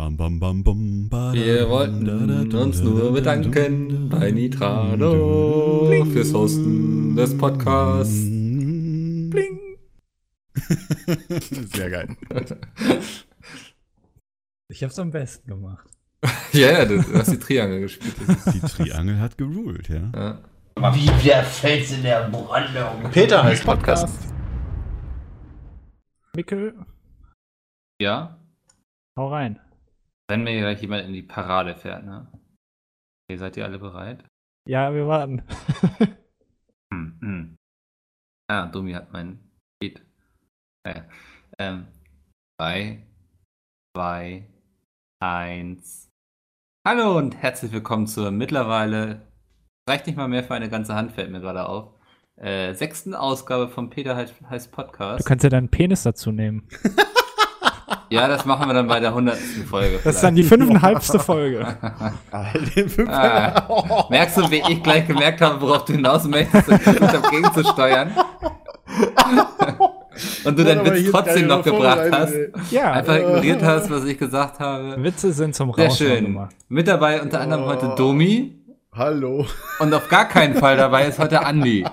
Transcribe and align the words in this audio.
Bam, 0.00 0.16
bam, 0.16 0.40
bam, 0.40 0.64
bam, 0.64 1.08
ba, 1.10 1.34
Wir 1.34 1.68
wollten 1.68 2.06
da, 2.06 2.16
da, 2.26 2.44
da, 2.44 2.62
uns 2.62 2.80
nur 2.80 3.04
da, 3.04 3.10
bedanken 3.10 4.08
da, 4.08 4.16
bei 4.16 4.30
Nitrado 4.30 5.88
Bling. 5.88 6.10
fürs 6.10 6.32
Hosten 6.32 7.14
des 7.16 7.36
Podcasts. 7.36 8.24
Bling. 9.28 9.60
Sehr 11.74 11.90
geil. 11.90 12.16
Ich 14.68 14.82
hab's 14.82 14.98
am 14.98 15.10
besten 15.10 15.50
gemacht. 15.50 15.86
Ja, 16.54 16.72
ja, 16.72 16.84
du 16.86 17.02
hast 17.12 17.32
die 17.32 17.38
Triangel 17.38 17.82
gespielt. 17.82 18.16
Die 18.54 18.60
Triangel 18.60 19.20
hat 19.20 19.36
geruled, 19.36 19.86
ja. 19.90 20.10
ja. 20.14 20.94
Wie 20.94 21.28
der 21.28 21.44
Fels 21.44 21.92
in 21.92 22.04
der 22.04 22.26
Brandung. 22.30 23.10
Peter 23.12 23.44
heißt 23.44 23.66
Podcast. 23.66 24.08
Mickel, 26.34 26.74
ja, 28.00 28.38
hau 29.18 29.28
rein. 29.28 29.60
Wenn 30.30 30.44
mir 30.44 30.60
gleich 30.60 30.80
jemand 30.80 31.04
in 31.06 31.12
die 31.12 31.22
Parade 31.22 31.74
fährt, 31.74 32.04
ne? 32.04 32.28
Okay, 33.28 33.36
seid 33.36 33.56
ihr 33.56 33.64
alle 33.64 33.80
bereit? 33.80 34.24
Ja, 34.66 34.94
wir 34.94 35.06
warten. 35.06 35.42
Hm, 36.92 37.18
hm. 37.20 37.56
Ah, 38.50 38.66
Domi 38.66 38.92
hat 38.94 39.12
mein 39.12 39.38
Beat. 39.80 40.04
Äh, 40.84 41.02
ähm, 41.56 41.86
drei, 42.58 43.06
zwei, 43.96 44.48
eins. 45.22 46.08
Hallo 46.84 47.16
und 47.16 47.36
herzlich 47.36 47.70
willkommen 47.70 48.08
zur 48.08 48.32
mittlerweile, 48.32 49.28
reicht 49.88 50.08
nicht 50.08 50.16
mal 50.16 50.26
mehr 50.26 50.42
für 50.42 50.54
eine 50.54 50.68
ganze 50.68 50.96
Hand, 50.96 51.12
fällt 51.12 51.30
mir 51.30 51.40
gerade 51.40 51.68
auf, 51.68 51.94
äh, 52.40 52.74
sechsten 52.74 53.14
Ausgabe 53.14 53.68
vom 53.68 53.88
Peter 53.88 54.16
heißt, 54.16 54.34
heißt 54.50 54.66
Du 54.66 54.70
Podcast. 54.72 55.24
kannst 55.26 55.44
ja 55.44 55.50
deinen 55.50 55.68
Penis 55.68 56.02
dazu 56.02 56.32
nehmen. 56.32 56.68
Ja, 58.10 58.26
das 58.26 58.44
machen 58.44 58.66
wir 58.68 58.74
dann 58.74 58.88
bei 58.88 58.98
der 58.98 59.14
hundertsten 59.14 59.64
Folge. 59.64 60.00
Das 60.02 60.16
ist 60.16 60.24
dann 60.24 60.34
die 60.34 60.42
fünfeinhalbste 60.42 61.18
Folge. 61.18 61.66
Ah, 62.32 64.06
merkst 64.10 64.36
du, 64.36 64.50
wie 64.50 64.62
ich 64.68 64.82
gleich 64.82 65.06
gemerkt 65.06 65.40
habe, 65.40 65.60
worauf 65.60 65.84
du 65.84 65.92
hinaus 65.92 66.24
möchtest 66.24 66.68
habe, 66.70 67.30
gegenzusteuern? 67.30 68.10
und 70.44 70.58
du 70.58 70.64
deinen 70.64 70.84
Witz 70.84 71.10
trotzdem 71.10 71.46
noch 71.46 71.62
gebracht 71.62 72.10
hast. 72.10 72.34
Ja, 72.70 72.92
Einfach 72.92 73.16
ignoriert 73.16 73.62
hast, 73.62 73.90
was 73.90 74.04
ich 74.04 74.18
gesagt 74.18 74.58
habe. 74.60 75.02
Witze 75.02 75.32
sind 75.32 75.54
zum 75.54 75.72
Sehr 75.72 75.86
Raushauen 75.86 76.10
schön. 76.10 76.48
Mit 76.68 76.88
dabei 76.88 77.20
unter 77.22 77.40
anderem 77.40 77.66
heute 77.66 77.94
Domi 77.96 78.59
Hallo. 78.92 79.46
und 79.78 79.94
auf 79.94 80.08
gar 80.08 80.26
keinen 80.28 80.54
Fall 80.54 80.76
dabei 80.76 81.06
ist 81.06 81.18
heute 81.18 81.44
Andi. 81.44 81.86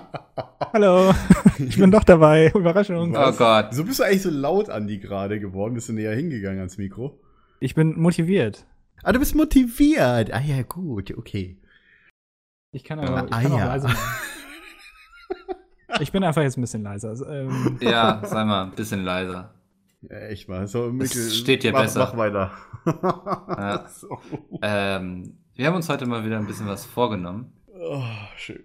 Hallo, 0.74 1.14
ich 1.60 1.78
bin 1.78 1.92
doch 1.92 2.04
dabei. 2.04 2.52
Überraschung. 2.56 3.16
Oh 3.16 3.32
Gott. 3.34 3.74
So 3.74 3.84
bist 3.84 4.00
du 4.00 4.04
eigentlich 4.04 4.24
so 4.24 4.32
laut, 4.32 4.70
Andi, 4.70 4.98
gerade 4.98 5.40
geworden? 5.40 5.76
Bist 5.76 5.90
du 5.90 5.94
näher 5.94 6.16
hingegangen 6.16 6.58
ans 6.60 6.78
Mikro? 6.78 7.20
Ich 7.60 7.76
bin 7.76 8.00
motiviert. 8.00 8.66
Ah, 9.04 9.12
du 9.12 9.20
bist 9.20 9.36
motiviert. 9.36 10.34
Ah 10.34 10.40
ja, 10.42 10.64
gut, 10.64 11.16
okay. 11.16 11.62
Ich 12.72 12.84
kann 12.84 13.00
aber 13.00 13.26
ich 13.28 13.34
Ah, 13.34 13.42
kann 13.42 13.52
auch 13.52 13.60
ja. 13.60 13.66
leise 13.68 13.88
machen. 13.88 14.00
Ich 16.00 16.12
bin 16.12 16.24
einfach 16.24 16.42
jetzt 16.42 16.58
ein 16.58 16.62
bisschen 16.62 16.84
leiser. 16.84 17.10
Also, 17.10 17.26
ähm, 17.28 17.78
Ja, 17.82 18.22
sei 18.24 18.44
mal 18.44 18.64
ein 18.66 18.72
bisschen 18.72 19.04
leiser. 19.04 19.54
Ja, 20.02 20.18
echt 20.28 20.50
mal. 20.50 20.68
So, 20.68 20.92
Mikkel, 20.92 21.30
steht 21.32 21.64
dir 21.64 21.72
mach, 21.72 21.82
besser. 21.84 22.00
Mach 22.00 22.18
weiter. 22.18 22.52
Ja. 22.86 23.86
so. 23.94 24.20
Ähm, 24.62 25.38
wir 25.58 25.66
haben 25.66 25.76
uns 25.76 25.90
heute 25.90 26.06
mal 26.06 26.24
wieder 26.24 26.38
ein 26.38 26.46
bisschen 26.46 26.68
was 26.68 26.86
vorgenommen. 26.86 27.52
oh, 27.74 28.04
schön. 28.36 28.64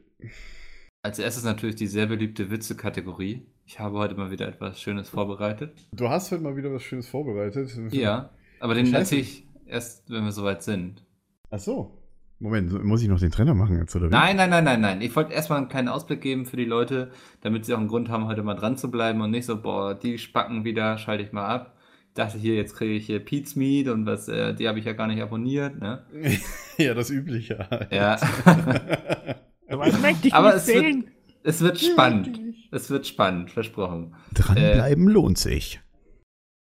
Als 1.03 1.19
erstes 1.19 1.43
natürlich 1.43 1.75
die 1.75 1.87
sehr 1.87 2.07
beliebte 2.07 2.51
Witze-Kategorie. 2.51 3.47
Ich 3.65 3.81
habe 3.81 3.97
heute 3.99 4.15
mal 4.15 4.31
wieder 4.31 4.47
etwas 4.47 4.79
Schönes 4.79 5.09
vorbereitet. 5.09 5.73
Du 5.93 6.11
hast 6.11 6.31
heute 6.31 6.43
mal 6.43 6.55
wieder 6.55 6.71
was 6.73 6.83
Schönes 6.83 7.09
vorbereitet. 7.09 7.71
Ja, 7.93 8.31
aber 8.61 8.75
den 8.75 8.93
erzähle 8.93 9.23
ich 9.23 9.49
erst, 9.67 10.11
wenn 10.11 10.25
wir 10.25 10.33
soweit 10.33 10.63
sind. 10.63 11.03
Ach 11.51 11.59
so. 11.59 11.99
Moment, 12.39 12.85
muss 12.85 13.03
ich 13.03 13.09
noch 13.09 13.21
den 13.21 13.31
Trainer 13.31 13.55
machen 13.55 13.79
jetzt, 13.79 13.97
oder 13.97 14.09
wie? 14.09 14.11
Nein, 14.11 14.37
nein, 14.37 14.51
nein, 14.51 14.65
nein, 14.65 14.81
nein. 14.81 15.01
Ich 15.01 15.17
wollte 15.17 15.33
erstmal 15.33 15.59
einen 15.59 15.69
kleinen 15.69 15.89
Ausblick 15.89 16.21
geben 16.21 16.45
für 16.45 16.57
die 16.57 16.65
Leute, 16.65 17.11
damit 17.41 17.65
sie 17.65 17.73
auch 17.73 17.79
einen 17.79 17.89
Grund 17.89 18.11
haben, 18.11 18.27
heute 18.27 18.43
mal 18.43 18.55
dran 18.55 18.77
zu 18.77 18.91
bleiben 18.91 19.21
und 19.23 19.31
nicht 19.31 19.47
so, 19.47 19.63
boah, 19.63 19.95
die 19.95 20.19
spacken 20.19 20.65
wieder, 20.65 20.99
schalte 20.99 21.25
ich 21.25 21.33
mal 21.33 21.47
ab. 21.47 21.79
Ich 22.13 22.17
dachte 22.17 22.37
hier, 22.37 22.57
jetzt 22.57 22.77
kriege 22.77 22.93
ich 22.93 23.07
hier 23.07 23.21
Pete's 23.25 23.57
Meat 23.57 23.89
und 23.89 24.05
was, 24.05 24.29
äh, 24.29 24.53
die 24.55 24.69
habe 24.69 24.79
ich 24.79 24.85
ja 24.85 24.93
gar 24.93 25.07
nicht 25.07 25.23
abonniert, 25.23 25.81
ne? 25.81 26.05
ja, 26.77 26.93
das 26.93 27.09
Übliche. 27.09 27.67
halt. 27.71 27.91
Ja. 27.91 28.17
was 29.69 29.99
möchte 30.03 30.29
ich 30.29 30.35
Aber 30.35 30.49
nicht 30.49 30.57
es 30.59 30.67
wird- 30.67 30.85
sehen? 30.85 31.11
es 31.43 31.61
wird 31.63 31.81
spannend. 31.81 32.39
Es 32.71 32.91
wird 32.91 33.07
spannend, 33.07 33.51
versprochen. 33.51 34.15
Dranbleiben 34.35 35.09
lohnt 35.09 35.39
sich. 35.39 35.81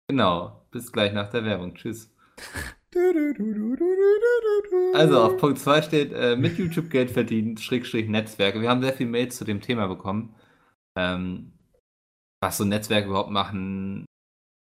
Genau. 0.07 0.65
Bis 0.71 0.91
gleich 0.91 1.13
nach 1.13 1.29
der 1.29 1.45
Werbung. 1.45 1.75
Tschüss. 1.75 2.11
Also 4.93 5.21
auf 5.21 5.37
Punkt 5.37 5.59
2 5.59 5.81
steht, 5.83 6.13
äh, 6.13 6.35
mit 6.35 6.57
YouTube 6.57 6.89
Geld 6.89 7.11
verdienen, 7.11 7.57
Schrägstrich 7.57 8.07
Netzwerke. 8.07 8.59
Wir 8.61 8.69
haben 8.69 8.81
sehr 8.81 8.93
viele 8.93 9.09
Mails 9.09 9.37
zu 9.37 9.45
dem 9.45 9.61
Thema 9.61 9.87
bekommen. 9.87 10.33
Ähm, 10.97 11.51
was 12.41 12.57
so 12.57 12.65
Netzwerke 12.65 13.07
überhaupt 13.09 13.29
machen, 13.29 14.05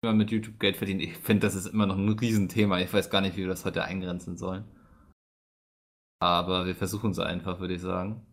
man 0.01 0.17
mit 0.17 0.31
YouTube 0.31 0.59
Geld 0.59 0.77
verdient. 0.77 1.01
Ich 1.01 1.17
finde, 1.17 1.45
das 1.45 1.55
ist 1.55 1.67
immer 1.67 1.85
noch 1.85 1.97
ein 1.97 2.09
Riesenthema. 2.09 2.79
Ich 2.79 2.91
weiß 2.91 3.09
gar 3.09 3.21
nicht, 3.21 3.35
wie 3.35 3.41
wir 3.41 3.47
das 3.47 3.65
heute 3.65 3.83
eingrenzen 3.83 4.37
sollen. 4.37 4.65
Aber 6.19 6.65
wir 6.65 6.75
versuchen 6.75 7.11
es 7.11 7.19
einfach, 7.19 7.59
würde 7.59 7.75
ich 7.75 7.81
sagen. 7.81 8.25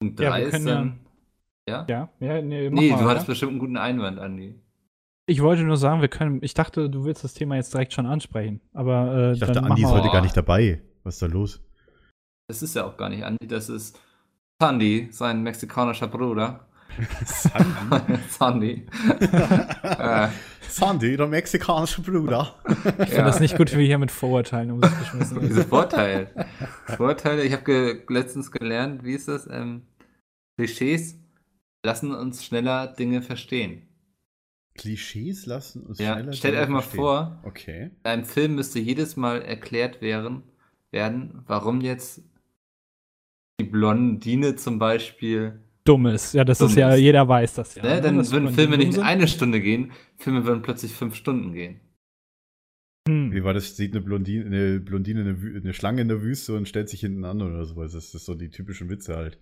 Punkt 0.00 0.20
Ja, 0.20 0.30
3 0.30 0.38
wir 0.40 0.46
ist 0.46 0.50
können 0.52 0.66
dann. 0.66 1.00
Ja? 1.68 1.86
Ja, 1.88 2.08
ja 2.20 2.42
nee, 2.42 2.68
mach 2.70 2.80
Nee, 2.80 2.90
mal, 2.90 2.96
du 2.98 3.02
oder? 3.04 3.10
hattest 3.10 3.26
bestimmt 3.26 3.52
einen 3.52 3.60
guten 3.60 3.76
Einwand, 3.76 4.18
Andi. 4.18 4.60
Ich 5.26 5.40
wollte 5.40 5.62
nur 5.62 5.78
sagen, 5.78 6.02
wir 6.02 6.08
können. 6.08 6.40
Ich 6.42 6.52
dachte, 6.52 6.90
du 6.90 7.04
willst 7.04 7.24
das 7.24 7.32
Thema 7.32 7.56
jetzt 7.56 7.72
direkt 7.72 7.94
schon 7.94 8.04
ansprechen. 8.06 8.60
Aber 8.74 9.14
äh, 9.16 9.32
Ich 9.32 9.40
dachte, 9.40 9.54
dann 9.54 9.64
Andi 9.64 9.82
ist 9.82 9.88
heute 9.90 10.10
gar 10.10 10.20
nicht 10.20 10.36
dabei. 10.36 10.82
Was 11.02 11.14
ist 11.14 11.22
da 11.22 11.26
los? 11.26 11.62
Das 12.48 12.62
ist 12.62 12.74
ja 12.74 12.84
auch 12.84 12.98
gar 12.98 13.08
nicht 13.08 13.24
Andi, 13.24 13.46
das 13.46 13.70
ist 13.70 13.98
Sandy, 14.60 15.08
sein 15.10 15.42
mexikanischer 15.42 16.08
Bruder. 16.08 16.66
Sandy? 17.24 18.26
Sandy. 18.28 18.86
äh, 19.82 20.28
Sandy, 20.74 21.16
der 21.16 21.28
mexikanische 21.28 22.02
Bruder. 22.02 22.54
Ich 22.98 23.10
finde 23.10 23.24
das 23.24 23.38
nicht 23.40 23.56
gut, 23.56 23.72
wie 23.72 23.78
wir 23.78 23.86
hier 23.86 23.98
mit 23.98 24.10
Vorurteilen 24.10 24.72
um 24.72 24.82
sich 24.82 24.98
geschmissen 24.98 25.40
Diese 25.40 25.56
werden. 25.58 25.68
Vorteile. 25.68 26.46
Vorteile, 26.96 27.44
ich 27.44 27.52
habe 27.52 27.62
ge 27.64 28.02
letztens 28.08 28.50
gelernt, 28.50 29.04
wie 29.04 29.14
ist 29.14 29.28
das? 29.28 29.46
Ähm, 29.48 29.82
Klischees 30.58 31.16
lassen 31.84 32.12
uns 32.12 32.44
schneller 32.44 32.88
Dinge 32.88 33.22
verstehen. 33.22 33.82
Klischees 34.76 35.46
lassen 35.46 35.84
uns 35.86 35.98
Ja, 36.00 36.14
schneller 36.14 36.32
stellt 36.32 36.56
euch 36.56 36.68
mal 36.68 36.80
verstehen. 36.80 37.00
vor, 37.00 37.38
Okay. 37.44 37.90
in 38.02 38.10
einem 38.10 38.24
Film 38.24 38.56
müsste 38.56 38.80
jedes 38.80 39.16
Mal 39.16 39.42
erklärt 39.42 40.00
werden, 40.02 40.42
werden, 40.90 41.44
warum 41.46 41.80
jetzt 41.82 42.22
die 43.60 43.64
Blondine 43.64 44.56
zum 44.56 44.80
Beispiel 44.80 45.60
Dummes. 45.86 46.32
Ja, 46.32 46.44
das 46.44 46.58
Dumm 46.58 46.68
ist 46.68 46.76
ja, 46.76 46.94
ist. 46.94 47.00
jeder 47.00 47.28
weiß 47.28 47.54
das 47.54 47.74
ja. 47.74 47.82
Ne, 47.82 47.94
ne, 47.96 48.00
dann 48.00 48.16
dass 48.16 48.32
würden 48.32 48.48
Filme 48.54 48.78
nicht 48.78 48.94
sind. 48.94 49.02
eine 49.02 49.28
Stunde 49.28 49.60
gehen, 49.60 49.92
Filme 50.16 50.44
würden 50.44 50.62
plötzlich 50.62 50.92
fünf 50.92 51.14
Stunden 51.14 51.52
gehen. 51.52 51.80
Hm. 53.06 53.32
Wie 53.32 53.44
war 53.44 53.52
das? 53.52 53.76
Sieht 53.76 53.92
eine 53.92 54.00
Blondine, 54.00 54.46
eine 54.46 54.80
Blondine 54.80 55.20
eine, 55.20 55.58
eine 55.60 55.74
Schlange 55.74 56.00
in 56.00 56.08
der 56.08 56.22
Wüste 56.22 56.56
und 56.56 56.66
stellt 56.68 56.88
sich 56.88 57.00
hinten 57.00 57.24
an 57.24 57.42
oder 57.42 57.64
sowas. 57.66 57.92
Das 57.92 58.14
ist 58.14 58.24
so 58.24 58.34
die 58.34 58.48
typischen 58.50 58.88
Witze 58.88 59.14
halt. 59.16 59.38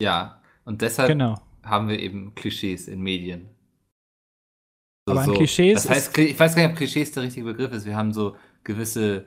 Ja, 0.00 0.40
und 0.64 0.80
deshalb 0.80 1.08
Genau. 1.08 1.38
haben 1.62 1.88
wir 1.88 1.98
eben 2.00 2.34
Klischees 2.34 2.88
in 2.88 3.02
Medien. 3.02 3.50
Aber 5.06 5.20
ein 5.22 5.32
Klischees 5.34 5.82
Das 5.82 5.90
heißt, 5.90 6.16
ich 6.18 6.38
weiß 6.38 6.54
gar 6.54 6.62
nicht, 6.62 6.70
ob 6.72 6.76
Klischees 6.78 7.12
der 7.12 7.24
richtige 7.24 7.44
Begriff 7.46 7.72
ist. 7.72 7.84
Wir 7.84 7.96
haben 7.96 8.12
so 8.14 8.36
gewisse 8.64 9.26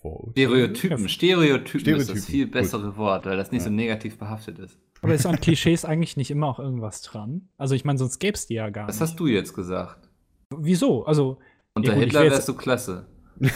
Vorurteile. 0.00 0.32
Stereotypen. 0.48 1.08
Stereotypen, 1.08 1.68
ist 1.68 1.82
Stereotypen, 1.82 2.06
das 2.16 2.26
viel 2.26 2.44
gut. 2.44 2.52
bessere 2.52 2.96
Wort, 2.96 3.26
weil 3.26 3.36
das 3.36 3.52
nicht 3.52 3.62
so 3.62 3.68
Ja. 3.68 3.74
negativ 3.74 4.16
behaftet 4.16 4.58
ist. 4.60 4.78
Aber 5.02 5.14
ist 5.14 5.26
an 5.26 5.40
Klischees 5.40 5.84
eigentlich 5.84 6.16
nicht 6.16 6.30
immer 6.30 6.46
auch 6.48 6.58
irgendwas 6.60 7.02
dran? 7.02 7.48
Also 7.58 7.74
ich 7.74 7.84
meine, 7.84 7.98
sonst 7.98 8.18
gäbe 8.20 8.34
es 8.36 8.46
die 8.46 8.54
ja 8.54 8.70
gar 8.70 8.88
Was 8.88 8.96
nicht. 8.96 9.00
hast 9.10 9.20
du 9.20 9.26
jetzt 9.26 9.52
gesagt? 9.54 10.08
Wieso? 10.56 11.04
Also, 11.04 11.38
Unter 11.74 11.88
Ja, 11.90 11.94
gut, 11.94 12.04
Hitler 12.04 12.22
wärst 12.24 12.48
du 12.48 12.54
klasse. 12.54 13.06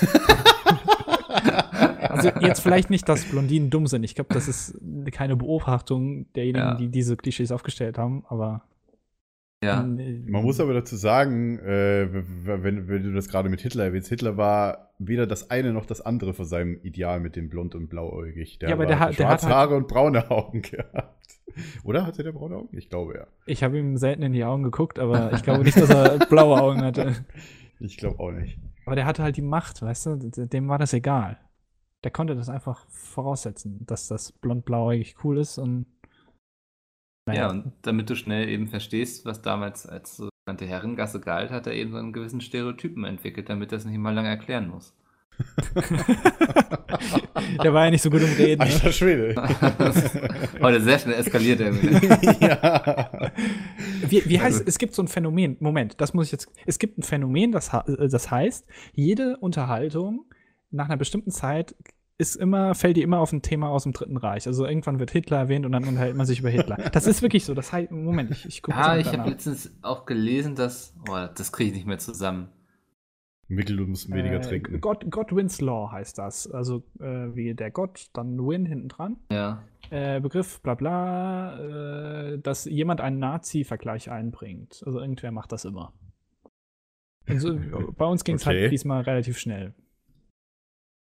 also 2.00 2.28
jetzt 2.40 2.60
vielleicht 2.60 2.90
nicht, 2.90 3.08
dass 3.08 3.24
Blondinen 3.24 3.70
dumm 3.70 3.86
sind. 3.86 4.04
Ich 4.04 4.14
glaube, 4.14 4.32
das 4.34 4.48
ist 4.48 4.78
keine 5.12 5.36
Beobachtung 5.36 6.32
derjenigen, 6.34 6.64
Ja. 6.66 6.74
die 6.74 6.88
diese 6.88 7.16
Klischees 7.16 7.52
aufgestellt 7.52 7.98
haben, 7.98 8.24
aber 8.28 8.62
Ja. 9.62 9.82
äh, 9.82 10.22
Man 10.26 10.42
muss 10.42 10.60
aber 10.60 10.74
dazu 10.74 10.96
sagen, 10.96 11.58
äh, 11.60 12.08
wenn, 12.12 12.88
wenn 12.88 13.02
du 13.02 13.12
das 13.12 13.28
gerade 13.28 13.48
mit 13.48 13.60
Hitler 13.60 13.84
erwähnst, 13.84 14.08
Hitler 14.08 14.36
war 14.36 14.90
weder 14.98 15.26
das 15.26 15.50
eine 15.50 15.72
noch 15.72 15.86
das 15.86 16.00
andere 16.00 16.32
von 16.34 16.46
seinem 16.46 16.80
Ideal 16.82 17.20
mit 17.20 17.36
dem 17.36 17.48
blond 17.50 17.74
und 17.74 17.88
blauäugig. 17.88 18.58
Der 18.58 18.70
Ja, 18.70 18.74
aber 18.74 18.84
war- 18.84 18.88
der 18.88 18.98
hat- 19.00 19.18
der 19.18 19.28
hat 19.28 19.40
schwarze 19.40 19.54
Haare 19.54 19.76
und 19.76 19.88
braune 19.88 20.30
Augen 20.30 20.62
gehabt. 20.70 21.15
Oder 21.84 22.06
hatte 22.06 22.22
der 22.22 22.32
braune 22.32 22.56
Augen? 22.56 22.76
Ich 22.76 22.88
glaube 22.88 23.14
ja. 23.14 23.26
ich 23.46 23.62
habe 23.62 23.78
ihm 23.78 23.96
selten 23.96 24.22
in 24.22 24.32
die 24.32 24.44
Augen 24.44 24.62
geguckt, 24.62 24.98
aber 24.98 25.32
ich 25.32 25.42
glaube 25.42 25.64
nicht, 25.64 25.76
dass 25.76 25.90
er 25.90 26.18
blaue 26.28 26.60
Augen 26.60 26.82
hatte. 26.82 27.24
Ich 27.78 27.96
glaube 27.96 28.20
auch 28.20 28.32
nicht. 28.32 28.58
Aber 28.84 28.96
der 28.96 29.06
hatte 29.06 29.22
halt 29.22 29.36
die 29.36 29.42
Macht, 29.42 29.82
weißt 29.82 30.06
du? 30.06 30.16
Dem 30.46 30.68
war 30.68 30.78
das 30.78 30.92
egal. 30.92 31.38
Der 32.04 32.10
konnte 32.10 32.36
das 32.36 32.48
einfach 32.48 32.86
voraussetzen, 32.88 33.84
dass 33.86 34.08
das 34.08 34.32
blond-blauäugig 34.32 35.16
cool 35.24 35.38
ist 35.38 35.58
und 35.58 35.86
Ja, 37.30 37.50
und 37.50 37.72
damit 37.82 38.08
du 38.10 38.14
schnell 38.14 38.48
eben 38.48 38.68
verstehst, 38.68 39.24
was 39.24 39.42
damals 39.42 39.86
als 39.86 40.16
so 40.16 40.28
sogenannte 40.46 40.66
Herrengasse 40.66 41.20
galt, 41.20 41.50
hat 41.50 41.66
er 41.66 41.74
eben 41.74 41.90
so 41.90 41.98
einen 41.98 42.12
gewissen 42.12 42.40
Stereotypen 42.40 43.04
entwickelt, 43.04 43.48
damit 43.48 43.72
er 43.72 43.78
es 43.78 43.84
nicht 43.84 43.98
mal 43.98 44.14
lange 44.14 44.28
erklären 44.28 44.68
muss. 44.68 44.94
Der 47.62 47.74
war 47.74 47.84
ja 47.84 47.90
nicht 47.90 48.02
so 48.02 48.10
gut 48.10 48.22
im 48.22 48.32
Reden. 48.32 48.62
Ne? 48.62 48.72
Alter 48.72 48.92
Schwede. 48.92 49.34
Heute 50.60 50.80
sehr 50.80 50.98
schnell 50.98 51.14
eskaliert 51.14 51.60
er 51.60 51.72
ja. 52.40 53.30
Wie, 54.08 54.22
wie 54.26 54.40
heißt 54.40 54.66
es? 54.66 54.78
gibt 54.78 54.94
so 54.94 55.02
ein 55.02 55.08
Phänomen. 55.08 55.56
Moment, 55.60 56.00
das 56.00 56.14
muss 56.14 56.26
ich 56.26 56.32
jetzt. 56.32 56.48
Es 56.66 56.78
gibt 56.78 56.98
ein 56.98 57.02
Phänomen, 57.02 57.52
das, 57.52 57.72
äh, 57.72 58.08
das 58.08 58.30
heißt, 58.30 58.66
jede 58.92 59.36
Unterhaltung 59.38 60.24
nach 60.70 60.86
einer 60.86 60.96
bestimmten 60.96 61.30
Zeit 61.30 61.74
ist 62.18 62.36
immer, 62.36 62.74
fällt 62.74 62.96
dir 62.96 63.04
immer 63.04 63.18
auf 63.18 63.32
ein 63.32 63.42
Thema 63.42 63.68
aus 63.68 63.82
dem 63.82 63.92
Dritten 63.92 64.16
Reich. 64.16 64.46
Also 64.46 64.64
irgendwann 64.64 64.98
wird 64.98 65.10
Hitler 65.10 65.36
erwähnt 65.36 65.66
und 65.66 65.72
dann 65.72 65.84
unterhält 65.84 66.16
man 66.16 66.26
sich 66.26 66.40
über 66.40 66.48
Hitler. 66.48 66.76
Das 66.92 67.06
ist 67.06 67.20
wirklich 67.20 67.44
so. 67.44 67.52
Das 67.52 67.72
heißt, 67.72 67.90
Moment, 67.90 68.30
ich, 68.30 68.46
ich 68.46 68.62
gucke 68.62 68.78
Ja, 68.78 68.96
ich 68.96 69.08
habe 69.08 69.28
letztens 69.28 69.70
auch 69.82 70.06
gelesen, 70.06 70.54
dass. 70.54 70.94
Oh, 71.08 71.26
das 71.34 71.52
kriege 71.52 71.70
ich 71.70 71.76
nicht 71.76 71.86
mehr 71.86 71.98
zusammen. 71.98 72.48
Mikkel, 73.48 73.76
du 73.76 73.86
musst 73.86 74.10
weniger 74.12 74.36
äh, 74.36 74.40
trinken. 74.40 74.80
God, 74.80 75.08
Godwin's 75.10 75.60
Law 75.60 75.92
heißt 75.92 76.18
das. 76.18 76.50
Also 76.50 76.82
äh, 76.98 77.34
wie 77.34 77.54
der 77.54 77.70
Gott, 77.70 78.08
dann 78.12 78.38
Win 78.38 78.66
hinten 78.66 78.88
dran. 78.88 79.16
Ja. 79.30 79.62
Äh, 79.90 80.20
Begriff, 80.20 80.60
bla 80.62 80.74
bla, 80.74 81.58
äh, 82.32 82.38
dass 82.40 82.64
jemand 82.64 83.00
einen 83.00 83.20
Nazi-Vergleich 83.20 84.10
einbringt. 84.10 84.82
Also 84.84 84.98
irgendwer 85.00 85.30
macht 85.30 85.52
das 85.52 85.64
immer. 85.64 85.92
Also, 87.28 87.56
bei 87.96 88.04
uns 88.04 88.24
ging 88.24 88.36
es 88.36 88.46
Okay. 88.46 88.62
halt 88.62 88.72
diesmal 88.72 89.02
relativ 89.02 89.38
schnell. 89.38 89.74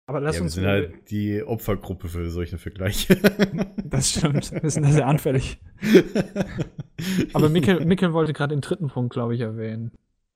Aber 0.05 0.19
lass 0.19 0.35
ja, 0.35 0.41
wir 0.41 0.45
uns. 0.45 0.53
sind 0.55 0.65
halt 0.65 1.09
die 1.11 1.41
Opfergruppe 1.43 2.09
für 2.09 2.29
solche 2.29 2.57
Vergleiche. 2.57 3.15
das 3.85 4.09
stimmt. 4.09 4.51
Wir 4.51 4.69
sind 4.69 4.83
da 4.83 4.91
sehr 4.91 5.07
anfällig. 5.07 5.61
Aber 7.33 7.47
Mikkel, 7.47 7.85
Mikkel 7.85 8.11
wollte 8.11 8.33
gerade 8.33 8.53
den 8.53 8.59
dritten 8.59 8.87
Punkt, 8.89 9.13
glaube 9.13 9.33
ich, 9.33 9.39
erwähnen. 9.39 9.91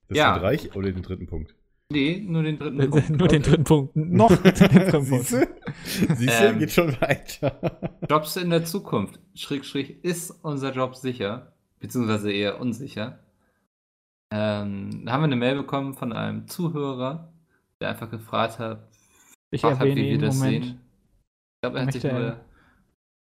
Das 0.08 0.18
Ja. 0.18 0.36
Reich 0.38 0.74
oder 0.78 0.90
den 0.90 1.02
dritten 1.02 1.28
Punkt? 1.28 1.54
Nee, 1.90 2.20
nur 2.28 2.44
den 2.44 2.60
dritten 2.60 2.90
Punkt. 2.90 3.10
Nur 3.10 3.28
den 3.30 3.42
dritten 3.42 3.64
Punkt. 3.64 3.96
Noch 3.96 4.36
den 4.44 4.54
dritten 4.54 4.92
Punkt. 4.92 5.06
Siehst 5.08 5.32
du? 5.32 6.16
Siehst 6.16 6.40
du, 6.42 6.44
Ähm. 6.46 6.60
geht 6.60 6.72
schon 6.72 7.02
weiter. 7.02 7.80
Jobs 8.10 8.36
in 8.36 8.50
der 8.50 8.66
Zukunft. 8.66 9.20
Schrägstrich, 9.36 10.04
ist 10.04 10.32
unser 10.44 10.74
Job 10.74 10.96
sicher? 10.96 11.54
Beziehungsweise 11.80 12.32
eher 12.32 12.60
unsicher. 12.60 13.20
Ähm, 14.34 15.06
da 15.06 15.14
haben 15.14 15.22
wir 15.22 15.26
eine 15.26 15.36
Mail 15.38 15.56
bekommen 15.56 15.94
von 15.94 16.12
einem 16.12 16.48
Zuhörer, 16.48 17.32
der 17.80 17.90
einfach 17.90 18.10
gefragt 18.12 18.60
hat, 18.60 18.90
Ich 19.52 19.62
gefragt 19.62 19.80
hat 19.80 19.88
wie 19.88 19.96
wir 19.96 20.18
das 20.18 20.38
Moment. 20.40 20.66
sehen. 20.66 20.82
Ich 21.56 21.62
glaube, 21.62 21.80
er 21.80 21.86
hat 21.86 21.94
sich 21.94 22.04
nur 22.04 22.40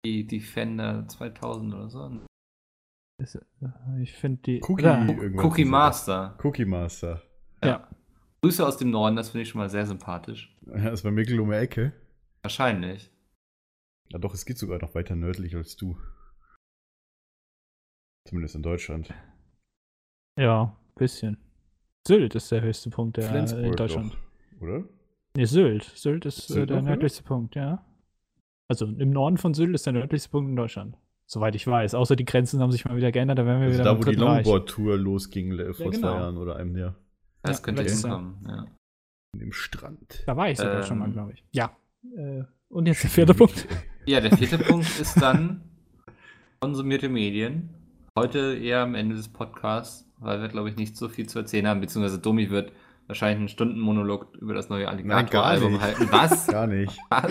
die 0.04 0.26
Defender 0.26 1.06
2000 1.06 1.74
oder 1.74 1.88
so. 1.90 2.20
Ist- 3.22 3.36
äh, 3.36 4.02
Ich 4.02 4.12
finde 4.14 4.42
die. 4.42 4.60
Cookie, 4.62 4.82
Oder- 4.84 5.06
Cookie. 5.44 5.64
Master. 5.64 6.36
Cookie 6.42 6.64
Master. 6.64 7.22
Ja. 7.62 7.88
Grüße 8.42 8.64
aus 8.66 8.76
dem 8.76 8.90
Norden, 8.90 9.16
das 9.16 9.30
finde 9.30 9.42
ich 9.42 9.48
schon 9.48 9.60
mal 9.60 9.68
sehr 9.70 9.86
sympathisch. 9.86 10.56
Ja, 10.66 10.90
ist 10.90 11.02
bei 11.02 11.10
Mikkel 11.10 11.40
um 11.40 11.50
die 11.50 11.56
Ecke. 11.56 11.92
Wahrscheinlich. 12.42 13.10
Ja, 14.10 14.18
doch, 14.18 14.32
es 14.32 14.46
geht 14.46 14.58
sogar 14.58 14.78
noch 14.80 14.94
weiter 14.94 15.16
nördlich 15.16 15.56
als 15.56 15.76
du. 15.76 15.98
Zumindest 18.26 18.54
in 18.54 18.62
Deutschland. 18.62 19.12
Ja, 20.38 20.76
bisschen. 20.94 21.36
Sylt 22.06 22.34
ist 22.34 22.50
der 22.52 22.62
höchste 22.62 22.90
Punkt 22.90 23.16
der, 23.16 23.24
äh, 23.24 23.26
in 23.26 23.32
Flensburg 23.32 23.76
Deutschland. 23.76 24.12
Doch, 24.52 24.60
oder? 24.62 24.84
Nee, 25.36 25.44
Sylt. 25.44 25.84
Sylt 25.84 26.24
ist 26.26 26.48
äh, 26.50 26.52
Sylt 26.54 26.70
der 26.70 26.76
noch, 26.76 26.82
oder? 26.84 26.90
nördlichste 26.92 27.22
Punkt, 27.22 27.54
ja. 27.54 27.84
Also 28.68 28.86
im 28.86 29.10
Norden 29.10 29.36
von 29.36 29.54
Sylt 29.54 29.74
ist 29.74 29.86
der 29.86 29.94
nördlichste 29.94 30.30
Punkt 30.30 30.50
in 30.50 30.56
Deutschland. 30.56 30.96
Soweit 31.26 31.54
ich 31.54 31.66
weiß. 31.66 31.94
Außer 31.94 32.16
die 32.16 32.24
Grenzen 32.24 32.60
haben 32.60 32.70
sich 32.72 32.84
mal 32.84 32.96
wieder 32.96 33.12
geändert, 33.12 33.38
da 33.38 33.44
wären 33.44 33.60
wir 33.60 33.66
Also 33.66 33.80
wieder 33.80 33.94
da, 33.94 33.98
wo 33.98 34.10
die. 34.10 34.16
Longboard-Tour 34.16 34.96
losging 34.96 35.50
le- 35.52 35.74
vor 35.74 35.90
genau. 35.90 35.98
zwei 36.12 36.18
Jahren 36.18 36.36
oder 36.38 36.56
einem 36.56 36.76
Jahr. 36.76 36.94
Das 37.42 37.58
Ja, 37.58 37.62
könnte 37.64 37.82
hinkommen. 37.84 38.44
Ja. 38.48 38.66
An 39.34 39.40
dem 39.40 39.52
Strand. 39.52 40.22
Da 40.26 40.36
war 40.36 40.50
ich 40.50 40.58
sogar 40.58 40.78
Ähm. 40.78 40.82
schon 40.84 40.98
mal, 40.98 41.10
glaube 41.10 41.32
ich. 41.32 41.44
Ja. 41.52 41.76
Äh, 42.16 42.42
und 42.68 42.86
jetzt 42.86 43.02
der 43.02 43.10
vierte 43.10 43.34
Punkt. 43.34 43.66
ja, 44.06 44.20
der 44.20 44.36
vierte 44.36 44.58
Punkt 44.58 44.86
ist 45.00 45.20
dann 45.20 45.62
konsumierte 46.60 47.08
Medien. 47.08 47.70
Heute 48.18 48.56
eher 48.56 48.80
am 48.82 48.94
Ende 48.94 49.14
des 49.14 49.28
Podcasts, 49.28 50.10
weil 50.18 50.40
wir, 50.40 50.48
glaube 50.48 50.68
ich, 50.70 50.76
nicht 50.76 50.96
so 50.96 51.08
viel 51.08 51.28
zu 51.28 51.38
erzählen 51.38 51.66
haben, 51.68 51.80
beziehungsweise 51.80 52.18
Domi 52.18 52.50
wird 52.50 52.72
wahrscheinlich 53.06 53.38
einen 53.38 53.48
Stundenmonolog 53.48 54.34
über 54.40 54.54
das 54.54 54.68
neue 54.68 54.88
Alligator-Album 54.88 55.80
halten. 55.80 56.08
Was? 56.10 56.46
Gar 56.48 56.66
nicht. 56.66 56.98
Was? 57.10 57.30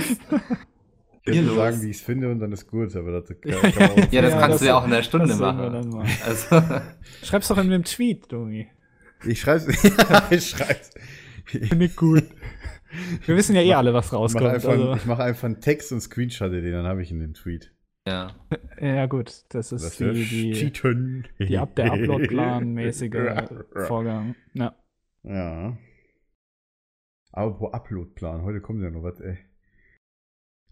Ich 1.26 1.36
würde 1.42 1.56
sagen, 1.56 1.82
wie 1.82 1.90
ich 1.90 1.98
es 1.98 2.02
finde 2.02 2.32
und 2.32 2.40
dann 2.40 2.54
ist 2.54 2.68
gut, 2.68 2.96
aber 2.96 3.20
das 3.20 3.28
kann, 3.28 3.42
kann 3.74 4.08
Ja, 4.12 4.22
das 4.22 4.32
Ja, 4.34 4.40
kannst 4.40 4.54
das- 4.56 4.60
du 4.62 4.66
ja 4.68 4.78
auch 4.78 4.86
in 4.86 4.92
der 4.92 5.04
Stunde 5.04 5.36
machen. 5.36 6.06
Also, 6.26 6.62
Schreib's 7.24 7.50
doch 7.50 7.58
in 7.58 7.70
dem 7.70 7.84
Tweet, 7.84 8.32
Domi. 8.32 8.68
Ich 9.26 9.42
schreib's. 9.42 9.68
ich 10.30 10.50
schreib's. 10.50 10.92
Ich 11.52 11.70
Finde 11.70 11.86
ich 11.86 11.96
gut. 11.96 12.24
Wir 13.26 13.36
wissen 13.36 13.56
ja 13.56 13.62
eh 13.62 13.74
alle, 13.74 13.94
was 13.94 14.12
mache 14.12 14.16
rauskommt. 14.18 14.46
einfach, 14.48 14.70
Also, 14.70 14.94
ich 14.96 15.06
mach 15.06 15.20
einfach 15.20 15.44
einen 15.46 15.60
Text 15.62 15.92
und 15.92 16.02
screenshotte 16.02 16.62
den, 16.62 16.72
dann 16.72 16.86
habe 16.86 17.02
ich 17.02 17.12
in 17.12 17.20
den 17.20 17.34
Tweet. 17.34 17.74
ja. 18.08 18.32
ja, 18.80 19.06
gut. 19.08 19.44
Das 19.50 19.72
ist 19.72 19.84
Das 19.84 19.98
die, 19.98 20.14
die, 20.26 20.52
Cheaten. 20.54 21.28
die 21.40 21.58
Up 21.58 21.76
der 21.76 21.92
Upload-Plan-mäßige 21.94 23.50
Vorgang. 23.88 24.36
Ja. 24.54 24.76
Ja. 25.24 25.78
Aber 27.34 27.54
pro 27.58 27.68
Uploadplan, 27.72 28.44
heute 28.44 28.62
kommt 28.62 28.82
ja 28.82 28.90
noch 28.90 29.04
was, 29.04 29.20
ey. 29.20 29.38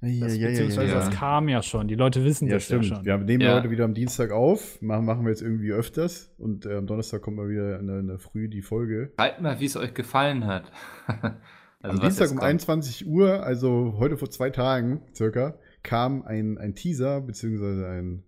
Ja, 0.06 0.26
Das, 0.26 0.36
ja, 0.38 0.44
ja, 0.44 0.48
beziehungsweise 0.50 0.88
ja, 0.90 0.96
das 0.96 1.06
ja. 1.10 1.20
kam 1.20 1.50
ja 1.50 1.62
schon. 1.62 1.88
Die 1.88 1.96
Leute 1.96 2.24
wissen 2.24 2.48
Ja, 2.48 2.56
das 2.56 2.70
ja 2.70 2.82
stimmt. 2.82 2.98
schon. 2.98 3.06
Wir 3.06 3.18
nehmen 3.18 3.42
Ja. 3.44 3.56
heute 3.56 3.70
wieder 3.70 3.86
am 3.86 3.94
Dienstag 3.94 4.32
auf. 4.32 4.82
Machen, 4.82 5.06
machen 5.06 5.24
wir 5.24 5.30
jetzt 5.32 5.42
irgendwie 5.42 5.72
öfters. 5.72 6.34
Und 6.38 6.66
äh, 6.66 6.76
am 6.76 6.88
Donnerstag 6.88 7.22
kommt 7.22 7.38
mal 7.38 7.50
wieder 7.50 7.80
in 7.80 7.88
der, 7.88 8.00
in 8.00 8.08
der 8.08 8.20
Früh 8.20 8.48
die 8.50 8.62
Folge. 8.62 9.12
Schreibt 9.20 9.42
mal, 9.42 9.60
wie 9.60 9.66
es 9.66 9.76
euch 9.78 9.94
gefallen 9.94 10.46
hat. 10.46 10.72
Also, 11.82 11.98
am 11.98 12.02
Dienstag 12.02 12.32
um 12.32 12.38
kommt. 12.38 12.48
21 12.50 13.06
Uhr, 13.06 13.44
also 13.44 13.94
heute 14.00 14.18
vor 14.18 14.32
zwei 14.32 14.50
Tagen 14.50 15.04
circa, 15.14 15.60
kam 15.84 16.24
ein, 16.24 16.58
ein 16.58 16.74
Teaser, 16.74 17.22
beziehungsweise 17.22 17.86
ein, 17.88 18.24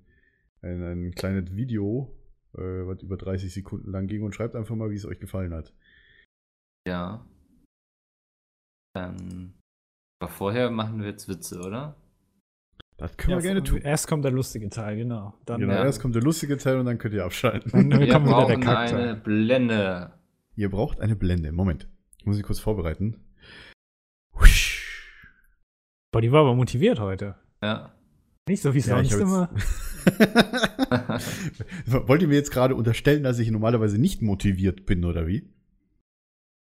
ein, 0.62 0.84
ein 0.84 1.12
kleines 1.16 1.56
Video, 1.56 2.16
äh, 2.56 2.62
was 2.62 3.02
über 3.02 3.18
30 3.18 3.52
Sekunden 3.52 3.90
lang 3.90 4.06
ging. 4.06 4.22
Und 4.22 4.36
schreibt 4.36 4.56
einfach 4.56 4.76
mal, 4.76 4.92
wie 4.92 4.96
es 4.96 5.08
euch 5.08 5.20
gefallen 5.20 5.56
hat. 5.56 5.74
Ja. 6.88 7.26
Ähm, 8.96 9.54
aber 10.20 10.32
vorher 10.32 10.70
machen 10.72 11.00
wir 11.00 11.08
jetzt 11.08 11.28
Witze, 11.30 11.60
oder? 11.60 11.96
Das 12.98 13.16
können 13.16 13.32
Ja, 13.32 13.38
wir 13.38 13.44
gerne 13.44 13.64
tun. 13.64 13.80
Erst 13.82 14.08
kommt 14.08 14.26
der 14.26 14.32
lustige 14.32 14.70
Teil, 14.70 14.98
genau. 14.98 15.36
Dann, 15.46 15.62
Genau, 15.62 15.74
Ja. 15.74 15.84
erst 15.86 16.02
kommt 16.02 16.16
der 16.16 16.24
lustige 16.24 16.58
Teil 16.58 16.80
und 16.80 16.86
dann 16.88 16.98
könnt 16.98 17.14
ihr 17.14 17.24
abschalten. 17.26 17.72
dann 17.72 18.00
Wir 18.00 18.08
kommt 18.12 18.26
wieder 18.26 18.38
der 18.38 18.44
brauchen 18.56 18.62
Charakter. 18.62 18.98
eine 18.98 19.16
Blende. 19.16 20.14
Ihr 20.56 20.72
braucht 20.72 21.00
eine 21.00 21.16
Blende. 21.16 21.52
Moment. 21.52 21.88
Ich 22.18 22.26
muss 22.26 22.38
ich 22.38 22.44
kurz 22.44 22.58
vorbereiten. 22.60 23.18
Husch. 24.40 25.22
Boah, 26.12 26.22
die 26.22 26.32
war 26.32 26.42
aber 26.42 26.56
motiviert 26.56 27.00
heute. 27.00 27.36
Ja. 27.62 27.94
Nicht 28.50 28.62
so 28.64 28.74
wie 28.74 28.80
Ja, 28.80 29.00
ich 29.02 29.10
sonst 29.12 29.22
immer. 29.22 29.50
Wollt 31.86 32.22
ihr 32.22 32.28
mir 32.30 32.36
jetzt 32.36 32.52
gerade 32.52 32.76
unterstellen, 32.76 33.24
dass 33.24 33.38
ich 33.40 33.52
normalerweise 33.52 34.00
nicht 34.00 34.22
motiviert 34.24 34.86
bin, 34.86 35.06
oder 35.06 35.28
wie? 35.28 35.48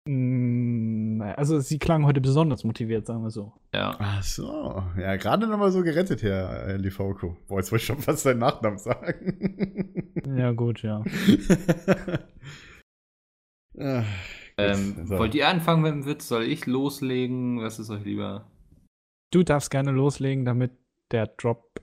Naja, 0.07 1.35
Also 1.37 1.61
sie 1.61 1.79
klang 1.79 2.05
heute 2.05 2.21
besonders 2.21 2.63
motiviert, 2.65 3.07
sagen 3.07 3.23
wir 3.23 3.31
so. 3.31 3.53
ja. 3.73 3.97
Ach 3.99 4.23
so. 4.23 4.83
Ja, 4.99 5.17
gerade 5.17 5.47
nochmal 5.47 5.71
so 5.73 5.83
gerettet, 5.83 6.23
Herr 6.23 6.67
äh, 6.67 6.77
Livauko. 6.77 7.37
Boah, 7.49 7.59
jetzt 7.61 7.73
wollte 7.73 7.83
ich 7.83 7.87
schon 7.87 7.99
fast 8.01 8.23
seinen 8.23 8.41
Nachnamen 8.41 8.79
sagen. 8.79 10.01
Ja, 10.37 10.53
gut, 10.53 10.83
ja. 10.83 11.05
Ach, 13.79 14.05
Ähm, 14.57 15.07
so. 15.07 15.19
Wollt 15.19 15.35
ihr 15.35 15.49
anfangen 15.49 15.83
mit 15.83 15.93
dem 15.93 16.07
Witz? 16.07 16.29
Soll 16.29 16.45
ich 16.45 16.65
loslegen? 16.67 17.61
Was 17.61 17.79
ist 17.79 17.91
euch 17.91 18.05
lieber? 18.05 18.51
Du 19.33 19.43
darfst 19.43 19.71
gerne 19.71 19.91
loslegen, 19.91 20.45
damit 20.47 20.71
der 21.11 21.27
Drop, 21.27 21.83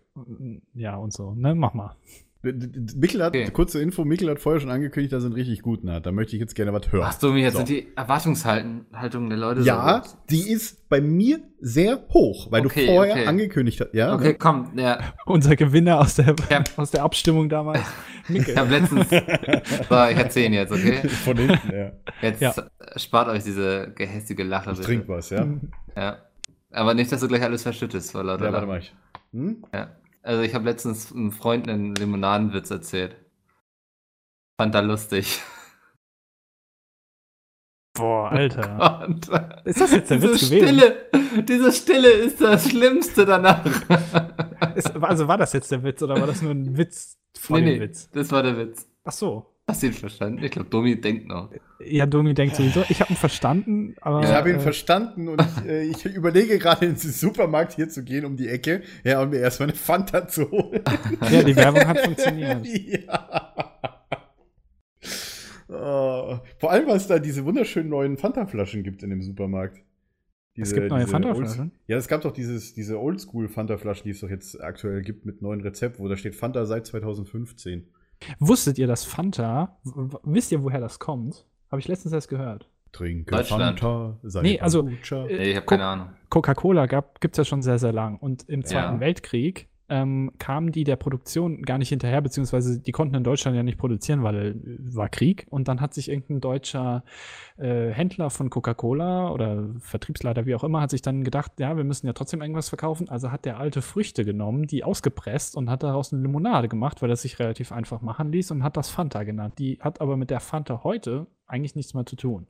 ja 0.74 0.96
und 0.96 1.14
so, 1.14 1.36
ne? 1.36 1.54
Mach 1.54 1.74
mal. 1.74 1.96
Mikkel 2.44 3.22
hat, 3.24 3.36
Okay. 3.36 3.52
kurze 3.52 3.80
Info, 3.82 4.04
Mikkel 4.04 4.30
hat 4.30 4.40
vorher 4.40 4.60
schon 4.60 4.72
angekündigt, 4.72 5.14
dass 5.14 5.24
er 5.24 5.28
einen 5.28 5.36
richtig 5.36 5.62
guten 5.62 5.92
hat. 5.92 6.06
Da 6.08 6.12
möchte 6.12 6.36
ich 6.36 6.40
jetzt 6.40 6.56
gerne 6.56 6.74
was 6.74 6.92
hören. 6.92 7.06
Ach 7.08 7.14
du, 7.20 7.34
jetzt 7.36 7.54
So. 7.54 7.58
sind 7.60 7.70
die 7.70 7.88
Erwartungshaltung 7.96 9.30
der 9.30 9.38
Leute 9.38 9.62
Ja, 9.62 10.02
so 10.04 10.16
die 10.30 10.50
ist 10.50 10.90
bei 10.90 11.02
mir 11.02 11.40
sehr 11.60 12.00
hoch, 12.10 12.52
weil 12.52 12.66
Okay, 12.66 12.88
du 12.88 12.94
vorher 12.94 13.14
okay. 13.14 13.28
angekündigt 13.28 13.80
hast. 13.82 13.94
Ja, 13.94 14.16
Okay, 14.16 14.30
ne? 14.30 14.34
komm, 14.36 14.72
ja. 14.76 15.00
Unser 15.28 15.56
Gewinner 15.56 16.00
aus 16.00 16.16
der, 16.16 16.36
Ja. 16.50 16.64
aus 16.78 16.90
der 16.92 17.04
Abstimmung 17.04 17.48
damals. 17.48 17.82
Mikkel. 18.28 18.54
Ich 18.54 18.58
habe 18.58 18.70
letztens. 18.72 19.10
so, 19.10 19.16
ich 19.16 20.18
erzähle 20.18 20.56
jetzt, 20.56 20.72
okay? 20.72 21.08
Von 21.10 21.38
hinten, 21.38 21.72
ja. 21.72 21.92
Jetzt 22.22 22.42
Ja. 22.42 22.54
spart 22.96 23.28
euch 23.30 23.44
diese 23.44 23.92
gehässige 23.96 24.44
Lache. 24.44 24.72
Ich 24.72 24.78
bitte. 24.78 24.88
trink 24.88 25.08
was, 25.08 25.30
ja. 25.30 25.46
Ja. 25.96 26.18
Aber 26.72 26.94
nicht, 26.94 27.12
dass 27.12 27.20
du 27.22 27.28
gleich 27.28 27.44
alles 27.44 27.64
verschüttest 27.64 28.12
vor 28.12 28.24
lauter 28.24 28.46
Ja, 28.46 28.54
warte 28.54 28.66
mal. 28.68 28.80
Ich. 28.80 28.94
Hm? 29.34 29.64
Ja. 29.74 29.90
Also 30.24 30.44
ich 30.44 30.54
habe 30.54 30.66
letztens 30.66 31.12
einem 31.12 31.32
Freund 31.32 31.68
einen 31.68 31.96
Limonadenwitz 31.96 32.70
erzählt. 32.70 33.16
Fand 34.60 34.76
er 34.76 34.84
lustig. 34.84 35.42
Boah, 37.94 38.32
Alter. 38.32 39.06
Und 39.08 39.28
Ist 39.66 39.82
das 39.82 39.92
jetzt 39.92 40.12
der 40.12 40.18
diese 40.18 40.34
Witz 40.34 40.50
gewesen? 40.50 40.68
Stille, 40.68 41.44
diese 41.44 41.72
Stille 41.72 42.10
ist 42.10 42.40
das 42.40 42.70
Schlimmste 42.70 43.26
danach. 43.26 43.66
Ist, 44.76 44.96
also 44.96 45.28
war 45.28 45.38
das 45.38 45.54
jetzt 45.54 45.72
der 45.72 45.84
Witz 45.84 46.02
oder 46.02 46.20
war 46.20 46.28
das 46.28 46.42
nur 46.42 46.52
ein 46.52 46.78
Witz 46.78 47.18
vor 47.38 47.60
nee, 47.60 47.66
dem 47.66 47.74
nee, 47.74 47.82
Witz? 47.82 48.10
das 48.12 48.32
war 48.32 48.44
der 48.44 48.58
Witz. 48.58 48.88
Ach 49.04 49.12
so. 49.12 49.51
Hast 49.72 49.84
du 49.84 49.88
ihn 49.88 49.94
verstanden? 49.94 50.44
Ich 50.44 50.52
glaube, 50.52 50.70
Domi 50.70 51.00
denkt 51.00 51.30
noch. 51.30 51.50
Ja, 51.80 52.06
Domi 52.06 52.34
denkt 52.34 52.58
sowieso, 52.58 52.84
ich 52.90 53.00
habe 53.00 53.14
ihn 53.14 53.16
verstanden, 53.16 53.96
aber. 54.02 54.22
Ich 54.22 54.28
habe 54.28 54.50
ihn 54.50 54.58
äh, 54.58 54.60
verstanden 54.60 55.30
und 55.30 55.42
ich, 55.42 55.66
äh, 55.66 55.84
ich 55.84 56.06
überlege 56.08 56.60
gerade 56.60 56.88
ins 56.88 57.22
Supermarkt 57.22 57.78
hier 57.78 57.88
zu 57.88 58.04
gehen 58.04 58.26
um 58.26 58.36
die 58.36 58.50
Ecke, 58.50 58.82
ja, 59.06 59.22
und 59.22 59.30
mir 59.30 59.38
erstmal 59.38 59.70
eine 59.70 59.78
Fanta 59.78 60.28
zu 60.28 60.52
holen. 60.52 60.82
Ja, 61.32 61.42
die 61.42 61.56
Werbung 61.56 61.88
hat 61.88 62.00
funktioniert. 62.00 62.68
ja. 63.08 63.56
Oh, 65.70 66.40
vor 66.58 66.72
allem, 66.72 66.88
weil 66.88 66.98
es 66.98 67.08
da 67.08 67.18
diese 67.18 67.46
wunderschönen 67.46 67.88
neuen 67.88 68.18
Fanta-Flaschen 68.18 68.84
gibt 68.84 69.04
in 69.04 69.10
dem 69.10 69.22
Supermarkt. 69.22 69.82
Es 70.58 70.74
gibt 70.74 70.90
neue 70.90 71.00
diese 71.00 71.12
Fanta-Flaschen? 71.12 71.72
Ja, 71.88 71.96
es 71.96 72.10
gab 72.10 72.24
doch 72.24 72.34
dieses, 72.34 72.74
diese 72.74 73.00
Oldschool-Fanta-Flaschen, 73.00 74.04
die 74.04 74.10
es 74.10 74.20
doch 74.20 74.30
jetzt 74.30 74.62
aktuell 74.62 75.02
gibt 75.02 75.26
mit 75.26 75.42
neuen 75.42 75.62
Rezept, 75.62 75.98
wo 75.98 76.10
da 76.10 76.18
steht 76.18 76.36
Fanta 76.36 76.66
seit 76.66 76.88
2015. 76.88 77.88
Wusstet 78.40 78.78
ihr, 78.78 78.88
dass 78.88 79.04
Fanta, 79.06 79.78
wisst 80.24 80.52
ihr, 80.52 80.64
woher 80.64 80.80
das 80.80 81.00
kommt? 81.00 81.46
Habe 81.70 81.80
ich 81.80 81.88
letztens 81.88 82.14
erst 82.14 82.30
gehört. 82.30 82.70
Trinke. 82.92 83.44
Fanta, 83.44 84.18
sei 84.24 84.42
Nee, 84.42 84.60
also, 84.60 84.86
äh, 84.88 84.92
Nee, 85.28 85.52
ich 85.52 85.56
habe 85.56 85.66
keine 85.66 85.86
Ahnung. 85.86 86.10
Coca-Cola 86.30 86.86
gibt 86.88 87.34
es 87.34 87.38
ja 87.38 87.46
schon 87.46 87.62
sehr, 87.62 87.80
sehr 87.80 87.94
lang. 87.94 88.18
Und 88.18 88.48
im 88.50 88.66
Zweiten 88.66 88.96
Ja. 88.96 89.00
Weltkrieg 89.00 89.70
ähm, 89.92 90.32
kamen 90.38 90.72
die 90.72 90.86
der 90.86 90.96
Produktion 90.96 91.64
gar 91.64 91.78
nicht 91.78 91.90
hinterher, 91.90 92.22
beziehungsweise 92.22 92.80
die 92.80 92.92
konnten 92.94 93.14
in 93.16 93.24
Deutschland 93.26 93.58
ja 93.58 93.62
nicht 93.64 93.78
produzieren, 93.78 94.24
weil 94.24 94.52
äh, 94.56 94.56
war 94.96 95.10
Krieg. 95.10 95.46
Und 95.50 95.68
dann 95.68 95.82
hat 95.82 95.94
sich 95.94 96.10
irgendein 96.10 96.40
deutscher 96.40 97.04
äh, 97.58 97.90
Händler 97.90 98.30
von 98.30 98.50
Coca-Cola 98.50 99.30
oder 99.32 99.68
Vertriebsleiter, 99.80 100.46
wie 100.46 100.56
auch 100.56 100.64
immer, 100.64 100.80
hat 100.82 100.92
sich 100.92 101.02
dann 101.02 101.24
gedacht, 101.26 101.60
ja, 101.60 101.76
wir 101.76 101.84
müssen 101.84 102.08
ja 102.08 102.14
trotzdem 102.14 102.42
irgendwas 102.42 102.70
verkaufen. 102.70 103.10
Also 103.10 103.32
hat 103.32 103.44
der 103.44 103.60
alte 103.60 103.82
Früchte 103.82 104.24
genommen, 104.24 104.66
die 104.66 104.84
ausgepresst 104.86 105.58
und 105.58 105.70
hat 105.70 105.84
daraus 105.84 106.14
eine 106.14 106.22
Limonade 106.22 106.70
gemacht, 106.70 107.02
weil 107.02 107.10
das 107.10 107.22
sich 107.24 107.38
relativ 107.38 107.72
einfach 107.74 108.02
machen 108.02 108.32
ließ 108.32 108.52
und 108.52 108.64
hat 108.64 108.78
das 108.78 108.90
Fanta 108.90 109.24
genannt. 109.24 109.56
Die 109.60 109.78
hat 109.82 110.00
aber 110.00 110.16
mit 110.16 110.30
der 110.30 110.40
Fanta 110.40 110.86
heute 110.86 111.28
eigentlich 111.48 111.76
nichts 111.76 111.94
mehr 111.94 112.06
zu 112.06 112.16
tun. 112.16 112.48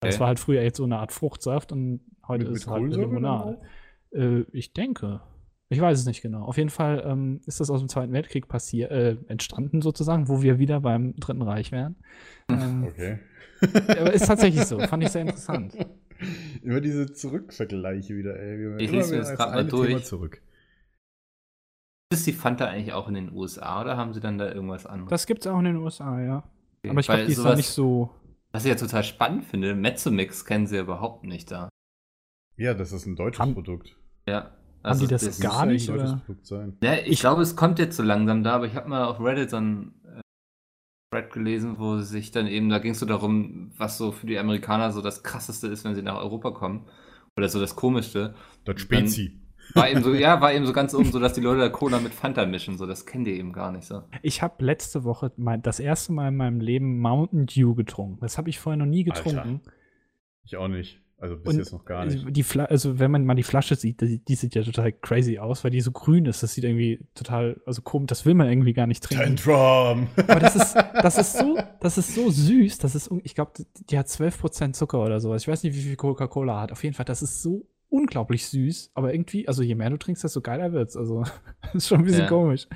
Das 0.00 0.14
Okay. 0.14 0.20
war 0.20 0.26
halt 0.28 0.40
früher 0.40 0.62
jetzt 0.62 0.78
so 0.78 0.84
eine 0.84 0.98
Art 0.98 1.12
Fruchtsaft 1.12 1.72
und 1.72 2.00
heute 2.26 2.46
Mit- 2.46 2.54
ist 2.56 2.66
mit 2.66 2.74
halt 2.74 2.84
eine 2.84 2.96
Limonade. 2.96 3.58
Äh, 4.12 4.44
ich 4.52 4.72
denke. 4.72 5.20
Ich 5.72 5.80
weiß 5.80 5.98
es 6.00 6.04
nicht 6.04 6.20
genau. 6.20 6.42
Auf 6.44 6.56
jeden 6.58 6.68
Fall 6.70 7.02
ähm, 7.06 7.40
ist 7.46 7.60
das 7.60 7.70
aus 7.70 7.78
dem 7.80 7.88
Zweiten 7.88 8.12
Weltkrieg 8.12 8.48
passiert, 8.48 8.90
äh, 8.90 9.16
entstanden 9.28 9.82
sozusagen, 9.82 10.28
wo 10.28 10.42
wir 10.42 10.58
wieder 10.58 10.80
beim 10.80 11.14
Dritten 11.16 11.42
Reich 11.42 11.72
wären. 11.72 11.96
Ähm, 12.50 12.84
Okay. 12.88 13.18
aber 13.62 14.12
ist 14.12 14.26
tatsächlich 14.26 14.64
so. 14.64 14.80
Fand 14.80 15.04
ich 15.04 15.10
sehr 15.10 15.22
interessant. 15.26 15.76
Immer 16.62 16.80
diese 16.80 17.12
Zurückvergleiche 17.12 18.16
wieder, 18.16 18.36
ey. 18.40 18.58
Wir 18.58 18.80
Ich 18.80 18.90
lese 18.90 19.12
mir 19.12 19.18
das 19.20 19.36
grad 19.36 19.50
mal 19.52 19.60
eine 19.60 19.68
Thema 19.68 19.86
durch. 19.86 20.04
zurück. 20.04 20.42
Ist 22.12 22.26
die 22.26 22.32
Fanta 22.32 22.66
eigentlich 22.66 22.92
auch 22.92 23.06
in 23.06 23.14
den 23.14 23.32
USA 23.32 23.80
oder 23.82 23.96
haben 23.96 24.12
sie 24.12 24.20
dann 24.20 24.36
da 24.38 24.50
irgendwas 24.52 24.84
anderes? 24.86 25.10
Das 25.10 25.26
gibt's 25.26 25.46
auch 25.46 25.58
in 25.60 25.66
den 25.66 25.76
USA, 25.76 26.20
ja. 26.20 26.38
Okay, 26.82 26.90
Aber 26.90 27.00
ich 27.00 27.06
glaube, 27.06 27.24
die 27.26 27.32
ist 27.32 27.44
da 27.44 27.54
nicht 27.54 27.68
so. 27.68 28.10
Was 28.50 28.64
ich 28.64 28.70
ja 28.70 28.74
total 28.76 29.04
spannend 29.04 29.44
finde, 29.44 29.76
Mezzomix 29.76 30.44
kennen 30.44 30.66
sie 30.66 30.74
ja 30.76 30.82
überhaupt 30.82 31.24
nicht 31.24 31.52
da. 31.52 31.68
Ja, 32.56 32.74
das 32.74 32.90
ist 32.90 33.06
ein 33.06 33.14
deutsches 33.14 33.54
Produkt. 33.54 33.96
Ja. 34.26 34.56
Haben 34.82 34.98
die 35.00 35.06
das 35.06 35.22
ist- 35.22 35.40
gar 35.40 35.66
nicht, 35.66 35.88
oder? 35.90 36.22
Ja, 36.82 36.94
ich, 36.94 37.06
Ich- 37.08 37.20
glaube, 37.20 37.42
es 37.42 37.56
kommt 37.56 37.78
jetzt 37.78 37.96
so 37.96 38.02
langsam 38.02 38.42
da, 38.42 38.54
aber 38.54 38.66
ich 38.66 38.74
habe 38.74 38.88
mal 38.88 39.04
auf 39.04 39.20
Reddit 39.20 39.50
so 39.50 39.56
ein 39.56 39.92
äh, 40.04 40.20
Thread 41.12 41.32
gelesen, 41.32 41.78
wo 41.78 41.98
sich 41.98 42.30
dann 42.30 42.46
eben, 42.46 42.68
da 42.68 42.78
ging 42.78 42.92
es 42.92 42.98
so 43.00 43.06
darum, 43.06 43.72
was 43.76 43.98
so 43.98 44.12
für 44.12 44.26
die 44.26 44.38
Amerikaner 44.38 44.92
so 44.92 45.02
das 45.02 45.22
krasseste 45.22 45.66
ist, 45.66 45.84
wenn 45.84 45.94
sie 45.94 46.02
nach 46.02 46.16
Europa 46.18 46.50
kommen. 46.52 46.86
Oder 47.36 47.48
so 47.48 47.60
das 47.60 47.76
komischste. 47.76 48.34
Das 48.64 48.80
Spezi. 48.80 49.40
War 49.74 49.88
eben 49.88 50.02
so, 50.02 50.12
ja, 50.14 50.40
war 50.40 50.52
eben 50.52 50.66
so 50.66 50.72
ganz 50.72 50.94
oben 50.94 51.12
so, 51.12 51.20
dass 51.20 51.32
die 51.34 51.40
Leute 51.40 51.60
da 51.60 51.68
Cola 51.68 52.00
mit 52.00 52.12
Fanta 52.12 52.44
mischen. 52.44 52.76
So, 52.76 52.86
das 52.86 53.06
kennen 53.06 53.24
die 53.24 53.32
eben 53.38 53.52
gar 53.52 53.70
nicht 53.70 53.84
so. 53.86 54.02
Ich 54.22 54.42
habe 54.42 54.64
letzte 54.64 55.04
Woche 55.04 55.30
mein, 55.36 55.62
das 55.62 55.78
erste 55.78 56.12
Mal 56.12 56.28
in 56.28 56.36
meinem 56.36 56.60
Leben 56.60 56.98
Mountain 56.98 57.46
Dew 57.46 57.74
getrunken. 57.76 58.18
Das 58.20 58.36
habe 58.36 58.50
ich 58.50 58.58
vorher 58.58 58.76
noch 58.78 58.86
nie 58.86 59.08
Alter. 59.08 59.22
getrunken. 59.22 59.60
Ich 60.44 60.56
auch 60.56 60.66
nicht. 60.66 61.00
Also 61.22 61.36
bis 61.36 61.52
Und 61.52 61.58
jetzt 61.58 61.72
noch 61.72 61.84
gar 61.84 62.06
nicht. 62.06 62.24
Die 62.34 62.42
Fla 62.42 62.64
also 62.64 62.98
wenn 62.98 63.10
man 63.10 63.26
mal 63.26 63.34
die 63.34 63.42
Flasche 63.42 63.76
sieht, 63.76 64.00
die, 64.00 64.24
die 64.24 64.34
sieht 64.34 64.54
ja 64.54 64.62
total 64.62 64.90
crazy 64.90 65.38
aus, 65.38 65.62
weil 65.62 65.70
die 65.70 65.82
so 65.82 65.92
grün 65.92 66.24
ist. 66.24 66.42
Das 66.42 66.54
sieht 66.54 66.64
irgendwie 66.64 67.06
total, 67.14 67.60
also 67.66 67.82
komisch, 67.82 68.06
das 68.06 68.24
will 68.24 68.32
man 68.32 68.48
irgendwie 68.48 68.72
gar 68.72 68.86
nicht 68.86 69.02
trinken. 69.04 69.36
Tantrum! 69.36 70.08
Aber 70.16 70.40
das 70.40 70.56
ist, 70.56 70.74
das 70.74 71.18
ist 71.18 71.36
so, 71.38 71.58
das 71.80 71.98
ist 71.98 72.14
so 72.14 72.30
süß, 72.30 72.78
das 72.78 72.94
ist, 72.94 73.10
un- 73.10 73.20
ich 73.22 73.34
glaube, 73.34 73.52
die 73.90 73.98
hat 73.98 74.06
12% 74.06 74.72
Zucker 74.72 75.04
oder 75.04 75.20
sowas. 75.20 75.42
Ich 75.42 75.48
weiß 75.48 75.62
nicht, 75.62 75.76
wie 75.76 75.82
viel 75.82 75.96
Coca-Cola 75.96 76.58
hat. 76.58 76.72
Auf 76.72 76.82
jeden 76.84 76.94
Fall, 76.94 77.04
das 77.04 77.20
ist 77.20 77.42
so 77.42 77.68
unglaublich 77.90 78.46
süß, 78.46 78.92
aber 78.94 79.12
irgendwie, 79.12 79.46
also 79.46 79.62
je 79.62 79.74
mehr 79.74 79.90
du 79.90 79.98
trinkst, 79.98 80.24
desto 80.24 80.40
geiler 80.40 80.72
wird's. 80.72 80.96
Also, 80.96 81.22
das 81.62 81.74
ist 81.74 81.88
schon 81.88 81.98
ein 81.98 82.04
bisschen 82.04 82.20
Ja. 82.22 82.28
komisch. 82.28 82.66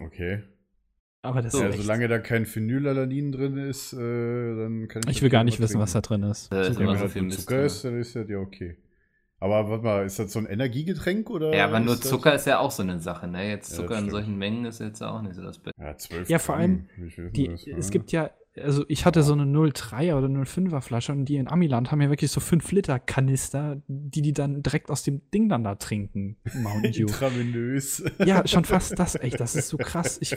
Okay. 0.00 0.42
Aber 1.22 1.40
das 1.40 1.52
So, 1.52 1.62
ja, 1.62 1.68
ist 1.68 1.74
echt, 1.74 1.82
solange 1.82 2.08
da 2.08 2.18
kein 2.18 2.46
Phenylalanin 2.46 3.30
drin 3.32 3.56
ist, 3.56 3.92
äh, 3.92 3.96
dann 4.56 4.88
kann 4.88 5.02
ich 5.08 5.16
ich 5.18 5.22
will 5.22 5.30
gar 5.30 5.44
nicht 5.44 5.60
wissen, 5.60 5.78
was 5.80 5.92
da 5.92 6.00
trinken. 6.00 6.22
drin 6.22 6.22
ist. 6.30 6.52
Ja, 6.52 6.66
immer 6.66 6.92
wenn 6.92 6.98
so 6.98 7.04
das 7.04 7.12
viel 7.12 7.28
Zucker 7.30 7.56
drin. 7.56 7.66
ist, 7.66 7.84
dann 7.84 8.00
ist 8.00 8.16
das 8.16 8.28
ja 8.28 8.38
okay. 8.38 8.76
Aber 9.38 9.68
warte 9.68 9.84
mal, 9.84 10.06
ist 10.06 10.18
das 10.18 10.32
so 10.32 10.38
ein 10.40 10.46
Energiegetränk 10.46 11.28
oder? 11.30 11.54
Ja, 11.56 11.64
aber 11.66 11.80
nur 11.80 11.94
ist 11.94 12.04
das- 12.04 12.10
Zucker 12.10 12.34
ist 12.34 12.46
ja 12.46 12.58
auch 12.60 12.70
so 12.70 12.82
eine 12.82 13.00
Sache, 13.00 13.26
ne? 13.28 13.48
Jetzt 13.50 13.70
Ja, 13.70 13.76
Zucker 13.78 13.94
das 13.94 14.04
in 14.04 14.10
solchen 14.10 14.38
Mengen 14.38 14.64
ist 14.64 14.80
jetzt 14.80 15.02
auch 15.02 15.20
nicht 15.22 15.34
so 15.34 15.42
das 15.42 15.58
Beste. 15.58 15.80
Ja, 15.80 15.96
12 15.96 16.28
Ja, 16.28 16.38
vor 16.38 16.56
allem, 16.56 16.86
Die, 17.32 17.48
das, 17.48 17.66
es 17.66 17.86
ne? 17.86 17.90
gibt 17.90 18.12
ja, 18.12 18.30
also 18.60 18.84
ich 18.88 19.06
hatte 19.06 19.22
so 19.22 19.32
eine 19.32 19.44
03er 19.44 20.16
oder 20.16 20.28
05er 20.28 20.80
Flasche 20.82 21.12
und 21.12 21.24
die 21.24 21.36
in 21.36 21.48
Amiland 21.48 21.90
haben 21.90 22.02
ja 22.02 22.10
wirklich 22.10 22.30
so 22.30 22.40
5 22.40 22.70
Liter 22.72 22.98
Kanister, 22.98 23.80
die 23.88 24.20
die 24.20 24.32
dann 24.32 24.62
direkt 24.62 24.90
aus 24.90 25.02
dem 25.02 25.22
Ding 25.32 25.48
dann 25.48 25.64
da 25.64 25.76
trinken. 25.76 26.36
Mountain 26.54 26.92
Dew. 26.92 27.02
Intravenös. 27.02 28.04
ja, 28.24 28.46
schon 28.46 28.64
fast 28.66 28.98
das, 28.98 29.14
echt, 29.14 29.40
das 29.40 29.56
ist 29.56 29.68
so 29.68 29.78
krass. 29.78 30.18
Ich, 30.20 30.36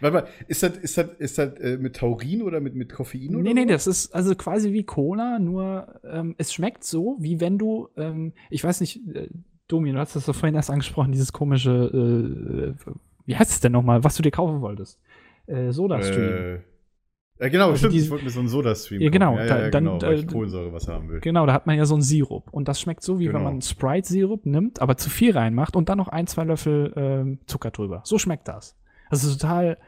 Warte 0.00 0.14
mal, 0.14 0.28
ist 0.46 0.62
das, 0.62 0.76
ist 0.78 0.96
das, 0.96 1.08
ist 1.18 1.38
das 1.38 1.54
äh, 1.54 1.76
mit 1.76 1.96
Taurin 1.96 2.42
oder 2.42 2.60
mit, 2.60 2.74
mit 2.74 2.92
Koffein 2.92 3.34
oder 3.34 3.42
nee, 3.42 3.54
nee, 3.54 3.66
das 3.66 3.86
ist 3.86 4.14
also 4.14 4.34
quasi 4.36 4.72
wie 4.72 4.84
Cola, 4.84 5.38
nur 5.38 6.00
ähm, 6.04 6.36
es 6.38 6.52
schmeckt 6.52 6.84
so, 6.84 7.16
wie 7.20 7.40
wenn 7.40 7.58
du, 7.58 7.88
ähm, 7.96 8.32
ich 8.48 8.62
weiß 8.62 8.80
nicht, 8.80 9.00
äh, 9.14 9.28
Domi, 9.66 9.92
du 9.92 9.98
hast 9.98 10.16
das 10.16 10.26
doch 10.26 10.34
vorhin 10.34 10.54
erst 10.54 10.70
angesprochen, 10.70 11.12
dieses 11.12 11.32
komische, 11.32 12.74
äh, 12.86 12.92
wie 13.26 13.36
heißt 13.36 13.50
es 13.50 13.60
denn 13.60 13.72
nochmal, 13.72 14.04
was 14.04 14.16
du 14.16 14.22
dir 14.22 14.32
kaufen 14.32 14.60
wolltest? 14.60 15.00
Äh, 15.46 15.72
Soda-Stream. 15.72 16.60
Ja, 17.40 17.48
genau, 17.48 17.66
Also 17.66 17.76
stimmt. 17.78 17.94
diese- 17.94 18.04
ich 18.06 18.10
wollte 18.10 18.24
mir 18.24 18.30
so 18.30 18.40
einen 18.40 18.48
Soda-Stream 18.48 19.00
Ja, 19.00 19.08
genau, 19.10 19.30
kaufen. 19.32 19.40
Ja, 19.40 19.46
da- 19.56 19.62
ja, 19.64 19.70
dann- 19.70 19.84
genau, 19.84 20.02
weil 20.02 20.14
ich 20.18 20.24
äh, 20.24 20.26
Kohlensäurewasser 20.26 20.92
haben 20.92 21.08
will. 21.08 21.20
Genau, 21.20 21.46
da 21.46 21.52
hat 21.54 21.66
man 21.66 21.76
ja 21.78 21.86
so 21.86 21.94
einen 21.94 22.02
Sirup. 22.02 22.48
Und 22.52 22.68
das 22.68 22.80
schmeckt 22.80 23.02
so, 23.02 23.18
wie 23.18 23.26
wenn 23.28 23.32
Genau. 23.36 23.44
man 23.50 23.62
Sprite-Sirup 23.62 24.44
nimmt, 24.46 24.82
aber 24.82 24.96
zu 24.98 25.08
viel 25.08 25.32
reinmacht 25.32 25.74
und 25.74 25.88
dann 25.88 25.98
noch 25.98 26.08
ein, 26.08 26.26
zwei 26.26 26.44
Löffel 26.44 26.92
ähm, 26.96 27.38
Zucker 27.46 27.70
drüber. 27.70 28.02
So 28.04 28.18
schmeckt 28.18 28.46
das. 28.48 28.76
Das 29.10 29.24
ist 29.24 29.40
total 29.40 29.78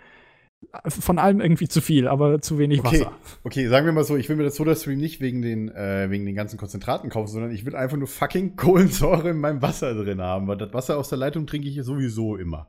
äh, 0.84 0.90
von 0.90 1.18
allem 1.18 1.40
irgendwie 1.40 1.66
zu 1.68 1.80
viel, 1.80 2.06
aber 2.08 2.40
zu 2.40 2.56
wenig 2.58 2.78
Okay, 2.80 3.00
Wasser. 3.00 3.12
okay, 3.42 3.66
sagen 3.68 3.84
wir 3.84 3.92
mal 3.92 4.04
so, 4.04 4.16
ich 4.16 4.28
will 4.28 4.36
mir 4.36 4.44
das 4.44 4.54
Soda-Stream 4.56 4.98
nicht 4.98 5.20
wegen 5.20 5.42
den, 5.42 5.68
äh, 5.70 6.08
wegen 6.08 6.24
den 6.24 6.36
ganzen 6.36 6.56
Konzentraten 6.56 7.10
kaufen, 7.10 7.26
sondern 7.32 7.50
ich 7.50 7.66
will 7.66 7.74
einfach 7.76 7.96
nur 7.96 8.06
fucking 8.06 8.54
Kohlensäure 8.56 9.30
in 9.30 9.38
meinem 9.38 9.60
Wasser 9.60 9.92
drin 9.94 10.22
haben, 10.22 10.46
weil 10.46 10.56
das 10.56 10.72
Wasser 10.72 10.96
aus 10.98 11.08
der 11.08 11.18
Leitung 11.18 11.46
trinke 11.46 11.68
ich 11.68 11.82
sowieso 11.82 12.36
immer. 12.36 12.68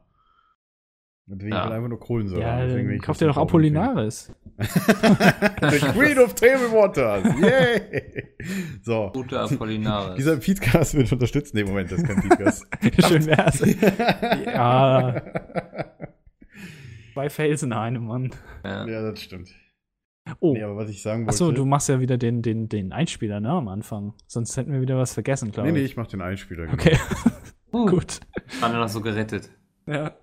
Deswegen 1.26 1.54
Ja. 1.54 1.64
will 1.64 1.70
ich 1.72 1.76
einfach 1.78 1.90
nur 1.90 2.00
Kohlensäure. 2.00 2.42
Ja. 2.42 2.66
Deswegen 2.66 2.92
ich 2.92 3.02
kauft 3.02 3.22
ihr 3.22 3.28
doch 3.28 3.38
Apollinaris. 3.38 4.32
The 4.60 5.80
Queen 5.94 6.20
of 6.20 6.36
Table 6.36 6.72
Waters. 6.72 7.24
Yay! 7.42 8.24
So. 8.84 9.10
Gute 9.14 9.40
Apollinaris. 9.40 10.16
Dieser 10.18 10.40
Feedcast 10.42 10.96
wird 10.96 11.12
unterstützt. 11.12 11.54
Nee, 11.56 11.64
Moment, 11.64 11.92
das 11.92 12.00
ist 12.00 12.08
kein 12.08 12.22
Feedcast. 12.22 12.68
Schön 13.08 13.26
wär's. 13.26 13.60
ja, 14.46 15.22
zwei 17.14 17.30
Fails 17.30 17.64
in 17.64 17.74
einem, 17.74 18.06
Mann. 18.06 18.32
ja. 18.64 18.86
ja, 18.88 19.02
das 19.12 19.22
stimmt. 19.22 19.50
Oh, 20.40 20.54
Nee, 20.54 20.64
aber 20.64 20.78
was 20.78 20.90
ich 20.90 21.02
sagen 21.02 21.22
wollte. 21.26 21.30
achso, 21.32 21.52
du 21.52 21.66
machst 21.66 21.90
ja 21.90 22.00
wieder 22.00 22.18
den, 22.18 22.42
den, 22.42 22.70
den 22.70 22.94
Einspieler, 22.94 23.40
ne, 23.42 23.50
am 23.50 23.68
Anfang. 23.68 24.14
Sonst 24.28 24.56
hätten 24.56 24.72
wir 24.72 24.80
wieder 24.82 24.98
was 24.98 25.14
vergessen, 25.14 25.52
glaube 25.52 25.68
Nee, 25.70 25.80
nee, 25.80 25.84
ich. 25.86 25.92
ich 25.92 25.98
mach 25.98 26.08
den 26.08 26.22
Einspieler. 26.22 26.66
genau. 26.68 26.74
Okay, 26.76 26.98
gut. 27.72 28.20
War 28.62 28.70
nur 28.70 28.80
noch 28.80 28.88
so 28.90 29.02
gerettet. 29.02 29.50
Ja. 29.86 30.14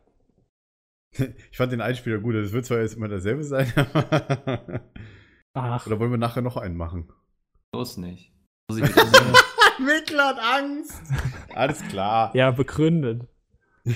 Ich 1.13 1.57
fand 1.57 1.73
den 1.73 1.81
Einspieler 1.81 2.19
gut. 2.19 2.35
Es 2.37 2.53
wird 2.53 2.67
zwar 2.67 2.81
jetzt 2.81 2.95
immer 2.97 3.09
derselbe 3.09 3.43
sein, 3.43 3.73
aber. 3.77 4.81
Ach, 5.53 5.87
Oder 5.87 5.99
wollen 5.99 6.13
wir 6.13 6.19
nachher 6.19 6.43
noch 6.43 6.57
einen 6.57 6.77
machen? 6.77 7.13
Los 7.75 7.97
nicht. 7.97 8.33
Mikl 8.71 10.19
hat 10.21 10.39
Angst! 10.39 11.03
Alles 11.55 11.83
klar. 11.89 12.31
ja, 12.37 12.51
begründet. 12.53 13.27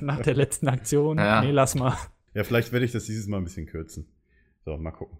Nach 0.00 0.20
der 0.20 0.34
letzten 0.34 0.68
Aktion. 0.68 1.18
Ja. 1.18 1.42
Nee, 1.42 1.50
lass 1.50 1.74
mal. 1.74 1.96
Ja, 2.34 2.44
vielleicht 2.44 2.72
werde 2.72 2.86
ich 2.86 2.92
das 2.92 3.04
dieses 3.04 3.26
Mal 3.26 3.38
ein 3.38 3.44
bisschen 3.44 3.66
kürzen. 3.66 4.06
So, 4.64 4.76
mal 4.78 4.92
gucken. 4.92 5.18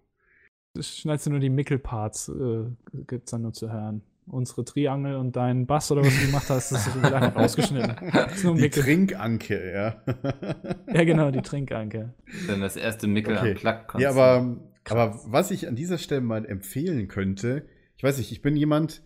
schneidest 0.80 1.26
du 1.26 1.30
nur 1.30 1.40
die 1.40 1.50
Mickelparts, 1.50 2.28
äh, 2.28 2.64
gibt's 3.06 3.32
dann 3.32 3.42
nur 3.42 3.52
zu 3.52 3.70
hören. 3.70 4.02
Unsere 4.28 4.64
Triangel 4.64 5.14
und 5.16 5.36
dein 5.36 5.66
Bass 5.66 5.90
oder 5.92 6.02
was 6.04 6.18
du 6.18 6.26
gemacht 6.26 6.50
hast, 6.50 6.72
das 6.72 6.94
wird 7.00 7.12
einfach 7.12 7.36
rausgeschnitten. 7.40 7.94
Das 8.12 8.36
ist 8.36 8.44
nur 8.44 8.54
Die 8.56 8.62
Mickel. 8.62 8.82
Trinkanke, 8.82 9.72
ja. 9.72 10.02
Ja, 10.92 11.04
genau, 11.04 11.30
die 11.30 11.42
Trinkanke. 11.42 12.12
Dann 12.48 12.60
das 12.60 12.76
erste 12.76 13.06
Mickel 13.06 13.36
Okay. 13.36 13.50
am 13.52 13.56
Plug 13.56 14.00
Ja, 14.00 14.10
aber, 14.10 14.56
aber 14.88 15.20
was 15.26 15.50
ich 15.52 15.68
an 15.68 15.76
dieser 15.76 15.98
Stelle 15.98 16.22
mal 16.22 16.44
empfehlen 16.44 17.06
könnte, 17.06 17.66
ich 17.96 18.02
weiß 18.02 18.18
nicht, 18.18 18.32
ich 18.32 18.42
bin 18.42 18.56
jemand, 18.56 19.02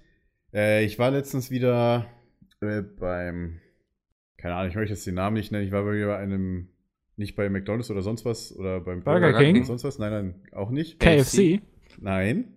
äh, 0.54 0.84
ich 0.84 0.98
war 0.98 1.10
letztens 1.10 1.50
wieder 1.50 2.06
äh, 2.62 2.80
beim, 2.80 3.60
keine 4.38 4.54
Ahnung, 4.54 4.70
ich 4.70 4.76
möchte 4.76 4.94
jetzt 4.94 5.06
den 5.06 5.14
Namen 5.16 5.34
nicht 5.36 5.52
nennen, 5.52 5.66
ich 5.66 5.72
war 5.72 5.84
bei 5.84 6.16
einem 6.16 6.68
Nicht 7.16 7.36
bei 7.36 7.50
McDonalds 7.50 7.90
oder 7.90 8.00
sonst 8.00 8.24
was 8.24 8.56
oder 8.56 8.80
beim 8.80 9.02
Burger 9.04 9.34
King? 9.34 9.56
oder 9.56 9.66
sonst 9.66 9.84
was. 9.84 9.98
Nein, 9.98 10.10
nein, 10.12 10.34
auch 10.52 10.70
nicht. 10.70 10.98
KFC. 10.98 11.60
Nein. 12.00 12.54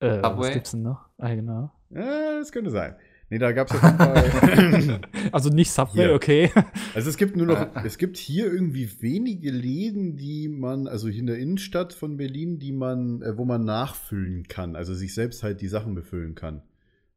Äh, 0.00 0.22
was 0.22 0.30
Subway? 0.32 0.52
gibt's 0.54 0.70
denn 0.72 0.82
noch? 0.82 1.08
Ah, 1.18 1.34
genau. 1.34 1.70
Ja, 1.90 2.38
das 2.38 2.52
könnte 2.52 2.70
sein. 2.70 2.94
Nee, 3.30 3.38
da 3.38 3.52
gab 3.52 3.68
es 3.70 3.76
auf 3.76 3.82
jeden 3.82 3.98
Fall. 3.98 5.00
Also 5.32 5.50
nicht 5.50 5.70
Subway, 5.70 6.04
Hier. 6.06 6.14
okay. 6.14 6.50
Also 6.94 7.10
es 7.10 7.16
gibt 7.18 7.36
nur 7.36 7.46
noch, 7.46 7.58
Ah. 7.74 7.82
es 7.84 7.98
gibt 7.98 8.16
hier 8.16 8.46
irgendwie 8.50 8.88
wenige 9.02 9.50
Läden, 9.50 10.16
die 10.16 10.48
man, 10.48 10.86
also 10.88 11.08
hier 11.08 11.20
in 11.20 11.26
der 11.26 11.38
Innenstadt 11.38 11.92
von 11.92 12.16
Berlin, 12.16 12.58
die 12.58 12.72
man, 12.72 13.20
äh, 13.22 13.36
wo 13.36 13.44
man 13.44 13.64
nachfüllen 13.64 14.44
kann, 14.48 14.76
also 14.76 14.94
sich 14.94 15.12
selbst 15.14 15.42
halt 15.42 15.60
die 15.60 15.68
Sachen 15.68 15.94
befüllen 15.94 16.34
kann. 16.34 16.62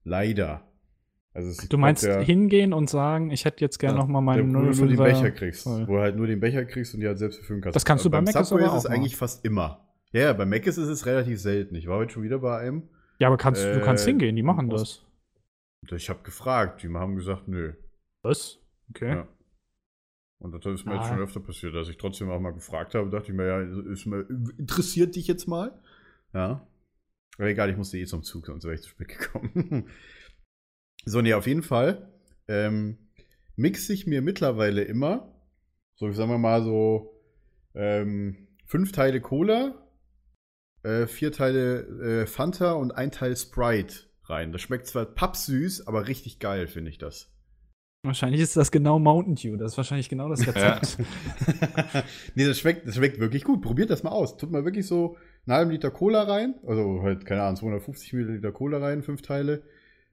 Leider. 0.04 0.64
Also 1.34 1.66
Du 1.70 1.78
meinst 1.78 2.04
der, 2.04 2.22
hingehen 2.22 2.74
und 2.74 2.90
sagen, 2.90 3.32
ich 3.32 3.46
hätte 3.46 3.62
jetzt 3.64 3.78
gerne 3.80 3.96
Ja, 3.98 4.02
noch 4.02 4.10
mal 4.10 4.20
meinen 4.20 4.50
wo 4.54 4.60
du 4.60 4.66
nur 4.66 4.74
den 4.74 4.98
05er 4.98 5.04
Becher 5.04 5.32
kriegst, 5.32 5.64
voll. 5.64 5.88
wo 5.88 5.94
du 5.96 6.02
halt 6.02 6.18
nur 6.18 6.28
den 6.28 6.42
Becher 6.42 6.66
kriegst 6.66 6.94
und 6.94 7.00
die 7.00 7.08
halt 7.08 7.20
selbst 7.20 7.40
befüllen 7.40 7.62
kannst. 7.62 7.76
Das 7.78 7.86
kannst 7.86 8.04
du 8.04 8.10
bei 8.10 8.18
beim 8.18 8.26
Mc's 8.26 8.50
Subway 8.50 8.66
aber 8.66 8.76
ist 8.78 8.84
es 8.84 8.90
eigentlich 8.90 9.16
fast 9.16 9.46
immer. 9.46 9.88
Ja, 10.14 10.22
ja, 10.22 10.34
bei 10.34 10.46
Mc's 10.46 10.78
ist 10.78 10.90
es 10.90 11.06
relativ 11.06 11.40
selten. 11.40 11.76
Ich 11.76 11.88
war 11.88 11.98
heute 11.98 12.14
schon 12.14 12.24
wieder 12.24 12.40
bei 12.40 12.58
einem. 12.58 12.90
Ja, 13.20 13.28
aber 13.28 13.38
kannst, 13.38 13.64
du 13.64 13.80
kannst 13.82 14.06
Äh, 14.06 14.12
hingehen, 14.12 14.36
die 14.36 14.44
machen 14.44 14.70
das. 14.70 15.06
Ich 15.90 16.10
habe 16.10 16.22
gefragt, 16.24 16.84
die 16.84 16.90
haben 16.90 17.16
gesagt, 17.16 17.48
nö. 17.48 17.74
Was? 18.24 18.60
Okay. 18.90 19.10
Ja. 19.16 19.28
Und 20.40 20.52
das 20.54 20.66
ist 20.74 20.86
mir 20.86 20.96
jetzt 20.96 21.06
Ah. 21.06 21.10
schon 21.10 21.20
öfter 21.20 21.40
passiert, 21.40 21.76
dass 21.76 21.88
ich 21.88 21.98
trotzdem 21.98 22.30
auch 22.30 22.40
mal 22.40 22.52
gefragt 22.54 22.96
habe. 22.96 23.10
Dachte 23.10 23.32
ich 23.32 23.38
mir, 23.38 23.48
ja, 23.48 23.62
ist 23.92 24.06
mir, 24.06 24.22
interessiert 24.58 25.16
dich 25.16 25.28
jetzt 25.28 25.48
mal? 25.48 25.80
Ja. 26.34 26.68
Aber 27.38 27.48
egal, 27.48 27.70
ich 27.70 27.78
musste 27.78 27.98
eh 27.98 28.06
zum 28.06 28.24
Zug, 28.24 28.48
sonst 28.48 28.64
wäre 28.66 28.74
ich 28.76 28.82
zu 28.82 28.90
spät 28.90 29.08
gekommen. 29.08 29.88
so, 31.06 31.22
nee, 31.22 31.34
auf 31.34 31.48
jeden 31.48 31.64
Fall 31.64 32.12
ähm, 32.48 32.98
mixe 33.56 33.94
ich 33.94 34.08
mir 34.08 34.22
mittlerweile 34.22 34.84
immer, 34.84 35.34
so 35.96 36.12
sagen 36.12 36.32
wir 36.32 36.38
mal 36.38 36.64
so, 36.64 37.22
ähm, 37.74 38.48
fünf 38.66 38.92
Teile 38.92 39.22
Cola, 39.22 39.81
äh, 40.84 41.08
vier 41.08 41.32
Teile 41.32 42.22
äh, 42.22 42.28
Fanta 42.28 42.74
und 42.74 42.92
ein 42.92 43.12
Teil 43.12 43.36
Sprite 43.36 43.96
rein. 44.24 44.52
Das 44.52 44.62
schmeckt 44.62 44.88
zwar 44.88 45.06
pappsüß, 45.06 45.88
aber 45.88 46.08
richtig 46.08 46.40
geil, 46.40 46.68
finde 46.68 46.90
ich 46.90 46.98
das. 46.98 47.32
Wahrscheinlich 48.04 48.42
ist 48.42 48.58
das 48.58 48.72
genau 48.72 48.98
Mountain 48.98 49.36
Dew. 49.36 49.58
Das 49.58 49.74
ist 49.74 49.78
wahrscheinlich 49.78 50.10
genau 50.10 50.28
das 50.28 50.48
Rezept. 50.48 50.98
nee, 52.36 52.46
das 52.46 52.58
schmeckt, 52.58 52.88
das 52.88 52.96
schmeckt 52.96 53.20
wirklich 53.20 53.44
gut. 53.44 53.62
Probiert 53.62 53.92
das 53.92 54.02
mal 54.02 54.10
aus. 54.10 54.38
Tut 54.38 54.52
mal 54.52 54.66
wirklich 54.66 54.88
so 54.88 55.18
einen 55.46 55.56
halben 55.56 55.72
Liter 55.72 55.92
Cola 55.92 56.24
rein. 56.24 56.56
Also 56.66 57.04
halt, 57.04 57.26
keine 57.26 57.44
Ahnung, 57.44 57.58
250 57.58 58.14
Milliliter 58.14 58.52
Cola 58.52 58.80
rein, 58.80 59.04
fünf 59.04 59.22
Teile. 59.22 59.62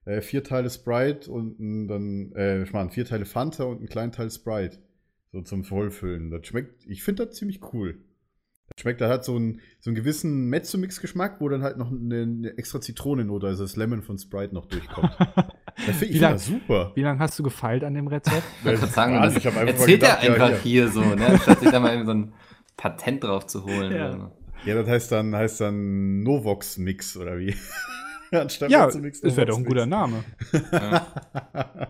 Äh, 0.05 0.21
vier 0.21 0.45
Teile 0.45 0.69
Sprite 0.69 1.31
und 1.31 1.59
ein, 1.59 1.89
dann, 1.89 2.33
äh, 2.33 2.63
ich 2.63 2.73
meine, 2.73 2.91
vier 2.91 3.07
Teile 3.07 3.25
Fanta 3.25 3.65
und 3.65 3.79
einen 3.79 3.89
kleinen 3.89 4.13
Teil 4.13 4.31
Sprite. 4.31 4.79
So 5.33 5.41
zum 5.41 5.65
Vollfüllen. 5.65 6.31
Das 6.31 6.47
schmeckt, 6.47 6.87
ich 6.87 7.03
finde 7.03 7.27
das 7.27 7.37
ziemlich 7.37 7.61
cool. 7.73 7.99
Das 8.75 8.83
schmeckt, 8.83 9.01
da 9.01 9.09
hat 9.09 9.25
so 9.25 9.35
einen, 9.37 9.61
so 9.81 9.91
einen 9.91 9.97
gewissen 9.97 10.49
Mezzo-Mix-Geschmack, 10.51 11.41
wo 11.41 11.49
dann 11.49 11.63
halt 11.63 11.79
noch 11.79 11.91
eine, 11.91 12.23
eine 12.23 12.57
extra 12.59 12.81
Zitronennote, 12.81 13.47
also 13.47 13.65
das 13.65 13.77
Lemon 13.77 14.03
von 14.03 14.19
Sprite 14.19 14.55
noch 14.55 14.67
durchkommt. 14.67 15.17
Das 15.87 15.95
finde 15.97 16.13
Wie 16.13 16.17
ich 16.17 16.21
lang- 16.21 16.39
super. 16.39 16.91
Wie 16.97 17.03
lange 17.03 17.21
hast 17.21 17.39
du 17.39 17.45
gefeilt 17.45 17.85
an 17.85 17.95
dem 17.95 18.09
Rezept? 18.09 18.43
Ich 18.65 18.65
gerade 18.65 18.87
sagen, 18.89 19.23
das 19.23 19.37
ich 19.37 19.47
hab 19.47 19.57
einfach 19.57 19.75
erzählt 19.75 20.01
gedacht, 20.01 20.19
er 20.25 20.37
ja, 20.37 20.45
einfach 20.45 20.61
hier. 20.63 20.87
hier 20.87 20.89
so, 20.89 21.01
ne? 21.15 21.39
Statt 21.41 21.61
sich 21.61 21.71
da 21.71 21.79
mal 21.79 21.95
eben 21.95 22.05
so 22.05 22.15
ein 22.15 22.33
Patent 22.77 23.23
drauf 23.23 23.47
zu 23.47 23.63
holen. 23.65 23.93
Ja. 23.93 24.09
oder 24.09 24.13
so. 24.19 24.33
Ja, 24.65 24.75
das 24.75 24.89
heißt 24.89 25.13
dann, 25.13 25.37
heißt 25.37 25.61
dann 25.61 26.25
Novox-Mix 26.25 27.17
oder 27.17 27.39
wie? 27.39 27.55
Anstatt 28.33 28.73
ja, 28.73 28.87
das 28.87 29.01
wäre 29.37 29.47
doch 29.47 29.57
ein 29.57 29.65
guter. 29.65 29.87
Name. 29.87 30.25
Ja. 30.73 31.07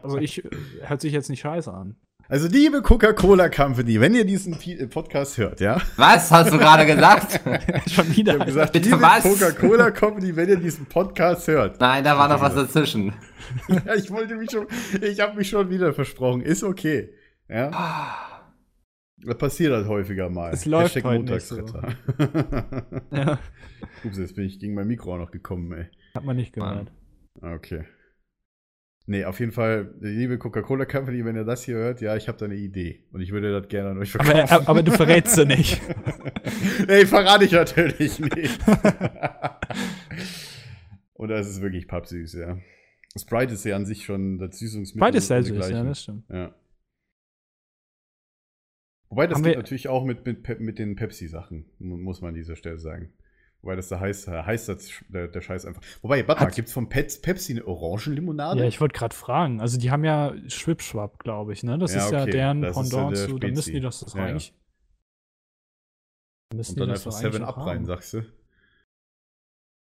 Also 0.03 0.19
ich 0.19 0.43
hört 0.83 1.01
sich 1.01 1.15
jetzt 1.15 1.31
nicht 1.31 1.41
scheiße 1.41 1.73
an. 1.73 1.97
Also, 2.31 2.47
liebe 2.47 2.83
Coca-Cola 2.83 3.49
Company, 3.49 3.99
wenn 4.03 4.15
ihr 4.15 4.27
diesen 4.27 4.53
äh, 4.61 4.87
Podcast 4.87 5.39
hört, 5.39 5.61
ja? 5.61 5.81
Was 5.97 6.31
hast 6.31 6.53
du 6.53 6.59
gerade 6.59 6.85
gesagt? 6.85 7.41
Schon 7.91 8.15
wieder. 8.15 8.35
Ich 8.35 8.41
habe 8.41 8.45
gesagt, 8.45 8.73
Bitte 8.75 8.91
liebe 8.91 9.01
was? 9.01 9.23
Coca-Cola 9.23 9.91
Company, 9.93 10.37
wenn 10.37 10.47
ihr 10.51 10.57
diesen 10.59 10.85
Podcast 10.85 11.49
hört. 11.49 11.81
Nein, 11.81 12.05
da 12.05 12.19
war 12.19 12.29
noch 12.29 12.41
was 12.41 12.55
dazwischen. 12.55 13.15
Ja, 13.69 13.95
ich 13.95 14.11
wollte 14.11 14.35
mich 14.35 14.51
schon, 14.51 14.67
ich 15.01 15.21
habe 15.21 15.35
mich 15.39 15.49
schon 15.49 15.71
wieder 15.71 15.95
versprochen. 15.95 16.43
Ist 16.43 16.63
okay. 16.63 17.15
Ja, 17.49 17.71
das 19.25 19.39
passiert 19.39 19.73
halt 19.73 19.87
häufiger 19.87 20.29
mal. 20.29 20.53
Es 20.53 20.67
läuft 20.67 20.97
Hashtag 20.97 21.05
heute 21.05 21.33
nicht 21.33 21.47
so. 21.47 21.57
Ja, 23.11 23.39
Ups, 24.05 24.19
jetzt 24.19 24.35
bin 24.35 24.45
ich 24.45 24.59
gegen 24.59 24.75
mein 24.75 24.87
Mikro 24.87 25.15
auch 25.15 25.19
noch 25.19 25.31
gekommen, 25.31 25.73
ey. 25.73 25.87
hat 26.15 26.25
man 26.25 26.37
nicht 26.37 26.53
gehört. 26.53 26.93
Okay. 27.41 27.85
Nee, 29.11 29.25
auf 29.25 29.41
jeden 29.41 29.53
Fall, 29.53 29.95
liebe 30.01 30.37
Coca-Cola 30.37 30.85
Company, 30.85 31.25
wenn 31.25 31.35
ihr 31.35 31.45
das 31.45 31.65
hier 31.65 31.77
hört, 31.77 32.03
ja, 32.03 32.15
ich 32.15 32.29
habe 32.29 32.37
da 32.37 32.45
eine 32.45 32.57
Idee. 32.57 33.07
Und 33.11 33.23
ich 33.23 33.33
würde 33.33 33.59
das 33.59 33.67
gerne 33.69 33.89
an 33.89 33.99
euch 33.99 34.15
Aber, 34.15 34.25
verkaufen. 34.27 34.65
äh, 34.67 34.69
aber 34.69 34.83
du 34.83 34.93
verrätst 34.93 35.35
sie 35.35 35.47
nicht. 35.47 35.81
nee, 36.87 37.07
verrate 37.07 37.47
ich 37.47 37.53
natürlich 37.53 38.21
nicht. 38.21 38.61
Oder 41.15 41.37
es 41.39 41.49
ist 41.49 41.63
wirklich 41.63 41.89
pappsüß, 41.89 42.35
ja. 42.35 42.59
Sprite 43.19 43.55
ist 43.55 43.65
ja 43.65 43.77
an 43.77 43.87
sich 43.87 44.05
schon 44.05 44.37
das 44.39 44.59
Süßungsmittel. 44.59 45.01
Beide 45.01 45.17
ist 45.19 45.29
sehr 45.29 45.43
süß, 45.43 45.71
ja, 45.71 45.85
das 45.85 46.03
stimmt. 46.03 46.25
Ja. 46.29 46.55
Wobei 49.09 49.27
das 49.27 49.37
Haben 49.37 49.45
geht 49.45 49.57
natürlich 49.57 49.89
auch 49.89 50.05
mit, 50.05 50.27
mit, 50.27 50.61
mit 50.61 50.79
den 50.79 50.97
Pepsi-Sachen, 50.97 51.65
mu- 51.79 51.97
muss 51.97 52.21
man 52.21 52.29
an 52.29 52.35
dieser 52.35 52.57
Stelle 52.57 52.79
sagen. 52.79 53.15
Wobei 53.63 53.75
das 53.75 53.89
da 53.89 53.99
heißt, 53.99 54.29
heißt 54.29 54.69
das, 54.69 54.89
der, 55.09 55.27
der 55.29 55.41
Scheiß 55.41 55.67
einfach. 55.67 55.83
Wobei, 56.03 56.27
warte 56.29 56.45
mal, 56.45 56.51
gibt 56.51 56.69
es 56.69 56.75
von 56.75 56.89
Pet, 56.89 57.21
Pepsi 57.23 57.53
eine 57.53 57.67
Orangenlimonade? 57.67 58.61
Ja, 58.61 58.67
ich 58.69 58.81
wollte 58.81 58.97
gerade 58.97 59.15
fragen. 59.15 59.61
Also 59.61 59.79
die 59.79 59.91
haben 59.91 60.05
ja 60.05 60.33
Schwipschwap, 60.49 61.19
glaube 61.19 61.53
ich, 61.53 61.65
ne? 61.65 61.77
Das 61.77 61.93
Ja, 61.93 62.05
ist 62.07 62.13
ja 62.13 62.23
okay. 62.23 62.31
deren 62.31 62.63
Das 62.63 62.71
ist 62.71 62.77
ja 62.77 62.83
Pendant 62.83 63.17
der 63.17 63.27
zu. 63.27 63.39
Dann 63.39 63.51
müssen 63.55 63.75
die 63.75 63.81
das, 63.81 64.01
das 64.01 64.15
Ja, 64.15 64.25
eigentlich. 64.27 64.55
Müssen 66.55 66.71
Und 66.71 66.77
die 66.77 66.81
dann 66.81 66.89
das 66.91 67.01
einfach 67.01 67.13
doch 67.13 67.19
eigentlich 67.19 67.35
7 67.35 67.45
Up 67.45 67.57
auch 67.59 67.67
rein, 67.67 67.77
haben. 67.79 67.87
sagst 67.87 68.13
du? 68.15 68.23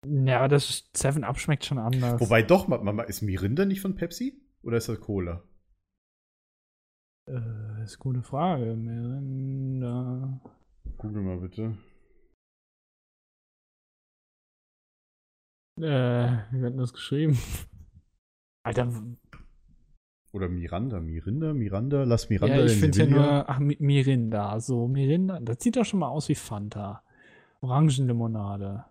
Ja, 0.06 0.38
aber 0.38 0.48
das 0.48 0.84
7 0.92 1.24
Up 1.24 1.38
schmeckt 1.40 1.64
schon 1.64 1.78
anders. 1.78 2.20
Wobei 2.20 2.42
doch, 2.42 2.68
ma- 2.68 2.78
ma- 2.78 3.02
ist 3.04 3.22
Mirinda 3.22 3.64
nicht 3.64 3.80
von 3.80 3.94
Pepsi? 3.94 4.40
Oder 4.62 4.76
ist 4.76 4.88
das 4.90 5.00
Cola? 5.00 5.42
Äh, 7.26 7.82
ist 7.82 7.94
eine 7.94 7.98
gute 7.98 8.22
Frage. 8.22 8.76
Mirinda. 8.76 10.40
Google 10.98 11.22
mal 11.22 11.38
bitte. 11.38 11.76
Äh, 15.76 15.82
wie 16.52 16.60
wird 16.60 16.72
denn 16.72 16.78
das 16.78 16.92
geschrieben? 16.92 17.38
Alter, 18.64 18.90
Oder 20.32 20.48
Miranda, 20.48 21.00
Mirinda, 21.00 21.52
Miranda, 21.54 22.04
lass 22.04 22.28
Miranda 22.30 22.58
ja, 22.58 22.64
ich 22.64 22.72
in 22.74 22.78
finde 22.80 22.96
hier 22.96 23.06
Nvidia. 23.06 23.22
nur, 23.22 23.48
ach, 23.50 23.58
Mi- 23.60 23.76
Mirinda, 23.80 24.60
so, 24.60 24.88
Mirinda, 24.88 25.38
das 25.40 25.62
sieht 25.62 25.76
doch 25.76 25.84
schon 25.84 26.00
mal 26.00 26.08
aus 26.08 26.28
wie 26.28 26.34
Fanta. 26.34 27.02
Orangenlimonade. 27.60 28.84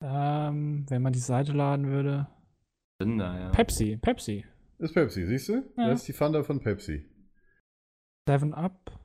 Ähm, 0.00 0.86
wenn 0.88 1.02
man 1.02 1.12
die 1.12 1.18
Seite 1.18 1.52
laden 1.52 1.86
würde. 1.86 2.26
Rinder, 3.00 3.38
ja. 3.38 3.50
Pepsi, 3.50 3.96
Pepsi. 3.96 4.44
Ist 4.78 4.94
Pepsi, 4.94 5.26
siehst 5.26 5.48
du? 5.48 5.64
Ja. 5.76 5.88
Das 5.88 6.00
ist 6.00 6.08
die 6.08 6.12
Fanta 6.12 6.42
von 6.44 6.60
Pepsi. 6.60 7.04
7 8.28 8.54
Up. 8.54 8.98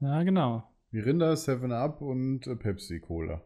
Ja, 0.00 0.22
genau. 0.22 0.64
Mirinda, 0.90 1.36
7 1.36 1.72
Up 1.72 2.00
und 2.02 2.46
äh, 2.46 2.56
Pepsi 2.56 3.00
Cola. 3.00 3.42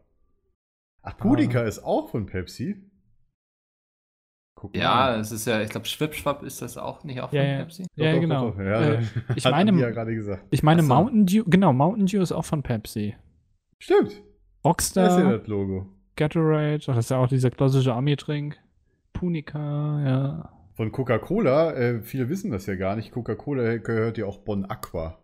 Ach, 1.07 1.17
Pudica 1.17 1.61
ist 1.61 1.79
auch 1.83 2.09
von 2.09 2.25
Pepsi. 2.25 2.81
Guck 4.55 4.75
Ja, 4.75 5.17
es 5.17 5.31
ist 5.31 5.45
ja, 5.45 5.61
ich 5.61 5.69
glaube, 5.69 5.85
Schwipschwapp 5.85 6.41
ist 6.43 6.61
das 6.61 6.77
auch 6.77 7.03
nicht 7.03 7.21
auch 7.21 7.29
von 7.29 7.37
Ja, 7.37 7.43
ja. 7.43 7.57
Pepsi? 7.59 7.83
Doch, 7.95 8.03
ja, 8.05 8.13
doch, 8.13 8.19
genau. 8.21 8.49
doch. 8.51 8.59
Ja, 8.59 8.81
Äh, 8.93 9.03
ich 9.35 9.43
meine- 9.45 9.79
ja 9.79 9.89
gerade 9.91 10.15
gesagt. 10.15 10.45
Ich 10.49 10.63
meine, 10.63 10.81
so. 10.81 10.87
Mountain 10.87 11.25
Dew, 11.25 11.43
genau, 11.45 11.73
Mountain 11.73 12.05
Dew 12.07 12.21
ist 12.21 12.31
auch 12.31 12.45
von 12.45 12.63
Pepsi. 12.63 13.15
Stimmt. 13.79 14.09
Das 14.09 14.13
ist 14.15 14.23
ja 14.23 14.69
Rockstar, 14.69 15.37
das 15.37 15.47
Logo. 15.47 15.87
Gatorade, 16.15 16.79
ach, 16.87 16.95
das 16.95 17.05
ist 17.05 17.09
ja 17.11 17.17
auch 17.17 17.27
dieser 17.27 17.51
klassische 17.51 17.93
Ami-Trink. 17.93 18.57
Punica, 19.13 20.03
ja. 20.03 20.51
Von 20.73 20.91
Coca-Cola, 20.91 21.73
äh, 21.73 22.01
viele 22.01 22.29
wissen 22.29 22.51
das 22.51 22.65
ja 22.65 22.75
gar 22.75 22.95
nicht. 22.95 23.11
Coca-Cola 23.11 23.77
gehört 23.77 24.17
ja 24.17 24.25
auch 24.25 24.39
Bon 24.39 24.65
Aqua. 24.65 25.21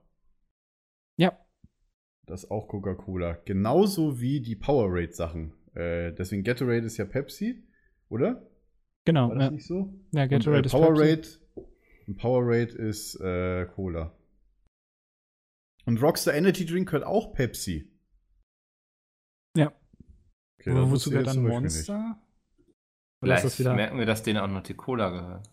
Ja, 1.17 1.33
Das 2.27 2.43
ist 2.43 2.51
auch 2.51 2.67
Coca-Cola. 2.67 3.37
Genauso 3.45 4.19
wie 4.21 4.41
die 4.41 4.55
Powerade-Sachen. 4.55 5.53
Äh, 5.73 6.13
deswegen 6.13 6.43
Gatorade 6.43 6.85
ist 6.85 6.97
ja 6.97 7.05
Pepsi, 7.05 7.63
oder? 8.09 8.47
genau. 9.05 9.29
War 9.29 9.35
das 9.35 9.43
Ja, 9.45 9.51
nicht 9.51 9.65
so? 9.67 9.93
ja 10.11 10.25
Gatorade 10.27 10.57
und, 10.59 10.63
äh, 10.63 10.67
ist 10.67 10.71
Pepsi. 10.73 10.77
Powerade, 10.77 11.27
und 12.07 12.17
Powerade 12.17 12.71
ist 12.77 13.15
äh, 13.21 13.65
Cola. 13.67 14.15
Und 15.85 16.01
Rockstar 16.01 16.33
Energy 16.35 16.65
Drink 16.65 16.89
gehört 16.89 17.05
auch 17.05 17.33
Pepsi. 17.33 17.91
Ja. 19.57 19.71
Okay, 20.59 20.73
wozu 20.75 21.11
jetzt 21.11 21.27
dann 21.27 21.43
Monster? 21.43 22.19
Oder 23.21 23.35
ist 23.35 23.41
Vielleicht 23.41 23.45
das 23.45 23.59
wieder. 23.59 23.73
merken 23.75 23.97
wir, 23.97 24.05
dass 24.05 24.23
denen 24.23 24.39
auch 24.39 24.47
noch 24.47 24.63
die 24.63 24.73
Cola 24.75 25.09
gehört. 25.09 25.49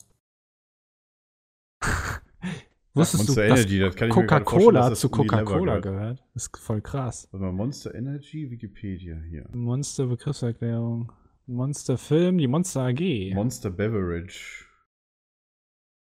Wusstest 2.98 3.28
Monster 3.28 3.42
du, 3.42 3.48
dass 3.48 3.60
Energy, 3.60 3.78
das 3.78 4.14
Coca-Cola 4.14 4.80
dass 4.80 4.90
das 4.90 5.00
zu 5.00 5.10
Unilever 5.10 5.44
Coca-Cola 5.44 5.80
gehört. 5.80 6.24
Das 6.34 6.44
ist 6.44 6.58
voll 6.58 6.80
krass. 6.80 7.28
Warte 7.30 7.46
mal, 7.46 7.52
Monster 7.52 7.94
Energy, 7.94 8.50
Wikipedia 8.50 9.16
hier. 9.28 9.48
Monster 9.52 10.06
Begriffserklärung. 10.06 11.12
Monster 11.46 11.96
Film, 11.96 12.38
die 12.38 12.46
Monster 12.46 12.82
AG. 12.82 13.34
Monster 13.34 13.70
Beverage. 13.70 14.66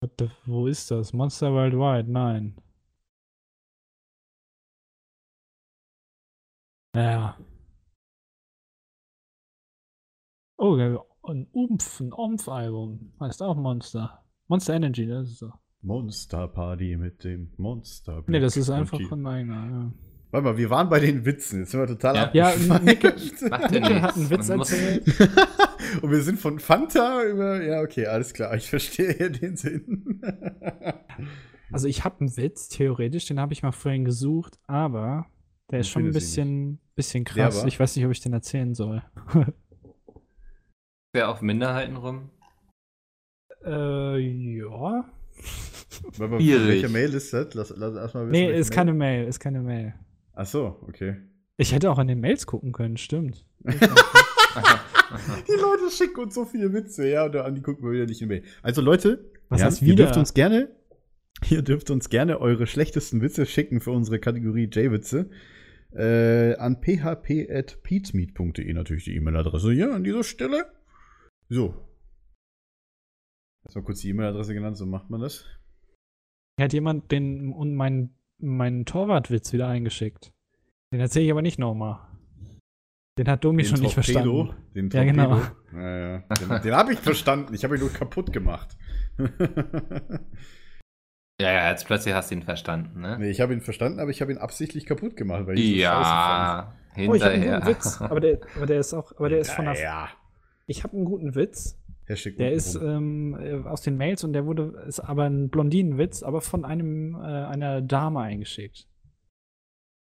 The, 0.01 0.29
wo 0.45 0.67
ist 0.67 0.91
das? 0.91 1.13
Monster 1.13 1.51
Worldwide? 1.53 2.11
Nein. 2.11 2.55
Ja. 6.95 7.37
Oh, 10.57 10.75
ein 11.23 11.47
Umf, 11.51 11.99
ein 11.99 12.11
Umf-Album. 12.11 13.13
Heißt 13.19 13.41
auch 13.41 13.55
Monster. 13.55 14.25
Monster 14.47 14.73
Energy, 14.73 15.05
das 15.07 15.29
ist 15.29 15.39
so. 15.39 15.53
Monster 15.81 16.47
Party 16.47 16.97
mit 16.97 17.23
dem 17.23 17.51
Monster. 17.57 18.23
Nee, 18.27 18.39
das 18.39 18.57
ist 18.57 18.69
einfach 18.69 18.99
von. 19.01 19.21
ein 19.21 19.27
eigener, 19.27 19.65
ja. 19.69 19.91
Warte 20.31 20.43
mal, 20.45 20.57
wir 20.57 20.69
waren 20.69 20.89
bei 20.89 20.99
den 20.99 21.25
Witzen. 21.25 21.59
Jetzt 21.61 21.71
sind 21.71 21.79
wir 21.79 21.87
total 21.87 22.15
Ja. 22.33 22.53
Ja, 22.53 22.79
Nicke 22.79 23.07
hat 23.51 23.73
einen. 23.73 24.29
Witz 24.29 24.49
erzählt. 24.49 25.07
Und 26.03 26.11
wir 26.11 26.21
sind 26.21 26.39
von 26.39 26.59
Fanta 26.59 27.23
über. 27.23 27.63
Ja, 27.63 27.81
okay, 27.81 28.05
alles 28.05 28.33
klar. 28.33 28.53
Ich 28.55 28.69
verstehe 28.69 29.31
den 29.31 29.55
Sinn. 29.55 30.21
Also 31.71 31.87
ich 31.87 32.03
habe 32.03 32.21
einen 32.21 32.35
Witz, 32.35 32.67
theoretisch, 32.69 33.27
den 33.27 33.39
habe 33.39 33.53
ich 33.53 33.61
mal 33.61 33.71
vorhin 33.71 34.03
gesucht, 34.03 34.57
aber 34.65 35.27
der 35.69 35.81
ist 35.81 35.85
Ich 35.85 35.91
schon 35.91 36.05
ein 36.05 36.13
bisschen, 36.13 36.79
bisschen 36.95 37.25
krass. 37.25 37.63
Ich 37.65 37.79
weiß 37.79 37.95
nicht, 37.95 38.05
ob 38.05 38.11
ich 38.11 38.21
den 38.21 38.33
erzählen 38.33 38.73
soll. 38.73 39.03
Wer 41.13 41.29
auf 41.29 41.43
Minderheiten 41.43 41.95
rum? 41.95 42.31
äh, 43.63 44.17
ja. 44.17 45.05
Warte 46.17 46.33
mal, 46.33 46.39
welche 46.39 46.89
Mail 46.89 47.13
ist 47.13 47.33
das? 47.33 47.53
Lass, 47.53 47.73
lass 47.75 47.95
erstmal 47.95 48.27
wissen. 48.27 48.31
Nee, 48.31 48.57
ist 48.57 48.71
keine 48.71 48.93
Mail, 48.93 49.27
ist 49.27 49.39
keine 49.39 49.61
Mail. 49.61 49.93
Ach 50.33 50.45
so, 50.45 50.77
okay. 50.87 51.17
Ich 51.57 51.73
hätte 51.73 51.91
auch 51.91 51.99
in 51.99 52.07
den 52.07 52.21
Mails 52.21 52.45
gucken 52.45 52.71
können, 52.71 52.95
stimmt. 52.97 53.45
Die 53.65 53.71
Leute 55.59 55.91
schicken 55.91 56.21
uns 56.21 56.35
so 56.35 56.45
viele 56.45 56.71
Witze, 56.73 57.09
ja, 57.09 57.25
und 57.25 57.35
Andi 57.35 57.61
gucken 57.61 57.83
wir 57.83 57.91
wieder 57.91 58.05
nicht 58.05 58.21
in 58.21 58.29
die 58.29 58.35
Mail. 58.35 58.45
Also 58.61 58.81
Leute, 58.81 59.31
Was 59.49 59.59
ja, 59.61 59.67
heißt 59.67 59.81
ihr 59.81 59.95
dürft 59.95 60.15
uns 60.15 60.33
gerne, 60.33 60.69
ihr 61.49 61.61
dürft 61.61 61.89
uns 61.89 62.09
gerne 62.09 62.39
eure 62.39 62.67
schlechtesten 62.67 63.21
Witze 63.21 63.45
schicken 63.45 63.81
für 63.81 63.91
unsere 63.91 64.19
Kategorie 64.19 64.65
J-Witze. 64.65 65.29
Äh, 65.91 66.55
an 66.57 66.81
php.peatsmeet.de 66.81 68.73
natürlich 68.73 69.05
die 69.05 69.15
E-Mail-Adresse 69.15 69.71
hier 69.71 69.91
an 69.93 70.03
dieser 70.03 70.23
Stelle. 70.23 70.65
So. 71.49 71.73
Erstmal 73.65 73.83
kurz 73.83 74.01
die 74.01 74.09
E-Mail-Adresse 74.09 74.53
genannt, 74.53 74.77
so 74.77 74.85
macht 74.85 75.09
man 75.09 75.21
das. 75.21 75.45
Hat 76.59 76.73
jemand 76.73 77.11
den 77.11 77.53
und 77.53 77.75
meinen 77.75 78.15
meinen 78.39 78.85
Torwartwitz 78.85 79.51
wieder 79.53 79.67
eingeschickt. 79.67 80.31
Den 80.93 80.99
erzähle 80.99 81.25
ich 81.25 81.31
aber 81.31 81.41
nicht 81.41 81.59
nochmal. 81.59 81.99
Den 83.17 83.27
hat 83.27 83.43
Domi 83.43 83.65
schon 83.65 83.81
nicht 83.81 83.95
Torpedo, 83.95 84.45
verstanden. 84.45 84.73
Den 84.75 84.89
Ja, 84.89 85.03
genau. 85.03 85.29
Torpedo. 85.39 85.55
Ja, 85.73 85.97
ja. 85.97 86.17
Den, 86.39 86.61
den 86.63 86.75
habe 86.75 86.93
ich 86.93 86.99
verstanden. 86.99 87.53
Ich 87.53 87.63
habe 87.63 87.75
ihn 87.75 87.81
nur 87.81 87.91
kaputt 87.93 88.31
gemacht. 88.33 88.77
Ja, 91.41 91.53
ja, 91.53 91.69
jetzt 91.69 91.85
plötzlich 91.87 92.13
hast 92.13 92.31
du 92.31 92.35
ihn 92.35 92.43
verstanden, 92.43 92.99
ne? 92.99 93.17
nee, 93.17 93.29
ich 93.29 93.39
habe 93.39 93.53
ihn 93.53 93.61
verstanden, 93.61 94.01
aber 94.01 94.11
ich 94.11 94.19
habe 94.21 94.29
ihn 94.33 94.37
absichtlich 94.37 94.85
kaputt 94.85 95.15
gemacht, 95.15 95.47
weil 95.47 95.57
ich 95.57 95.65
ihn 95.69 95.75
so 95.75 95.81
Ja, 95.83 96.73
Oh, 96.97 97.13
ich 97.13 97.21
habe 97.23 97.31
einen 97.33 97.43
hinterher. 97.43 97.59
guten 97.61 97.67
Witz. 97.77 98.01
Aber 98.01 98.19
der, 98.19 98.39
aber 98.57 98.65
der 98.65 98.79
ist 98.81 98.93
auch, 98.93 99.13
aber 99.15 99.29
der 99.29 99.39
ist 99.39 99.51
von 99.51 99.63
der. 99.63 99.79
Ja, 99.79 100.09
Ich 100.65 100.83
habe 100.83 100.97
einen 100.97 101.05
guten 101.05 101.35
Witz. 101.35 101.78
Hashtag 102.09 102.37
Der 102.37 102.51
ist 102.53 102.75
ähm, 102.75 103.37
äh, 103.39 103.53
aus 103.67 103.81
den 103.81 103.95
Mails 103.97 104.23
und 104.23 104.33
der 104.33 104.45
wurde, 104.45 104.83
ist 104.87 104.99
aber 104.99 105.23
ein 105.25 105.49
Blondinenwitz, 105.49 106.23
aber 106.23 106.41
von 106.41 106.65
einem, 106.65 107.15
äh, 107.15 107.19
einer 107.19 107.81
Dame 107.81 108.19
eingeschickt. 108.21 108.87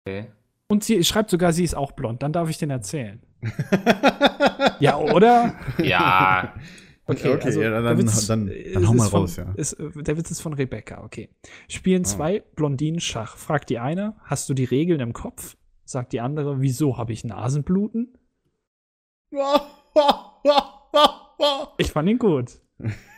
Okay. 0.07 0.27
Und 0.69 0.83
sie 0.83 1.03
schreibt 1.03 1.29
sogar, 1.29 1.53
sie 1.53 1.63
ist 1.63 1.75
auch 1.75 1.91
blond. 1.91 2.23
Dann 2.23 2.33
darf 2.33 2.49
ich 2.49 2.57
den 2.57 2.69
erzählen. 2.71 3.21
Ja, 4.79 4.97
oder? 4.97 5.55
Ja, 5.81 6.53
Okay, 7.09 7.29
ja, 7.31 7.37
dann- 7.71 7.83
der 7.85 7.97
Witz 7.97 8.27
dann- 8.27 8.47
ist- 8.49 8.75
dann 8.75 8.85
hau 8.87 8.91
ist 8.93 8.97
mal 8.99 9.09
von, 9.09 9.21
raus, 9.21 9.35
ja. 9.37 9.51
Ist, 9.55 9.77
der 9.79 10.17
Witz 10.17 10.29
ist 10.29 10.41
von 10.41 10.51
Rebecca, 10.53 11.03
okay. 11.03 11.29
Spielen 11.69 12.01
Ah. 12.01 12.05
zwei 12.05 12.39
Blondinen 12.41 12.99
Schach. 12.99 13.37
Fragt 13.37 13.69
die 13.69 13.79
eine, 13.79 14.17
hast 14.23 14.49
du 14.49 14.53
die 14.53 14.65
Regeln 14.65 14.99
im 14.99 15.13
Kopf? 15.13 15.55
Sagt 15.85 16.11
die 16.13 16.19
andere, 16.19 16.59
wieso 16.61 16.97
habe 16.97 17.13
ich 17.13 17.23
Nasenbluten? 17.23 18.17
Ich 21.77 21.91
fand 21.91 22.09
ihn 22.09 22.17
gut. 22.17 22.59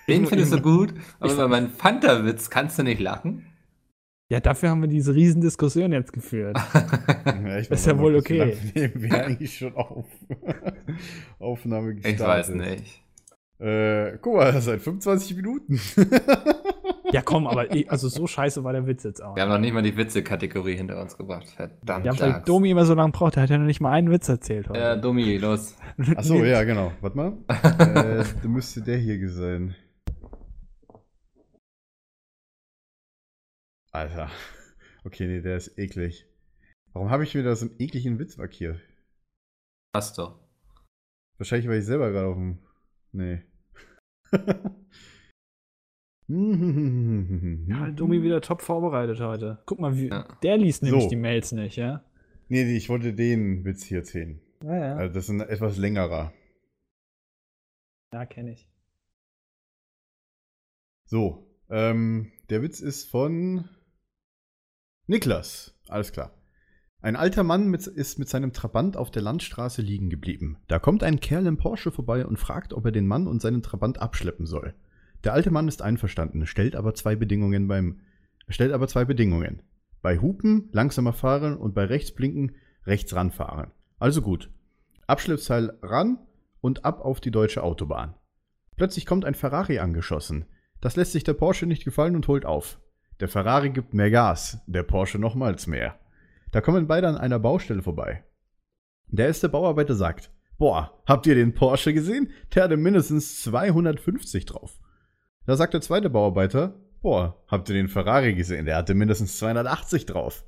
den 0.07 0.25
findest 0.25 0.53
du 0.53 0.61
gut, 0.61 0.93
aber 1.19 1.33
über 1.33 1.47
meinen 1.47 1.69
Fanta-Witz 1.69 2.49
kannst 2.49 2.77
du 2.79 2.83
nicht 2.83 2.99
lachen. 2.99 3.45
Ja, 4.31 4.39
dafür 4.39 4.69
haben 4.69 4.81
wir 4.81 4.87
diese 4.87 5.15
Riesendiskussion 5.15 5.91
jetzt 5.91 6.13
geführt. 6.13 6.57
Ja, 7.25 7.57
ich 7.57 7.71
Ist 7.71 7.87
ja 7.87 7.97
wohl 7.97 8.15
okay. 8.15 8.55
Nehmen 8.75 9.01
wir 9.01 9.25
eigentlich 9.25 9.57
schon 9.57 9.75
auf. 9.75 10.05
Aufnahme 11.39 11.95
gestartet. 11.95 12.19
Ich 12.19 12.25
weiß 12.27 12.49
nicht. 12.49 13.03
Äh, 13.59 14.17
guck 14.21 14.35
mal, 14.35 14.61
seit 14.61 14.81
25 14.81 15.35
Minuten. 15.35 15.79
Ja, 17.11 17.21
komm, 17.21 17.47
aber 17.47 17.73
ich, 17.73 17.89
also 17.89 18.07
so 18.07 18.27
scheiße 18.27 18.63
war 18.63 18.73
der 18.73 18.85
Witz 18.85 19.03
jetzt 19.03 19.23
auch. 19.23 19.35
Wir 19.35 19.43
haben 19.43 19.49
noch 19.49 19.57
nicht 19.57 19.73
mal 19.73 19.81
die 19.81 19.97
Witze-Kategorie 19.97 20.75
hinter 20.75 21.01
uns 21.01 21.17
gebracht. 21.17 21.47
Verdammt. 21.49 22.05
Ja, 22.05 22.19
weil 22.19 22.29
Lachs. 22.29 22.45
Domi 22.45 22.69
immer 22.69 22.85
so 22.85 22.93
lange 22.93 23.11
braucht, 23.11 23.35
der 23.35 23.43
hat 23.43 23.49
ja 23.49 23.57
noch 23.57 23.65
nicht 23.65 23.81
mal 23.81 23.91
einen 23.91 24.11
Witz 24.11 24.29
erzählt 24.29 24.69
heute. 24.69 24.79
Ja, 24.79 24.95
Dummi, 24.95 25.37
los. 25.37 25.75
Achso, 26.15 26.43
ja, 26.43 26.63
genau. 26.63 26.91
Warte 27.01 27.17
mal. 27.17 27.37
äh, 27.49 28.23
da 28.41 28.47
müsste 28.47 28.81
der 28.81 28.97
hier 28.97 29.29
sein. 29.29 29.75
Alter. 33.91 34.29
Okay, 35.03 35.27
nee, 35.27 35.41
der 35.41 35.57
ist 35.57 35.77
eklig. 35.77 36.25
Warum 36.93 37.09
habe 37.09 37.23
ich 37.23 37.33
mir 37.33 37.43
da 37.43 37.55
so 37.55 37.65
einen 37.65 37.75
ekligen 37.79 38.19
Witz 38.19 38.37
markiert? 38.37 38.79
Passt 39.93 40.17
doch. 40.17 40.39
Wahrscheinlich, 41.37 41.67
weil 41.67 41.79
ich 41.79 41.85
selber 41.85 42.11
gerade 42.11 42.27
auf 42.27 42.35
dem. 42.35 42.59
Nee. 43.11 43.41
Ja, 46.31 47.89
Domi 47.91 48.21
wieder 48.21 48.39
top 48.41 48.61
vorbereitet 48.61 49.19
heute. 49.19 49.57
Guck 49.65 49.79
mal, 49.79 49.95
wie, 49.97 50.09
Ja. 50.09 50.27
der 50.43 50.57
liest 50.57 50.83
nämlich 50.83 51.03
So. 51.03 51.09
die 51.09 51.15
Mails 51.15 51.51
nicht, 51.53 51.75
ja? 51.75 52.03
Nee, 52.49 52.65
nee, 52.65 52.77
ich 52.77 52.87
wollte 52.89 53.13
den 53.13 53.65
Witz 53.65 53.83
hier 53.83 53.99
erzählen. 53.99 54.39
Ja, 54.63 54.75
ja. 54.77 54.95
Also, 54.95 55.13
das 55.13 55.23
ist 55.25 55.29
ein 55.31 55.41
etwas 55.41 55.77
längerer. 55.77 56.31
Ja, 58.13 58.25
kenne 58.27 58.51
ich. 58.53 58.67
So, 61.05 61.47
ähm, 61.69 62.31
der 62.51 62.61
Witz 62.61 62.79
ist 62.79 63.05
von 63.09 63.67
Niklas. 65.07 65.75
Alles 65.87 66.11
klar. 66.11 66.31
Ein 67.01 67.15
alter 67.15 67.43
Mann 67.43 67.69
mit, 67.69 67.87
ist 67.87 68.19
mit 68.19 68.29
seinem 68.29 68.53
Trabant 68.53 68.97
auf 68.97 69.09
der 69.09 69.21
Landstraße 69.23 69.81
liegen 69.81 70.09
geblieben. 70.11 70.57
Da 70.67 70.77
kommt 70.77 71.01
ein 71.01 71.19
Kerl 71.19 71.47
im 71.47 71.57
Porsche 71.57 71.91
vorbei 71.91 72.25
und 72.25 72.37
fragt, 72.37 72.73
ob 72.73 72.85
er 72.85 72.91
den 72.91 73.07
Mann 73.07 73.25
und 73.25 73.41
seinen 73.41 73.63
Trabant 73.63 73.99
abschleppen 73.99 74.45
soll. 74.45 74.75
Der 75.23 75.33
alte 75.33 75.51
Mann 75.51 75.67
ist 75.67 75.81
einverstanden, 75.81 76.45
stellt 76.45 76.75
aber 76.75 76.93
zwei 76.93 77.15
Bedingungen 77.15 77.67
beim 77.67 78.01
stellt 78.47 78.71
aber 78.71 78.87
zwei 78.87 79.05
Bedingungen. 79.05 79.61
Bei 80.01 80.19
Hupen 80.19 80.69
langsamer 80.71 81.13
fahren 81.13 81.57
und 81.57 81.75
bei 81.75 81.85
Rechtsblinken 81.85 82.55
rechts 82.85 83.13
ranfahren. 83.15 83.71
Also 83.99 84.21
gut. 84.21 84.49
Abschleppseil 85.07 85.77
ran 85.81 86.17
und 86.61 86.85
ab 86.85 87.01
auf 87.01 87.19
die 87.19 87.31
deutsche 87.31 87.63
Autobahn. 87.63 88.15
Plötzlich 88.75 89.05
kommt 89.05 89.25
ein 89.25 89.35
Ferrari 89.35 89.79
angeschossen. 89.79 90.45
Das 90.81 90.95
lässt 90.95 91.11
sich 91.11 91.23
der 91.23 91.33
Porsche 91.33 91.65
nicht 91.65 91.83
gefallen 91.83 92.15
und 92.15 92.27
holt 92.27 92.45
auf. 92.45 92.79
Der 93.19 93.27
Ferrari 93.27 93.71
gibt 93.71 93.93
mehr 93.93 94.09
Gas, 94.09 94.61
der 94.67 94.83
Porsche 94.83 95.19
nochmals 95.19 95.67
mehr. 95.67 95.99
Da 96.51 96.61
kommen 96.61 96.87
beide 96.87 97.07
an 97.07 97.17
einer 97.17 97.39
Baustelle 97.39 97.83
vorbei. 97.83 98.23
Der 99.07 99.27
erste 99.27 99.49
Bauarbeiter 99.49 99.95
sagt, 99.95 100.31
boah, 100.57 101.01
habt 101.05 101.27
ihr 101.27 101.35
den 101.35 101.53
Porsche 101.53 101.93
gesehen? 101.93 102.31
Der 102.55 102.63
hatte 102.63 102.77
mindestens 102.77 103.41
250 103.43 104.45
drauf. 104.45 104.79
Da 105.49 105.57
sagt 105.57 105.73
der 105.73 105.81
zweite 105.81 106.11
Bauarbeiter, 106.11 106.75
boah, 107.01 107.35
habt 107.47 107.69
ihr 107.69 107.73
den 107.73 107.87
Ferrari 107.87 108.35
gesehen? 108.35 108.67
Der 108.67 108.75
hatte 108.75 108.93
mindestens 108.93 109.39
280 109.39 110.05
drauf. 110.05 110.45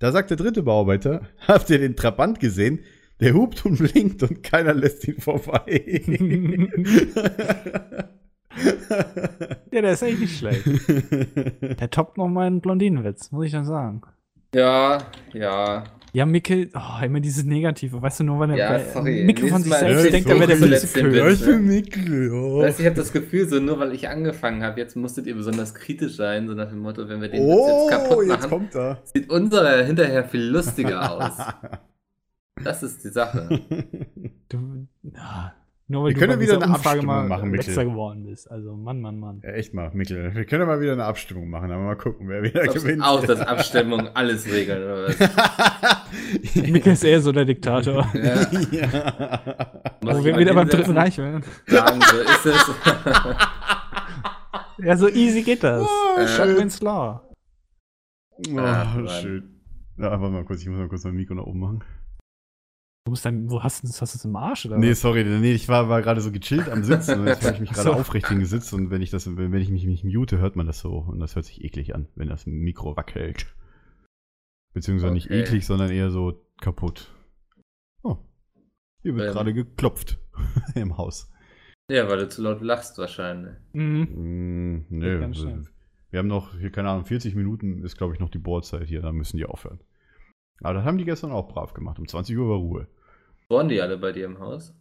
Da 0.00 0.10
sagt 0.10 0.30
der 0.30 0.36
dritte 0.36 0.64
Bauarbeiter, 0.64 1.20
habt 1.46 1.70
ihr 1.70 1.78
den 1.78 1.94
Trabant 1.94 2.40
gesehen? 2.40 2.80
Der 3.20 3.34
hupt 3.34 3.64
und 3.64 3.78
blinkt 3.78 4.24
und 4.24 4.42
keiner 4.42 4.74
lässt 4.74 5.06
ihn 5.06 5.20
vorbei. 5.20 6.02
Ja, 9.70 9.82
der 9.82 9.92
ist 9.92 10.02
echt 10.02 10.18
nicht 10.18 10.38
schlecht. 10.38 10.64
Der 11.78 11.90
toppt 11.90 12.16
noch 12.16 12.28
meinen 12.28 12.62
Blondinenwitz, 12.62 13.30
muss 13.30 13.46
ich 13.46 13.52
dann 13.52 13.66
sagen. 13.66 14.00
Ja, 14.54 14.98
ja. 15.34 15.84
Ja, 16.16 16.24
Mickel, 16.24 16.70
oh, 16.74 17.04
immer 17.04 17.20
dieses 17.20 17.44
Negative, 17.44 18.00
weißt 18.00 18.20
du, 18.20 18.24
nur 18.24 18.38
weil 18.38 18.52
er 18.52 18.56
Ja, 18.56 18.78
sorry. 18.90 19.24
Mickel 19.24 19.50
von 19.50 19.62
sich 19.62 19.70
selbst 19.70 20.10
denkt, 20.10 20.26
ich 20.26 20.34
er 20.34 20.40
wäre 20.40 20.56
der 20.56 20.66
letzten 20.66 21.10
König. 21.12 21.46
Mikkel, 21.58 22.32
oh. 22.32 22.62
Weißt 22.62 22.78
du, 22.78 22.84
ich 22.84 22.86
habe 22.88 22.96
das 22.96 23.12
Gefühl, 23.12 23.46
so 23.46 23.60
nur 23.60 23.78
weil 23.78 23.92
ich 23.92 24.08
angefangen 24.08 24.62
habe, 24.62 24.80
jetzt 24.80 24.96
musstet 24.96 25.26
ihr 25.26 25.34
besonders 25.34 25.74
kritisch 25.74 26.16
sein, 26.16 26.48
so 26.48 26.54
nach 26.54 26.70
dem 26.70 26.78
Motto, 26.78 27.06
wenn 27.06 27.20
wir 27.20 27.28
den 27.28 27.42
Oh, 27.42 27.90
jetzt 27.90 27.90
kaputt 27.90 28.26
jetzt 28.28 28.28
machen, 28.28 28.48
kommt 28.48 28.74
er. 28.74 29.02
sieht 29.04 29.28
unserer 29.28 29.84
hinterher 29.84 30.24
viel 30.24 30.44
lustiger 30.44 31.12
aus. 31.12 31.34
Das 32.64 32.82
ist 32.82 33.04
die 33.04 33.10
Sache. 33.10 33.60
Du, 34.48 34.86
ja, 35.02 35.52
nur 35.88 36.02
weil 36.04 36.10
Wir 36.10 36.14
du 36.14 36.20
können 36.26 36.40
wieder 36.40 36.54
eine 36.54 36.64
Umfrage 36.66 36.98
Abstimmung 36.98 37.06
mal 37.06 37.28
machen, 37.28 37.50
Mikkel. 37.50 37.74
geworden 37.84 38.24
bist. 38.24 38.50
Also, 38.50 38.74
Mann, 38.74 39.00
Mann, 39.00 39.18
Mann. 39.18 39.40
Ja, 39.44 39.50
echt 39.50 39.72
mal, 39.74 39.90
Mikkel. 39.94 40.34
Wir 40.34 40.44
können 40.44 40.62
ja 40.62 40.66
mal 40.66 40.80
wieder 40.80 40.92
eine 40.92 41.04
Abstimmung 41.04 41.48
machen, 41.48 41.70
aber 41.70 41.82
mal 41.82 41.96
gucken, 41.96 42.28
wer 42.28 42.42
wieder 42.42 42.66
gewinnt. 42.66 43.02
Auch 43.02 43.24
das 43.24 43.40
Abstimmung 43.40 44.08
alles 44.14 44.46
regeln, 44.46 44.82
oder 44.82 45.08
was? 45.08 46.54
Mickel 46.54 46.92
ist 46.92 47.04
eher 47.04 47.20
so 47.20 47.30
der 47.32 47.44
Diktator. 47.44 48.08
Ja, 48.14 48.40
ja. 48.70 49.40
Wo 50.02 50.24
wir 50.24 50.36
wieder 50.38 50.54
beim 50.54 50.68
Dritten 50.68 50.96
Reich. 50.96 51.14
Sagen, 51.14 52.00
so 52.02 52.16
ist 52.20 52.46
es. 52.46 52.70
Ja, 54.78 54.94
so 54.94 55.08
easy 55.08 55.42
geht 55.42 55.64
das. 55.64 55.86
Oh, 55.86 56.20
Äh, 56.20 56.28
schön. 56.28 56.48
Godwin's 56.52 56.82
Law. 56.82 57.22
Oh, 58.50 58.58
Ach, 58.58 59.08
schön. 59.08 59.62
Ja, 59.96 60.10
warte 60.20 60.28
mal 60.34 60.44
kurz, 60.44 60.60
ich 60.60 60.68
muss 60.68 60.76
mal 60.78 60.88
kurz 60.88 61.04
mein 61.04 61.14
Mikro 61.14 61.34
nach 61.34 61.44
oben 61.44 61.60
machen. 61.60 61.84
Du 63.06 63.10
musst 63.10 63.24
dann, 63.24 63.48
wo 63.48 63.62
hast 63.62 63.82
du 63.82 63.86
das? 63.86 64.02
Hast 64.02 64.14
du 64.14 64.18
das 64.18 64.24
im 64.24 64.34
Arsch 64.34 64.66
oder 64.66 64.78
Nee, 64.78 64.90
was? 64.90 65.00
sorry, 65.00 65.22
nee, 65.24 65.52
ich 65.52 65.68
war, 65.68 65.88
war 65.88 66.02
gerade 66.02 66.20
so 66.20 66.32
gechillt 66.32 66.68
am 66.68 66.82
Sitzen 66.82 67.20
und 67.20 67.26
jetzt 67.28 67.42
habe 67.46 67.54
ich 67.54 67.60
mich 67.60 67.70
gerade 67.70 67.90
So. 67.90 67.92
aufrecht 67.94 68.28
hingesetzt 68.28 68.74
und 68.74 68.90
wenn 68.90 69.00
ich 69.00 69.10
das, 69.10 69.28
wenn 69.36 69.54
ich 69.54 69.70
mich 69.70 69.84
nicht 69.84 70.02
mute, 70.02 70.38
hört 70.38 70.56
man 70.56 70.66
das 70.66 70.80
so 70.80 70.98
und 70.98 71.20
das 71.20 71.36
hört 71.36 71.44
sich 71.44 71.62
eklig 71.62 71.94
an, 71.94 72.08
wenn 72.16 72.28
das 72.28 72.46
Mikro 72.46 72.96
wackelt. 72.96 73.46
Beziehungsweise 74.74 75.14
nicht 75.14 75.26
Okay. 75.26 75.40
eklig, 75.40 75.64
sondern 75.66 75.90
eher 75.90 76.10
so 76.10 76.44
kaputt. 76.60 77.14
Oh. 78.02 78.16
Hier 79.02 79.14
wird 79.14 79.28
Ähm. 79.28 79.32
gerade 79.34 79.54
geklopft 79.54 80.18
im 80.74 80.98
Haus. 80.98 81.32
Ja, 81.88 82.08
weil 82.08 82.18
du 82.18 82.28
zu 82.28 82.42
laut 82.42 82.60
lachst 82.60 82.98
wahrscheinlich. 82.98 83.54
Mhm. 83.72 84.00
Mm, 84.80 84.86
Geht 84.88 84.90
nö, 84.90 85.20
ganz 85.20 85.36
schnell. 85.38 85.64
wir 86.10 86.18
haben 86.18 86.26
noch, 86.26 86.58
hier, 86.58 86.70
keine 86.72 86.90
Ahnung, 86.90 87.04
40 87.04 87.36
Minuten 87.36 87.84
ist, 87.84 87.96
glaube 87.96 88.14
ich, 88.14 88.18
noch 88.20 88.30
die 88.30 88.38
Boardzeit 88.38 88.88
hier, 88.88 89.00
dann 89.00 89.14
müssen 89.14 89.36
die 89.36 89.46
aufhören. 89.46 89.78
Aber 90.60 90.74
das 90.74 90.84
haben 90.84 90.98
die 90.98 91.04
gestern 91.04 91.30
auch 91.30 91.46
brav 91.48 91.72
gemacht. 91.72 92.00
Um 92.00 92.08
20 92.08 92.36
Uhr 92.36 92.48
war 92.48 92.56
Ruhe. 92.56 92.88
Wohnen 93.48 93.68
die 93.68 93.80
alle 93.80 93.98
bei 93.98 94.12
dir 94.12 94.24
im 94.26 94.38
Haus? 94.38 94.74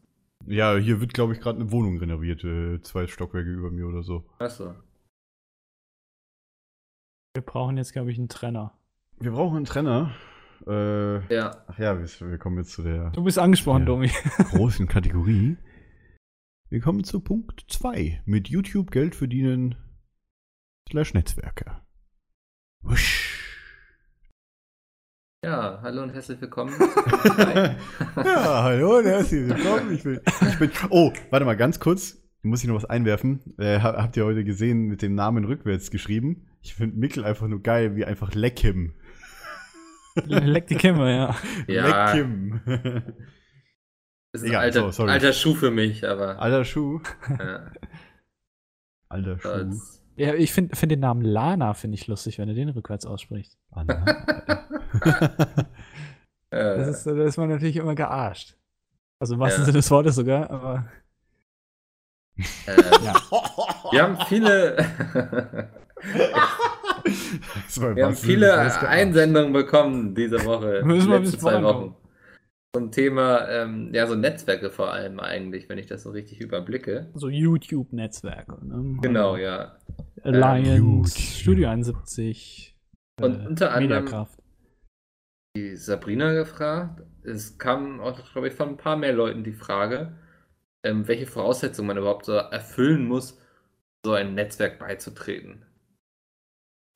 Ja, 0.48 0.76
hier 0.76 1.00
wird, 1.02 1.14
glaube 1.14 1.34
ich, 1.34 1.40
gerade 1.40 1.60
eine 1.60 1.72
Wohnung 1.72 1.98
renoviert, 1.98 2.44
äh, 2.44 2.82
zwei 2.82 3.08
Stockwerke 3.08 3.50
über 3.50 3.72
mir 3.72 3.88
oder 3.88 4.04
so. 4.04 4.30
Achso. 4.40 4.76
Wir 7.34 7.42
brauchen 7.42 7.78
jetzt, 7.78 7.94
glaube 7.94 8.12
ich, 8.12 8.18
einen 8.18 8.30
Trenner. 8.30 8.78
Wir 9.20 9.32
brauchen 9.32 9.58
einen 9.58 9.66
Trenner. 9.66 10.14
Äh, 10.68 11.34
Ja. 11.34 11.64
ach 11.68 11.78
ja, 11.78 11.98
wir, 12.00 12.08
wir 12.30 12.38
kommen 12.38 12.58
jetzt 12.58 12.72
zu 12.72 12.82
der 12.82 13.12
Du 13.12 13.24
bist 13.24 13.38
angesprochen. 13.40 13.86
Domi. 13.86 14.08
großen 14.52 14.88
Kategorie. 14.88 15.58
Wir 16.70 16.80
kommen 16.80 17.04
zu 17.04 17.20
Punkt 17.20 17.66
2. 17.70 18.22
Mit 18.26 18.48
YouTube 18.48 18.92
Geld 18.92 19.16
verdienen 19.16 19.76
slash 20.90 21.14
Netzwerke. 21.14 21.82
Wusch. 22.82 23.45
Ja, 25.46 25.80
hallo 25.84 26.02
und 26.02 26.10
herzlich 26.12 26.42
willkommen. 26.42 26.74
ja, 28.16 28.64
hallo 28.64 28.98
und 28.98 29.06
herzlich 29.06 29.48
willkommen. 29.48 29.94
Ich 29.94 30.02
bin, 30.04 30.20
ich 30.50 30.58
bin, 30.58 30.72
oh, 30.90 31.14
warte 31.30 31.46
mal, 31.46 31.56
ganz 31.56 31.80
kurz. 31.80 32.18
Muss 32.42 32.64
ich 32.64 32.68
noch 32.68 32.74
was 32.76 32.86
einwerfen? 32.86 33.54
Äh, 33.60 33.80
ha- 33.80 33.96
habt 34.02 34.18
ihr 34.18 34.26
heute 34.26 34.44
gesehen 34.44 34.88
mit 34.88 35.04
dem 35.04 35.14
Namen 35.14 35.46
rückwärts 35.46 35.92
geschrieben? 35.92 36.48
Ich 36.64 36.74
finde 36.74 36.98
Mickel 36.98 37.24
einfach 37.24 37.48
nur 37.48 37.62
geil, 37.62 37.96
wie 37.96 38.06
einfach 38.06 38.34
Leckim. 38.34 38.96
Leck 40.26 40.66
die 40.66 40.78
Kimme, 40.78 41.16
ja. 41.16 41.36
ja, 41.68 42.06
Leckim. 42.14 42.62
ist 44.32 44.42
ein 44.42 44.48
Egal, 44.50 44.64
alter, 44.64 44.92
so, 44.92 45.04
alter 45.04 45.32
Schuh 45.34 45.54
für 45.54 45.70
mich, 45.70 46.08
aber. 46.08 46.40
Alter 46.40 46.66
Schuh. 46.66 47.02
Ja, 47.38 47.72
Alter 49.10 49.38
Schuh. 49.38 49.80
Ja, 50.18 50.34
ich 50.34 50.54
finde 50.54 50.76
find 50.76 50.92
den 50.92 51.02
Namen 51.02 51.22
Lana 51.22 51.74
finde 51.74 51.96
ich 51.96 52.08
lustig, 52.08 52.38
wenn 52.40 52.48
du 52.48 52.54
den 52.54 52.70
rückwärts 52.70 53.06
aussprichst. 53.06 53.58
Alter. 53.72 54.06
äh, 56.52 56.78
Das 56.78 56.88
ist, 56.88 57.06
da 57.06 57.24
ist 57.24 57.38
man 57.38 57.50
natürlich 57.50 57.76
immer 57.76 57.96
gearscht. 57.96 58.56
Also 59.20 59.34
im 59.36 59.40
wahrsten 59.40 59.62
Ja. 59.62 59.66
Sinne 59.66 59.78
des 59.78 59.92
Wortes 59.92 60.16
sogar, 60.16 60.50
aber 60.50 60.86
äh, 62.38 62.44
ja. 63.04 63.16
Wir 63.92 64.04
haben 64.04 64.18
viele, 64.28 64.78
wir 67.96 68.06
haben 68.06 68.16
viele. 68.16 68.58
Einsendungen 68.88 69.54
bekommen 69.54 70.16
diese 70.16 70.44
Woche. 70.46 70.82
Müssen 70.84 71.08
die 71.08 71.12
wir 71.14 71.20
bisschen 71.20 71.40
zwei. 71.40 71.64
Wochen. 71.64 71.96
Zum 72.76 72.92
Thema, 72.92 73.48
ähm, 73.48 73.94
ja, 73.94 74.06
so 74.06 74.16
Netzwerke 74.16 74.70
vor 74.70 74.92
allem 74.92 75.22
eigentlich, 75.22 75.70
wenn 75.70 75.78
ich 75.78 75.86
das 75.88 76.04
so 76.04 76.10
richtig 76.10 76.42
überblicke. 76.42 77.10
so 77.14 77.30
YouTube-Netzwerke. 77.30 78.58
Ne? 78.66 78.98
Genau, 79.02 79.38
ja. 79.38 79.78
Alliance, 80.24 80.76
YouTube. 80.76 81.08
Studio 81.08 81.70
71. 81.70 82.78
Und 83.22 83.48
unter 83.48 83.72
anderem- 83.74 84.04
Mediakraft. 84.04 84.40
die 85.56 85.78
Sabrina 85.78 86.34
gefragt. 86.34 87.02
Es 87.24 87.58
kam 87.58 88.02
auch, 88.02 88.20
glaube 88.34 88.50
ich, 88.50 88.54
von 88.54 88.70
ein 88.72 88.78
paar 88.78 88.98
mehr 88.98 89.14
Leuten 89.14 89.46
die 89.46 89.54
Frage, 89.54 90.18
ähm, 90.84 91.08
welche 91.08 91.28
Voraussetzungen 91.28 91.88
man 91.88 91.98
überhaupt 91.98 92.26
so 92.26 92.34
erfüllen 92.34 93.08
muss, 93.08 93.40
so 94.06 94.12
ein 94.12 94.36
Netzwerk 94.36 94.80
beizutreten. 94.80 95.64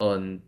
Und 0.01 0.41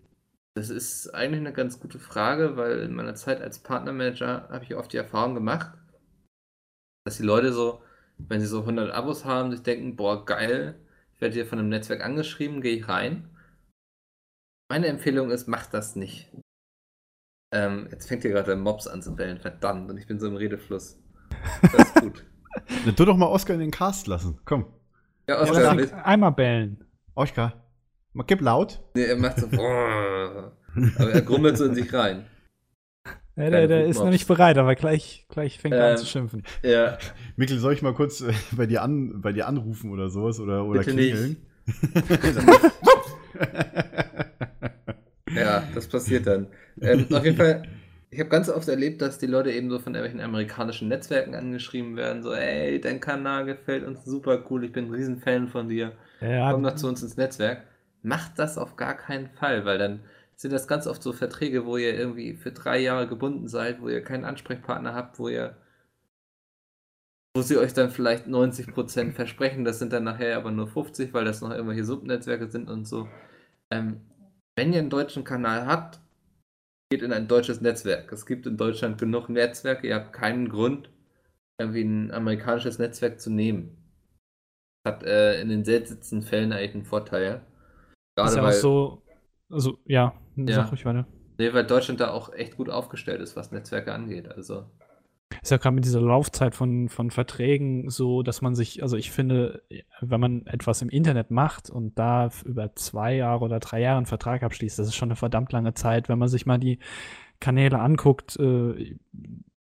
das 0.55 0.69
ist 0.69 1.09
eigentlich 1.09 1.39
eine 1.39 1.53
ganz 1.53 1.79
gute 1.79 1.99
Frage, 1.99 2.57
weil 2.57 2.79
in 2.79 2.93
meiner 2.93 3.15
Zeit 3.15 3.41
als 3.41 3.59
Partnermanager 3.59 4.49
habe 4.49 4.63
ich 4.63 4.75
oft 4.75 4.91
die 4.91 4.97
Erfahrung 4.97 5.33
gemacht, 5.33 5.77
dass 7.05 7.17
die 7.17 7.23
Leute 7.23 7.53
so, 7.53 7.81
wenn 8.17 8.41
sie 8.41 8.47
so 8.47 8.59
100 8.61 8.91
Abos 8.91 9.25
haben, 9.25 9.51
sich 9.51 9.63
denken, 9.63 9.95
boah, 9.95 10.25
geil, 10.25 10.79
ich 11.13 11.21
werde 11.21 11.33
hier 11.33 11.45
von 11.45 11.59
einem 11.59 11.69
Netzwerk 11.69 12.03
angeschrieben, 12.03 12.61
gehe 12.61 12.75
ich 12.75 12.87
rein. 12.87 13.29
Meine 14.69 14.87
Empfehlung 14.87 15.31
ist, 15.31 15.47
macht 15.47 15.73
das 15.73 15.95
nicht. 15.95 16.31
Ähm, 17.53 17.87
jetzt 17.91 18.07
fängt 18.07 18.21
hier 18.21 18.31
gerade 18.31 18.47
der 18.47 18.55
Mops 18.55 18.87
an 18.87 19.01
zu 19.01 19.15
bellen, 19.15 19.39
verdammt, 19.39 19.89
und 19.89 19.97
ich 19.97 20.07
bin 20.07 20.19
so 20.19 20.27
im 20.27 20.35
Redefluss. 20.35 20.97
Das 21.61 21.73
ist 21.73 21.95
gut. 21.95 22.25
Dann 22.85 22.95
tu 22.95 23.05
doch 23.05 23.17
mal 23.17 23.27
Oscar 23.27 23.53
in 23.53 23.59
den 23.59 23.71
Cast 23.71 24.07
lassen. 24.07 24.39
Komm. 24.45 24.65
Ja, 25.27 25.35
Ja, 25.35 25.41
Oskar, 25.41 25.79
ihn 25.79 25.89
einmal 25.91 26.31
bellen. 26.31 26.85
Oscar. 27.15 27.61
Mal 28.13 28.24
gib 28.28 28.41
laut. 28.41 28.82
nee, 28.95 29.06
er 29.06 29.15
macht 29.15 29.39
so, 29.39 29.47
aber 30.97 31.12
er 31.12 31.21
grummelt 31.21 31.58
so 31.58 31.65
in 31.65 31.76
sich 31.76 31.93
rein. 31.93 32.26
Ja, 33.38 33.50
der, 33.50 33.67
der 33.67 33.86
ist 33.86 34.00
noch 34.00 34.10
nicht 34.10 34.28
bereit, 34.28 34.58
aber 34.58 34.76
gleich, 34.76 35.26
gleich 35.30 35.58
fängt 35.60 35.76
er 35.76 35.86
Ähm, 35.86 35.91
an 35.91 35.97
zu 35.97 36.06
schimpfen. 36.06 36.43
Ja, 36.63 36.97
Mikkel, 37.38 37.58
soll 37.60 37.74
ich 37.74 37.82
mal 37.82 37.93
kurz 37.93 38.21
äh, 38.21 38.34
bei, 38.52 38.65
dir 38.65 38.82
an, 38.82 39.21
bei 39.21 39.32
dir 39.32 39.47
anrufen 39.47 39.91
oder 39.91 40.10
sowas? 40.10 40.39
Oder, 40.39 40.65
oder 40.65 40.82
Bitte 40.82 40.91
klingeln? 40.91 41.38
ja, 45.34 45.63
das 45.74 45.88
passiert 45.88 46.28
dann. 46.28 46.47
Ähm, 46.82 47.08
auf 47.12 47.24
jeden 47.24 47.38
Fall, 47.38 47.63
ich 48.10 48.19
habe 48.19 48.30
ganz 48.30 48.50
oft 48.50 48.67
erlebt, 48.67 49.02
dass 49.02 49.17
die 49.17 49.28
Leute 49.28 49.52
eben 49.52 49.69
so 49.69 49.80
von 49.80 49.95
irgendwelchen 49.95 50.19
amerikanischen 50.19 50.89
Netzwerken 50.89 51.34
angeschrieben 51.34 51.95
werden, 51.95 52.21
so, 52.24 52.34
ey, 52.34 52.82
dein 52.82 53.00
Kanal 53.00 53.45
gefällt 53.45 53.86
uns 53.86 54.04
super 54.04 54.43
cool, 54.50 54.65
ich 54.65 54.74
bin 54.74 54.88
ein 54.88 54.93
Riesenfan 54.93 55.47
von 55.47 55.69
dir. 55.69 55.93
Ja, 56.19 56.52
komm 56.52 56.63
doch 56.63 56.76
zu 56.76 56.88
uns 56.88 57.02
ins 57.02 57.15
Netzwerk. 57.17 57.63
Macht 58.03 58.39
das 58.39 58.57
auf 58.57 58.75
gar 58.75 58.95
keinen 58.95 59.29
Fall, 59.29 59.65
weil 59.65 59.77
dann 59.77 60.03
sind 60.35 60.51
das 60.53 60.67
ganz 60.67 60.87
oft 60.87 61.03
so 61.03 61.13
Verträge, 61.13 61.65
wo 61.65 61.77
ihr 61.77 61.93
irgendwie 61.97 62.35
für 62.35 62.51
drei 62.51 62.79
Jahre 62.79 63.07
gebunden 63.07 63.47
seid, 63.47 63.81
wo 63.81 63.89
ihr 63.89 64.03
keinen 64.03 64.25
Ansprechpartner 64.25 64.93
habt, 64.95 65.19
wo 65.19 65.27
ihr 65.29 65.57
wo 67.35 67.41
sie 67.41 67.57
euch 67.57 67.73
dann 67.73 67.91
vielleicht 67.91 68.27
90% 68.27 69.13
versprechen, 69.13 69.63
das 69.63 69.79
sind 69.79 69.93
dann 69.93 70.03
nachher 70.03 70.35
aber 70.35 70.51
nur 70.51 70.67
50, 70.67 71.13
weil 71.13 71.23
das 71.23 71.39
noch 71.39 71.51
irgendwelche 71.51 71.85
Subnetzwerke 71.85 72.49
sind 72.49 72.69
und 72.69 72.85
so. 72.85 73.07
Ähm, 73.71 74.01
wenn 74.57 74.73
ihr 74.73 74.79
einen 74.79 74.89
deutschen 74.89 75.23
Kanal 75.23 75.65
habt, 75.65 76.01
geht 76.89 77.03
in 77.03 77.13
ein 77.13 77.29
deutsches 77.29 77.61
Netzwerk. 77.61 78.11
Es 78.11 78.25
gibt 78.25 78.47
in 78.47 78.57
Deutschland 78.57 78.97
genug 78.97 79.29
Netzwerke, 79.29 79.87
ihr 79.87 79.95
habt 79.95 80.11
keinen 80.11 80.49
Grund, 80.49 80.89
irgendwie 81.57 81.83
ein 81.83 82.11
amerikanisches 82.11 82.79
Netzwerk 82.79 83.21
zu 83.21 83.29
nehmen 83.29 83.81
hat 84.85 85.03
äh, 85.03 85.39
in 85.41 85.49
den 85.49 85.63
seltensten 85.63 86.23
Fällen 86.23 86.51
eigentlich 86.51 86.75
einen 86.75 86.85
Vorteil. 86.85 87.41
Ist 88.24 88.34
Gerade 88.34 88.36
ja 88.36 88.43
auch 88.43 88.45
weil, 88.47 88.54
so, 88.54 89.02
also 89.50 89.78
ja, 89.86 90.13
Ja. 90.36 90.54
sag 90.56 90.71
ruhig 90.71 90.86
weiter. 90.86 91.08
nee, 91.38 91.54
weil 91.54 91.65
Deutschland 91.65 92.00
da 92.00 92.12
auch 92.12 92.34
echt 92.34 92.58
gut 92.58 92.69
aufgestellt 92.69 93.21
ist, 93.21 93.36
was 93.36 93.52
Netzwerke 93.52 93.93
angeht. 93.93 94.30
Also, 94.30 94.65
Ist 95.41 95.50
ja 95.52 95.58
gerade 95.58 95.76
mit 95.76 95.86
dieser 95.86 96.02
Laufzeit 96.02 96.56
von, 96.56 96.89
von 96.89 97.10
Verträgen 97.10 97.89
so, 97.89 98.21
dass 98.21 98.41
man 98.41 98.54
sich, 98.54 98.84
also 98.84 98.97
ich 98.97 99.12
finde, 99.12 99.63
wenn 100.02 100.19
man 100.19 100.45
etwas 100.45 100.82
im 100.82 100.89
Internet 100.89 101.32
macht 101.32 101.69
und 101.69 101.97
da 101.97 102.30
über 102.45 102.76
zwei 102.76 103.15
Jahre 103.15 103.45
oder 103.45 103.60
drei 103.60 103.80
Jahre 103.82 103.97
einen 103.97 104.06
Vertrag 104.06 104.43
abschließt, 104.43 104.78
das 104.78 104.88
ist 104.88 104.95
schon 104.95 105.10
eine 105.10 105.15
verdammt 105.15 105.52
lange 105.54 105.74
Zeit, 105.74 106.10
wenn 106.10 106.19
man 106.19 106.28
sich 106.28 106.45
mal 106.45 106.60
die 106.60 106.80
Kanäle 107.39 107.80
anguckt, 107.80 108.38
äh, 108.39 108.97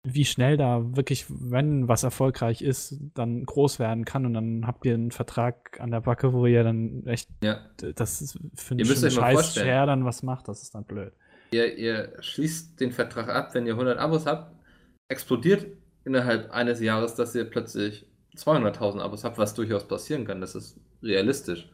wie 0.04 0.26
schnell 0.26 0.58
da 0.58 0.96
wirklich, 0.96 1.24
wenn 1.28 1.88
was 1.88 2.04
erfolgreich 2.04 2.60
ist, 2.60 2.98
dann 3.14 3.44
groß 3.44 3.78
werden 3.78 4.04
kann 4.04 4.26
und 4.26 4.34
dann 4.34 4.66
habt 4.66 4.84
ihr 4.84 4.94
einen 4.94 5.10
Vertrag 5.10 5.80
an 5.80 5.90
der 5.90 6.02
Backe, 6.02 6.34
wo 6.34 6.46
ihr 6.46 6.62
dann 6.62 7.06
echt, 7.06 7.30
ja, 7.42 7.60
das 7.96 8.20
ist 8.20 8.38
für 8.54 8.74
einen 8.74 8.84
scheiß. 8.84 9.54
Share 9.54 9.86
dann 9.86 10.04
was 10.04 10.22
macht, 10.22 10.48
das 10.48 10.62
ist 10.62 10.74
dann 10.74 10.84
blöd. 10.84 11.12
ihr, 11.52 11.76
ihr 11.78 12.12
schließt 12.20 12.78
den 12.80 12.92
Vertrag 12.92 13.30
ab, 13.30 13.54
wenn 13.54 13.66
ihr 13.66 13.72
100 13.72 13.98
Abos 13.98 14.26
habt, 14.26 14.54
explodiert 15.08 15.66
innerhalb 16.04 16.50
eines 16.50 16.80
Jahres, 16.80 17.14
dass 17.14 17.34
ihr 17.34 17.44
plötzlich 17.44 18.06
200.000 18.36 19.00
Abos 19.00 19.24
habt, 19.24 19.38
was 19.38 19.54
durchaus 19.54 19.88
passieren 19.88 20.26
kann. 20.26 20.42
Das 20.42 20.54
ist 20.54 20.78
realistisch. 21.02 21.68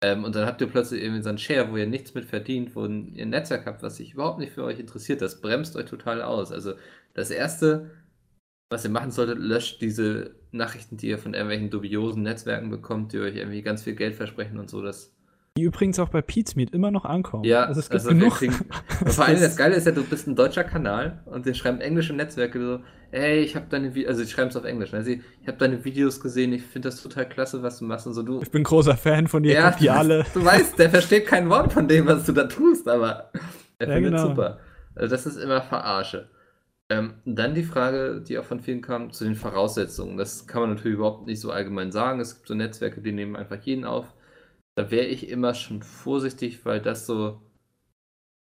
Ähm, 0.00 0.22
und 0.22 0.36
dann 0.36 0.46
habt 0.46 0.60
ihr 0.60 0.68
plötzlich 0.68 1.02
irgendwie 1.02 1.22
so 1.22 1.28
einen 1.28 1.38
Share, 1.38 1.72
wo 1.72 1.76
ihr 1.76 1.86
nichts 1.86 2.14
mit 2.14 2.24
verdient, 2.24 2.76
wo 2.76 2.84
ihr 2.84 3.24
ein 3.24 3.30
Netzwerk 3.30 3.66
habt, 3.66 3.82
was 3.82 3.96
sich 3.96 4.14
überhaupt 4.14 4.38
nicht 4.38 4.52
für 4.52 4.62
euch 4.64 4.78
interessiert. 4.78 5.20
Das 5.20 5.40
bremst 5.40 5.74
euch 5.76 5.86
total 5.86 6.22
aus. 6.22 6.52
Also 6.52 6.74
das 7.18 7.30
Erste, 7.30 7.90
was 8.70 8.84
ihr 8.84 8.90
machen 8.90 9.10
solltet, 9.10 9.38
löscht 9.38 9.80
diese 9.80 10.36
Nachrichten, 10.52 10.96
die 10.96 11.08
ihr 11.08 11.18
von 11.18 11.34
irgendwelchen 11.34 11.70
dubiosen 11.70 12.22
Netzwerken 12.22 12.70
bekommt, 12.70 13.12
die 13.12 13.18
euch 13.18 13.36
irgendwie 13.36 13.62
ganz 13.62 13.82
viel 13.82 13.94
Geld 13.94 14.14
versprechen 14.14 14.58
und 14.58 14.70
so. 14.70 14.82
Das 14.82 15.14
Die 15.56 15.62
übrigens 15.62 15.98
auch 15.98 16.08
bei 16.08 16.22
Pizmeet 16.22 16.70
immer 16.72 16.90
noch 16.90 17.04
ankommen. 17.04 17.44
ja, 17.44 17.64
also 17.64 17.80
es 17.80 17.90
gibt 17.90 18.00
also 18.00 18.10
wir 18.10 18.14
genug. 18.18 18.34
kriegen- 18.34 18.54
vor 19.06 19.24
allem 19.26 19.40
das 19.40 19.56
Geile 19.56 19.74
ist 19.76 19.86
ja, 19.86 19.92
du 19.92 20.04
bist 20.04 20.26
ein 20.26 20.36
deutscher 20.36 20.64
Kanal 20.64 21.22
und 21.26 21.44
die 21.46 21.54
schreiben 21.54 21.80
englische 21.80 22.12
Netzwerke 22.14 22.60
so, 22.60 22.80
ey, 23.10 23.40
ich 23.40 23.56
habe 23.56 23.66
deine 23.70 23.94
Videos, 23.94 24.10
also 24.10 24.22
die 24.24 24.30
schreiben 24.30 24.50
es 24.50 24.56
auf 24.56 24.64
Englisch, 24.64 24.92
ne? 24.92 25.02
Sie, 25.02 25.22
ich 25.42 25.48
habe 25.48 25.56
deine 25.58 25.84
Videos 25.84 26.20
gesehen, 26.20 26.52
ich 26.52 26.62
finde 26.62 26.88
das 26.90 27.02
total 27.02 27.26
klasse, 27.28 27.62
was 27.62 27.78
du 27.78 27.84
machst 27.86 28.06
und 28.06 28.14
so. 28.14 28.22
Du, 28.22 28.40
Ich 28.42 28.50
bin 28.50 28.62
großer 28.64 28.96
Fan 28.96 29.26
von 29.28 29.42
dir, 29.42 29.52
ja, 29.54 29.70
die 29.70 29.88
alle. 29.90 30.24
du 30.34 30.44
weißt, 30.44 30.78
der 30.78 30.90
versteht 30.90 31.26
kein 31.26 31.48
Wort 31.50 31.72
von 31.72 31.88
dem, 31.88 32.06
was 32.06 32.24
du 32.26 32.32
da 32.32 32.44
tust, 32.44 32.86
aber 32.88 33.30
er 33.78 33.88
Ja, 33.88 33.94
findet 33.94 34.12
genau. 34.14 34.28
super. 34.28 34.58
Also 34.94 35.10
das 35.10 35.26
ist 35.26 35.36
immer 35.36 35.60
Verarsche. 35.62 36.28
Ähm, 36.90 37.14
dann 37.26 37.54
die 37.54 37.64
Frage, 37.64 38.22
die 38.22 38.38
auch 38.38 38.44
von 38.44 38.60
vielen 38.60 38.80
kam, 38.80 39.12
zu 39.12 39.24
den 39.24 39.34
Voraussetzungen. 39.34 40.16
Das 40.16 40.46
kann 40.46 40.62
man 40.62 40.70
natürlich 40.70 40.96
überhaupt 40.96 41.26
nicht 41.26 41.40
so 41.40 41.50
allgemein 41.50 41.92
sagen. 41.92 42.20
Es 42.20 42.36
gibt 42.36 42.48
so 42.48 42.54
Netzwerke, 42.54 43.02
die 43.02 43.12
nehmen 43.12 43.36
einfach 43.36 43.60
jeden 43.62 43.84
auf. 43.84 44.14
Da 44.76 44.90
wäre 44.90 45.06
ich 45.06 45.28
immer 45.28 45.54
schon 45.54 45.82
vorsichtig, 45.82 46.64
weil 46.64 46.80
das 46.80 47.04
so, 47.04 47.42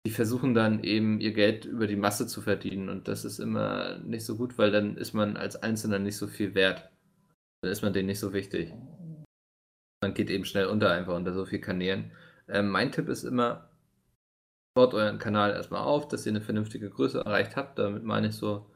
die 0.07 0.11
versuchen 0.11 0.53
dann 0.53 0.83
eben 0.85 1.21
ihr 1.21 1.33
Geld 1.33 1.65
über 1.65 1.87
die 1.87 1.97
Masse 1.97 2.27
zu 2.27 2.43
verdienen 2.43 2.89
und 2.89 3.09
das 3.09 3.25
ist 3.25 3.39
immer 3.39 3.99
nicht 3.99 4.25
so 4.25 4.37
gut, 4.37 4.59
weil 4.59 4.71
dann 4.71 4.97
ist 4.97 5.15
man 5.15 5.37
als 5.37 5.57
Einzelner 5.63 5.99
nicht 5.99 6.17
so 6.17 6.27
viel 6.27 6.55
wert. 6.55 6.91
Dann 7.63 7.73
ist 7.73 7.83
man 7.83 7.93
denen 7.93 8.07
nicht 8.07 8.21
so 8.21 8.33
wichtig. 8.33 8.75
Man 10.03 10.15
geht 10.15 10.31
eben 10.31 10.45
schnell 10.45 10.67
unter 10.67 10.91
einfach 10.91 11.15
unter 11.15 11.33
so 11.33 11.45
vielen 11.47 11.63
Kanälen. 11.63 12.13
Ähm, 12.49 12.69
mein 12.71 12.93
Tipp 12.93 13.09
ist 13.09 13.25
immer, 13.25 13.68
baut 14.79 14.95
euren 14.95 15.19
Kanal 15.19 15.51
erstmal 15.51 15.83
auf, 15.83 16.07
dass 16.07 16.25
ihr 16.25 16.31
eine 16.31 16.41
vernünftige 16.41 16.89
Größe 16.89 17.19
erreicht 17.19 17.57
habt. 17.57 17.81
Damit 17.81 18.05
meine 18.05 18.29
ich 18.29 18.37
so, 18.37 18.71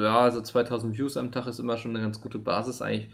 ja, 0.00 0.30
so 0.30 0.40
2000 0.40 0.96
Views 0.96 1.18
am 1.18 1.32
Tag 1.32 1.46
ist 1.46 1.58
immer 1.58 1.76
schon 1.76 1.90
eine 1.90 2.00
ganz 2.02 2.18
gute 2.20 2.38
Basis 2.38 2.80
eigentlich, 2.80 3.10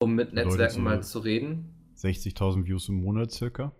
um 0.00 0.14
mit 0.14 0.32
Netzwerken 0.32 0.74
so 0.74 0.80
mal 0.80 1.02
zu 1.02 1.18
reden. 1.18 1.92
60.000 1.96 2.64
Views 2.66 2.88
im 2.88 3.02
Monat 3.02 3.32
circa. 3.32 3.72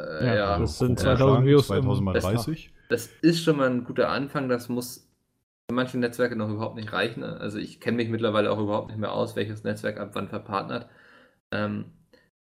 Äh, 0.00 0.26
Ja, 0.26 0.34
ja, 0.34 0.58
das 0.58 0.78
sind 0.78 1.00
ja. 1.02 1.16
2000 1.16 1.46
Views 1.46 1.70
im 1.70 1.82
2000 1.82 2.04
mal 2.04 2.12
Best- 2.12 2.26
30. 2.26 2.72
Das 2.88 3.06
ist 3.22 3.42
schon 3.42 3.56
mal 3.56 3.68
ein 3.70 3.84
guter 3.84 4.08
Anfang. 4.08 4.48
Das 4.48 4.68
muss 4.68 5.08
für 5.68 5.74
manche 5.74 5.98
Netzwerke 5.98 6.36
noch 6.36 6.48
überhaupt 6.48 6.76
nicht 6.76 6.92
reichen. 6.92 7.22
Also 7.24 7.58
ich 7.58 7.80
kenne 7.80 7.96
mich 7.96 8.08
mittlerweile 8.08 8.50
auch 8.52 8.58
überhaupt 8.60 8.88
nicht 8.88 8.98
mehr 8.98 9.12
aus, 9.12 9.34
welches 9.36 9.64
Netzwerk 9.64 9.98
ab 9.98 10.10
wann 10.14 10.28
verpartnert. 10.28 10.88
Ähm, 11.52 11.92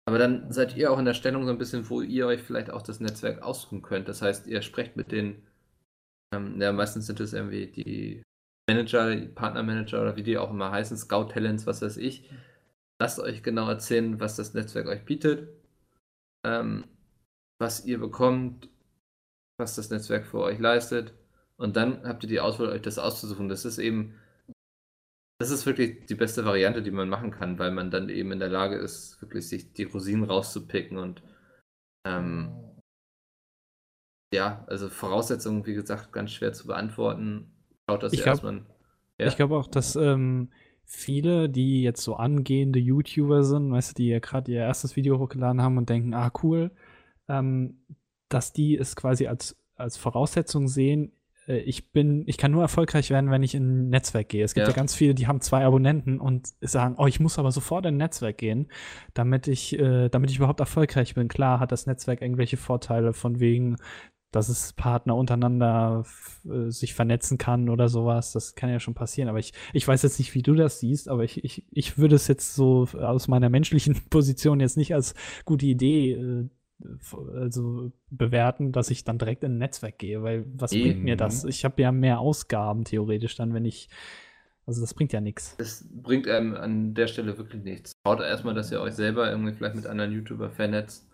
aber 0.08 0.16
dann 0.16 0.50
seid 0.50 0.74
ihr 0.74 0.90
auch 0.90 0.98
in 0.98 1.04
der 1.04 1.12
Stellung 1.12 1.44
so 1.44 1.50
ein 1.50 1.58
bisschen, 1.58 1.90
wo 1.90 2.00
ihr 2.00 2.26
euch 2.26 2.40
vielleicht 2.40 2.70
auch 2.70 2.80
das 2.80 2.98
Netzwerk 2.98 3.42
aussuchen 3.42 3.82
könnt. 3.82 4.08
Das 4.08 4.22
heißt, 4.22 4.46
ihr 4.46 4.62
sprecht 4.62 4.96
mit 4.96 5.12
den, 5.12 5.46
ähm, 6.34 6.58
ja, 6.58 6.72
meistens 6.72 7.06
sind 7.06 7.20
es 7.20 7.34
irgendwie 7.34 7.66
die 7.66 8.22
Manager, 8.66 9.14
Partnermanager 9.34 10.00
oder 10.00 10.16
wie 10.16 10.22
die 10.22 10.38
auch 10.38 10.50
immer 10.50 10.70
heißen, 10.70 10.96
Scout 10.96 11.26
Talents, 11.26 11.66
was 11.66 11.82
weiß 11.82 11.98
ich. 11.98 12.30
Lasst 12.98 13.20
euch 13.20 13.42
genau 13.42 13.68
erzählen, 13.68 14.18
was 14.18 14.34
das 14.34 14.54
Netzwerk 14.54 14.86
euch 14.86 15.04
bietet, 15.04 15.50
ähm, 16.42 16.84
was 17.60 17.84
ihr 17.84 17.98
bekommt, 18.00 18.70
was 19.58 19.76
das 19.76 19.90
Netzwerk 19.90 20.26
für 20.26 20.40
euch 20.40 20.58
leistet. 20.58 21.12
Und 21.58 21.76
dann 21.76 22.08
habt 22.08 22.22
ihr 22.22 22.30
die 22.30 22.40
Auswahl, 22.40 22.68
euch 22.70 22.80
das 22.80 22.98
auszusuchen. 22.98 23.50
Das 23.50 23.66
ist 23.66 23.76
eben, 23.76 24.14
das 25.38 25.50
ist 25.50 25.66
wirklich 25.66 26.06
die 26.06 26.14
beste 26.16 26.44
Variante, 26.44 26.82
die 26.82 26.90
man 26.90 27.08
machen 27.08 27.30
kann, 27.30 27.58
weil 27.58 27.70
man 27.70 27.90
dann 27.90 28.08
eben 28.08 28.32
in 28.32 28.40
der 28.40 28.48
Lage 28.48 28.76
ist, 28.76 29.20
wirklich 29.22 29.48
sich 29.48 29.72
die 29.72 29.84
Rosinen 29.84 30.24
rauszupicken 30.24 30.98
und 30.98 31.22
ähm, 32.04 32.52
ja, 34.34 34.64
also 34.66 34.88
Voraussetzungen, 34.88 35.64
wie 35.64 35.74
gesagt, 35.74 36.12
ganz 36.12 36.32
schwer 36.32 36.52
zu 36.52 36.66
beantworten. 36.66 37.52
Schaut, 37.88 38.02
dass 38.02 38.12
Ich 38.12 38.22
glaub- 38.22 38.34
erstmal. 38.34 38.66
Ja. 39.18 39.26
Ich 39.26 39.36
glaube 39.36 39.56
auch, 39.56 39.66
dass 39.66 39.96
ähm, 39.96 40.50
viele, 40.84 41.48
die 41.48 41.82
jetzt 41.82 42.02
so 42.02 42.16
angehende 42.16 42.78
YouTuber 42.78 43.42
sind, 43.42 43.70
weißt 43.72 43.90
du, 43.90 43.94
die 44.02 44.08
ja 44.08 44.18
gerade 44.20 44.52
ihr 44.52 44.60
erstes 44.60 44.96
Video 44.96 45.18
hochgeladen 45.18 45.60
haben 45.62 45.76
und 45.76 45.88
denken, 45.88 46.14
ah, 46.14 46.30
cool, 46.42 46.70
ähm, 47.28 47.80
dass 48.28 48.52
die 48.52 48.76
es 48.76 48.96
quasi 48.96 49.26
als, 49.26 49.56
als 49.74 49.96
Voraussetzung 49.96 50.68
sehen, 50.68 51.12
ich 51.56 51.90
bin, 51.92 52.24
ich 52.26 52.36
kann 52.38 52.52
nur 52.52 52.62
erfolgreich 52.62 53.10
werden, 53.10 53.30
wenn 53.30 53.42
ich 53.42 53.54
in 53.54 53.86
ein 53.86 53.88
Netzwerk 53.88 54.28
gehe. 54.28 54.44
Es 54.44 54.54
gibt 54.54 54.66
ja, 54.66 54.70
Ja. 54.70 54.76
ganz 54.76 54.94
viele, 54.94 55.14
die 55.14 55.26
haben 55.26 55.40
zwei 55.40 55.64
Abonnenten 55.64 56.20
und 56.20 56.48
sagen, 56.60 56.94
oh, 56.98 57.06
ich 57.06 57.20
muss 57.20 57.38
aber 57.38 57.50
sofort 57.52 57.86
in 57.86 57.94
ein 57.94 57.98
Netzwerk 57.98 58.38
gehen, 58.38 58.68
damit 59.14 59.48
ich, 59.48 59.78
äh, 59.78 60.08
damit 60.08 60.30
ich 60.30 60.36
überhaupt 60.36 60.60
erfolgreich 60.60 61.14
bin. 61.14 61.28
Klar 61.28 61.60
hat 61.60 61.72
das 61.72 61.86
Netzwerk 61.86 62.22
irgendwelche 62.22 62.56
Vorteile 62.56 63.12
von 63.12 63.40
wegen, 63.40 63.76
dass 64.30 64.50
es 64.50 64.74
Partner 64.74 65.16
untereinander 65.16 66.04
äh, 66.44 66.70
sich 66.70 66.92
vernetzen 66.92 67.38
kann 67.38 67.70
oder 67.70 67.88
sowas. 67.88 68.32
Das 68.32 68.54
kann 68.54 68.68
ja 68.68 68.78
schon 68.78 68.92
passieren. 68.92 69.30
Aber 69.30 69.38
ich, 69.38 69.54
ich 69.72 69.88
weiß 69.88 70.02
jetzt 70.02 70.18
nicht, 70.18 70.34
wie 70.34 70.42
du 70.42 70.54
das 70.54 70.80
siehst, 70.80 71.08
aber 71.08 71.24
ich, 71.24 71.42
ich, 71.44 71.66
ich 71.70 71.96
würde 71.96 72.16
es 72.16 72.28
jetzt 72.28 72.54
so 72.54 72.86
aus 73.00 73.26
meiner 73.26 73.48
menschlichen 73.48 73.94
Position 74.10 74.60
jetzt 74.60 74.76
nicht 74.76 74.94
als 74.94 75.14
gute 75.46 75.64
Idee 75.64 76.12
äh, 76.12 76.48
also 77.34 77.92
bewerten, 78.10 78.72
dass 78.72 78.90
ich 78.90 79.04
dann 79.04 79.18
direkt 79.18 79.44
in 79.44 79.54
ein 79.54 79.58
Netzwerk 79.58 79.98
gehe, 79.98 80.22
weil 80.22 80.44
was 80.54 80.72
Nee. 80.72 80.82
bringt 80.82 81.04
mir 81.04 81.16
das? 81.16 81.44
Ich 81.44 81.64
habe 81.64 81.80
ja 81.82 81.92
mehr 81.92 82.20
Ausgaben 82.20 82.84
theoretisch 82.84 83.36
dann, 83.36 83.52
wenn 83.54 83.64
ich, 83.64 83.88
also 84.66 84.80
das 84.80 84.94
bringt 84.94 85.12
ja 85.12 85.20
nichts. 85.20 85.56
Das 85.58 85.86
bringt 85.90 86.28
einem 86.28 86.54
an 86.54 86.94
der 86.94 87.08
Stelle 87.08 87.36
wirklich 87.36 87.62
nichts. 87.64 87.92
Schaut 88.06 88.20
erstmal, 88.20 88.54
dass 88.54 88.70
ihr 88.70 88.80
euch 88.80 88.94
selber 88.94 89.30
irgendwie 89.30 89.52
vielleicht 89.52 89.74
mit 89.74 89.86
anderen 89.86 90.12
YouTuber 90.12 90.50
vernetzt. 90.50 91.08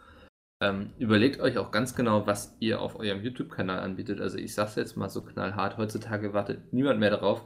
Ähm, 0.61 0.90
überlegt 0.98 1.40
euch 1.40 1.59
auch 1.59 1.70
ganz 1.70 1.94
genau, 1.96 2.27
was 2.27 2.57
ihr 2.61 2.81
auf 2.81 2.96
eurem 2.96 3.22
YouTube-Kanal 3.22 3.81
anbietet. 3.81 4.20
Also 4.20 4.38
ich 4.38 4.55
sag's 4.55 4.77
jetzt 4.77 4.96
mal 4.96 5.09
so 5.09 5.22
knallhart, 5.22 5.79
heutzutage 5.79 6.33
wartet 6.33 6.72
niemand 6.72 7.00
mehr 7.00 7.11
darauf, 7.11 7.44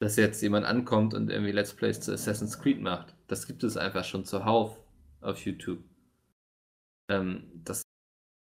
dass 0.00 0.16
jetzt 0.16 0.42
jemand 0.42 0.66
ankommt 0.66 1.14
und 1.14 1.30
irgendwie 1.30 1.52
Let's 1.52 1.74
Plays 1.74 2.00
zu 2.00 2.12
Assassin's 2.12 2.58
Creed 2.60 2.80
macht. 2.80 3.14
Das 3.26 3.46
gibt 3.46 3.64
es 3.64 3.76
einfach 3.76 4.04
schon 4.04 4.24
zuhauf 4.24 4.78
auf 5.20 5.38
YouTube. 5.44 5.82
Ähm, 7.08 7.50
das 7.64 7.82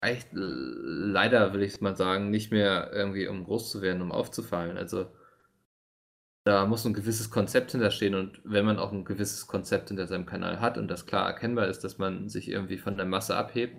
reicht 0.03 0.29
leider, 0.31 1.53
will 1.53 1.63
ich 1.63 1.81
mal 1.81 1.95
sagen, 1.95 2.29
nicht 2.29 2.51
mehr 2.51 2.91
irgendwie, 2.93 3.27
um 3.27 3.43
groß 3.43 3.69
zu 3.69 3.81
werden, 3.81 4.01
um 4.01 4.11
aufzufallen. 4.11 4.77
Also 4.77 5.11
da 6.45 6.65
muss 6.65 6.85
ein 6.85 6.93
gewisses 6.93 7.29
Konzept 7.29 7.71
hinterstehen 7.71 8.15
und 8.15 8.41
wenn 8.43 8.65
man 8.65 8.79
auch 8.79 8.91
ein 8.91 9.05
gewisses 9.05 9.45
Konzept 9.47 9.89
hinter 9.89 10.07
seinem 10.07 10.25
Kanal 10.25 10.59
hat 10.59 10.77
und 10.77 10.87
das 10.87 11.05
klar 11.05 11.27
erkennbar 11.27 11.67
ist, 11.67 11.83
dass 11.83 11.97
man 11.97 12.29
sich 12.29 12.49
irgendwie 12.49 12.77
von 12.77 12.97
der 12.97 13.05
Masse 13.05 13.35
abhebt, 13.35 13.75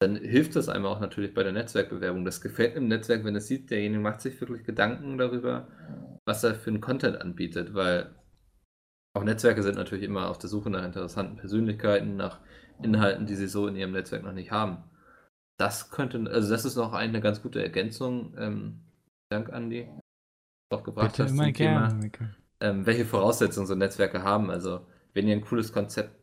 dann 0.00 0.16
hilft 0.16 0.56
das 0.56 0.70
einem 0.70 0.86
auch 0.86 0.98
natürlich 0.98 1.34
bei 1.34 1.42
der 1.42 1.52
Netzwerkbewerbung. 1.52 2.24
Das 2.24 2.40
gefällt 2.40 2.74
einem 2.74 2.88
Netzwerk, 2.88 3.22
wenn 3.24 3.36
es 3.36 3.48
sieht, 3.48 3.70
derjenige 3.70 4.00
macht 4.00 4.22
sich 4.22 4.40
wirklich 4.40 4.64
Gedanken 4.64 5.18
darüber, 5.18 5.68
was 6.24 6.42
er 6.42 6.54
für 6.54 6.70
einen 6.70 6.80
Content 6.80 7.20
anbietet, 7.20 7.74
weil 7.74 8.14
auch 9.12 9.24
Netzwerke 9.24 9.62
sind 9.62 9.76
natürlich 9.76 10.04
immer 10.04 10.30
auf 10.30 10.38
der 10.38 10.48
Suche 10.48 10.70
nach 10.70 10.84
interessanten 10.84 11.36
Persönlichkeiten, 11.36 12.16
nach 12.16 12.40
Inhalten, 12.82 13.26
die 13.26 13.34
sie 13.34 13.48
so 13.48 13.66
in 13.66 13.76
ihrem 13.76 13.92
Netzwerk 13.92 14.22
noch 14.22 14.32
nicht 14.32 14.50
haben. 14.50 14.84
Das 15.58 15.90
könnte, 15.90 16.30
also 16.30 16.50
das 16.50 16.64
ist 16.64 16.76
noch 16.76 16.92
eine 16.92 17.20
ganz 17.20 17.42
gute 17.42 17.62
Ergänzung. 17.62 18.34
Ähm, 18.38 18.80
Dank, 19.30 19.52
Andi. 19.52 19.88
Auch 20.70 20.82
gebracht 20.82 21.18
hast 21.18 21.36
zum 21.36 21.52
Thema 21.52 21.92
Micke. 21.94 22.34
ähm, 22.60 22.86
welche 22.86 23.04
Voraussetzungen 23.04 23.66
so 23.66 23.74
Netzwerke 23.74 24.22
haben. 24.22 24.50
Also, 24.50 24.86
wenn 25.14 25.28
ihr 25.28 25.34
ein 25.34 25.40
cooles 25.40 25.72
Konzept 25.72 26.14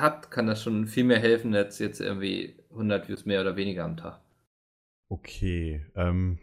habt, 0.00 0.30
kann 0.30 0.46
das 0.46 0.62
schon 0.62 0.86
viel 0.86 1.04
mehr 1.04 1.18
helfen, 1.18 1.54
als 1.54 1.78
jetzt 1.78 2.00
irgendwie 2.00 2.56
100 2.70 3.08
Views 3.08 3.24
mehr 3.24 3.40
oder 3.40 3.56
weniger 3.56 3.84
am 3.84 3.96
Tag. 3.96 4.20
Okay, 5.08 5.84
ähm, 5.94 6.38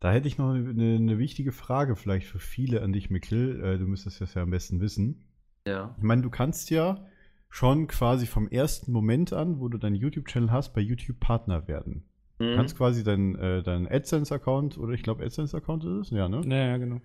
da 0.00 0.10
hätte 0.10 0.28
ich 0.28 0.36
noch 0.36 0.52
eine, 0.52 0.96
eine 0.96 1.18
wichtige 1.18 1.52
Frage 1.52 1.96
vielleicht 1.96 2.26
für 2.26 2.38
viele 2.38 2.82
an 2.82 2.92
dich, 2.92 3.10
Mikkel. 3.10 3.62
Äh, 3.64 3.78
du 3.78 3.86
müsstest 3.86 4.20
das 4.20 4.34
ja 4.34 4.42
am 4.42 4.50
besten 4.50 4.80
wissen. 4.80 5.24
Ja. 5.66 5.94
Ich 5.96 6.02
meine, 6.02 6.22
du 6.22 6.30
kannst 6.30 6.70
ja 6.70 7.06
schon 7.54 7.86
quasi 7.86 8.26
vom 8.26 8.48
ersten 8.48 8.90
Moment 8.90 9.32
an, 9.32 9.60
wo 9.60 9.68
du 9.68 9.78
deinen 9.78 9.94
YouTube-Channel 9.94 10.50
hast, 10.50 10.74
bei 10.74 10.80
YouTube 10.80 11.20
Partner 11.20 11.68
werden. 11.68 12.02
Du 12.38 12.46
Mhm. 12.46 12.56
kannst 12.56 12.76
quasi 12.76 13.04
deinen 13.04 13.36
äh, 13.36 13.62
deinen 13.62 13.86
AdSense-Account, 13.86 14.76
oder 14.76 14.92
ich 14.92 15.04
glaube 15.04 15.24
AdSense-Account 15.24 15.84
ist 15.84 16.08
es, 16.08 16.10
ja, 16.10 16.28
ne? 16.28 16.42
Ja, 16.46 16.66
ja, 16.70 16.76
genau. 16.78 17.00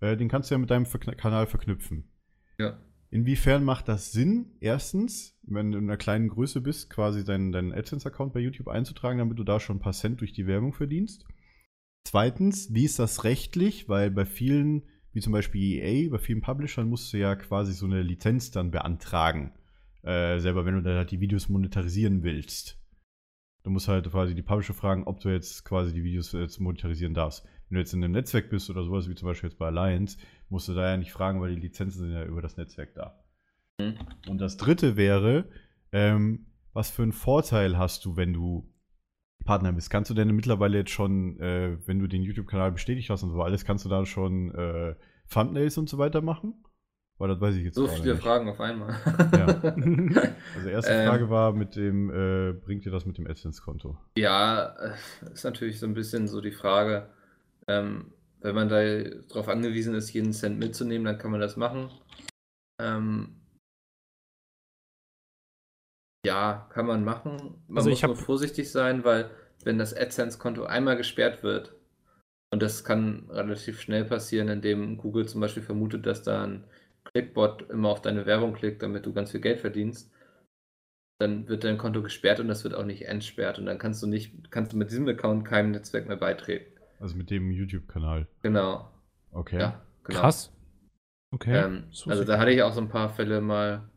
Äh, 0.00 0.16
den 0.16 0.28
kannst 0.28 0.50
du 0.50 0.54
ja 0.54 0.58
mit 0.58 0.70
deinem 0.70 0.86
Verkn 0.86 1.14
Kanal 1.18 1.46
verknüpfen. 1.46 2.04
Ja. 2.58 2.78
Inwiefern 3.10 3.62
macht 3.62 3.88
das 3.88 4.10
Sinn, 4.10 4.56
erstens, 4.60 5.38
wenn 5.42 5.70
du 5.70 5.76
in 5.76 5.84
einer 5.84 5.98
kleinen 5.98 6.28
Größe 6.28 6.62
bist, 6.62 6.88
quasi 6.88 7.22
deinen, 7.22 7.52
deinen 7.52 7.72
AdSense-Account 7.74 8.32
bei 8.32 8.40
YouTube 8.40 8.68
einzutragen, 8.68 9.18
damit 9.18 9.38
du 9.38 9.44
da 9.44 9.60
schon 9.60 9.76
ein 9.76 9.80
paar 9.80 9.92
Cent 9.92 10.22
durch 10.22 10.32
die 10.32 10.46
Werbung 10.46 10.72
verdienst? 10.72 11.26
Zweitens, 12.04 12.72
wie 12.72 12.84
ist 12.86 12.98
das 12.98 13.24
rechtlich? 13.24 13.90
Weil 13.90 14.10
bei 14.10 14.24
vielen, 14.24 14.84
wie 15.12 15.20
zum 15.20 15.34
Beispiel 15.34 15.60
EA, 15.82 16.08
bei 16.08 16.18
vielen 16.18 16.40
Publishern 16.40 16.88
musst 16.88 17.12
du 17.12 17.18
ja 17.18 17.36
quasi 17.36 17.74
so 17.74 17.84
eine 17.84 18.00
Lizenz 18.00 18.50
dann 18.50 18.70
beantragen. 18.70 19.52
Äh, 20.02 20.38
selber, 20.38 20.64
wenn 20.64 20.74
du 20.74 20.82
da 20.82 20.96
halt 20.96 21.10
die 21.10 21.20
Videos 21.20 21.48
monetarisieren 21.48 22.22
willst. 22.22 22.78
Du 23.62 23.70
musst 23.70 23.88
halt 23.88 24.10
quasi 24.10 24.34
die 24.34 24.42
Publisher 24.42 24.72
fragen, 24.72 25.04
ob 25.04 25.20
du 25.20 25.28
jetzt 25.28 25.64
quasi 25.64 25.92
die 25.92 26.02
Videos 26.02 26.32
jetzt 26.32 26.60
monetarisieren 26.60 27.12
darfst. 27.12 27.44
Wenn 27.68 27.76
du 27.76 27.80
jetzt 27.80 27.92
in 27.92 28.02
einem 28.02 28.14
Netzwerk 28.14 28.48
bist 28.48 28.70
oder 28.70 28.82
sowas, 28.82 29.08
wie 29.08 29.14
zum 29.14 29.28
Beispiel 29.28 29.50
jetzt 29.50 29.58
bei 29.58 29.66
Alliance, 29.66 30.18
musst 30.48 30.68
du 30.68 30.74
da 30.74 30.90
ja 30.90 30.96
nicht 30.96 31.12
fragen, 31.12 31.40
weil 31.40 31.54
die 31.54 31.60
Lizenzen 31.60 32.00
sind 32.00 32.12
ja 32.12 32.24
über 32.24 32.40
das 32.40 32.56
Netzwerk 32.56 32.94
da. 32.94 33.22
Mhm. 33.78 33.98
Und 34.28 34.38
das 34.38 34.56
dritte 34.56 34.96
wäre, 34.96 35.50
ähm, 35.92 36.46
was 36.72 36.90
für 36.90 37.02
einen 37.02 37.12
Vorteil 37.12 37.76
hast 37.76 38.04
du, 38.06 38.16
wenn 38.16 38.32
du 38.32 38.72
Partner 39.44 39.72
bist? 39.72 39.90
Kannst 39.90 40.10
du 40.10 40.14
denn 40.14 40.34
mittlerweile 40.34 40.78
jetzt 40.78 40.90
schon, 40.90 41.38
äh, 41.40 41.76
wenn 41.86 41.98
du 41.98 42.06
den 42.06 42.22
YouTube-Kanal 42.22 42.72
bestätigt 42.72 43.10
hast 43.10 43.22
und 43.22 43.30
so 43.30 43.42
alles, 43.42 43.64
kannst 43.64 43.84
du 43.84 43.88
da 43.88 44.04
schon 44.06 44.54
äh, 44.54 44.94
Thumbnails 45.28 45.78
und 45.78 45.88
so 45.88 45.98
weiter 45.98 46.22
machen? 46.22 46.54
Weil 47.20 47.28
das 47.28 47.40
weiß 47.40 47.54
ich 47.56 47.64
jetzt 47.64 47.74
So 47.76 47.86
gerade 47.86 48.00
viele 48.00 48.14
nicht. 48.14 48.22
Fragen 48.22 48.48
auf 48.48 48.60
einmal. 48.60 48.98
Ja. 49.30 49.46
Also 50.54 50.68
erste 50.68 50.94
Ähm. 50.94 51.06
Frage 51.06 51.30
war 51.30 51.52
mit 51.52 51.76
dem, 51.76 52.10
äh, 52.10 52.52
bringt 52.54 52.84
dir 52.84 52.90
das 52.90 53.04
mit 53.06 53.18
dem 53.18 53.26
AdSense-Konto? 53.26 53.96
Ja, 54.16 54.74
äh, 54.78 55.32
ist 55.32 55.44
natürlich 55.44 55.78
so 55.78 55.86
ein 55.86 55.94
bisschen 55.94 56.26
so 56.28 56.40
die 56.40 56.50
Frage, 56.50 57.08
ähm, 57.68 58.12
wenn 58.40 58.54
man 58.54 58.68
da 58.70 58.82
darauf 59.28 59.48
angewiesen 59.48 59.94
ist, 59.94 60.12
jeden 60.14 60.32
Cent 60.32 60.58
mitzunehmen, 60.58 61.04
dann 61.04 61.18
kann 61.18 61.30
man 61.30 61.40
das 61.40 61.56
machen. 61.58 61.90
Ähm, 62.80 63.36
ja, 66.26 66.68
kann 66.72 66.86
man 66.86 67.04
machen. 67.04 67.62
Man 67.68 67.78
Also 67.78 67.90
muss 67.90 68.02
nur 68.02 68.16
vorsichtig 68.16 68.70
sein, 68.70 69.04
weil 69.04 69.30
wenn 69.64 69.78
das 69.78 69.94
AdSense-Konto 69.94 70.64
einmal 70.64 70.96
gesperrt 70.96 71.42
wird, 71.42 71.74
Und 72.52 72.62
das 72.62 72.84
kann 72.84 73.28
relativ 73.30 73.80
schnell 73.80 74.04
passieren, 74.06 74.48
indem 74.48 74.98
Google 74.98 75.26
zum 75.28 75.40
Beispiel 75.40 75.62
vermutet, 75.62 76.06
dass 76.06 76.22
da 76.24 76.44
ein 76.44 76.64
Clickbot 77.04 77.70
immer 77.70 77.88
auf 77.88 78.02
deine 78.02 78.26
Werbung 78.26 78.52
klickt, 78.52 78.82
damit 78.82 79.06
du 79.06 79.12
ganz 79.12 79.30
viel 79.30 79.40
Geld 79.40 79.60
verdienst. 79.60 80.12
Dann 81.18 81.48
wird 81.48 81.64
dein 81.64 81.78
Konto 81.78 82.02
gesperrt 82.02 82.40
und 82.40 82.48
das 82.48 82.64
wird 82.64 82.74
auch 82.74 82.84
nicht 82.84 83.06
entsperrt. 83.06 83.58
Und 83.58 83.66
dann 83.66 83.78
kannst 83.78 84.02
du 84.02 84.06
nicht, 84.06 84.50
kannst 84.50 84.72
du 84.72 84.76
mit 84.76 84.90
diesem 84.90 85.06
Account 85.08 85.44
keinem 85.44 85.72
Netzwerk 85.72 86.08
mehr 86.08 86.16
beitreten. 86.16 86.78
Also 86.98 87.16
mit 87.16 87.30
dem 87.30 87.50
YouTube-Kanal. 87.50 88.26
Genau. 88.42 88.90
Okay. 89.32 89.60
Ja, 89.60 89.82
genau. 90.04 90.20
Krass. 90.20 90.52
Okay. 91.32 91.56
Ähm, 91.56 91.84
wusste 91.88 92.10
also 92.10 92.24
da 92.24 92.38
hatte 92.38 92.50
ich 92.50 92.62
auch 92.62 92.72
so 92.72 92.80
ein 92.80 92.88
paar 92.88 93.08
Fälle 93.08 93.40
mal, 93.40 93.88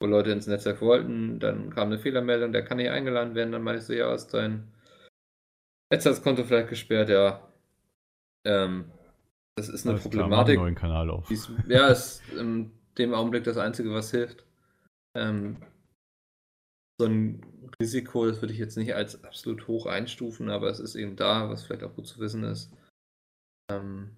wo 0.00 0.06
Leute 0.06 0.30
ins 0.30 0.46
Netzwerk 0.46 0.80
wollten, 0.82 1.40
dann 1.40 1.70
kam 1.70 1.88
eine 1.88 1.98
Fehlermeldung, 1.98 2.52
der 2.52 2.64
kann 2.64 2.76
nicht 2.76 2.90
eingeladen 2.90 3.34
werden, 3.34 3.52
dann 3.52 3.62
meinte 3.62 3.80
ich 3.80 3.86
so, 3.86 3.94
ja, 3.94 4.14
ist 4.14 4.34
dein 4.34 4.70
Netzwerkskonto 5.90 6.44
vielleicht 6.44 6.68
gesperrt, 6.68 7.08
ja. 7.08 7.48
Ähm, 8.44 8.92
das 9.56 9.68
ist 9.68 9.86
eine 9.86 9.98
klar, 9.98 10.28
mach 10.28 10.46
einen 10.46 10.46
Problematik. 10.46 10.58
neuen 10.58 10.74
Kanal 10.74 11.10
auf. 11.10 11.30
ist, 11.30 11.50
ja, 11.68 11.88
ist 11.88 12.22
in 12.34 12.70
dem 12.98 13.14
Augenblick 13.14 13.44
das 13.44 13.56
Einzige, 13.56 13.90
was 13.92 14.10
hilft. 14.10 14.44
Ähm, 15.16 15.56
so 17.00 17.06
ein 17.06 17.42
Risiko, 17.80 18.26
das 18.26 18.40
würde 18.40 18.52
ich 18.54 18.58
jetzt 18.58 18.76
nicht 18.76 18.94
als 18.94 19.22
absolut 19.24 19.66
hoch 19.66 19.86
einstufen, 19.86 20.50
aber 20.50 20.68
es 20.70 20.80
ist 20.80 20.94
eben 20.94 21.16
da, 21.16 21.50
was 21.50 21.64
vielleicht 21.64 21.84
auch 21.84 21.94
gut 21.94 22.06
zu 22.06 22.20
wissen 22.20 22.44
ist. 22.44 22.72
Ähm, 23.70 24.16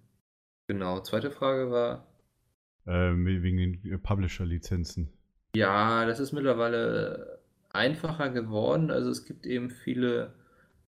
genau, 0.69 1.01
zweite 1.01 1.31
Frage 1.31 1.71
war, 1.71 2.07
Äh, 2.87 3.15
wegen 3.17 3.57
den 3.57 3.85
äh, 3.93 3.99
Publisher-Lizenzen. 3.99 5.13
Ja, 5.57 6.05
das 6.07 6.21
ist 6.21 6.33
mittlerweile 6.33 7.41
einfacher 7.71 8.31
geworden. 8.31 8.91
Also 8.91 9.11
es 9.11 9.25
gibt 9.25 9.47
eben 9.47 9.71
viele 9.71 10.35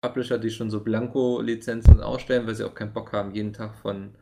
Publisher, 0.01 0.37
die 0.39 0.49
schon 0.49 0.69
so 0.69 0.81
Blanko-Lizenzen 0.83 2.01
ausstellen, 2.01 2.47
weil 2.47 2.55
sie 2.55 2.63
auch 2.65 2.75
keinen 2.75 2.93
Bock 2.93 3.11
haben, 3.13 3.33
jeden 3.33 3.53
Tag 3.53 3.75
von 3.75 4.15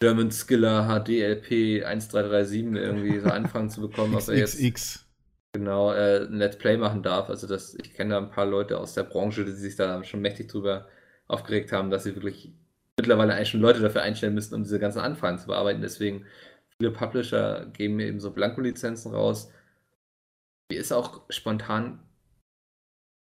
German 0.00 0.30
Skiller 0.30 0.86
HDLP 0.86 1.84
1337 1.84 2.64
irgendwie 2.74 3.18
so 3.18 3.28
Anfragen 3.28 3.70
zu 3.70 3.80
bekommen, 3.80 4.14
ob 4.14 4.28
er 4.28 4.36
jetzt 4.36 4.58
XXX. 4.58 5.06
genau 5.52 5.92
äh, 5.92 6.26
ein 6.26 6.38
Let's 6.38 6.58
Play 6.58 6.76
machen 6.76 7.02
darf. 7.02 7.28
Also 7.28 7.46
das, 7.46 7.74
ich 7.74 7.94
kenne 7.94 8.10
da 8.10 8.18
ein 8.18 8.30
paar 8.30 8.46
Leute 8.46 8.78
aus 8.78 8.94
der 8.94 9.04
Branche, 9.04 9.44
die 9.44 9.52
sich 9.52 9.76
da 9.76 10.02
schon 10.04 10.20
mächtig 10.20 10.48
drüber 10.48 10.88
aufgeregt 11.26 11.72
haben, 11.72 11.90
dass 11.90 12.04
sie 12.04 12.14
wirklich 12.14 12.52
mittlerweile 12.98 13.34
eigentlich 13.34 13.50
schon 13.50 13.60
Leute 13.60 13.80
dafür 13.80 14.02
einstellen 14.02 14.34
müssen, 14.34 14.54
um 14.54 14.62
diese 14.62 14.78
ganzen 14.78 15.00
Anfragen 15.00 15.38
zu 15.38 15.46
bearbeiten. 15.46 15.82
Deswegen 15.82 16.26
viele 16.76 16.92
Publisher 16.92 17.66
geben 17.72 17.96
mir 17.96 18.06
eben 18.06 18.20
so 18.20 18.32
Blanko-Lizenzen 18.32 19.12
raus. 19.12 19.52
Mir 20.70 20.80
ist 20.80 20.92
auch 20.92 21.22
spontan 21.30 22.00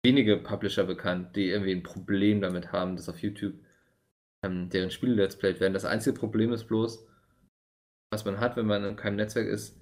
wenige 0.03 0.37
Publisher 0.37 0.85
bekannt, 0.85 1.35
die 1.35 1.49
irgendwie 1.49 1.73
ein 1.73 1.83
Problem 1.83 2.41
damit 2.41 2.71
haben, 2.71 2.95
dass 2.95 3.09
auf 3.09 3.19
YouTube 3.19 3.53
ähm, 4.43 4.69
deren 4.69 4.91
Spiele 4.91 5.15
Let's 5.15 5.37
Played 5.37 5.59
werden. 5.59 5.73
Das 5.73 5.85
einzige 5.85 6.17
Problem 6.17 6.51
ist 6.53 6.65
bloß, 6.65 7.05
was 8.11 8.25
man 8.25 8.39
hat, 8.39 8.57
wenn 8.57 8.65
man 8.65 8.83
in 8.83 8.95
keinem 8.95 9.17
Netzwerk 9.17 9.47
ist, 9.47 9.79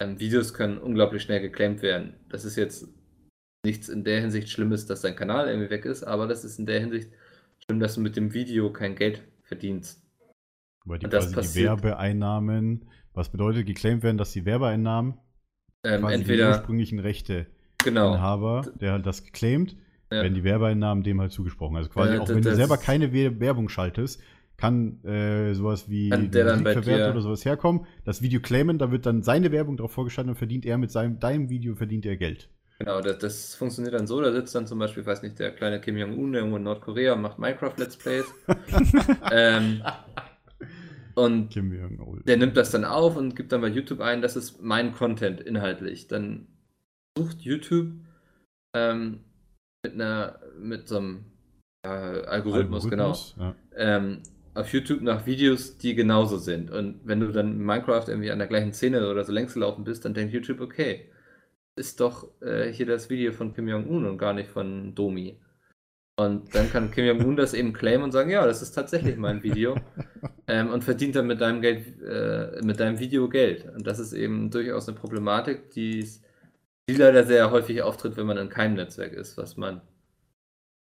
ähm, 0.00 0.18
Videos 0.18 0.54
können 0.54 0.78
unglaublich 0.78 1.22
schnell 1.22 1.40
geclaimt 1.40 1.82
werden. 1.82 2.14
Das 2.28 2.44
ist 2.44 2.56
jetzt 2.56 2.88
nichts 3.64 3.88
in 3.88 4.04
der 4.04 4.20
Hinsicht 4.20 4.48
Schlimmes, 4.48 4.86
dass 4.86 5.02
dein 5.02 5.16
Kanal 5.16 5.48
irgendwie 5.48 5.70
weg 5.70 5.84
ist, 5.84 6.04
aber 6.04 6.26
das 6.26 6.44
ist 6.44 6.58
in 6.58 6.66
der 6.66 6.80
Hinsicht 6.80 7.10
schlimm, 7.64 7.80
dass 7.80 7.94
du 7.94 8.00
mit 8.00 8.16
dem 8.16 8.32
Video 8.32 8.72
kein 8.72 8.94
Geld 8.94 9.22
verdienst. 9.42 10.02
Weil 10.84 10.98
die, 10.98 11.06
Und 11.06 11.12
das 11.12 11.32
quasi 11.32 11.58
die 11.58 11.64
Werbeeinnahmen, 11.64 12.88
was 13.12 13.30
bedeutet, 13.30 13.66
geclaimed 13.66 14.02
werden, 14.02 14.18
dass 14.18 14.32
die 14.32 14.44
Werbeeinnahmen 14.44 15.18
Ähm, 15.84 16.00
quasi 16.00 16.14
entweder, 16.14 16.48
ursprünglichen 16.50 16.98
genau, 16.98 18.12
Rechteinhaber, 18.12 18.72
der 18.80 18.92
halt 18.92 19.06
das 19.06 19.24
geclaimt, 19.24 19.76
Ja. 20.10 20.22
werden 20.22 20.34
die 20.34 20.44
Werbeeinnahmen 20.44 21.04
dem 21.04 21.20
halt 21.20 21.32
zugesprochen. 21.32 21.76
Also 21.76 21.90
quasi, 21.90 22.14
Ja, 22.14 22.20
auch 22.20 22.28
wenn 22.28 22.42
du 22.42 22.54
selber 22.54 22.76
keine 22.78 23.12
We- 23.12 23.38
Werbung 23.40 23.68
schaltest, 23.68 24.20
kann 24.56 25.04
äh, 25.04 25.54
sowas 25.54 25.88
wie 25.88 26.08
dir- 26.10 27.10
oder 27.10 27.20
sowas 27.20 27.44
herkommen, 27.44 27.86
das 28.04 28.22
Video 28.22 28.40
claimen, 28.40 28.78
da 28.78 28.90
wird 28.90 29.06
dann 29.06 29.22
seine 29.22 29.52
Werbung 29.52 29.76
drauf 29.76 29.92
vorgeschaltet 29.92 30.30
und 30.30 30.36
verdient 30.36 30.66
er 30.66 30.78
mit 30.78 30.90
seinem, 30.90 31.20
deinem 31.20 31.48
Video 31.50 31.74
verdient 31.76 32.06
er 32.06 32.16
Geld. 32.16 32.48
genau, 32.78 33.00
das, 33.00 33.18
das 33.18 33.54
funktioniert 33.54 33.94
dann 33.94 34.06
so, 34.06 34.20
da 34.20 34.32
sitzt 34.32 34.54
dann 34.54 34.66
zum 34.66 34.78
Beispiel, 34.78 35.04
weiß 35.06 35.22
nicht, 35.22 35.38
der 35.38 35.52
kleine 35.52 35.80
Kim 35.80 35.96
Jong-un 35.96 36.34
irgendwo 36.34 36.56
in 36.56 36.62
Nordkorea 36.64 37.12
und 37.12 37.22
macht 37.22 37.38
Minecraft 37.38 37.74
Let's 37.76 37.96
Plays. 37.96 38.24
ähm, 39.32 39.82
und 41.14 41.54
der 41.54 42.36
nimmt 42.36 42.56
das 42.56 42.70
dann 42.70 42.84
auf 42.84 43.16
und 43.16 43.34
gibt 43.36 43.52
dann 43.52 43.60
bei 43.60 43.68
YouTube 43.68 44.00
ein, 44.00 44.22
das 44.22 44.36
ist 44.36 44.62
mein 44.62 44.92
Content 44.92 45.40
inhaltlich. 45.40 46.06
Dann 46.08 46.46
sucht 47.16 47.40
YouTube 47.40 47.88
ähm, 48.74 49.20
mit 49.84 49.94
einer, 49.94 50.38
mit 50.58 50.88
so 50.88 50.98
einem 50.98 51.24
äh, 51.84 51.88
Algorithmus, 51.88 52.88
genau, 52.88 53.14
Ja. 53.38 53.54
ähm, 53.76 54.22
auf 54.54 54.72
YouTube 54.72 55.02
nach 55.02 55.24
Videos, 55.26 55.78
die 55.78 55.94
genauso 55.94 56.38
sind. 56.38 56.70
Und 56.70 57.00
wenn 57.04 57.20
du 57.20 57.30
dann 57.30 57.52
in 57.52 57.64
Minecraft 57.64 58.08
irgendwie 58.08 58.30
an 58.30 58.38
der 58.38 58.48
gleichen 58.48 58.72
Szene 58.72 59.08
oder 59.08 59.24
so 59.24 59.32
längs 59.32 59.54
gelaufen 59.54 59.84
bist, 59.84 60.04
dann 60.04 60.14
denkt 60.14 60.34
YouTube, 60.34 60.60
okay, 60.60 61.08
ist 61.76 62.00
doch 62.00 62.28
äh, 62.42 62.72
hier 62.72 62.86
das 62.86 63.08
Video 63.08 63.32
von 63.32 63.54
Kim 63.54 63.68
Jong-un 63.68 64.04
und 64.04 64.18
gar 64.18 64.32
nicht 64.32 64.50
von 64.50 64.94
Domi. 64.94 65.38
Und 66.18 66.52
dann 66.52 66.70
kann 66.72 66.90
Kim 66.90 67.04
Jong-un 67.04 67.36
das 67.36 67.54
eben 67.54 67.72
claimen 67.72 68.02
und 68.02 68.10
sagen, 68.10 68.30
ja, 68.30 68.44
das 68.44 68.60
ist 68.60 68.72
tatsächlich 68.72 69.16
mein 69.16 69.44
Video. 69.44 69.76
ähm, 70.48 70.70
und 70.70 70.82
verdient 70.82 71.14
dann 71.14 71.28
mit 71.28 71.40
deinem 71.40 71.60
Geld, 71.60 72.02
äh, 72.02 72.60
mit 72.64 72.80
deinem 72.80 72.98
Video 72.98 73.28
Geld. 73.28 73.72
Und 73.72 73.86
das 73.86 74.00
ist 74.00 74.12
eben 74.12 74.50
durchaus 74.50 74.88
eine 74.88 74.98
Problematik, 74.98 75.70
die, 75.70 76.08
die 76.88 76.94
leider 76.94 77.24
sehr 77.24 77.50
häufig 77.50 77.82
auftritt, 77.82 78.16
wenn 78.16 78.26
man 78.26 78.38
in 78.38 78.48
keinem 78.48 78.74
Netzwerk 78.74 79.12
ist, 79.12 79.36
was 79.36 79.56
man 79.56 79.76
an 79.80 79.82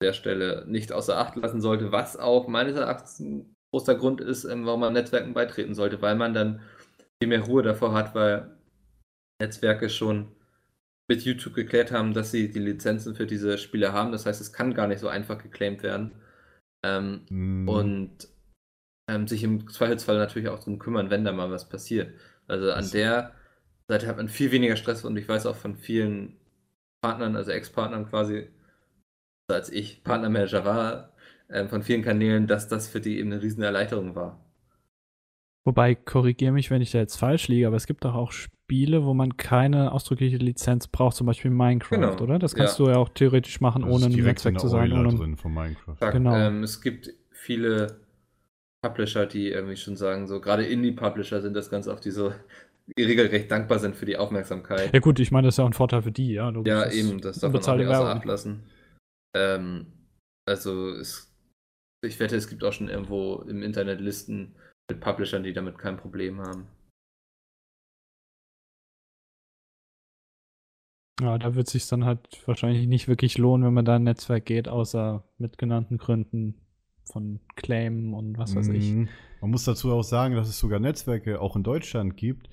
der 0.01 0.13
Stelle 0.13 0.65
nicht 0.67 0.91
außer 0.91 1.17
Acht 1.17 1.35
lassen 1.35 1.61
sollte, 1.61 1.91
was 1.91 2.17
auch 2.17 2.47
meines 2.47 2.75
Erachtens 2.77 3.19
ein 3.19 3.55
großer 3.71 3.95
Grund 3.95 4.21
ist, 4.21 4.45
ähm, 4.45 4.65
warum 4.65 4.81
man 4.81 4.93
Netzwerken 4.93 5.33
beitreten 5.33 5.75
sollte, 5.75 6.01
weil 6.01 6.15
man 6.15 6.33
dann 6.33 6.61
viel 7.21 7.29
mehr 7.29 7.41
Ruhe 7.41 7.63
davor 7.63 7.93
hat, 7.93 8.15
weil 8.15 8.57
Netzwerke 9.41 9.89
schon 9.89 10.31
mit 11.09 11.23
YouTube 11.23 11.53
geklärt 11.55 11.91
haben, 11.91 12.13
dass 12.13 12.31
sie 12.31 12.51
die 12.51 12.59
Lizenzen 12.59 13.15
für 13.15 13.25
diese 13.25 13.57
Spiele 13.57 13.93
haben. 13.93 14.11
Das 14.11 14.25
heißt, 14.25 14.41
es 14.41 14.53
kann 14.53 14.73
gar 14.73 14.87
nicht 14.87 14.99
so 14.99 15.07
einfach 15.07 15.41
geclaimt 15.41 15.83
werden. 15.83 16.13
Ähm, 16.85 17.25
Mm, 17.29 17.67
und 17.69 18.27
ähm, 19.09 19.27
sich 19.27 19.43
im 19.43 19.69
Zweifelsfall 19.69 20.17
natürlich 20.17 20.49
auch 20.49 20.59
darum 20.59 20.79
kümmern, 20.79 21.09
wenn 21.09 21.23
da 21.25 21.31
mal 21.31 21.51
was 21.51 21.69
passiert. 21.69 22.13
Also 22.47 22.71
an 22.71 22.89
der 22.91 23.33
Seite 23.87 24.07
hat 24.07 24.17
man 24.17 24.29
viel 24.29 24.51
weniger 24.51 24.75
Stress 24.75 25.05
und 25.05 25.15
ich 25.17 25.27
weiß 25.27 25.45
auch 25.45 25.55
von 25.55 25.75
vielen 25.75 26.35
Partnern, 27.01 27.35
also 27.35 27.51
Ex-Partnern 27.51 28.09
quasi, 28.09 28.49
als 29.49 29.69
ich 29.69 30.03
Partnermanager 30.03 30.65
war, 30.65 31.13
ähm, 31.49 31.69
von 31.69 31.83
vielen 31.83 32.03
Kanälen, 32.03 32.47
dass 32.47 32.67
das 32.67 32.89
für 32.89 32.99
die 32.99 33.19
eben 33.19 33.31
eine 33.31 33.41
riesen 33.41 33.63
Erleichterung 33.63 34.15
war. 34.15 34.43
Wobei, 35.65 35.95
korrigiere 35.95 36.53
mich, 36.53 36.71
wenn 36.71 36.81
ich 36.81 36.91
da 36.91 36.99
jetzt 36.99 37.17
falsch 37.17 37.49
liege, 37.49 37.67
aber 37.67 37.75
es 37.75 37.87
gibt 37.87 38.05
doch 38.05 38.15
auch 38.15 38.31
Spiele, 38.31 39.03
wo 39.03 39.13
man 39.13 39.35
keine 39.35 39.91
ausdrückliche 39.91 40.37
Lizenz 40.37 40.87
braucht, 40.87 41.15
zum 41.15 41.27
Beispiel 41.27 41.51
Minecraft, 41.51 41.89
Genau, 41.97 42.17
oder? 42.21 42.39
Das 42.39 42.55
kannst 42.55 42.79
ja. 42.79 42.85
du 42.85 42.91
ja 42.91 42.97
auch 42.97 43.09
theoretisch 43.09 43.59
machen, 43.61 43.81
das 43.81 43.91
ohne 43.91 44.05
ist 44.05 44.05
im 44.07 44.11
direkt 44.13 44.45
in 44.45 44.53
Netzwerk 44.53 44.59
zu 44.59 44.67
sein. 44.69 44.91
Ohne, 44.93 45.13
drin 45.15 45.35
von 45.37 45.53
Minecraft. 45.53 45.95
Sag, 45.99 46.13
Genau. 46.13 46.35
ähm, 46.35 46.63
es 46.63 46.81
gibt 46.81 47.13
viele 47.31 47.99
Publisher, 48.81 49.25
die 49.25 49.49
irgendwie 49.49 49.75
schon 49.75 49.97
sagen, 49.97 50.27
so 50.27 50.39
gerade 50.39 50.65
Indie-Publisher 50.65 51.41
sind 51.41 51.53
das 51.53 51.69
ganz 51.69 51.87
oft, 51.87 52.05
die 52.05 52.11
so 52.11 52.33
regelrecht 52.97 53.51
dankbar 53.51 53.79
sind 53.79 53.95
für 53.95 54.05
die 54.05 54.17
Aufmerksamkeit. 54.17 54.93
ja 54.93 54.99
gut, 54.99 55.19
ich 55.19 55.31
meine, 55.31 55.47
das 55.47 55.55
ist 55.55 55.57
ja 55.57 55.63
auch 55.63 55.69
ein 55.69 55.73
Vorteil 55.73 56.01
für 56.01 56.11
die, 56.11 56.33
ja. 56.33 56.49
logisch. 56.49 56.71
Ja, 56.71 56.85
Das 56.85 56.95
eben, 56.95 57.21
das 57.21 57.39
darf 57.39 57.51
man 57.51 57.61
auch 57.61 57.75
nicht 57.75 57.87
außer. 57.87 58.15
Acht 58.15 58.25
lassen. 58.25 58.63
Ähm, 59.35 59.87
also, 60.47 60.91
es, 60.91 61.35
ich 62.05 62.19
wette, 62.19 62.35
es 62.35 62.47
gibt 62.47 62.63
auch 62.63 62.73
schon 62.73 62.89
irgendwo 62.89 63.43
im 63.47 63.61
Internet 63.61 63.99
Listen 63.99 64.55
mit 64.89 65.01
Publishern, 65.01 65.43
die 65.43 65.53
damit 65.53 65.77
kein 65.77 65.97
Problem 65.97 66.39
haben. 66.39 66.67
Ja, 71.19 71.37
da 71.39 71.55
wird 71.55 71.67
sich 71.67 71.87
dann 71.87 72.05
halt 72.05 72.19
wahrscheinlich 72.45 72.87
nicht 72.87 73.07
wirklich 73.07 73.39
lohnen, 73.39 73.65
wenn 73.65 73.73
man 73.73 73.85
da 73.85 73.95
in 73.95 74.03
ein 74.03 74.05
Netzwerk 74.05 74.45
geht, 74.45 74.67
außer 74.67 75.23
mit 75.39 75.57
genannten 75.57 75.97
Gründen 75.97 76.61
von 77.11 77.39
Claim 77.55 78.13
und 78.13 78.37
was 78.37 78.55
weiß 78.55 78.67
ich. 78.69 78.91
Mhm. 78.91 79.09
Man 79.41 79.51
muss 79.51 79.65
dazu 79.65 79.91
auch 79.91 80.03
sagen, 80.03 80.35
dass 80.35 80.47
es 80.47 80.59
sogar 80.59 80.79
Netzwerke 80.79 81.41
auch 81.41 81.55
in 81.55 81.63
Deutschland 81.63 82.17
gibt, 82.17 82.49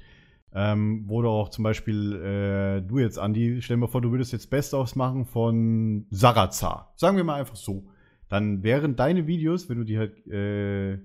ähm, 0.54 1.04
wo 1.06 1.20
du 1.20 1.28
auch 1.28 1.48
zum 1.48 1.64
Beispiel, 1.64 2.14
äh, 2.14 2.80
du 2.80 2.98
jetzt, 2.98 3.18
Andi, 3.18 3.60
stell 3.60 3.78
dir 3.78 3.88
vor, 3.88 4.00
du 4.00 4.12
würdest 4.12 4.32
jetzt 4.32 4.50
Best-ofs 4.50 4.94
machen 4.94 5.26
von 5.26 6.06
Sarazar. 6.10 6.92
Sagen 6.96 7.16
wir 7.16 7.24
mal 7.24 7.40
einfach 7.40 7.56
so. 7.56 7.88
Dann 8.28 8.62
wären 8.62 8.94
deine 8.94 9.26
Videos, 9.26 9.68
wenn 9.68 9.78
du 9.78 9.84
die 9.84 9.98
halt 9.98 10.26
äh, 10.28 10.98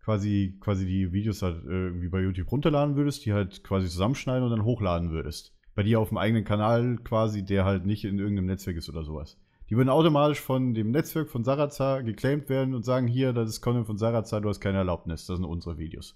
quasi, 0.00 0.56
quasi 0.60 0.86
die 0.86 1.12
Videos 1.12 1.42
halt 1.42 1.64
äh, 1.64 1.86
irgendwie 1.86 2.08
bei 2.08 2.20
YouTube 2.20 2.50
runterladen 2.52 2.94
würdest, 2.94 3.24
die 3.26 3.32
halt 3.32 3.64
quasi 3.64 3.88
zusammenschneiden 3.88 4.44
und 4.44 4.50
dann 4.50 4.64
hochladen 4.64 5.10
würdest. 5.10 5.52
Bei 5.74 5.82
dir 5.82 5.98
auf 5.98 6.10
dem 6.10 6.18
eigenen 6.18 6.44
Kanal 6.44 6.98
quasi, 7.02 7.44
der 7.44 7.64
halt 7.64 7.84
nicht 7.86 8.04
in 8.04 8.20
irgendeinem 8.20 8.46
Netzwerk 8.46 8.76
ist 8.76 8.88
oder 8.88 9.02
sowas. 9.02 9.38
Die 9.70 9.76
würden 9.76 9.88
automatisch 9.88 10.40
von 10.40 10.72
dem 10.72 10.92
Netzwerk 10.92 11.30
von 11.30 11.42
Sarazar 11.42 12.02
geclaimed 12.04 12.48
werden 12.48 12.74
und 12.74 12.84
sagen, 12.84 13.08
hier, 13.08 13.32
das 13.32 13.48
ist 13.48 13.60
Content 13.60 13.86
von 13.86 13.98
Sarazar, 13.98 14.40
du 14.40 14.50
hast 14.50 14.60
keine 14.60 14.78
Erlaubnis, 14.78 15.26
das 15.26 15.38
sind 15.38 15.46
unsere 15.46 15.78
Videos. 15.78 16.14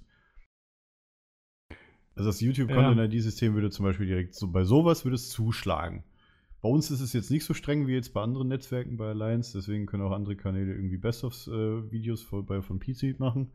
Also 2.19 2.31
das 2.31 2.41
YouTube-Content-ID-System 2.41 3.55
würde 3.55 3.71
zum 3.71 3.85
Beispiel 3.85 4.07
direkt 4.07 4.35
so 4.35 4.49
bei 4.51 4.65
sowas 4.65 5.05
würde 5.05 5.15
es 5.15 5.31
zuschlagen. 5.31 6.03
Bei 6.61 6.69
uns 6.69 6.91
ist 6.91 7.01
es 7.01 7.13
jetzt 7.13 7.31
nicht 7.31 7.45
so 7.45 7.55
streng 7.55 7.87
wie 7.87 7.93
jetzt 7.95 8.13
bei 8.13 8.21
anderen 8.21 8.49
Netzwerken 8.49 8.97
bei 8.97 9.11
Alliance, 9.11 9.57
deswegen 9.57 9.87
können 9.87 10.03
auch 10.03 10.11
andere 10.11 10.35
Kanäle 10.35 10.75
irgendwie 10.75 10.97
Best-of-Videos 10.97 12.23
von, 12.23 12.45
bei- 12.45 12.61
von 12.63 12.81
PC 12.81 13.21
machen. 13.21 13.53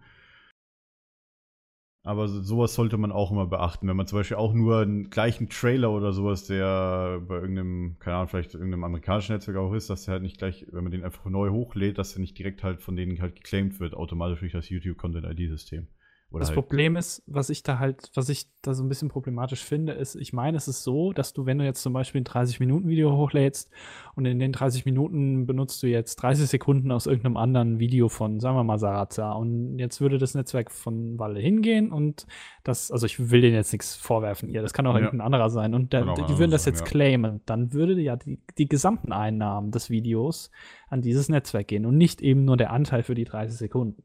Aber 2.06 2.28
so- 2.30 2.42
sowas 2.42 2.74
sollte 2.74 2.98
man 2.98 3.12
auch 3.12 3.32
immer 3.32 3.48
beachten. 3.48 3.88
Wenn 3.88 3.96
man 3.98 4.08
zum 4.08 4.20
Beispiel 4.20 4.38
auch 4.38 4.54
nur 4.54 4.80
einen 4.82 5.10
gleichen 5.10 5.50
Trailer 5.50 5.92
oder 5.92 6.12
sowas, 6.14 6.46
der 6.48 7.22
bei 7.28 7.36
irgendeinem, 7.36 7.98
keine 8.00 8.16
Ahnung, 8.18 8.28
vielleicht 8.30 8.54
irgendeinem 8.54 8.84
amerikanischen 8.86 9.34
Netzwerk 9.34 9.58
auch 9.58 9.74
ist, 9.74 9.90
dass 9.90 10.06
der 10.06 10.14
halt 10.14 10.24
nicht 10.24 10.38
gleich, 10.38 10.66
wenn 10.72 10.84
man 10.84 10.92
den 10.92 11.04
einfach 11.04 11.26
neu 11.26 11.50
hochlädt, 11.50 11.98
dass 11.98 12.14
der 12.14 12.22
nicht 12.22 12.38
direkt 12.38 12.64
halt 12.64 12.82
von 12.82 12.96
denen 12.96 13.20
halt 13.22 13.36
geclaimed 13.36 13.80
wird, 13.82 13.94
automatisch 13.94 14.40
durch 14.40 14.52
das 14.54 14.70
YouTube 14.70 14.98
Content 14.98 15.26
ID-System. 15.26 15.88
Oder 15.88 16.03
Das 16.40 16.50
halt, 16.50 16.56
Problem 16.56 16.96
ist, 16.96 17.22
was 17.28 17.50
ich 17.50 17.62
da 17.62 17.80
halt, 17.80 18.10
was 18.16 18.30
ich 18.30 18.48
da 18.62 18.74
so 18.74 18.84
ein 18.84 18.90
bisschen 18.90 19.10
problematisch 19.10 19.64
finde, 19.64 19.94
ist, 19.94 20.16
ich 20.16 20.34
meine, 20.34 20.58
es 20.58 20.68
ist 20.68 20.84
so, 20.84 21.14
dass 21.14 21.34
du, 21.34 21.46
wenn 21.46 21.60
du 21.60 21.66
jetzt 21.66 21.82
zum 21.82 21.94
Beispiel 21.94 22.22
ein 22.22 22.26
30-Minuten-Video 22.26 23.16
hochlädst 23.16 23.70
und 24.16 24.26
in 24.26 24.40
den 24.40 24.52
30 24.52 24.86
Minuten 24.86 25.46
benutzt 25.46 25.84
du 25.84 25.88
jetzt 25.88 26.16
30 26.16 26.48
Sekunden 26.48 26.92
aus 26.92 27.06
irgendeinem 27.06 27.38
anderen 27.38 27.80
Video 27.80 28.10
von, 28.10 28.40
sagen 28.40 28.56
wir 28.56 28.64
mal, 28.64 28.80
Sarazar 28.80 29.38
und 29.38 29.78
jetzt 29.78 30.02
würde 30.02 30.18
das 30.18 30.34
Netzwerk 30.34 30.72
von 30.72 31.20
Walle 31.20 31.40
hingehen 31.40 31.92
und 31.92 32.26
das, 32.64 32.92
also 32.92 33.06
ich 33.06 33.30
will 33.30 33.42
denen 33.42 33.56
jetzt 33.56 33.72
nichts 33.72 33.96
vorwerfen, 33.96 34.50
ihr, 34.50 34.62
das 34.62 34.74
kann 34.74 34.88
auch 34.88 34.96
Ja. 34.96 35.02
irgendein 35.02 35.26
anderer 35.26 35.50
sein 35.50 35.74
und 35.74 35.94
auch 35.94 36.26
die 36.26 36.38
würden 36.40 36.52
das 36.52 36.66
jetzt 36.66 36.80
ja. 36.80 36.86
claimen, 36.86 37.42
dann 37.46 37.74
würde 37.74 38.00
ja 38.02 38.16
die, 38.16 38.40
die 38.58 38.68
gesamten 38.68 39.12
Einnahmen 39.12 39.72
des 39.72 39.90
Videos 39.90 40.50
an 40.88 41.02
dieses 41.02 41.30
Netzwerk 41.30 41.68
gehen 41.68 41.86
und 41.86 41.98
nicht 41.98 42.22
eben 42.22 42.46
nur 42.46 42.58
der 42.58 42.72
Anteil 42.72 43.04
für 43.04 43.16
die 43.16 43.26
30 43.26 43.58
Sekunden. 43.58 44.04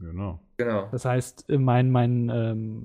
Genau. 0.00 0.40
Genau. 0.56 0.88
Das 0.90 1.04
heißt, 1.04 1.46
mein, 1.48 1.90
mein, 1.90 2.30
ähm, 2.32 2.82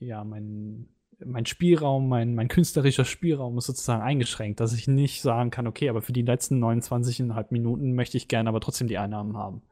ja, 0.00 0.24
mein, 0.24 0.88
mein 1.24 1.46
Spielraum, 1.46 2.08
mein, 2.08 2.34
mein 2.34 2.48
künstlerischer 2.48 3.04
Spielraum 3.04 3.56
ist 3.58 3.66
sozusagen 3.66 4.02
eingeschränkt, 4.02 4.60
dass 4.60 4.74
ich 4.74 4.88
nicht 4.88 5.22
sagen 5.22 5.50
kann, 5.50 5.66
okay, 5.66 5.88
aber 5.88 6.02
für 6.02 6.12
die 6.12 6.22
letzten 6.22 6.62
29,5 6.62 7.46
Minuten 7.50 7.94
möchte 7.94 8.16
ich 8.16 8.28
gerne 8.28 8.48
aber 8.48 8.60
trotzdem 8.60 8.88
die 8.88 8.98
Einnahmen 8.98 9.36
haben. 9.36 9.62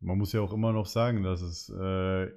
Man 0.00 0.18
muss 0.18 0.32
ja 0.32 0.40
auch 0.40 0.52
immer 0.52 0.72
noch 0.72 0.86
sagen, 0.86 1.22
dass 1.22 1.42
es, 1.42 1.68
äh, 1.70 2.28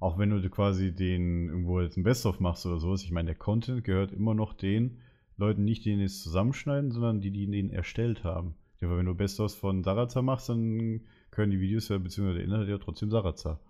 auch 0.00 0.18
wenn 0.18 0.30
du 0.30 0.48
quasi 0.50 0.94
den 0.94 1.48
irgendwo 1.48 1.80
jetzt 1.80 1.96
ein 1.96 2.02
Best-of 2.02 2.40
machst 2.40 2.64
oder 2.66 2.78
sowas, 2.78 3.04
ich 3.04 3.10
meine, 3.10 3.26
der 3.26 3.36
Content 3.36 3.84
gehört 3.84 4.12
immer 4.12 4.34
noch 4.34 4.54
den 4.54 4.98
Leuten 5.36 5.64
nicht, 5.64 5.84
die 5.84 5.90
den 5.90 6.00
jetzt 6.00 6.22
zusammenschneiden, 6.22 6.90
sondern 6.90 7.20
die, 7.20 7.30
die 7.30 7.50
den 7.50 7.70
erstellt 7.70 8.24
haben. 8.24 8.54
Ja, 8.80 8.88
weil 8.88 8.98
wenn 8.98 9.06
du 9.06 9.14
Best-ofs 9.14 9.54
von 9.54 9.82
Sarazar 9.82 10.22
machst, 10.22 10.48
dann 10.48 11.02
können 11.30 11.50
die 11.50 11.60
Videos 11.60 11.88
ja, 11.88 11.98
beziehungsweise 11.98 12.38
der 12.38 12.46
Inhalt 12.46 12.68
ja 12.68 12.78
trotzdem 12.78 13.10
Sarazar. 13.10 13.60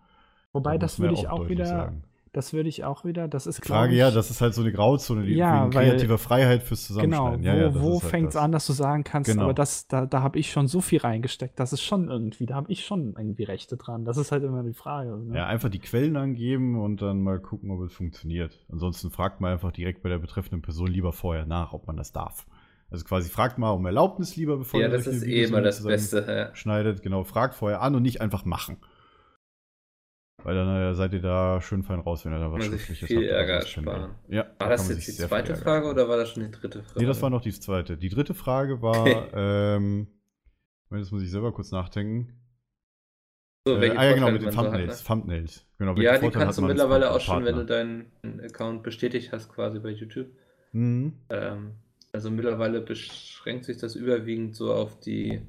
Wobei, 0.52 0.72
Da 0.72 0.78
das 0.86 0.98
würde 0.98 1.14
ja 1.14 1.20
ich 1.20 1.28
auch 1.28 1.48
wieder, 1.48 1.66
sagen. 1.66 2.02
das 2.32 2.52
würde 2.52 2.68
ich 2.68 2.82
auch 2.84 3.04
wieder, 3.04 3.28
das 3.28 3.46
ist 3.46 3.60
glaub 3.60 3.78
Frage, 3.78 3.92
ich, 3.92 3.98
ja, 3.98 4.10
das 4.10 4.30
ist 4.30 4.40
halt 4.40 4.52
so 4.54 4.62
eine 4.62 4.72
Grauzone, 4.72 5.24
die 5.24 5.34
Ja, 5.34 5.60
wegen 5.62 5.70
kreativer 5.70 6.18
Freiheit 6.18 6.62
fürs 6.64 6.88
Genau, 6.88 7.34
Zusammenschneiden. 7.36 7.42
wo, 7.44 7.46
ja, 7.48 7.56
ja, 7.56 7.74
wo 7.80 7.96
ist 7.96 8.02
halt 8.02 8.10
fängt 8.10 8.28
es 8.28 8.34
das. 8.34 8.42
an, 8.42 8.50
dass 8.52 8.66
du 8.66 8.72
sagen 8.72 9.04
kannst, 9.04 9.30
Genau. 9.30 9.44
aber 9.44 9.54
das, 9.54 9.86
da, 9.86 10.06
da 10.06 10.22
habe 10.22 10.38
ich 10.40 10.50
schon 10.50 10.66
so 10.66 10.80
viel 10.80 10.98
reingesteckt, 11.00 11.58
das 11.60 11.72
ist 11.72 11.82
schon 11.82 12.08
irgendwie, 12.08 12.46
da 12.46 12.54
habe 12.56 12.70
ich 12.72 12.84
schon 12.84 13.14
irgendwie 13.16 13.44
Rechte 13.44 13.76
dran. 13.76 14.04
Das 14.04 14.16
ist 14.16 14.32
halt 14.32 14.42
immer 14.42 14.62
die 14.64 14.72
Frage. 14.74 15.16
Ne? 15.18 15.36
Ja, 15.36 15.46
einfach 15.46 15.68
die 15.68 15.78
Quellen 15.78 16.16
angeben 16.16 16.80
und 16.80 17.00
dann 17.00 17.22
mal 17.22 17.38
gucken, 17.40 17.70
ob 17.70 17.80
es 17.82 17.92
funktioniert. 17.92 18.58
Ansonsten 18.72 19.10
fragt 19.10 19.40
man 19.40 19.52
einfach 19.52 19.70
direkt 19.70 20.02
bei 20.02 20.08
der 20.08 20.18
betreffenden 20.18 20.62
Person 20.62 20.88
lieber 20.88 21.12
vorher 21.12 21.46
nach, 21.46 21.72
ob 21.72 21.86
man 21.86 21.96
das 21.96 22.10
darf. 22.12 22.46
Also 22.90 23.04
quasi 23.04 23.30
fragt 23.30 23.56
mal 23.58 23.70
um 23.70 23.86
Erlaubnis 23.86 24.34
lieber, 24.36 24.56
bevor 24.56 24.80
Ja, 24.80 24.86
ihr 24.88 24.92
das 24.92 25.06
ist 25.06 25.22
eh 25.24 25.44
immer 25.44 25.60
das 25.60 25.82
Beste. 25.84 26.24
Ja. 26.28 26.54
Schneidet, 26.56 27.02
genau, 27.02 27.22
fragt 27.24 27.54
vorher 27.54 27.82
an 27.82 27.94
und 27.94 28.02
nicht 28.02 28.20
einfach 28.20 28.44
machen. 28.44 28.78
Weil 30.42 30.54
dann 30.54 30.68
äh, 30.74 30.94
seid 30.94 31.12
ihr 31.12 31.20
da 31.20 31.60
schön 31.60 31.82
fein 31.82 32.00
raus, 32.00 32.24
wenn 32.24 32.32
ihr 32.32 32.38
da 32.38 32.50
was 32.50 32.60
man 32.60 32.68
Schriftliches 32.70 33.06
viel 33.08 33.18
habt 33.18 33.26
Ärger 33.30 33.52
ersparen. 33.54 34.14
Ja, 34.28 34.44
da 34.44 34.48
War 34.48 34.56
kann 34.58 34.70
das 34.70 34.88
jetzt 34.88 35.06
die 35.06 35.12
zweite 35.12 35.54
Frage 35.54 35.86
oder 35.88 36.08
war 36.08 36.16
das 36.16 36.30
schon 36.30 36.44
die 36.44 36.50
dritte 36.50 36.82
Frage? 36.82 36.98
Nee, 37.00 37.06
das 37.06 37.20
war 37.22 37.28
noch 37.30 37.42
die 37.42 37.52
zweite. 37.52 37.96
Die 37.98 38.08
dritte 38.08 38.32
Frage 38.34 38.80
war, 38.80 39.06
ähm, 39.34 40.08
jetzt 40.90 41.12
muss 41.12 41.22
ich 41.22 41.30
selber 41.30 41.52
kurz 41.52 41.70
nachdenken. 41.72 42.40
so, 43.68 43.76
Äh, 43.76 43.90
ah 43.96 44.04
ja, 44.04 44.14
genau, 44.14 44.30
mit 44.30 44.40
den 44.42 44.50
so 44.50 44.56
hat, 44.58 44.64
Thumbnails. 44.64 45.00
ne? 45.02 45.06
Thumbnails. 45.06 45.66
Genau, 45.78 45.94
Ja, 45.96 46.14
die 46.14 46.20
Vorteile 46.20 46.44
kannst 46.46 46.58
du 46.58 46.62
mittlerweile 46.62 47.10
auch 47.10 47.24
Partner? 47.24 47.34
schon, 47.34 47.44
wenn 47.44 47.56
du 47.56 47.66
deinen 47.66 48.40
Account 48.42 48.82
bestätigt 48.82 49.32
hast, 49.32 49.50
quasi 49.52 49.78
bei 49.78 49.90
YouTube. 49.90 50.28
Mhm. 50.72 51.18
Ähm, 51.28 51.74
also 52.12 52.30
mittlerweile 52.30 52.80
beschränkt 52.80 53.64
sich 53.64 53.78
das 53.78 53.94
überwiegend 53.94 54.56
so 54.56 54.72
auf 54.72 54.98
die, 55.00 55.42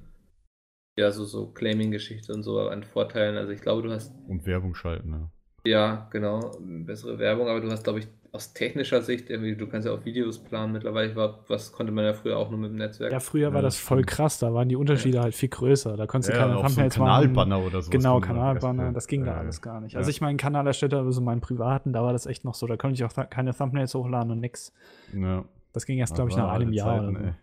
ja, 0.98 1.12
so, 1.12 1.26
so 1.26 1.48
Claiming-Geschichte 1.48 2.34
und 2.34 2.44
so 2.44 2.60
an 2.68 2.84
Vorteilen. 2.84 3.38
Also 3.38 3.52
ich 3.52 3.62
glaube, 3.62 3.82
du 3.84 3.92
hast, 3.92 4.14
Und 4.28 4.46
Werbung 4.46 4.76
schalten, 4.76 5.10
ne? 5.10 5.30
ja, 5.66 6.08
genau, 6.12 6.58
bessere 6.60 7.20
Werbung, 7.20 7.48
aber 7.48 7.62
du 7.62 7.70
hast, 7.72 7.84
glaube 7.84 8.00
ich, 8.00 8.08
aus 8.34 8.54
technischer 8.54 9.02
Sicht, 9.02 9.30
irgendwie, 9.30 9.56
du 9.58 9.68
kannst 9.68 9.86
ja 9.86 9.94
auch 9.94 10.06
Videos 10.06 10.40
planen 10.40 10.72
mittlerweile, 10.72 11.14
war, 11.18 11.44
was 11.50 11.74
konnte 11.74 11.92
man 11.92 12.06
ja 12.06 12.14
früher 12.14 12.38
auch 12.38 12.50
nur 12.50 12.60
mit 12.60 12.72
dem 12.72 12.78
Netzwerk. 12.78 13.12
Ja, 13.12 13.20
früher 13.20 13.50
Ja, 13.50 13.54
war 13.54 13.62
das 13.62 13.78
voll 13.78 14.04
krass, 14.04 14.40
da 14.40 14.54
waren 14.54 14.70
die 14.70 14.78
Unterschiede 14.78 15.22
halt 15.22 15.36
viel 15.36 15.50
größer. 15.50 15.98
Da 15.98 16.08
konntest 16.08 16.34
du 16.34 16.38
keine 16.38 16.56
auch 16.56 16.68
so 16.70 16.80
machen. 16.80 16.90
Kanalbanner 16.90 17.60
oder 17.60 17.82
sowas. 17.82 17.90
Genau, 17.90 18.22
Kanalbanner, 18.22 18.94
das 18.94 19.08
ging 19.08 19.26
da 19.26 19.36
äh, 19.36 19.40
alles 19.40 19.62
gar 19.62 19.82
nicht. 19.82 19.94
ja. 19.94 20.00
Also 20.00 20.10
ich 20.10 20.22
meinen 20.22 20.38
Kanal 20.38 20.66
erstellt 20.66 20.94
habe, 20.94 21.12
so 21.12 21.20
meinen 21.20 21.42
privaten, 21.42 21.92
da 21.92 22.04
war 22.04 22.14
das 22.14 22.26
echt 22.26 22.46
noch 22.46 22.54
so. 22.54 22.68
Da 22.68 22.78
konnte 22.78 22.94
ich 22.94 23.04
auch 23.04 23.30
keine 23.30 23.54
Thumbnails 23.54 23.94
hochladen 23.96 24.32
und 24.32 24.40
nix. 24.40 24.72
Ja. 25.14 25.44
Das 25.74 25.86
ging 25.86 25.98
erst, 26.00 26.16
glaube 26.16 26.30
ich, 26.30 26.36
nach 26.38 26.52
einem 26.52 26.74
Jahr 26.74 27.00
Zeiten, 27.14 27.36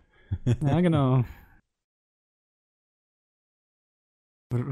so. 0.61 0.67
Ja, 0.67 0.81
genau. 0.81 1.25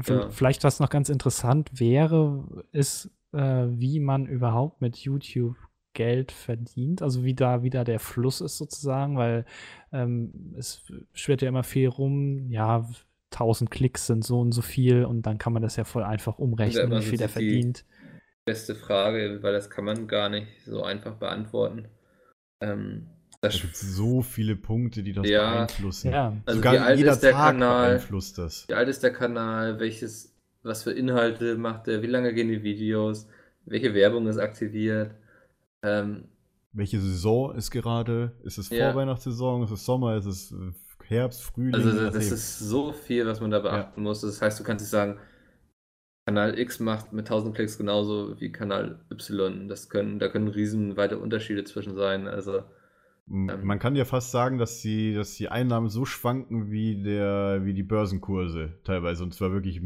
Ja. 0.07 0.29
Vielleicht 0.31 0.63
was 0.63 0.79
noch 0.79 0.89
ganz 0.89 1.07
interessant 1.09 1.69
wäre, 1.79 2.65
ist, 2.71 3.11
äh, 3.31 3.65
wie 3.69 3.99
man 3.99 4.25
überhaupt 4.25 4.81
mit 4.81 4.97
YouTube 4.97 5.55
Geld 5.93 6.31
verdient, 6.31 7.01
also 7.01 7.23
wie 7.23 7.35
da 7.35 7.61
wieder 7.63 7.83
der 7.83 7.99
Fluss 7.99 8.41
ist 8.41 8.57
sozusagen, 8.57 9.17
weil 9.17 9.45
ähm, 9.91 10.53
es 10.57 10.83
schwirrt 11.13 11.41
ja 11.43 11.49
immer 11.49 11.63
viel 11.63 11.87
rum, 11.89 12.49
ja, 12.49 12.87
1000 13.33 13.69
Klicks 13.69 14.07
sind 14.07 14.23
so 14.23 14.39
und 14.39 14.51
so 14.51 14.61
viel 14.61 15.05
und 15.05 15.23
dann 15.23 15.37
kann 15.37 15.53
man 15.53 15.61
das 15.61 15.75
ja 15.75 15.83
voll 15.83 16.03
einfach 16.03 16.39
umrechnen, 16.39 16.91
wie 16.91 17.01
viel 17.03 17.17
der 17.17 17.27
die- 17.27 17.33
verdient. 17.33 17.85
Beste 18.45 18.75
Frage, 18.75 19.39
weil 19.43 19.53
das 19.53 19.69
kann 19.69 19.85
man 19.85 20.07
gar 20.07 20.29
nicht 20.29 20.47
so 20.65 20.81
einfach 20.81 21.15
beantworten. 21.15 21.87
Ähm, 22.61 23.09
Da 23.41 23.49
das 23.49 23.61
gibt 23.61 23.75
es 23.75 23.81
so 23.81 24.21
viele 24.21 24.55
Punkte, 24.55 25.03
die 25.03 25.13
das 25.13 25.27
Ja. 25.29 25.41
beeinflussen. 25.41 26.11
Ja, 26.11 26.33
Also 26.45 26.59
Sogar 26.59 26.73
wie 26.73 26.77
alt 26.79 26.97
jeder 26.97 27.11
ist 27.13 27.19
der 27.23 27.31
Tag 27.31 27.55
Kanal? 27.57 27.97
beeinflusst 27.99 28.37
das. 28.37 28.67
Wie 28.67 28.73
alt 28.73 28.89
ist 28.89 29.03
der 29.03 29.13
Kanal? 29.13 29.79
Welches, 29.79 30.35
was 30.63 30.83
für 30.83 30.91
Inhalte 30.91 31.57
macht 31.57 31.87
er? 31.87 32.01
Wie 32.01 32.07
lange 32.07 32.33
gehen 32.33 32.49
die 32.49 32.63
Videos? 32.63 33.27
Welche 33.65 33.93
Werbung 33.93 34.27
ist 34.27 34.37
aktiviert? 34.37 35.15
Ähm, 35.83 36.29
Welche 36.71 36.99
Saison 37.01 37.53
ist 37.55 37.71
gerade? 37.71 38.31
Ist 38.43 38.57
es 38.57 38.69
Ja. 38.69 38.77
Vorweihnachtssaison? 38.79 39.63
Ist 39.63 39.71
es 39.71 39.83
Sommer? 39.85 40.15
Ist 40.17 40.25
es 40.25 40.53
Herbst, 41.07 41.41
Frühling? 41.43 41.73
also 41.73 41.91
das, 41.91 42.13
das 42.13 42.31
ist 42.31 42.59
so 42.59 42.91
viel, 42.91 43.25
was 43.25 43.39
man 43.39 43.51
da 43.51 43.59
beachten 43.59 44.01
muss. 44.03 44.21
Das 44.21 44.41
heißt, 44.41 44.59
du 44.59 44.63
kannst 44.63 44.83
nicht 44.83 44.89
sagen, 44.91 45.19
Kanal 46.25 46.59
X 46.59 46.79
macht 46.79 47.11
mit 47.11 47.27
1000 47.27 47.55
Klicks 47.55 47.77
genauso 47.77 48.39
wie 48.39 48.51
Kanal 48.51 48.99
Y. 49.11 49.67
Das 49.67 49.89
können, 49.89 50.19
da 50.19 50.27
können 50.29 50.47
riesenweite 50.47 51.17
Unterschiede 51.17 51.63
zwischen 51.63 51.95
sein. 51.95 52.27
Also 52.27 52.63
Man 53.29 53.77
kann 53.79 53.97
ja 53.97 54.05
fast 54.05 54.31
sagen, 54.31 54.57
dass 54.57 54.81
die, 54.81 55.13
dass 55.13 55.35
die 55.35 55.49
Einnahmen 55.49 55.89
so 55.89 56.05
schwanken 56.05 56.71
wie, 56.71 57.03
der, 57.03 57.65
wie 57.65 57.73
die 57.73 57.83
Börsenkurse 57.83 58.73
teilweise. 58.85 59.21
Und 59.23 59.33
zwar 59.33 59.51
wirklich 59.51 59.81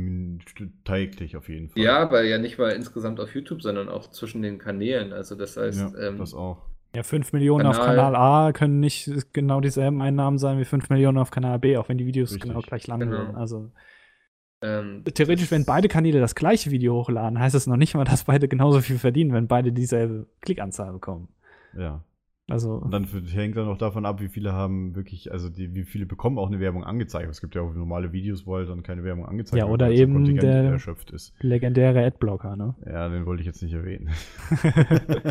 täglich 0.83 1.35
auf 1.35 1.49
jeden 1.49 1.69
Fall. 1.69 1.81
ja, 1.81 1.97
aber 1.97 2.23
ja 2.23 2.37
nicht 2.37 2.59
mal 2.59 2.69
insgesamt 2.69 3.19
auf 3.19 3.33
YouTube, 3.33 3.63
sondern 3.63 3.89
auch 3.89 4.11
zwischen 4.11 4.43
den 4.43 4.59
Kanälen. 4.59 5.11
Also 5.11 5.33
das 5.35 5.57
heißt, 5.57 5.91
Ja, 5.97 6.07
ähm, 6.09 6.19
das 6.19 6.35
auch. 6.35 6.61
Ja, 6.95 7.01
5 7.03 7.33
Millionen 7.33 7.65
auf 7.65 7.77
Kanal- 7.79 7.95
Kanal 8.13 8.15
A 8.15 8.51
können 8.51 8.79
nicht 8.79 9.09
genau 9.33 9.59
dieselben 9.61 10.01
Einnahmen 10.03 10.37
sein 10.37 10.59
wie 10.59 10.65
5 10.65 10.89
Millionen 10.89 11.17
auf 11.17 11.31
Kanal 11.31 11.57
B, 11.57 11.77
auch 11.77 11.89
wenn 11.89 11.97
die 11.97 12.05
Videos 12.05 12.31
Richtig. 12.33 12.49
genau 12.51 12.61
gleich 12.61 12.85
lang 12.85 12.99
Genau. 12.99 13.25
sind. 13.25 13.35
Also 13.35 13.71
ähm, 14.61 15.03
theoretisch, 15.15 15.49
wenn 15.49 15.65
beide 15.65 15.87
Kanäle 15.87 16.19
das 16.19 16.35
gleiche 16.35 16.69
Video 16.69 16.93
hochladen, 16.95 17.39
heißt 17.39 17.55
es 17.55 17.65
noch 17.65 17.77
nicht 17.77 17.95
mal, 17.95 18.03
dass 18.03 18.25
beide 18.25 18.47
genauso 18.47 18.81
viel 18.81 18.99
verdienen, 18.99 19.33
wenn 19.33 19.47
beide 19.47 19.71
dieselbe 19.71 20.27
Klickanzahl 20.41 20.91
bekommen. 20.91 21.29
Ja. 21.75 22.03
Also 22.49 22.73
Und 22.73 22.91
dann 22.91 23.05
hängt 23.05 23.55
dann 23.55 23.67
auch 23.67 23.77
davon 23.77 24.05
ab, 24.05 24.19
wie 24.19 24.27
viele 24.27 24.51
haben 24.51 24.93
wirklich, 24.95 25.31
also 25.31 25.47
die, 25.49 25.73
wie 25.73 25.83
viele 25.85 26.05
bekommen 26.05 26.37
auch 26.37 26.47
eine 26.47 26.59
Werbung 26.59 26.83
angezeigt. 26.83 27.29
Es 27.29 27.39
gibt 27.39 27.55
ja 27.55 27.61
auch 27.61 27.73
normale 27.73 28.11
Videos, 28.11 28.45
wo 28.45 28.55
halt 28.55 28.67
dann 28.67 28.83
keine 28.83 29.03
Werbung 29.05 29.25
angezeigt 29.25 29.57
Ja, 29.57 29.65
wird, 29.67 29.73
oder 29.73 29.85
weil 29.87 29.95
so 29.95 30.03
eben 30.03 30.13
Kontingent 30.15 30.43
der- 30.43 30.63
erschöpft 30.71 31.11
ist. 31.11 31.33
legendäre 31.41 32.03
Adblocker, 32.05 32.55
ne? 32.57 32.75
Ja, 32.85 33.07
den 33.07 33.25
wollte 33.25 33.41
ich 33.41 33.47
jetzt 33.47 33.61
nicht 33.63 33.73
erwähnen. 33.73 34.09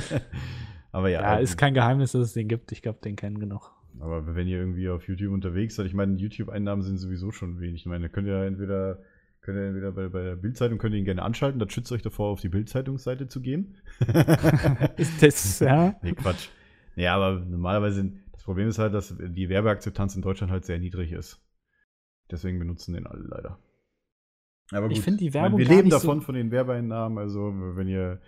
aber 0.92 1.08
ja, 1.08 1.20
Ja, 1.22 1.36
ist 1.36 1.56
kein 1.56 1.74
Geheimnis, 1.74 2.12
dass 2.12 2.22
es 2.22 2.32
den 2.32 2.48
gibt. 2.48 2.72
Ich 2.72 2.82
glaube, 2.82 2.98
den 3.04 3.16
kennen 3.16 3.38
genug. 3.38 3.72
aber 4.00 4.34
wenn 4.34 4.46
ihr 4.48 4.58
irgendwie 4.58 4.88
auf 4.88 5.06
YouTube 5.06 5.32
unterwegs 5.32 5.76
seid, 5.76 5.86
ich 5.86 5.94
meine, 5.94 6.16
YouTube-Einnahmen 6.16 6.82
sind 6.82 6.96
sowieso 6.98 7.32
schon 7.32 7.60
wenig. 7.60 7.80
Ich 7.82 7.86
meine, 7.86 8.08
könnt 8.08 8.28
ihr 8.28 8.44
entweder, 8.44 8.98
könnt 9.42 9.58
ihr 9.58 9.66
entweder 9.66 9.92
bei, 9.92 10.08
bei 10.08 10.22
der 10.22 10.36
Bildzeitung 10.36 10.78
könnt 10.78 10.94
ihr 10.94 10.98
ihn 11.00 11.04
gerne 11.04 11.22
anschalten, 11.22 11.58
das 11.58 11.72
schützt 11.72 11.92
euch 11.92 12.02
davor, 12.02 12.28
auf 12.30 12.40
die 12.40 12.48
Bildzeitungsseite 12.48 13.28
zu 13.28 13.40
gehen. 13.42 13.76
Ist 14.96 15.22
das, 15.22 15.60
ja? 15.60 15.94
Nee, 16.02 16.12
Quatsch. 16.12 16.48
Ja, 16.96 17.14
aber 17.16 17.40
normalerweise, 17.40 18.12
das 18.32 18.42
Problem 18.44 18.68
ist 18.68 18.78
halt, 18.78 18.94
dass 18.94 19.14
die 19.18 19.48
Werbeakzeptanz 19.48 20.16
in 20.16 20.22
Deutschland 20.22 20.52
halt 20.52 20.64
sehr 20.64 20.78
niedrig 20.78 21.12
ist. 21.12 21.40
Deswegen 22.30 22.58
benutzen 22.58 22.94
den 22.94 23.06
alle 23.06 23.22
leider. 23.22 23.58
Aber 24.72 24.88
Ich 24.90 25.00
finde 25.00 25.18
die 25.18 25.26
Ich 25.28 25.34
meine, 25.34 25.44
Werbung 25.44 25.58
wir 25.58 25.66
gar 25.66 25.74
leben 25.76 25.88
nicht 25.88 25.94
davon, 25.94 26.20
so- 26.20 26.26
von 26.26 26.34
den 26.34 26.50
Werbeeinnahmen. 26.50 27.18
Also, 27.18 27.52
wenn 27.76 27.88
ihr, 27.88 28.20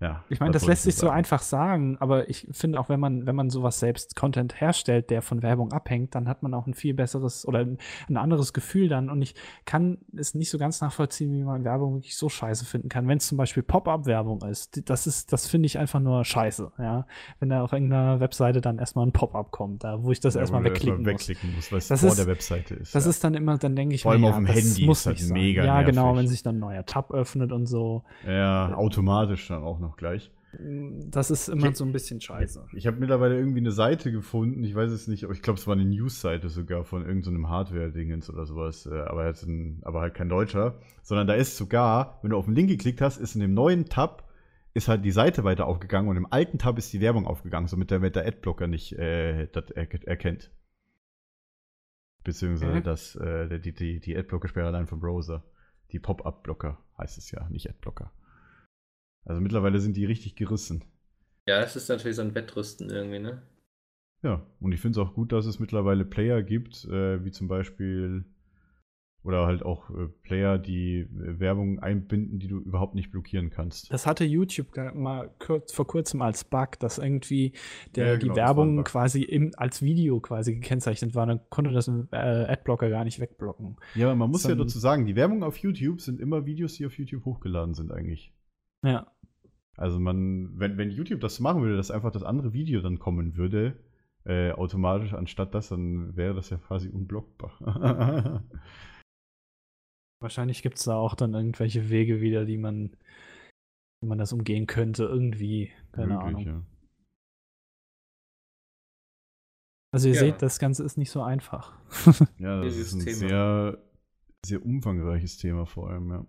ja. 0.00 0.24
Ich 0.28 0.40
meine, 0.40 0.52
das 0.52 0.62
soll 0.62 0.70
lässt 0.70 0.84
sich 0.84 0.94
ich 0.94 0.98
so 1.00 1.06
sagen? 1.06 1.16
einfach 1.18 1.42
sagen, 1.42 1.96
aber 2.00 2.28
ich 2.30 2.46
finde 2.52 2.80
auch, 2.80 2.88
wenn 2.88 3.00
man, 3.00 3.26
wenn 3.26 3.36
man 3.36 3.50
sowas 3.50 3.78
selbst 3.80 4.16
Content 4.16 4.60
herstellt, 4.60 5.10
der 5.10 5.22
von 5.22 5.42
Werbung 5.42 5.72
abhängt, 5.72 6.14
dann 6.14 6.28
hat 6.28 6.42
man 6.42 6.54
auch 6.54 6.66
ein 6.66 6.74
viel 6.74 6.94
besseres 6.94 7.46
oder 7.46 7.60
ein, 7.60 7.78
ein 8.08 8.16
anderes 8.16 8.52
Gefühl 8.52 8.88
dann. 8.88 9.10
Und 9.10 9.20
ich 9.22 9.34
kann 9.66 9.98
es 10.16 10.34
nicht 10.34 10.50
so 10.50 10.58
ganz 10.58 10.80
nachvollziehen, 10.80 11.32
wie 11.32 11.44
man 11.44 11.64
Werbung 11.64 11.94
wirklich 11.94 12.16
so 12.16 12.28
scheiße 12.28 12.64
finden 12.64 12.88
kann. 12.88 13.06
Wenn 13.08 13.18
es 13.18 13.26
zum 13.26 13.36
Beispiel 13.38 13.62
Pop-up-Werbung 13.62 14.42
ist, 14.42 14.88
das 14.88 15.06
ist, 15.06 15.32
das 15.32 15.46
finde 15.48 15.66
ich 15.66 15.78
einfach 15.78 16.00
nur 16.00 16.24
scheiße, 16.24 16.72
ja. 16.78 17.06
Wenn 17.38 17.50
da 17.50 17.62
auf 17.62 17.72
irgendeiner 17.72 18.20
Webseite 18.20 18.60
dann 18.60 18.78
erstmal 18.78 19.06
ein 19.06 19.12
Pop-up 19.12 19.50
kommt, 19.50 19.84
da 19.84 20.02
wo 20.02 20.10
ich 20.12 20.20
das 20.20 20.34
Ja, 20.34 20.40
erstmal 20.40 20.64
wegklicken 20.64 20.98
muss. 20.98 21.06
wegklicken 21.06 21.54
muss, 21.54 21.70
weil 21.72 21.78
es 21.78 21.88
Das 21.88 22.00
vor 22.00 22.10
ist- 22.10 22.18
der 22.18 22.26
Webseite 22.26 22.74
ist. 22.74 22.94
Das 22.94 23.04
ja. 23.04 23.10
ist 23.10 23.22
dann 23.22 23.34
immer, 23.34 23.58
dann 23.58 23.76
denke 23.76 23.94
ich 23.94 24.02
Vor 24.02 24.12
allem 24.12 24.22
mir, 24.22 24.28
auf 24.30 24.36
dem 24.36 24.46
das 24.46 24.56
Handy 24.56 24.86
muss 24.86 25.06
ist 25.06 25.20
sein. 25.28 25.32
mega 25.32 25.64
Ja, 25.64 25.82
genau, 25.82 26.06
nervig. 26.06 26.18
wenn 26.20 26.28
sich 26.28 26.42
dann 26.42 26.56
ein 26.56 26.60
neuer 26.60 26.86
Tab 26.86 27.10
öffnet 27.12 27.52
und 27.52 27.66
so. 27.66 28.02
ja, 28.26 28.74
automatisch 28.74 29.48
dann 29.48 29.62
auch 29.62 29.78
noch 29.78 29.89
gleich. 29.96 30.30
Das 31.10 31.30
ist 31.30 31.48
immer 31.48 31.68
Ich- 31.68 31.76
so 31.76 31.84
ein 31.84 31.92
bisschen 31.92 32.20
scheiße. 32.20 32.66
Ich 32.72 32.86
habe 32.88 32.98
mittlerweile 32.98 33.36
irgendwie 33.38 33.60
eine 33.60 33.70
Seite 33.70 34.10
gefunden, 34.10 34.64
ich 34.64 34.74
weiß 34.74 34.90
es 34.90 35.06
nicht, 35.06 35.22
aber 35.22 35.32
ich 35.32 35.42
glaube, 35.42 35.60
es 35.60 35.66
war 35.68 35.74
eine 35.74 35.84
News-Seite 35.84 36.48
sogar 36.48 36.82
von 36.84 37.06
irgendeinem 37.06 37.48
Hardware-Dingens 37.48 38.28
oder 38.30 38.46
sowas, 38.46 38.84
äh, 38.86 38.98
aber, 39.02 39.26
jetzt 39.28 39.44
ein, 39.44 39.80
aber 39.84 40.00
halt 40.00 40.14
kein 40.14 40.28
Deutscher, 40.28 40.80
sondern 41.02 41.28
da 41.28 41.34
ist 41.34 41.56
sogar, 41.56 42.18
wenn 42.22 42.30
du 42.30 42.36
auf 42.36 42.46
den 42.46 42.56
Link 42.56 42.68
geklickt 42.68 43.00
hast, 43.00 43.18
ist 43.18 43.36
in 43.36 43.40
dem 43.40 43.54
neuen 43.54 43.86
Tab 43.86 44.28
ist 44.74 44.86
halt 44.88 45.04
die 45.04 45.10
Seite 45.12 45.42
weiter 45.44 45.66
aufgegangen 45.66 46.08
und 46.08 46.16
im 46.16 46.26
alten 46.32 46.58
Tab 46.58 46.78
ist 46.78 46.92
die 46.92 47.00
Werbung 47.00 47.26
aufgegangen, 47.26 47.66
somit 47.68 47.90
der, 47.90 47.98
der 48.10 48.26
Adblocker 48.26 48.66
nicht 48.68 48.92
äh, 48.92 49.46
das 49.52 49.70
er, 49.70 49.88
erkennt. 50.08 50.50
Beziehungsweise 52.24 52.72
Okay. 52.72 52.82
das, 52.82 53.16
äh, 53.16 53.58
die, 53.60 53.72
die, 53.72 53.98
die 54.00 54.16
Adblocker-Sperre 54.16 54.66
allein 54.68 54.86
vom 54.86 55.00
Browser. 55.00 55.44
Die 55.92 55.98
Pop-Up-Blocker 55.98 56.78
heißt 56.98 57.18
es 57.18 57.30
ja, 57.30 57.48
nicht 57.48 57.68
Adblocker. 57.68 58.12
Also 59.24 59.40
mittlerweile 59.40 59.80
sind 59.80 59.96
die 59.96 60.04
richtig 60.06 60.34
gerissen. 60.36 60.84
Ja, 61.46 61.60
das 61.60 61.76
ist 61.76 61.88
natürlich 61.88 62.16
so 62.16 62.22
ein 62.22 62.34
Wettrüsten 62.34 62.90
irgendwie, 62.90 63.18
ne? 63.18 63.42
Ja, 64.22 64.46
und 64.60 64.72
ich 64.72 64.80
finde 64.80 65.00
es 65.00 65.06
auch 65.06 65.14
gut, 65.14 65.32
dass 65.32 65.46
es 65.46 65.58
mittlerweile 65.58 66.04
Player 66.04 66.42
gibt, 66.42 66.84
äh, 66.84 67.24
wie 67.24 67.30
zum 67.30 67.48
Beispiel, 67.48 68.24
oder 69.22 69.46
halt 69.46 69.62
auch 69.62 69.88
äh, 69.90 70.08
Player, 70.22 70.58
die 70.58 71.00
äh, 71.00 71.38
Werbung 71.40 71.78
einbinden, 71.78 72.38
die 72.38 72.48
du 72.48 72.58
überhaupt 72.58 72.94
nicht 72.94 73.10
blockieren 73.10 73.48
kannst. 73.50 73.90
Das 73.92 74.06
hatte 74.06 74.24
YouTube 74.24 74.68
mal 74.94 75.30
kurz, 75.38 75.72
vor 75.72 75.86
kurzem 75.86 76.20
als 76.20 76.44
Bug, 76.44 76.78
dass 76.80 76.98
irgendwie 76.98 77.52
der, 77.94 78.06
Ja, 78.08 78.12
die 78.16 78.20
genau, 78.28 78.32
ein 78.34 78.36
Werbung 78.36 78.84
quasi 78.84 79.22
im, 79.22 79.52
als 79.56 79.80
Video 79.82 80.20
quasi 80.20 80.54
gekennzeichnet 80.54 81.14
war. 81.14 81.26
Dann 81.26 81.40
konnte 81.48 81.70
das 81.72 81.88
ein 81.88 82.08
äh, 82.12 82.16
Adblocker 82.16 82.90
gar 82.90 83.04
nicht 83.04 83.20
wegblocken. 83.20 83.76
Ja, 83.94 84.06
aber 84.08 84.16
man 84.16 84.30
muss 84.30 84.42
ja 84.44 84.50
Dann- 84.50 84.58
dazu 84.58 84.78
sagen, 84.78 85.06
die 85.06 85.16
Werbung 85.16 85.42
auf 85.42 85.56
YouTube 85.58 86.00
sind 86.02 86.20
immer 86.20 86.44
Videos, 86.44 86.74
die 86.74 86.84
auf 86.86 86.98
YouTube 86.98 87.24
hochgeladen 87.24 87.72
sind 87.74 87.90
eigentlich. 87.90 88.34
Ja. 88.84 89.10
Also 89.76 89.98
man, 89.98 90.58
wenn, 90.58 90.76
wenn 90.78 90.90
YouTube 90.90 91.20
das 91.20 91.36
so 91.36 91.42
machen 91.42 91.62
würde, 91.62 91.76
dass 91.76 91.90
einfach 91.90 92.12
das 92.12 92.22
andere 92.22 92.52
Video 92.52 92.80
dann 92.82 92.98
kommen 92.98 93.36
würde, 93.36 93.78
äh, 94.24 94.52
automatisch 94.52 95.14
anstatt 95.14 95.54
das, 95.54 95.68
dann 95.70 96.14
wäre 96.16 96.34
das 96.34 96.50
ja 96.50 96.58
quasi 96.58 96.88
unblockbar. 96.90 97.52
Wahrscheinlich 100.22 100.62
gibt 100.62 100.76
es 100.76 100.84
da 100.84 100.96
auch 100.96 101.14
dann 101.14 101.32
irgendwelche 101.32 101.88
Wege 101.88 102.20
wieder, 102.20 102.44
die 102.44 102.58
man, 102.58 102.94
wie 104.02 104.08
man 104.08 104.18
das 104.18 104.32
umgehen 104.34 104.66
könnte, 104.66 105.04
irgendwie. 105.04 105.70
Keine 105.92 106.14
Möglich, 106.14 106.26
Ahnung. 106.26 106.46
ja. 106.46 106.62
Also 109.92 110.08
ihr 110.08 110.14
Ja. 110.14 110.20
seht, 110.20 110.42
das 110.42 110.58
Ganze 110.58 110.84
ist 110.84 110.98
nicht 110.98 111.10
so 111.10 111.22
einfach. 111.22 111.72
Ja, 112.38 112.60
das 112.62 112.74
Dieses 112.74 112.88
ist 112.88 112.94
ein 112.94 113.04
Thema. 113.04 113.16
sehr, 113.16 113.78
sehr 114.44 114.64
umfangreiches 114.64 115.38
Thema 115.38 115.64
vor 115.66 115.90
allem, 115.90 116.10
ja. 116.10 116.26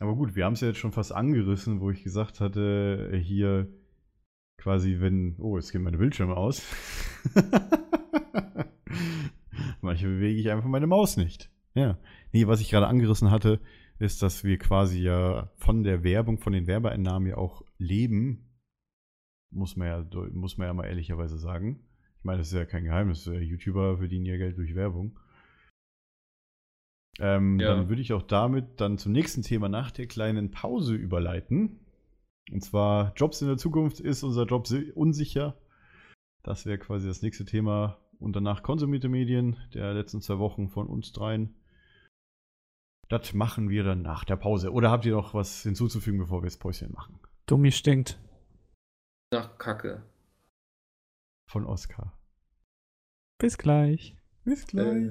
Aber 0.00 0.16
gut, 0.16 0.34
wir 0.34 0.46
haben 0.46 0.54
es 0.54 0.62
ja 0.62 0.68
jetzt 0.68 0.78
schon 0.78 0.92
fast 0.92 1.14
angerissen, 1.14 1.80
wo 1.80 1.90
ich 1.90 2.02
gesagt 2.02 2.40
hatte, 2.40 3.10
äh, 3.12 3.18
hier 3.18 3.68
quasi, 4.56 4.96
wenn. 4.98 5.36
Oh, 5.38 5.56
jetzt 5.56 5.72
gehen 5.72 5.82
meine 5.82 5.98
Bildschirme 5.98 6.36
aus. 6.36 6.62
Manchmal 9.82 10.12
bewege 10.12 10.40
ich 10.40 10.50
einfach 10.50 10.68
meine 10.68 10.86
Maus 10.86 11.18
nicht. 11.18 11.50
Ja. 11.74 11.98
Nee, 12.32 12.46
was 12.46 12.62
ich 12.62 12.70
gerade 12.70 12.86
angerissen 12.86 13.30
hatte, 13.30 13.60
ist, 13.98 14.22
dass 14.22 14.42
wir 14.42 14.58
quasi 14.58 15.02
ja 15.02 15.50
von 15.56 15.82
der 15.82 16.02
Werbung, 16.02 16.38
von 16.38 16.54
den 16.54 16.66
Werbeeinnahmen 16.66 17.28
ja 17.28 17.36
auch 17.36 17.62
leben. 17.76 18.48
Muss 19.50 19.76
man 19.76 19.88
ja, 19.88 20.06
muss 20.32 20.56
man 20.56 20.66
ja 20.66 20.72
mal 20.72 20.86
ehrlicherweise 20.86 21.36
sagen. 21.38 21.84
Ich 22.18 22.24
meine, 22.24 22.38
das 22.38 22.48
ist 22.48 22.54
ja 22.54 22.64
kein 22.64 22.84
Geheimnis. 22.84 23.26
YouTuber 23.26 23.98
verdienen 23.98 24.24
ja 24.24 24.38
Geld 24.38 24.56
durch 24.56 24.74
Werbung. 24.74 25.19
Ähm, 27.20 27.60
Ja. 27.60 27.74
Dann 27.76 27.88
würde 27.88 28.00
ich 28.02 28.12
auch 28.12 28.22
damit 28.22 28.80
dann 28.80 28.98
zum 28.98 29.12
nächsten 29.12 29.42
Thema 29.42 29.68
nach 29.68 29.90
der 29.90 30.06
kleinen 30.06 30.50
Pause 30.50 30.94
überleiten. 30.94 31.78
Und 32.50 32.64
zwar 32.64 33.12
Jobs 33.14 33.42
in 33.42 33.48
der 33.48 33.58
Zukunft. 33.58 34.00
Ist 34.00 34.22
unser 34.22 34.46
Job 34.46 34.66
si- 34.66 34.90
unsicher? 34.92 35.56
Das 36.42 36.64
wäre 36.66 36.78
quasi 36.78 37.06
das 37.06 37.22
nächste 37.22 37.44
Thema. 37.44 37.98
Und 38.18 38.34
danach 38.36 38.62
konsumierte 38.62 39.08
Medien 39.08 39.56
der 39.74 39.94
letzten 39.94 40.20
zwei 40.20 40.38
Wochen 40.38 40.68
von 40.68 40.86
uns 40.88 41.12
dreien. 41.12 41.54
Das 43.08 43.32
machen 43.34 43.68
wir 43.70 43.82
dann 43.84 44.02
nach 44.02 44.24
der 44.24 44.36
Pause. 44.36 44.72
Oder 44.72 44.90
habt 44.90 45.04
ihr 45.04 45.12
noch 45.12 45.34
was 45.34 45.62
hinzuzufügen, 45.62 46.18
bevor 46.20 46.42
wir 46.42 46.46
das 46.46 46.58
Päuschen 46.58 46.92
machen? 46.92 47.18
Dummi 47.46 47.72
stinkt. 47.72 48.18
Nach 49.32 49.58
Kacke. 49.58 50.02
Von 51.50 51.64
Oskar. 51.66 52.18
Bis 53.38 53.58
gleich. 53.58 54.16
Bis 54.44 54.64
Äh, 54.74 54.78
Hey, 54.84 55.10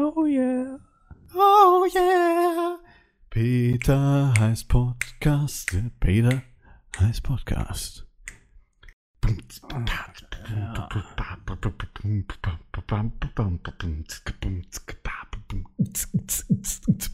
Oh 0.00 0.26
yeah. 0.26 0.78
Oh 1.34 1.84
yeah. 1.92 2.78
Peter 3.30 4.32
heißt 4.38 4.68
Podcast. 4.68 5.76
Peter 5.98 6.40
heißt 7.00 7.24
Podcast. 7.24 8.06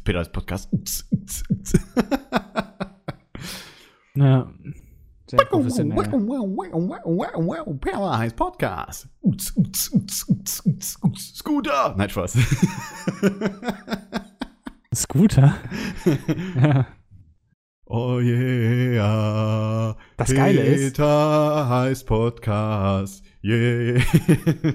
Peter 0.04 0.18
heißt 0.18 0.32
Podcast. 0.32 1.06
Ja. 4.14 4.52
Sehr 5.26 5.42
professionell. 5.46 5.96
Peter 7.80 8.18
heißt 8.18 8.36
Podcast. 8.36 9.08
Scooter. 11.16 11.94
Nein, 11.96 12.10
Spaß. 12.10 12.34
Scooter. 14.94 15.54
ja. 16.60 16.86
Oh 17.86 18.18
yeah. 18.18 19.94
Das 20.16 20.34
Geile 20.34 20.62
ist- 20.62 20.96
Peter 20.96 21.68
heißt 21.68 22.06
Podcast. 22.06 23.22
Yeah. 23.44 24.00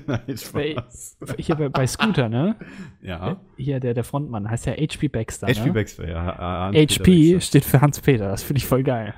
Nein, 0.05 0.37
Spaß. 0.37 1.17
Hier 1.37 1.55
bei, 1.55 1.69
bei 1.69 1.87
Scooter, 1.87 2.29
ne? 2.29 2.55
Ja. 3.01 3.41
Hier 3.57 3.79
der, 3.79 3.95
der 3.95 4.03
Frontmann 4.03 4.47
heißt 4.47 4.67
ja 4.67 4.73
HP 4.73 5.07
Baxter. 5.07 5.47
HP 5.47 5.65
ne? 5.65 5.73
Baxter, 5.73 6.07
ja. 6.07 6.67
Hans-Peter 6.67 6.75
HP 6.75 7.33
Baxter. 7.33 7.41
steht 7.47 7.65
für 7.65 7.81
Hans-Peter. 7.81 8.27
Das 8.29 8.43
finde 8.43 8.59
ich 8.59 8.67
voll 8.67 8.83
geil. 8.83 9.15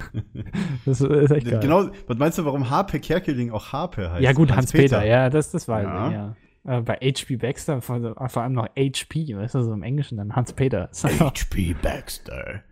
Das 0.84 1.00
ist 1.00 1.30
echt 1.30 1.46
geil. 1.50 1.60
Genau, 1.60 1.88
was 2.06 2.18
meinst 2.18 2.38
du, 2.38 2.44
warum 2.44 2.68
Harpe 2.70 3.00
Kerkeling 3.00 3.50
auch 3.50 3.72
Harpe 3.72 4.10
heißt? 4.10 4.22
ja, 4.22 4.32
gut, 4.32 4.50
Hans-Peter, 4.54 4.96
Hans-Peter. 4.98 5.04
ja, 5.06 5.30
das, 5.30 5.50
das 5.50 5.66
weiß 5.68 5.84
Ja. 5.84 6.06
ich, 6.08 6.12
ja. 6.14 6.36
Äh, 6.78 6.80
bei 6.82 6.94
HP 6.96 7.36
Baxter, 7.36 7.80
vor, 7.80 8.00
vor 8.28 8.42
allem 8.42 8.52
noch 8.54 8.66
HP, 8.76 9.36
weißt 9.36 9.54
du, 9.54 9.62
so 9.62 9.72
im 9.72 9.82
Englischen 9.82 10.18
dann 10.18 10.34
Hans-Peter. 10.34 10.90
HP 10.92 11.74
Baxter. 11.82 12.62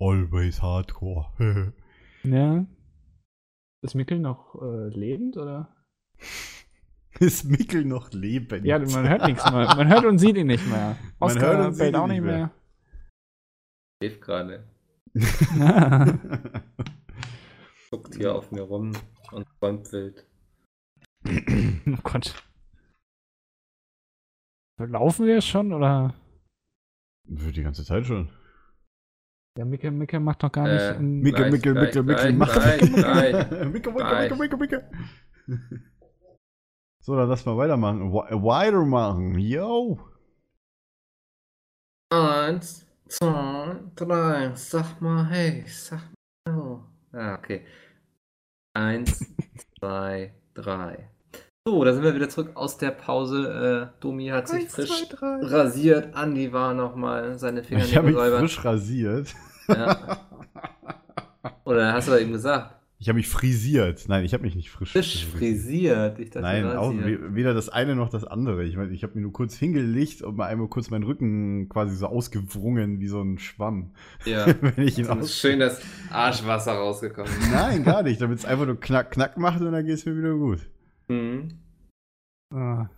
Always 0.00 0.60
hardcore. 0.62 1.26
Ja. 2.24 2.64
Ist 3.82 3.94
Mickel 3.94 4.18
noch 4.18 4.54
äh, 4.62 4.88
lebend 4.88 5.36
oder? 5.36 5.68
Ist 7.20 7.44
Mickel 7.44 7.84
noch 7.84 8.12
lebend? 8.12 8.64
Ja, 8.64 8.78
man 8.78 9.06
hört 9.08 9.26
nichts 9.26 9.44
mehr. 9.44 9.66
Man 9.76 9.88
hört 9.88 10.06
und 10.06 10.18
sieht 10.18 10.36
ihn 10.38 10.46
nicht 10.46 10.66
mehr. 10.66 10.96
Man 11.20 11.30
Oscar 11.30 11.58
hört 11.58 11.66
und 11.66 11.74
sieht 11.74 11.88
ihn 11.88 11.96
auch 11.96 12.06
nicht 12.06 12.22
nicht 12.22 12.24
mehr. 12.24 12.50
Schläft 14.02 14.22
gerade. 14.22 14.64
Guckt 17.90 18.14
hier 18.16 18.34
auf 18.34 18.50
mir 18.50 18.62
rum 18.62 18.92
und 19.30 19.46
träumt 19.60 19.92
wild. 19.92 20.26
oh 21.26 21.98
Gott. 22.02 22.34
Laufen 24.78 25.26
wir 25.26 25.40
schon 25.40 25.72
oder? 25.72 26.14
Für 27.36 27.52
die 27.52 27.62
ganze 27.62 27.84
Zeit 27.84 28.06
schon. 28.06 28.28
Ja, 29.56 29.64
Mickel, 29.64 29.92
Mickel 29.92 30.18
macht 30.18 30.42
doch 30.42 30.50
gar 30.50 30.66
nicht. 30.66 30.82
Äh, 30.82 30.94
gleich, 31.30 31.52
Mickel, 31.52 31.74
Mickel, 31.74 32.04
gleich, 32.04 32.34
mach 32.34 32.56
Mickel, 32.56 32.88
Gleich. 32.92 33.50
Mickel, 33.72 33.92
Mickel, 34.36 34.58
Mickel. 34.58 34.90
So, 37.00 37.14
dann 37.14 37.28
lass 37.28 37.46
mal 37.46 37.56
weitermachen. 37.56 38.12
Weitermachen. 38.12 39.38
Yo. 39.38 40.00
Eins, 42.10 42.84
zwei, 43.14 43.76
drei. 43.94 44.52
Sag 44.54 45.00
mal, 45.00 45.26
hey, 45.26 45.64
sag 45.66 46.00
mal. 46.46 46.56
Oh. 46.56 46.80
Ah, 47.12 47.34
okay. 47.34 47.64
Eins, 48.74 49.24
zwei, 49.78 50.34
drei. 50.54 51.10
So, 51.66 51.82
da 51.82 51.94
sind 51.94 52.02
wir 52.02 52.14
wieder 52.14 52.28
zurück 52.28 52.50
aus 52.54 52.76
der 52.76 52.90
Pause. 52.90 53.90
Äh, 53.96 54.00
Domi 54.00 54.26
hat 54.28 54.48
sich 54.48 54.68
frisch 54.68 55.06
rasiert. 55.22 56.14
Andi 56.14 56.52
war 56.52 56.74
nochmal 56.74 57.38
seine 57.38 57.62
Ich 57.62 57.96
habe 57.96 58.08
mich 58.08 58.16
frisch 58.16 58.64
rasiert. 58.64 59.34
Ja. 59.68 60.18
Oder 61.64 61.94
hast 61.94 62.08
du 62.08 62.12
da 62.12 62.18
eben 62.18 62.32
gesagt? 62.32 62.74
Ich 63.04 63.08
habe 63.10 63.18
mich 63.18 63.28
frisiert. 63.28 64.08
Nein, 64.08 64.24
ich 64.24 64.32
habe 64.32 64.44
mich 64.44 64.54
nicht 64.56 64.70
frisch, 64.70 64.92
Frisch 64.92 65.26
frisiert. 65.26 66.18
Ich 66.18 66.30
dachte, 66.30 66.40
Nein, 66.40 66.64
auch, 66.74 66.90
weder 66.94 67.52
das 67.52 67.68
eine 67.68 67.94
noch 67.96 68.08
das 68.08 68.24
andere. 68.24 68.64
Ich 68.64 68.78
meine, 68.78 68.94
ich 68.94 69.02
habe 69.02 69.16
mir 69.16 69.20
nur 69.20 69.32
kurz 69.34 69.54
hingelegt 69.58 70.22
und 70.22 70.36
mal 70.38 70.46
einmal 70.46 70.68
kurz 70.68 70.88
meinen 70.88 71.02
Rücken 71.02 71.68
quasi 71.68 71.96
so 71.96 72.06
ausgewrungen 72.06 73.00
wie 73.00 73.06
so 73.08 73.20
ein 73.20 73.38
Schwamm. 73.38 73.90
Ja. 74.24 74.46
Wenn 74.62 74.88
ich 74.88 74.98
ihn 74.98 75.06
aus 75.08 75.36
schön 75.38 75.60
das 75.60 75.82
Arschwasser 76.08 76.72
rausgekommen. 76.72 77.30
Nein, 77.52 77.84
gar 77.84 78.02
nicht. 78.04 78.22
Damit 78.22 78.38
es 78.38 78.46
einfach 78.46 78.64
nur 78.64 78.80
knack, 78.80 79.10
knack 79.10 79.36
macht 79.36 79.60
und 79.60 79.70
dann 79.72 79.84
geht 79.84 79.96
es 79.96 80.06
mir 80.06 80.16
wieder 80.16 80.32
gut. 80.32 80.60
Mhm. 81.08 81.58
Ah, 82.54 82.88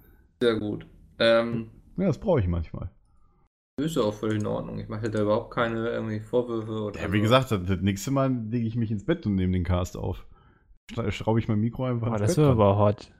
Sehr 0.40 0.54
gut. 0.60 0.86
Ähm, 1.18 1.70
Ja, 1.96 2.06
das 2.06 2.18
brauche 2.20 2.38
ich 2.38 2.46
manchmal. 2.46 2.92
Böse 3.78 4.02
auch 4.02 4.14
völlig 4.14 4.40
in 4.40 4.46
Ordnung. 4.46 4.78
Ich 4.78 4.88
mache 4.88 5.10
da 5.10 5.20
überhaupt 5.20 5.52
keine 5.52 5.90
irgendwie 5.90 6.20
Vorwürfe 6.20 6.72
oder. 6.72 6.98
Ja, 6.98 7.12
wie 7.12 7.20
gesagt, 7.20 7.50
das, 7.50 7.60
das 7.62 7.80
nächste 7.82 8.10
Mal 8.10 8.32
lege 8.32 8.66
ich 8.66 8.74
mich 8.74 8.90
ins 8.90 9.04
Bett 9.04 9.26
und 9.26 9.34
nehme 9.34 9.52
den 9.52 9.64
Cast 9.64 9.98
auf. 9.98 10.26
Schraube 11.10 11.40
ich 11.40 11.48
mein 11.48 11.60
Mikro 11.60 11.84
einfach 11.84 12.12
oh, 12.12 12.16
Das 12.16 12.38
wäre 12.38 12.52
aber 12.52 12.78
hot. 12.78 13.12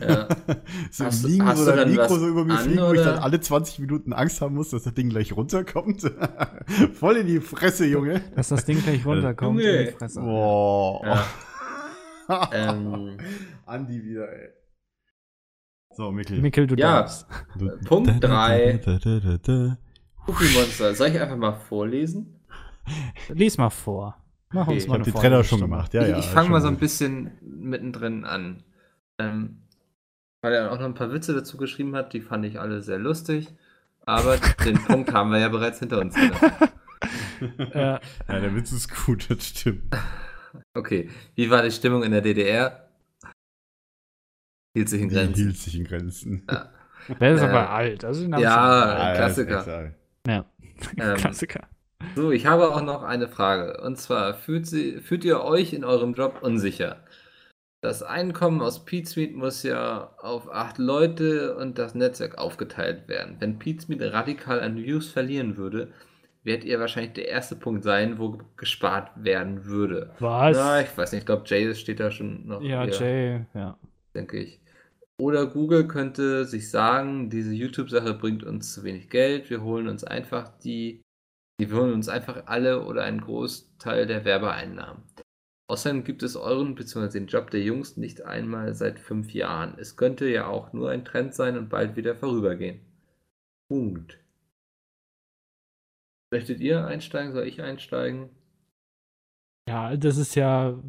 Ja. 0.00 0.28
so 0.92 1.04
hast, 1.04 1.24
liegen 1.24 1.44
hast 1.44 1.60
oder 1.60 1.82
ein 1.82 1.90
Mikro 1.90 2.16
so 2.16 2.28
über 2.28 2.44
mir 2.44 2.52
an, 2.52 2.60
fliegen, 2.60 2.80
wo 2.80 2.92
ich 2.92 3.00
dann 3.00 3.18
alle 3.18 3.40
20 3.40 3.80
Minuten 3.80 4.12
Angst 4.12 4.40
haben 4.40 4.54
muss, 4.54 4.70
dass 4.70 4.84
das 4.84 4.94
Ding 4.94 5.08
gleich 5.08 5.36
runterkommt. 5.36 6.02
Voll 6.92 7.16
in 7.16 7.26
die 7.26 7.40
Fresse, 7.40 7.86
Junge. 7.86 8.20
Dass 8.36 8.50
das 8.50 8.64
Ding 8.64 8.80
gleich 8.80 9.04
runterkommt. 9.04 9.60
In 9.60 9.86
die 9.86 9.92
Fresse. 9.92 10.20
Boah. 10.20 11.26
Ja. 12.28 12.50
ähm. 12.52 13.16
Andi 13.66 14.04
wieder, 14.04 14.32
ey. 14.32 14.50
So, 15.90 16.12
Mikkel. 16.12 16.40
Mikkel, 16.40 16.68
du 16.68 16.76
ja. 16.76 17.00
darfst. 17.00 17.26
Punkt 17.86 18.22
3. 18.22 18.78
Cookie-Monster. 20.28 20.94
Soll 20.94 21.08
ich 21.08 21.20
einfach 21.20 21.36
mal 21.36 21.52
vorlesen? 21.52 22.40
Lies 23.28 23.58
mal 23.58 23.70
vor. 23.70 24.22
Mach 24.50 24.66
okay. 24.66 24.76
uns 24.76 24.86
mal 24.86 25.00
ich 25.00 25.00
hab 25.00 25.14
die 25.14 25.20
Trailer 25.20 25.44
schon 25.44 25.60
gemacht. 25.60 25.94
Ja, 25.94 26.02
ich, 26.02 26.08
ja, 26.08 26.18
ich 26.18 26.26
fange 26.26 26.50
mal 26.50 26.60
so 26.60 26.68
ein 26.68 26.76
bisschen 26.76 27.32
mittendrin 27.42 28.24
an. 28.24 28.62
Ähm, 29.18 29.62
weil 30.40 30.54
er 30.54 30.72
auch 30.72 30.78
noch 30.78 30.86
ein 30.86 30.94
paar 30.94 31.12
Witze 31.12 31.34
dazu 31.34 31.56
geschrieben 31.56 31.96
hat, 31.96 32.12
die 32.12 32.20
fand 32.20 32.44
ich 32.44 32.60
alle 32.60 32.82
sehr 32.82 32.98
lustig. 32.98 33.48
Aber 34.06 34.36
den 34.64 34.78
Punkt 34.86 35.12
haben 35.12 35.30
wir 35.30 35.38
ja 35.38 35.48
bereits 35.48 35.80
hinter 35.80 36.00
uns. 36.00 36.14
Äh, 36.16 37.78
ja. 37.78 38.00
der 38.28 38.54
Witz 38.54 38.72
ist 38.72 38.92
gut, 39.06 39.30
das 39.30 39.46
stimmt. 39.46 39.94
Okay, 40.74 41.08
wie 41.34 41.50
war 41.50 41.62
die 41.62 41.70
Stimmung 41.70 42.02
in 42.02 42.10
der 42.10 42.20
DDR? 42.20 42.88
Hielt 44.74 44.88
sich 44.88 45.02
in 45.02 45.08
Grenzen. 45.08 45.34
Die 45.34 45.42
hielt 45.42 45.56
sich 45.56 45.76
in 45.76 45.84
Grenzen. 45.84 46.42
Ja. 46.50 46.72
Der 47.20 47.34
ist 47.34 47.42
äh, 47.42 47.44
aber 47.44 47.70
alt. 47.70 48.04
Also 48.04 48.26
ja, 48.26 48.56
ah, 48.56 48.94
alt. 48.94 49.16
Klassiker 49.16 49.92
ja. 50.28 50.44
Ähm, 50.96 51.16
Klassiker. 51.16 51.66
So, 52.14 52.30
ich 52.30 52.46
habe 52.46 52.72
auch 52.72 52.82
noch 52.82 53.02
eine 53.02 53.26
Frage. 53.26 53.80
Und 53.80 53.96
zwar, 53.98 54.34
fühlt, 54.34 54.66
sie, 54.66 55.00
fühlt 55.00 55.24
ihr 55.24 55.42
euch 55.42 55.72
in 55.72 55.84
eurem 55.84 56.14
Job 56.14 56.38
unsicher? 56.42 57.02
Das 57.80 58.02
Einkommen 58.02 58.60
aus 58.60 58.84
Pizmeet 58.84 59.36
muss 59.36 59.62
ja 59.62 60.12
auf 60.18 60.52
acht 60.52 60.78
Leute 60.78 61.56
und 61.56 61.78
das 61.78 61.94
Netzwerk 61.94 62.38
aufgeteilt 62.38 63.08
werden. 63.08 63.36
Wenn 63.38 63.58
Pizmeet 63.58 64.02
radikal 64.02 64.60
an 64.60 64.76
Views 64.76 65.08
verlieren 65.08 65.56
würde, 65.56 65.92
werdet 66.42 66.64
ihr 66.64 66.80
wahrscheinlich 66.80 67.12
der 67.12 67.28
erste 67.28 67.54
Punkt 67.54 67.84
sein, 67.84 68.18
wo 68.18 68.40
gespart 68.56 69.10
werden 69.16 69.64
würde. 69.64 70.10
Was? 70.18 70.56
Na, 70.56 70.80
ich 70.80 70.96
weiß 70.96 71.12
nicht, 71.12 71.20
ich 71.20 71.26
glaube, 71.26 71.44
Jay 71.46 71.72
steht 71.74 72.00
da 72.00 72.10
schon 72.10 72.46
noch. 72.46 72.62
ja, 72.62 72.84
eher, 72.84 72.94
Jay, 72.94 73.46
ja. 73.54 73.78
denke 74.14 74.38
ich. 74.38 74.60
Oder 75.20 75.46
Google 75.46 75.88
könnte 75.88 76.44
sich 76.44 76.70
sagen, 76.70 77.28
diese 77.28 77.52
YouTube-Sache 77.52 78.14
bringt 78.14 78.44
uns 78.44 78.72
zu 78.72 78.84
wenig 78.84 79.10
Geld, 79.10 79.50
wir 79.50 79.62
holen 79.62 79.88
uns 79.88 80.04
einfach 80.04 80.56
die, 80.58 81.02
die 81.60 81.72
holen 81.72 81.92
uns 81.92 82.08
einfach 82.08 82.46
alle 82.46 82.84
oder 82.84 83.02
einen 83.02 83.20
Großteil 83.20 84.06
der 84.06 84.24
Werbeeinnahmen. 84.24 85.02
Außerdem 85.70 86.04
gibt 86.04 86.22
es 86.22 86.36
euren 86.36 86.74
bzw. 86.74 87.18
den 87.18 87.26
Job 87.26 87.50
der 87.50 87.62
Jungs 87.62 87.96
nicht 87.96 88.22
einmal 88.22 88.74
seit 88.74 88.98
fünf 88.98 89.34
Jahren. 89.34 89.76
Es 89.78 89.96
könnte 89.96 90.26
ja 90.26 90.46
auch 90.46 90.72
nur 90.72 90.90
ein 90.90 91.04
Trend 91.04 91.34
sein 91.34 91.58
und 91.58 91.68
bald 91.68 91.96
wieder 91.96 92.14
vorübergehen. 92.14 92.80
Punkt. 93.68 94.18
Möchtet 96.30 96.60
ihr 96.60 96.86
einsteigen? 96.86 97.32
Soll 97.32 97.46
ich 97.46 97.60
einsteigen? 97.60 98.30
Ja, 99.68 99.96
das 99.96 100.16
ist 100.16 100.34
ja, 100.34 100.82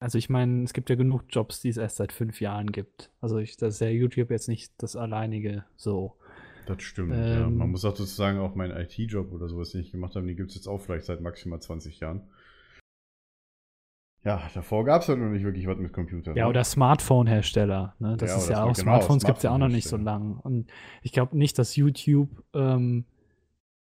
also 0.00 0.18
ich 0.18 0.28
meine, 0.28 0.62
es 0.62 0.72
gibt 0.72 0.90
ja 0.90 0.96
genug 0.96 1.24
Jobs, 1.28 1.60
die 1.60 1.68
es 1.68 1.76
erst 1.76 1.96
seit 1.96 2.12
fünf 2.12 2.40
Jahren 2.40 2.70
gibt. 2.70 3.10
Also 3.20 3.38
ich, 3.38 3.56
das 3.56 3.74
ist 3.74 3.80
ja 3.80 3.88
YouTube 3.88 4.30
jetzt 4.30 4.48
nicht 4.48 4.72
das 4.78 4.96
alleinige 4.96 5.64
so. 5.76 6.16
Das 6.66 6.82
stimmt, 6.82 7.12
ja. 7.12 7.46
Ähm. 7.46 7.56
Man 7.56 7.70
muss 7.70 7.84
auch 7.84 7.96
sozusagen 7.96 8.38
auch 8.38 8.54
meinen 8.54 8.76
IT-Job 8.76 9.32
oder 9.32 9.48
sowas, 9.48 9.70
den 9.70 9.80
ich 9.80 9.90
gemacht 9.90 10.14
habe, 10.14 10.26
die 10.26 10.36
gibt 10.36 10.50
es 10.50 10.56
jetzt 10.56 10.68
auch 10.68 10.78
vielleicht 10.78 11.06
seit 11.06 11.20
maximal 11.20 11.60
20 11.60 12.00
Jahren. 12.00 12.28
Ja, 14.24 14.42
davor 14.52 14.84
gab 14.84 15.02
es 15.02 15.08
halt 15.08 15.18
noch 15.20 15.30
nicht 15.30 15.44
wirklich 15.44 15.66
was 15.66 15.78
mit 15.78 15.92
Computern. 15.92 16.36
Ja, 16.36 16.44
ne? 16.44 16.50
oder 16.50 16.64
Smartphone-Hersteller. 16.64 17.94
Ne? 17.98 18.16
Das 18.18 18.30
Ja, 18.30 18.36
ist 18.36 18.46
oder 18.46 18.52
ja 18.52 18.62
auch, 18.64 18.74
genau, 18.74 18.82
Smartphones 18.82 19.24
gibt 19.24 19.38
es 19.38 19.44
ja 19.44 19.52
auch 19.52 19.58
noch 19.58 19.68
nicht 19.68 19.88
so 19.88 19.96
Smartphone-Hersteller. 19.96 20.34
lang. 20.34 20.40
Und 20.40 20.70
ich 21.02 21.12
glaube 21.12 21.38
nicht, 21.38 21.58
dass 21.58 21.76
YouTube, 21.76 22.44
ähm, 22.52 23.06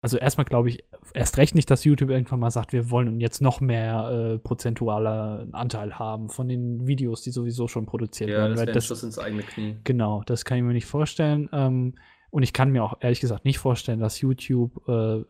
also 0.05 0.19
erstmal 0.19 0.45
glaube 0.45 0.69
ich, 0.69 0.85
erst 1.15 1.39
recht 1.39 1.55
nicht, 1.55 1.71
dass 1.71 1.83
YouTube 1.85 2.11
irgendwann 2.11 2.39
mal 2.39 2.51
sagt, 2.51 2.75
wir 2.75 2.91
wollen 2.91 3.21
jetzt 3.23 3.41
noch 3.41 3.63
mehr 3.63 4.35
äh, 4.35 4.39
prozentualer 4.39 5.47
Anteil 5.53 5.99
haben 5.99 6.29
von 6.29 6.47
den 6.47 6.87
Videos, 6.87 7.23
die 7.23 7.31
sowieso 7.31 7.69
schon 7.69 7.87
produziert 7.87 8.29
Ja, 8.29 8.37
werden. 8.37 8.51
das 8.51 8.59
weil 8.61 8.67
wäre 8.67 8.73
ein 8.73 8.75
das, 8.75 8.87
Schuss 8.87 9.03
ins 9.03 9.19
eigene 9.19 9.43
Knie. 9.43 9.77
Genau, 9.85 10.23
das 10.27 10.45
kann 10.45 10.59
ich 10.59 10.63
mir 10.65 10.75
nicht 10.75 10.85
vorstellen. 10.85 11.49
Ähm, 11.55 11.95
und 12.29 12.43
ich 12.43 12.53
kann 12.53 12.71
mir 12.71 12.85
auch 12.85 12.99
ehrlich 13.01 13.21
gesagt 13.21 13.47
nicht 13.47 13.59
vorstellen, 13.59 13.99
dass 13.99 14.21
YouTube, 14.21 14.87
äh, 14.87 15.25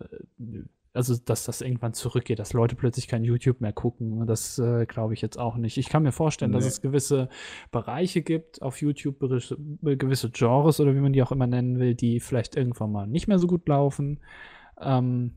also 0.93 1.15
dass 1.25 1.45
das 1.45 1.61
irgendwann 1.61 1.93
zurückgeht, 1.95 2.41
dass 2.41 2.53
Leute 2.53 2.75
plötzlich 2.75 3.07
kein 3.07 3.23
YouTube 3.23 3.61
mehr 3.61 3.73
gucken. 3.73 4.27
Das 4.27 4.59
äh, 4.59 4.87
glaube 4.87 5.15
ich 5.15 5.23
jetzt 5.23 5.39
auch 5.39 5.57
nicht. 5.57 5.77
Ich 5.77 5.89
kann 5.89 6.03
mir 6.03 6.11
vorstellen, 6.13 6.51
dass 6.51 6.65
Nee. 6.65 6.71
es 6.71 6.81
gewisse 6.81 7.29
Bereiche 7.71 8.23
gibt 8.23 8.61
auf 8.61 8.81
YouTube, 8.83 9.21
gewisse 9.21 10.31
Genres 10.31 10.81
oder 10.81 10.97
wie 10.97 11.01
man 11.01 11.13
die 11.13 11.23
auch 11.23 11.31
immer 11.31 11.47
nennen 11.47 11.79
will, 11.79 11.95
die 11.95 12.19
vielleicht 12.19 12.57
irgendwann 12.57 12.91
mal 12.91 13.07
nicht 13.07 13.29
mehr 13.29 13.39
so 13.39 13.47
gut 13.47 13.69
laufen. 13.69 14.19
Ähm, 14.81 15.37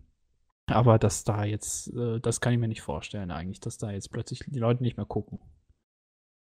aber 0.67 0.99
dass 0.99 1.23
da 1.23 1.45
jetzt, 1.45 1.93
äh, 1.93 2.19
das 2.19 2.41
kann 2.41 2.53
ich 2.53 2.59
mir 2.59 2.67
nicht 2.67 2.81
vorstellen 2.81 3.31
eigentlich, 3.31 3.59
dass 3.59 3.77
da 3.77 3.91
jetzt 3.91 4.11
plötzlich 4.11 4.41
die 4.47 4.59
Leute 4.59 4.83
nicht 4.83 4.97
mehr 4.97 5.05
gucken. 5.05 5.39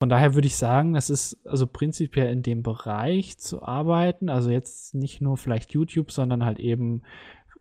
Von 0.00 0.08
daher 0.08 0.34
würde 0.34 0.48
ich 0.48 0.56
sagen, 0.56 0.94
das 0.94 1.10
ist 1.10 1.38
also 1.46 1.66
prinzipiell 1.66 2.32
in 2.32 2.42
dem 2.42 2.62
Bereich 2.62 3.38
zu 3.38 3.62
arbeiten, 3.62 4.28
also 4.28 4.50
jetzt 4.50 4.94
nicht 4.94 5.20
nur 5.20 5.36
vielleicht 5.36 5.72
YouTube, 5.72 6.10
sondern 6.10 6.44
halt 6.44 6.58
eben 6.58 7.02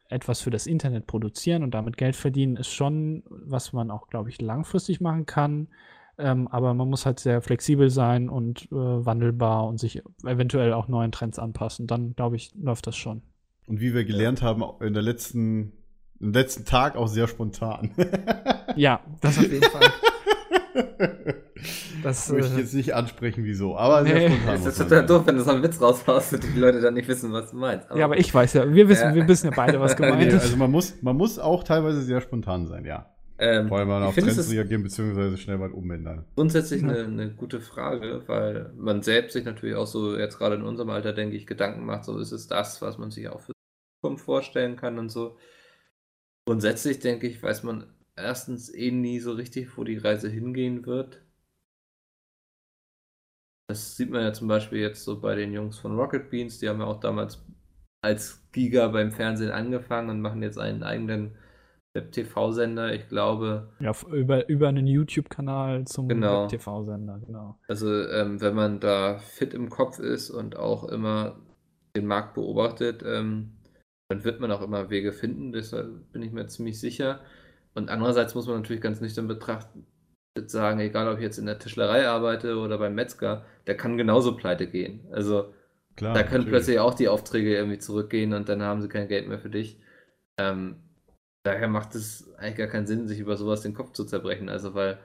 etwas 0.09 0.41
für 0.41 0.49
das 0.49 0.67
Internet 0.67 1.07
produzieren 1.07 1.63
und 1.63 1.73
damit 1.73 1.97
Geld 1.97 2.15
verdienen, 2.15 2.57
ist 2.57 2.73
schon, 2.73 3.23
was 3.29 3.73
man 3.73 3.91
auch, 3.91 4.07
glaube 4.07 4.29
ich, 4.29 4.41
langfristig 4.41 4.99
machen 5.01 5.25
kann. 5.25 5.69
Ähm, 6.17 6.47
aber 6.49 6.73
man 6.73 6.89
muss 6.89 7.05
halt 7.05 7.19
sehr 7.19 7.41
flexibel 7.41 7.89
sein 7.89 8.27
und 8.27 8.63
äh, 8.71 8.75
wandelbar 8.75 9.67
und 9.67 9.79
sich 9.79 10.01
eventuell 10.25 10.73
auch 10.73 10.87
neuen 10.87 11.11
Trends 11.11 11.39
anpassen. 11.39 11.87
Dann, 11.87 12.15
glaube 12.15 12.35
ich, 12.35 12.53
läuft 12.55 12.87
das 12.87 12.97
schon. 12.97 13.21
Und 13.71 13.79
wie 13.79 13.93
wir 13.93 14.03
gelernt 14.03 14.41
haben, 14.41 14.63
in 14.81 14.93
der 14.93 15.01
letzten, 15.01 15.71
im 16.19 16.33
letzten 16.33 16.65
Tag 16.65 16.97
auch 16.97 17.07
sehr 17.07 17.29
spontan. 17.29 17.91
Ja, 18.75 18.99
das 19.21 19.37
auf 19.37 19.49
jeden 19.49 19.63
Fall. 19.63 19.89
Das, 22.03 22.29
Möchte 22.31 22.47
ich 22.53 22.57
äh, 22.57 22.61
jetzt 22.61 22.73
nicht 22.73 22.95
ansprechen, 22.95 23.43
wieso. 23.43 23.77
Aber 23.77 24.03
sehr 24.03 24.15
Nee. 24.15 24.29
spontan. 24.35 24.55
Es 24.55 24.59
muss 24.61 24.73
ist 24.73 24.79
man 24.79 24.89
total 24.89 25.05
doof, 25.05 25.27
wenn 25.27 25.35
du 25.35 25.43
so 25.43 25.51
einen 25.51 25.61
Witz 25.61 25.79
raushaust 25.79 26.33
und 26.33 26.43
die 26.43 26.59
Leute 26.59 26.81
dann 26.81 26.95
nicht 26.95 27.07
wissen, 27.07 27.31
was 27.31 27.51
du 27.51 27.57
meinst. 27.57 27.87
ja, 27.95 28.05
aber 28.05 28.17
ich 28.17 28.33
weiß 28.33 28.53
ja, 28.53 28.73
wir 28.73 28.89
wissen, 28.89 29.09
Ja. 29.09 29.15
wir 29.15 29.27
wissen 29.27 29.45
ja 29.51 29.53
beide, 29.55 29.79
was 29.79 29.95
gemeint 29.95 30.17
Nee, 30.19 30.27
ist. 30.29 30.41
also 30.41 30.57
man 30.57 30.71
muss, 30.71 30.99
man 31.03 31.15
muss 31.15 31.37
auch 31.37 31.63
teilweise 31.63 32.01
sehr 32.01 32.19
spontan 32.19 32.65
sein, 32.65 32.85
ja. 32.85 33.13
ähm, 33.37 33.67
Vor 33.67 33.77
allem 33.77 33.87
mal 33.89 34.01
ich 34.01 34.07
auf 34.07 34.15
Trends 34.15 34.51
reagieren, 34.51 34.81
beziehungsweise 34.81 35.37
schnell 35.37 35.59
was 35.59 35.71
umändern. 35.73 36.25
grundsätzlich 36.33 36.81
Ja. 36.81 36.87
eine, 36.89 37.03
eine 37.03 37.29
gute 37.35 37.59
Frage, 37.61 38.23
weil 38.25 38.71
man 38.75 39.03
selbst 39.03 39.33
sich 39.33 39.45
natürlich 39.45 39.75
auch 39.75 39.85
so, 39.87 40.17
jetzt 40.17 40.39
gerade 40.39 40.55
in 40.55 40.63
unserem 40.63 40.89
Alter, 40.89 41.13
denke 41.13 41.35
ich, 41.35 41.45
Gedanken 41.45 41.85
macht, 41.85 42.05
so 42.05 42.17
ist 42.17 42.31
es 42.31 42.47
das, 42.47 42.81
was 42.81 42.97
man 42.97 43.11
sich 43.11 43.29
auch 43.29 43.41
für 43.41 43.51
vorstellen 44.17 44.75
kann 44.75 44.99
und 44.99 45.09
so. 45.09 45.37
Grundsätzlich 46.47 46.99
denke 46.99 47.27
ich, 47.27 47.41
weiß 47.41 47.63
man 47.63 47.93
erstens 48.15 48.73
eh 48.73 48.91
nie 48.91 49.19
so 49.19 49.31
richtig, 49.33 49.77
wo 49.77 49.83
die 49.83 49.97
Reise 49.97 50.29
hingehen 50.29 50.85
wird. 50.85 51.21
Das 53.69 53.95
sieht 53.95 54.09
man 54.09 54.21
ja 54.23 54.33
zum 54.33 54.47
Beispiel 54.47 54.79
jetzt 54.79 55.03
so 55.03 55.21
bei 55.21 55.35
den 55.35 55.53
Jungs 55.53 55.79
von 55.79 55.97
Rocket 55.97 56.29
Beans, 56.29 56.59
die 56.59 56.67
haben 56.67 56.79
ja 56.81 56.87
auch 56.87 56.99
damals 56.99 57.45
als 58.03 58.43
Giga 58.51 58.87
beim 58.87 59.11
Fernsehen 59.11 59.51
angefangen 59.51 60.09
und 60.09 60.21
machen 60.21 60.41
jetzt 60.41 60.57
einen 60.57 60.83
eigenen 60.83 61.37
Web-TV-Sender. 61.93 62.93
Ich 62.93 63.07
glaube, 63.07 63.71
Ja, 63.79 63.93
über, 64.11 64.49
über 64.49 64.67
einen 64.69 64.87
YouTube-Kanal 64.87 65.85
zum 65.85 66.07
Genau. 66.07 66.47
TV-Sender, 66.47 67.19
genau. 67.19 67.59
Also, 67.67 68.07
ähm, 68.09 68.41
wenn 68.41 68.55
man 68.55 68.79
da 68.79 69.19
fit 69.19 69.53
im 69.53 69.69
Kopf 69.69 69.99
ist 69.99 70.31
und 70.31 70.55
auch 70.57 70.85
immer 70.85 71.39
den 71.95 72.07
Markt 72.07 72.33
beobachtet, 72.33 73.03
ähm, 73.05 73.53
dann 74.11 74.23
wird 74.23 74.39
man 74.39 74.51
auch 74.51 74.61
immer 74.61 74.89
Wege 74.89 75.13
finden. 75.13 75.51
Deshalb 75.51 76.11
bin 76.11 76.21
ich 76.21 76.31
mir 76.31 76.47
ziemlich 76.47 76.79
sicher. 76.79 77.21
Und 77.73 77.89
andererseits 77.89 78.35
muss 78.35 78.47
man 78.47 78.57
natürlich 78.57 78.81
ganz 78.81 79.01
nüchtern 79.01 79.27
betrachten, 79.27 79.85
sagen, 80.45 80.79
egal 80.79 81.07
ob 81.07 81.17
ich 81.17 81.23
jetzt 81.23 81.37
in 81.37 81.45
der 81.45 81.59
Tischlerei 81.59 82.07
arbeite 82.07 82.57
oder 82.57 82.77
beim 82.77 82.95
Metzger, 82.95 83.45
der 83.67 83.75
kann 83.77 83.97
genauso 83.97 84.35
pleite 84.35 84.67
gehen. 84.67 85.07
Also, 85.11 85.53
Klar. 85.95 86.13
da 86.13 86.23
können 86.23 86.45
natürlich. 86.45 86.49
plötzlich 86.49 86.79
auch 86.79 86.93
die 86.93 87.09
Aufträge 87.09 87.55
irgendwie 87.55 87.79
zurückgehen 87.79 88.33
und 88.33 88.49
dann 88.49 88.61
haben 88.61 88.81
sie 88.81 88.89
kein 88.89 89.07
Geld 89.07 89.27
mehr 89.27 89.39
für 89.39 89.49
dich. 89.49 89.79
Ähm, 90.37 90.75
daher 91.43 91.67
macht 91.67 91.95
es 91.95 92.33
eigentlich 92.37 92.57
gar 92.57 92.67
keinen 92.67 92.87
Sinn, 92.87 93.07
sich 93.07 93.19
über 93.19 93.37
sowas 93.37 93.61
den 93.61 93.73
Kopf 93.73 93.93
zu 93.93 94.05
zerbrechen. 94.05 94.49
Also, 94.49 94.73
weil 94.73 94.99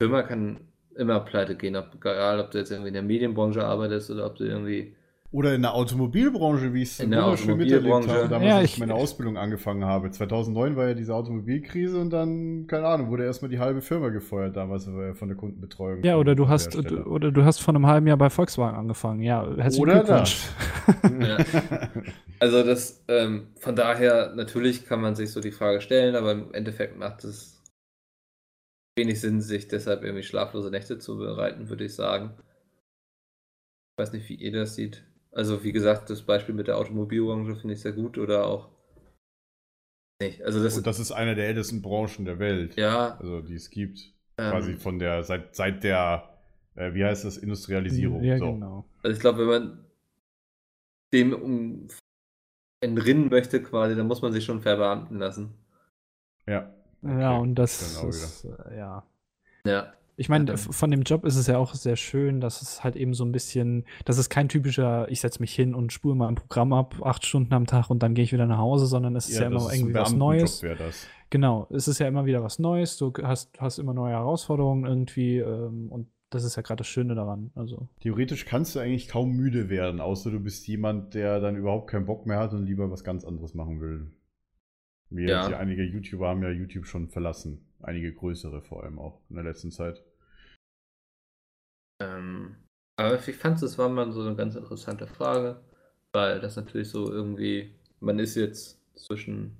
Firma 0.00 0.22
kann 0.22 0.60
immer 0.96 1.20
pleite 1.20 1.56
gehen, 1.56 1.76
ob, 1.76 1.94
egal 1.94 2.40
ob 2.40 2.50
du 2.50 2.58
jetzt 2.58 2.70
irgendwie 2.70 2.88
in 2.88 2.94
der 2.94 3.02
Medienbranche 3.02 3.64
arbeitest 3.64 4.10
oder 4.10 4.26
ob 4.26 4.36
du 4.36 4.44
irgendwie. 4.44 4.96
Oder 5.32 5.54
in 5.54 5.62
der 5.62 5.74
Automobilbranche, 5.74 6.74
wie 6.74 6.82
ich 6.82 6.90
es 6.90 6.98
In 7.00 7.12
der 7.12 7.22
wunderschön 7.22 7.56
miterlebt 7.56 7.84
Automobilbranche. 7.86 8.18
habe, 8.22 8.28
damals, 8.30 8.48
Ja, 8.48 8.56
als 8.56 8.64
ich- 8.64 8.72
ich 8.74 8.78
meine 8.80 8.94
Ausbildung 8.94 9.36
angefangen 9.38 9.84
habe. 9.84 10.10
2009 10.10 10.74
war 10.74 10.88
ja 10.88 10.94
diese 10.94 11.14
Automobilkrise 11.14 12.00
und 12.00 12.10
dann, 12.10 12.66
keine 12.66 12.86
Ahnung, 12.88 13.10
wurde 13.10 13.24
erstmal 13.24 13.48
die 13.48 13.60
halbe 13.60 13.80
Firma 13.80 14.08
gefeuert 14.08 14.56
damals 14.56 14.86
von 14.86 15.28
der 15.28 15.36
Kundenbetreuung. 15.36 16.02
Ja, 16.02 16.16
oder 16.16 16.34
du 16.34 16.48
hast 16.48 16.74
Hersteller. 16.74 17.06
oder 17.06 17.30
du 17.30 17.44
hast 17.44 17.60
vor 17.60 17.72
einem 17.74 17.86
halben 17.86 18.08
Jahr 18.08 18.16
bei 18.16 18.28
Volkswagen 18.28 18.76
angefangen. 18.76 19.20
Ja, 19.22 19.46
herzlichen 19.56 19.82
Oder 19.82 19.94
Glückwunsch. 20.02 20.48
Ja. 21.20 21.36
Also, 22.40 22.64
das, 22.64 23.04
ähm, 23.06 23.48
von 23.60 23.76
daher, 23.76 24.32
natürlich 24.34 24.86
kann 24.86 25.00
man 25.00 25.14
sich 25.14 25.30
so 25.30 25.40
die 25.40 25.52
Frage 25.52 25.80
stellen, 25.80 26.16
aber 26.16 26.32
im 26.32 26.52
Endeffekt 26.52 26.98
macht 26.98 27.22
es 27.22 27.62
wenig 28.98 29.20
Sinn, 29.20 29.40
sich 29.40 29.68
deshalb 29.68 30.02
irgendwie 30.02 30.24
schlaflose 30.24 30.70
Nächte 30.70 30.98
zu 30.98 31.16
bereiten, 31.18 31.68
würde 31.68 31.84
ich 31.84 31.94
sagen. 31.94 32.32
Ich 33.92 34.02
weiß 34.02 34.12
nicht, 34.12 34.28
wie 34.28 34.34
ihr 34.34 34.50
das 34.52 34.74
seht. 34.74 35.04
Also, 35.32 35.62
wie 35.62 35.72
gesagt, 35.72 36.10
das 36.10 36.22
Beispiel 36.22 36.54
mit 36.54 36.66
der 36.66 36.76
Automobilbranche 36.76 37.56
finde 37.56 37.74
ich 37.74 37.80
sehr 37.80 37.92
gut 37.92 38.18
oder 38.18 38.46
auch 38.46 38.68
nicht. 40.20 40.42
Also, 40.42 40.62
das, 40.62 40.76
Und 40.76 40.86
das 40.86 40.98
ist 40.98 41.12
eine 41.12 41.34
der 41.34 41.48
ältesten 41.48 41.82
Branchen 41.82 42.24
der 42.24 42.38
Welt. 42.38 42.76
ja, 42.76 43.16
Also, 43.18 43.40
die 43.40 43.54
es 43.54 43.70
gibt. 43.70 43.98
ähm, 44.38 44.50
Quasi 44.50 44.74
von 44.74 44.98
der, 44.98 45.22
seit, 45.22 45.54
seit 45.54 45.84
der, 45.84 46.28
äh, 46.74 46.92
wie 46.94 47.04
heißt 47.04 47.24
das, 47.24 47.36
Industrialisierung. 47.36 48.22
Ja, 48.24 48.38
so. 48.38 48.52
genau. 48.52 48.84
Also 49.02 49.14
ich 49.14 49.20
glaube, 49.20 49.38
wenn 49.40 49.46
man 49.46 49.84
dem 51.12 51.32
um 51.34 51.88
entrinnen 52.82 53.28
möchte 53.28 53.62
quasi, 53.62 53.94
dann 53.96 54.06
muss 54.06 54.22
man 54.22 54.32
sich 54.32 54.44
schon 54.44 54.62
verbeamten 54.62 55.18
lassen. 55.18 55.54
Ja. 56.46 56.74
Ja, 57.02 57.32
Okay, 57.32 57.40
und 57.40 57.54
das 57.54 57.96
auch 57.96 58.08
ist, 58.08 58.44
äh, 58.44 58.76
ja. 58.76 59.06
Ja. 59.66 59.92
Ich 60.20 60.28
meine, 60.28 60.50
Ja, 60.50 60.56
von 60.58 60.90
dem 60.90 61.00
Job 61.00 61.24
ist 61.24 61.36
es 61.36 61.46
ja 61.46 61.56
auch 61.56 61.72
sehr 61.72 61.96
schön, 61.96 62.42
dass 62.42 62.60
es 62.60 62.84
halt 62.84 62.94
eben 62.94 63.14
so 63.14 63.24
ein 63.24 63.32
bisschen, 63.32 63.86
das 64.04 64.18
ist 64.18 64.28
kein 64.28 64.50
typischer, 64.50 65.10
ich 65.10 65.22
setze 65.22 65.40
mich 65.40 65.54
hin 65.54 65.74
und 65.74 65.94
spule 65.94 66.14
mal 66.14 66.28
ein 66.28 66.34
Programm 66.34 66.74
ab, 66.74 66.96
acht 67.02 67.24
Stunden 67.24 67.54
am 67.54 67.66
Tag 67.66 67.88
und 67.88 68.02
dann 68.02 68.12
gehe 68.12 68.24
ich 68.24 68.32
wieder 68.32 68.44
nach 68.44 68.58
Hause, 68.58 68.84
sondern 68.84 69.16
es 69.16 69.30
ist 69.30 69.38
ja, 69.38 69.48
das 69.48 69.62
immer 69.62 69.72
ist 69.72 69.78
irgendwie 69.78 69.94
was 69.94 70.12
Neues. 70.12 70.62
Genau, 71.30 71.66
es 71.70 71.88
ist 71.88 72.00
ja 72.00 72.06
immer 72.06 72.26
wieder 72.26 72.42
was 72.42 72.58
Neues, 72.58 72.98
du 72.98 73.14
hast, 73.22 73.58
hast 73.58 73.78
immer 73.78 73.94
neue 73.94 74.12
Herausforderungen 74.12 74.84
irgendwie 74.84 75.38
ähm, 75.38 75.88
und 75.90 76.08
das 76.28 76.44
ist 76.44 76.54
ja 76.54 76.60
gerade 76.60 76.80
das 76.80 76.86
Schöne 76.86 77.14
daran. 77.14 77.50
Also, 77.54 77.88
Theoretisch 78.00 78.44
kannst 78.44 78.74
du 78.74 78.80
eigentlich 78.80 79.08
kaum 79.08 79.30
müde 79.32 79.70
werden, 79.70 80.02
außer 80.02 80.30
du 80.30 80.38
bist 80.38 80.68
jemand, 80.68 81.14
der 81.14 81.40
dann 81.40 81.56
überhaupt 81.56 81.88
keinen 81.90 82.04
Bock 82.04 82.26
mehr 82.26 82.38
hat 82.38 82.52
und 82.52 82.66
lieber 82.66 82.90
was 82.90 83.04
ganz 83.04 83.24
anderes 83.24 83.54
machen 83.54 83.80
will. 83.80 84.10
Wie 85.08 85.24
Ja. 85.24 85.46
einige 85.56 85.82
YouTuber 85.82 86.28
haben 86.28 86.42
ja 86.42 86.50
YouTube 86.50 86.84
schon 86.84 87.08
verlassen. 87.08 87.64
Einige 87.80 88.12
größere 88.12 88.60
vor 88.60 88.84
allem 88.84 88.98
auch 88.98 89.18
in 89.30 89.36
der 89.36 89.44
letzten 89.44 89.70
Zeit. 89.70 90.04
Ähm, 92.00 92.56
aber 92.96 93.14
ich 93.26 93.36
fand, 93.36 93.62
es 93.62 93.78
war 93.78 93.88
mal 93.88 94.12
so 94.12 94.22
eine 94.22 94.36
ganz 94.36 94.56
interessante 94.56 95.06
Frage, 95.06 95.60
weil 96.12 96.40
das 96.40 96.56
natürlich 96.56 96.90
so 96.90 97.10
irgendwie, 97.10 97.74
man 98.00 98.18
ist 98.18 98.34
jetzt 98.34 98.78
zwischen, 98.94 99.56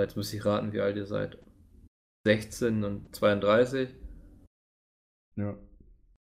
jetzt 0.00 0.16
muss 0.16 0.32
ich 0.32 0.44
raten, 0.44 0.72
wie 0.72 0.80
alt 0.80 0.96
ihr 0.96 1.06
seid, 1.06 1.38
16 2.26 2.84
und 2.84 3.14
32. 3.14 3.90
Ja. 5.36 5.56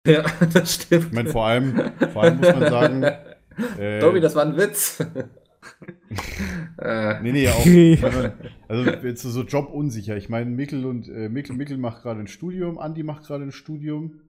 Ja, 0.07 0.23
das 0.53 0.75
stimmt. 0.75 1.07
Ich 1.07 1.13
meine, 1.13 1.31
vor 1.31 1.47
allem, 1.47 1.93
vor 2.13 2.25
allem 2.25 2.37
muss 2.37 2.53
man 2.53 2.69
sagen, 2.69 3.03
äh, 3.79 4.01
Tobi, 4.01 4.21
das 4.21 4.35
war 4.35 4.45
ein 4.45 4.55
Witz. 4.55 5.01
äh, 6.79 7.23
Nee, 7.23 7.33
nee, 7.33 7.49
auch. 7.49 7.65
man, 8.13 8.33
also 8.69 8.91
jetzt 8.91 9.23
so 9.23 9.43
jobunsicher. 9.45 10.19
Ich 10.19 10.29
meine, 10.29 10.51
Mikkel 10.51 10.85
und 10.85 11.09
äh, 11.09 11.31
Mikkel, 11.31 11.57
Mikkel 11.57 11.79
macht 11.79 12.03
gerade 12.03 12.21
ein 12.21 12.27
Studium, 12.27 12.79
Andi 12.79 13.03
macht 13.03 13.25
gerade 13.25 13.45
ein 13.45 13.53
Studium. 13.53 14.21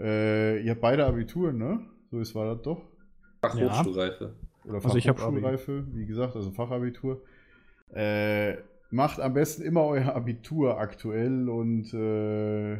Äh, 0.00 0.62
ihr 0.62 0.72
habt 0.72 0.80
beide 0.80 1.06
Abitur, 1.06 1.52
ne? 1.52 1.80
So 2.10 2.20
ist 2.20 2.34
war 2.34 2.54
das 2.54 2.62
doch. 2.62 2.82
Fachhochschulreife. 3.42 4.34
Oder 4.64 4.84
Also 4.84 4.96
ich 4.98 5.08
hab 5.08 5.20
Abi. 5.20 5.40
Fachhochschulreife, 5.40 5.86
wie 5.94 6.06
gesagt, 6.06 6.36
also 6.36 6.50
Fachabitur. 6.52 7.22
Äh, 7.92 8.56
macht 8.90 9.20
am 9.20 9.34
besten 9.34 9.62
immer 9.62 9.84
euer 9.84 10.14
Abitur 10.14 10.78
aktuell 10.78 11.48
und 11.48 11.92
äh, 11.94 12.74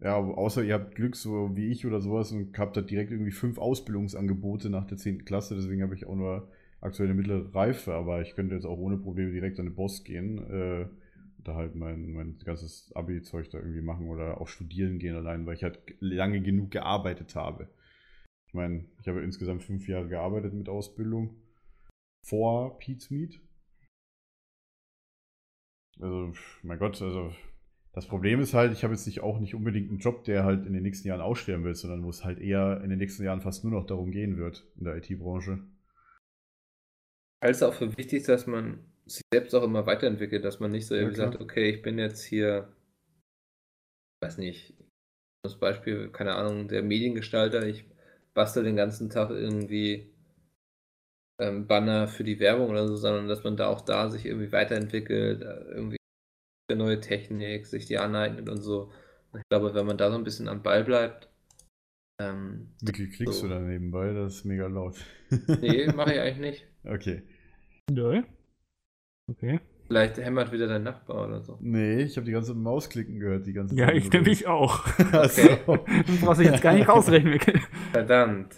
ja, 0.00 0.16
außer 0.16 0.64
ihr 0.64 0.74
habt 0.74 0.94
Glück, 0.96 1.16
so 1.16 1.54
wie 1.54 1.68
ich 1.70 1.86
oder 1.86 2.00
sowas, 2.00 2.32
und 2.32 2.58
habt 2.58 2.76
da 2.76 2.80
direkt 2.82 3.12
irgendwie 3.12 3.30
fünf 3.30 3.58
Ausbildungsangebote 3.58 4.68
nach 4.70 4.86
der 4.86 4.98
10. 4.98 5.24
Klasse, 5.24 5.54
deswegen 5.54 5.82
habe 5.82 5.94
ich 5.94 6.06
auch 6.06 6.16
nur 6.16 6.48
aktuelle 6.80 7.14
mittlere 7.14 7.54
Reife, 7.54 7.94
aber 7.94 8.20
ich 8.22 8.34
könnte 8.34 8.54
jetzt 8.56 8.66
auch 8.66 8.78
ohne 8.78 8.96
Probleme 8.98 9.30
direkt 9.30 9.60
an 9.60 9.66
den 9.66 9.74
Boss 9.76 10.02
gehen, 10.02 10.38
äh, 10.50 10.86
da 11.44 11.54
halt 11.54 11.74
mein, 11.74 12.12
mein 12.12 12.38
ganzes 12.38 12.92
Abi-Zeug 12.94 13.50
da 13.50 13.58
irgendwie 13.58 13.82
machen 13.82 14.08
oder 14.08 14.40
auch 14.40 14.48
studieren 14.48 14.98
gehen 14.98 15.16
allein, 15.16 15.46
weil 15.46 15.54
ich 15.54 15.62
halt 15.62 15.80
lange 16.00 16.40
genug 16.40 16.70
gearbeitet 16.70 17.34
habe. 17.34 17.68
Ich 18.46 18.54
meine, 18.54 18.84
ich 19.00 19.08
habe 19.08 19.22
insgesamt 19.22 19.62
fünf 19.62 19.88
Jahre 19.88 20.08
gearbeitet 20.08 20.52
mit 20.52 20.68
Ausbildung 20.68 21.36
vor 22.24 22.78
Pete's 22.78 23.10
Meet. 23.10 23.40
Also, 26.00 26.32
mein 26.62 26.78
Gott, 26.78 27.00
also 27.00 27.32
das 27.92 28.06
Problem 28.06 28.40
ist 28.40 28.54
halt, 28.54 28.72
ich 28.72 28.84
habe 28.84 28.94
jetzt 28.94 29.06
nicht 29.06 29.20
auch 29.20 29.38
nicht 29.38 29.54
unbedingt 29.54 29.90
einen 29.90 29.98
Job, 29.98 30.24
der 30.24 30.44
halt 30.44 30.66
in 30.66 30.72
den 30.72 30.82
nächsten 30.82 31.08
Jahren 31.08 31.20
aussterben 31.20 31.64
wird, 31.64 31.76
sondern 31.76 32.02
wo 32.04 32.10
es 32.10 32.24
halt 32.24 32.38
eher 32.38 32.80
in 32.82 32.90
den 32.90 32.98
nächsten 32.98 33.22
Jahren 33.22 33.42
fast 33.42 33.64
nur 33.64 33.72
noch 33.72 33.86
darum 33.86 34.10
gehen 34.10 34.38
wird 34.38 34.66
in 34.76 34.84
der 34.84 34.96
IT-Branche. 34.96 35.62
halte 37.42 37.56
es 37.56 37.62
auch 37.62 37.74
für 37.74 37.96
wichtig, 37.96 38.24
dass 38.24 38.46
man 38.46 38.91
sich 39.06 39.22
selbst 39.32 39.54
auch 39.54 39.62
immer 39.62 39.86
weiterentwickelt, 39.86 40.44
dass 40.44 40.60
man 40.60 40.70
nicht 40.72 40.86
so 40.86 40.94
Ja, 40.96 40.96
irgendwie 40.96 41.14
klar. 41.14 41.16
sagt, 41.16 41.40
okay, 41.40 41.70
ich 41.70 41.82
bin 41.82 41.98
jetzt 41.98 42.24
hier, 42.24 42.68
weiß 44.22 44.38
nicht, 44.38 44.74
das 45.44 45.58
Beispiel, 45.58 46.10
keine 46.10 46.34
Ahnung, 46.36 46.68
der 46.68 46.82
Mediengestalter, 46.82 47.66
ich 47.66 47.84
bastel 48.34 48.64
den 48.64 48.76
ganzen 48.76 49.10
Tag 49.10 49.30
irgendwie 49.30 50.12
ähm, 51.38 51.66
Banner 51.66 52.08
für 52.08 52.24
die 52.24 52.38
Werbung 52.40 52.70
oder 52.70 52.86
so, 52.88 52.96
sondern 52.96 53.28
dass 53.28 53.44
man 53.44 53.56
da 53.56 53.68
auch 53.68 53.80
da 53.82 54.10
sich 54.10 54.26
irgendwie 54.26 54.52
weiterentwickelt, 54.52 55.42
äh, 55.42 55.60
irgendwie 55.74 55.96
eine 56.70 56.78
neue 56.78 57.00
Technik, 57.00 57.66
sich 57.66 57.86
die 57.86 57.98
aneignet 57.98 58.48
und 58.48 58.62
so. 58.62 58.92
Ich 59.36 59.44
glaube, 59.50 59.74
wenn 59.74 59.86
man 59.86 59.98
da 59.98 60.10
so 60.10 60.18
ein 60.18 60.24
bisschen 60.24 60.48
am 60.48 60.62
Ball 60.62 60.84
bleibt, 60.84 61.28
ähm, 62.20 62.68
Mikkel, 62.80 63.08
klickst 63.08 63.42
So. 63.42 63.44
du 63.44 63.48
da 63.48 63.58
nebenbei? 63.60 64.12
Das 64.12 64.34
ist 64.36 64.44
mega 64.44 64.66
laut. 64.66 64.96
nee, 65.60 65.88
mache 65.92 66.12
ich 66.14 66.20
eigentlich 66.20 66.38
nicht. 66.38 66.66
Okay. 66.84 67.22
Nö. 67.90 68.22
Okay. 69.32 69.60
Vielleicht 69.88 70.16
hämmert 70.18 70.52
wieder 70.52 70.68
dein 70.68 70.84
Nachbar 70.84 71.26
oder 71.26 71.42
so. 71.42 71.58
Nee, 71.60 72.02
ich 72.02 72.16
habe 72.16 72.24
die 72.24 72.32
ganze 72.32 72.54
Maus 72.54 72.88
klicken 72.88 73.18
gehört, 73.20 73.46
die 73.46 73.52
ganze 73.52 73.74
Ja, 73.74 73.86
Zeit. 73.88 73.96
ich 73.96 74.10
nämlich 74.12 74.46
auch. 74.46 74.86
Achso. 75.12 75.42
Du 75.66 76.16
brauchst 76.20 76.40
dich 76.40 76.48
jetzt 76.48 76.62
gar 76.62 76.72
nicht 76.72 76.88
rausrechnen. 76.88 77.38
Verdammt. 77.92 78.54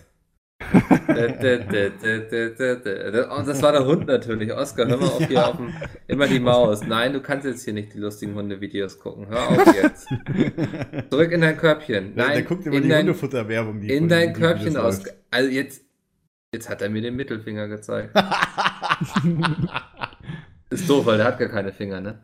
Das 3.45 3.62
war 3.62 3.72
der 3.72 3.85
Hund 3.85 4.07
natürlich. 4.07 4.53
Oskar, 4.53 4.87
hör 4.87 4.97
mal 4.97 5.07
auf 5.09 5.27
hier 5.27 5.49
auf 5.49 5.57
dem, 5.57 5.72
immer 6.07 6.27
die 6.29 6.39
Maus. 6.41 6.87
Nein, 6.87 7.12
du 7.12 7.20
kannst 7.20 7.45
jetzt 7.47 7.64
hier 7.64 7.72
nicht 7.75 7.93
die 7.95 7.99
lustigen 7.99 8.35
Hunde-Videos 8.35 8.99
gucken. 9.01 9.27
Hör 9.29 9.49
auf 9.51 9.75
jetzt. 9.75 10.07
Zurück 11.11 11.33
in 11.33 11.41
dein 11.41 11.57
Körbchen. 11.57 12.14
Der, 12.14 12.27
Nein, 12.27 12.35
der 12.35 12.43
guckt 12.45 12.64
immer 12.66 12.77
in 12.77 12.85
die 12.85 12.89
dein, 12.89 13.01
Hundefutter-Werbung. 13.01 13.81
die 13.81 13.93
in 13.93 14.09
dein 14.09 14.33
Körbchen 14.33 14.77
aus. 14.77 14.99
läuft. 15.05 15.14
Also 15.31 15.51
jetzt, 15.51 15.85
jetzt 16.55 16.70
hat 16.70 16.81
er 16.81 16.89
mir 16.91 17.03
den 17.03 17.16
Mittelfinger 17.16 17.66
gezeigt. 17.68 18.14
Ist 20.75 20.89
doof, 20.89 21.07
weil 21.07 21.18
der 21.18 21.27
hat 21.27 21.39
gar 21.39 21.49
keine 21.49 21.72
Finger, 21.72 22.01
ne? 22.01 22.22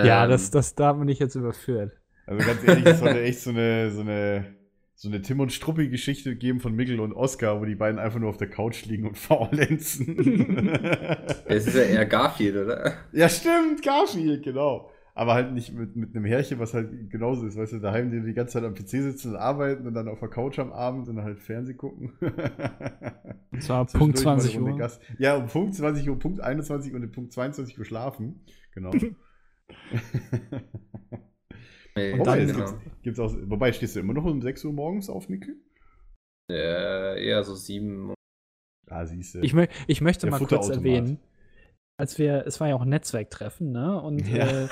ja, 0.00 0.26
Ähm, 0.26 0.28
das, 0.28 0.50
das 0.50 0.74
da 0.74 0.92
bin 0.92 1.08
ich 1.08 1.18
jetzt 1.18 1.34
überführt. 1.34 1.92
Also 2.26 2.42
ganz 2.44 2.62
ehrlich, 2.64 2.86
es 2.86 2.98
sollte 2.98 3.20
echt 3.22 3.40
so 3.40 3.50
eine, 3.50 3.90
so 3.90 4.00
eine, 4.02 4.56
so 4.94 5.08
eine 5.08 5.22
Tim 5.22 5.40
und 5.40 5.52
Struppi-Geschichte 5.52 6.36
geben 6.36 6.60
von 6.60 6.74
Mickel 6.74 7.00
und 7.00 7.12
Oscar, 7.12 7.60
wo 7.60 7.64
die 7.64 7.74
beiden 7.76 7.98
einfach 8.00 8.18
nur 8.18 8.30
auf 8.30 8.36
der 8.38 8.50
Couch 8.50 8.84
liegen 8.86 9.06
und 9.06 9.18
faulenzen. 9.18 10.16
Es 11.44 11.66
ist 11.66 11.76
ja 11.76 11.82
eher 11.82 12.06
Garfield, 12.06 12.56
oder? 12.56 12.96
ja, 13.12 13.28
stimmt, 13.28 13.82
Garfield, 13.82 14.42
genau. 14.42 14.90
Aber 15.18 15.32
halt 15.32 15.52
nicht 15.54 15.72
mit, 15.72 15.96
mit 15.96 16.14
einem 16.14 16.26
Härchen, 16.26 16.58
was 16.58 16.74
halt 16.74 17.08
genauso 17.10 17.46
ist, 17.46 17.56
weißt 17.56 17.72
du, 17.72 17.78
daheim 17.78 18.10
die 18.10 18.20
die 18.20 18.34
ganze 18.34 18.52
Zeit 18.52 18.64
am 18.64 18.74
PC 18.74 18.88
sitzen 18.88 19.30
und 19.30 19.36
arbeiten 19.36 19.86
und 19.86 19.94
dann 19.94 20.08
auf 20.08 20.20
der 20.20 20.28
Couch 20.28 20.58
am 20.58 20.72
Abend 20.74 21.08
und 21.08 21.16
dann 21.16 21.24
halt 21.24 21.38
Fernsehen 21.40 21.78
gucken. 21.78 22.12
Und 23.50 23.62
zwar 23.62 23.86
Punkt 23.92 24.18
Zwischendurch 24.18 24.24
mal 24.24 24.38
20 24.40 24.50
eine 24.56 24.58
Runde 24.60 24.72
Uhr. 24.72 24.78
Gas. 24.78 25.00
Ja, 25.18 25.36
um 25.36 25.46
Punkt 25.46 25.74
20 25.74 26.08
Uhr, 26.10 26.18
Punkt 26.18 26.40
21 26.40 26.92
und 26.92 27.02
um 27.02 27.10
Punkt 27.10 27.32
22 27.32 27.78
Uhr 27.78 27.84
schlafen. 27.86 28.44
Genau. 28.74 28.90
Nee, 31.96 32.12
Und 32.12 32.18
Wobei, 32.20 32.38
dann- 32.40 32.48
es 32.50 32.52
genau. 32.52 32.66
gibt's, 32.72 32.84
gibt's 33.02 33.18
auch, 33.20 33.34
wobei, 33.46 33.72
stehst 33.72 33.96
du 33.96 34.00
immer 34.00 34.12
noch 34.12 34.24
um 34.26 34.42
6 34.42 34.66
Uhr 34.66 34.72
morgens 34.74 35.08
auf, 35.08 35.30
Mickel? 35.30 35.56
Äh, 36.50 37.26
eher 37.26 37.42
so 37.42 37.54
sieben. 37.54 38.12
Ah, 38.88 39.06
siehst 39.06 39.34
du. 39.34 39.40
Ich, 39.40 39.54
mö 39.54 39.66
ich 39.86 40.02
möchte 40.02 40.26
Der 40.26 40.38
mal 40.38 40.46
kurz 40.46 40.68
erwähnen, 40.68 41.18
als 41.98 42.18
wir, 42.18 42.44
es 42.46 42.60
war 42.60 42.68
ja 42.68 42.74
auch 42.74 42.82
ein 42.82 42.90
Netzwerktreffen, 42.90 43.72
ne? 43.72 44.00
Und 44.00 44.28
Ja. 44.28 44.44
äh, 44.46 44.68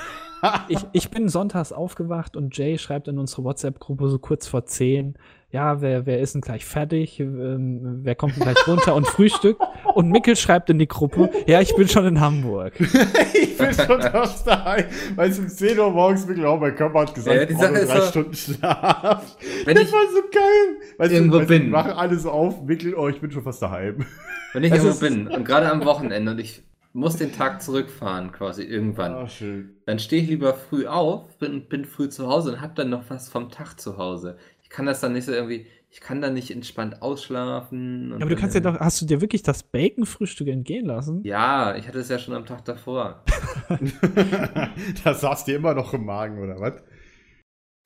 ich, 0.69 0.79
ich 0.93 1.11
bin 1.11 1.29
sonntags 1.29 1.73
aufgewacht 1.73 2.37
und 2.37 2.57
Jay 2.57 2.77
schreibt 2.77 3.09
in 3.09 3.19
unsere 3.19 3.45
WhatsApp-Gruppe 3.45 4.09
so 4.09 4.19
kurz 4.19 4.47
vor 4.47 4.67
10, 4.67 5.15
ja, 5.51 5.81
wer, 5.81 6.05
wer 6.05 6.19
ist 6.21 6.35
denn 6.35 6.41
gleich 6.43 6.65
fertig? 6.67 7.21
Ähm, 7.21 8.01
wer 8.03 8.15
kommt 8.17 8.35
denn 8.37 8.43
gleich 8.43 8.67
runter 8.67 8.95
und 8.95 9.07
frühstückt? 9.07 9.63
Und 9.95 10.11
Mickel 10.11 10.35
schreibt 10.37 10.69
in 10.69 10.79
die 10.81 10.89
Gruppe, 10.89 11.31
ja, 11.47 11.61
ich 11.61 11.75
bin 11.77 11.89
schon 11.89 12.05
in 12.07 12.21
Hamburg. 12.21 12.73
ich 12.81 13.57
bin 13.57 13.73
schon 13.73 14.03
fast 14.03 14.47
daheim, 14.47 14.85
weil 15.15 15.31
es 15.31 15.39
um 15.39 15.49
10 15.49 15.79
Uhr 15.79 15.91
morgens 15.93 16.27
Mickel 16.27 16.45
auch 16.45 16.59
mein 16.61 16.75
Körper 16.75 17.01
hat 17.03 17.15
gesagt, 17.15 17.37
Ja, 17.37 17.45
die 17.47 17.53
ich 17.53 17.59
brauche 17.59 17.67
Sache 17.69 17.73
nur 17.75 17.83
ist 17.85 17.91
drei 17.93 18.01
so, 18.01 18.07
Stunden 18.11 18.35
Schlaf. 18.35 19.37
wenn 19.65 19.75
das 19.77 19.85
ich- 19.85 19.93
war 19.93 20.01
so 20.13 20.23
geil. 20.31 21.09
Du, 21.09 21.15
irgendwo 21.15 21.39
du, 21.39 21.47
bin. 21.47 21.63
Wir 21.65 21.71
machen 21.71 21.93
alles 21.93 22.27
auf, 22.27 22.61
Mickel, 22.65 22.95
oh, 22.95 23.09
ich 23.09 23.21
bin 23.21 23.31
schon 23.31 23.45
fast 23.45 23.63
daheim. 23.63 24.05
Wenn 24.53 24.65
ich 24.65 24.71
Das 24.73 24.83
irgendwo 24.85 25.01
bin 25.01 25.29
und 25.29 25.45
gerade 25.45 25.71
am 25.71 25.85
Wochenende 25.85 26.33
und 26.33 26.39
ich 26.41 26.63
muss 26.97 27.17
den 27.17 27.33
Tag 27.33 27.61
zurückfahren, 27.61 28.31
quasi 28.33 28.63
irgendwann, 28.63 29.13
Ah, 29.15 29.29
schön. 29.29 29.77
dann 29.87 29.99
stehe 29.99 30.23
ich 30.23 30.29
lieber 30.29 30.55
früh 30.55 30.87
auf, 30.87 31.37
bin, 31.39 31.69
bin 31.69 31.85
früh 31.85 32.09
zu 32.09 32.27
Hause 32.29 32.53
und 32.53 32.61
habe 32.61 32.75
dann 32.75 32.89
noch 32.91 33.11
was 33.11 33.29
vom 33.29 33.51
Tag 33.51 33.81
zu 33.81 33.99
Hause. 33.99 34.39
Ich 34.63 34.71
kann 34.71 34.87
das 34.87 35.01
dann 35.01 35.13
nicht 35.13 35.25
so 35.25 35.33
irgendwie, 35.33 35.67
ich 35.91 36.01
kann 36.01 36.21
dann 36.23 36.35
nicht 36.35 36.51
entspannt 36.51 37.03
ausschlafen. 37.03 38.13
und 38.13 38.23
Aber 38.23 38.31
du 38.31 38.37
kannst 38.37 38.55
ja 38.55 38.61
doch, 38.61 38.79
hast 38.81 39.01
du 39.03 39.07
dir 39.07 39.21
wirklich 39.21 39.43
das 39.43 39.63
Bacon-Frühstück 39.65 40.49
entgehen 40.49 40.87
lassen? 40.87 41.23
Ja, 41.25 41.75
ich 41.77 41.87
hatte 41.89 41.99
es 41.99 42.09
ja 42.09 42.19
schon 42.19 42.35
am 42.35 42.47
Tag 42.47 42.65
davor. 42.65 43.25
da 45.05 45.15
saß 45.15 45.45
dir 45.45 45.57
immer 45.57 45.75
noch 45.75 45.93
im 45.95 46.05
Magen, 46.05 46.39
oder 46.43 46.61
was? 46.61 46.83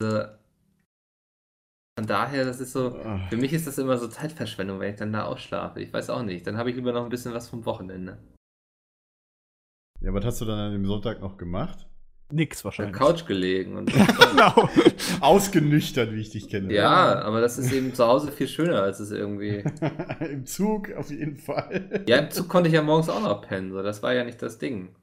Also, 0.01 0.29
von 1.99 2.07
daher, 2.07 2.45
das 2.45 2.61
ist 2.61 2.73
so, 2.73 2.95
Ah. 3.05 3.27
für 3.29 3.37
mich 3.37 3.53
ist 3.53 3.67
das 3.67 3.79
immer 3.79 3.97
so 3.99 4.07
Zeitverschwendung, 4.07 4.79
wenn 4.81 4.91
ich 4.93 4.99
dann 4.99 5.13
da 5.13 5.25
ausschlafe. 5.25 5.81
Ich 5.81 5.93
weiß 5.93 6.11
auch 6.11 6.23
nicht. 6.23 6.47
Dann 6.47 6.57
habe 6.57 6.71
ich 6.71 6.77
lieber 6.77 6.93
noch 6.93 7.05
ein 7.05 7.09
bisschen 7.11 7.35
was 7.35 7.49
vom 7.49 7.65
Wochenende. 7.67 8.19
Ja, 10.01 10.13
was 10.15 10.25
hast 10.25 10.41
du 10.41 10.45
dann 10.45 10.59
an 10.59 10.73
dem 10.73 10.87
Sonntag 10.87 11.21
noch 11.21 11.37
gemacht? 11.37 11.87
Nix 12.31 12.65
Auf 12.65 12.77
der 12.77 12.87
wahrscheinlich. 12.87 12.97
Couch 13.01 13.27
gelegen 13.27 13.77
und 13.77 13.91
Genau. 14.31 14.69
Ausgenüchtert, 15.21 16.13
wie 16.13 16.21
ich 16.21 16.31
dich 16.31 16.49
kenne. 16.49 16.73
ja, 16.73 17.21
aber 17.23 17.41
das 17.41 17.57
ist 17.59 17.73
eben 17.73 17.95
zu 17.95 18.07
Hause 18.07 18.31
viel 18.31 18.49
schöner, 18.49 18.83
als 18.83 19.01
es 19.01 19.11
irgendwie. 19.11 19.65
Im 20.21 20.45
Zug 20.45 20.93
auf 20.93 21.11
jeden 21.11 21.37
Fall. 21.37 22.05
Ja, 22.07 22.19
im 22.19 22.31
Zug 22.31 22.49
konnte 22.49 22.69
ich 22.69 22.75
ja 22.75 22.83
morgens 22.83 23.09
auch 23.09 23.23
noch 23.23 23.41
pennen, 23.43 23.73
so 23.73 23.83
das 23.83 24.03
war 24.03 24.13
ja 24.13 24.25
nicht 24.25 24.43
das 24.43 24.59
Ding. 24.59 24.95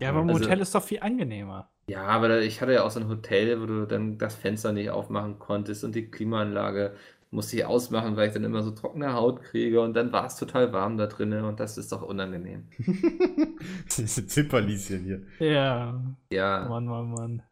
Ja, 0.00 0.10
aber 0.10 0.20
im 0.20 0.28
Also- 0.28 0.44
Hotel 0.44 0.60
ist 0.60 0.74
doch 0.74 0.82
viel 0.84 1.00
angenehmer. 1.00 1.70
Ja, 1.88 2.04
aber 2.04 2.40
ich 2.42 2.60
hatte 2.60 2.72
ja 2.74 2.84
auch 2.84 2.90
so 2.90 3.00
ein 3.00 3.08
Hotel, 3.08 3.60
wo 3.60 3.66
du 3.66 3.86
dann 3.86 4.18
das 4.18 4.34
Fenster 4.34 4.72
nicht 4.72 4.90
aufmachen 4.90 5.38
konntest 5.38 5.84
und 5.84 5.94
die 5.94 6.10
Klimaanlage 6.10 6.94
musste 7.30 7.56
ich 7.56 7.64
ausmachen, 7.64 8.16
weil 8.16 8.28
ich 8.28 8.34
dann 8.34 8.44
immer 8.44 8.62
so 8.62 8.70
trockene 8.70 9.12
Haut 9.12 9.42
kriege 9.42 9.80
und 9.80 9.94
dann 9.94 10.12
war 10.12 10.26
es 10.26 10.36
total 10.36 10.72
warm 10.72 10.96
da 10.96 11.06
drinnen 11.06 11.44
und 11.44 11.60
das 11.60 11.76
ist 11.78 11.92
doch 11.92 12.02
unangenehm. 12.02 12.68
Diese 13.96 14.26
Zipperlieschen 14.26 15.04
hier. 15.04 15.22
Ja. 15.38 16.00
Ja, 16.32 16.66
Mann, 16.68 16.86
Mann, 16.86 17.10
Mann. 17.10 17.42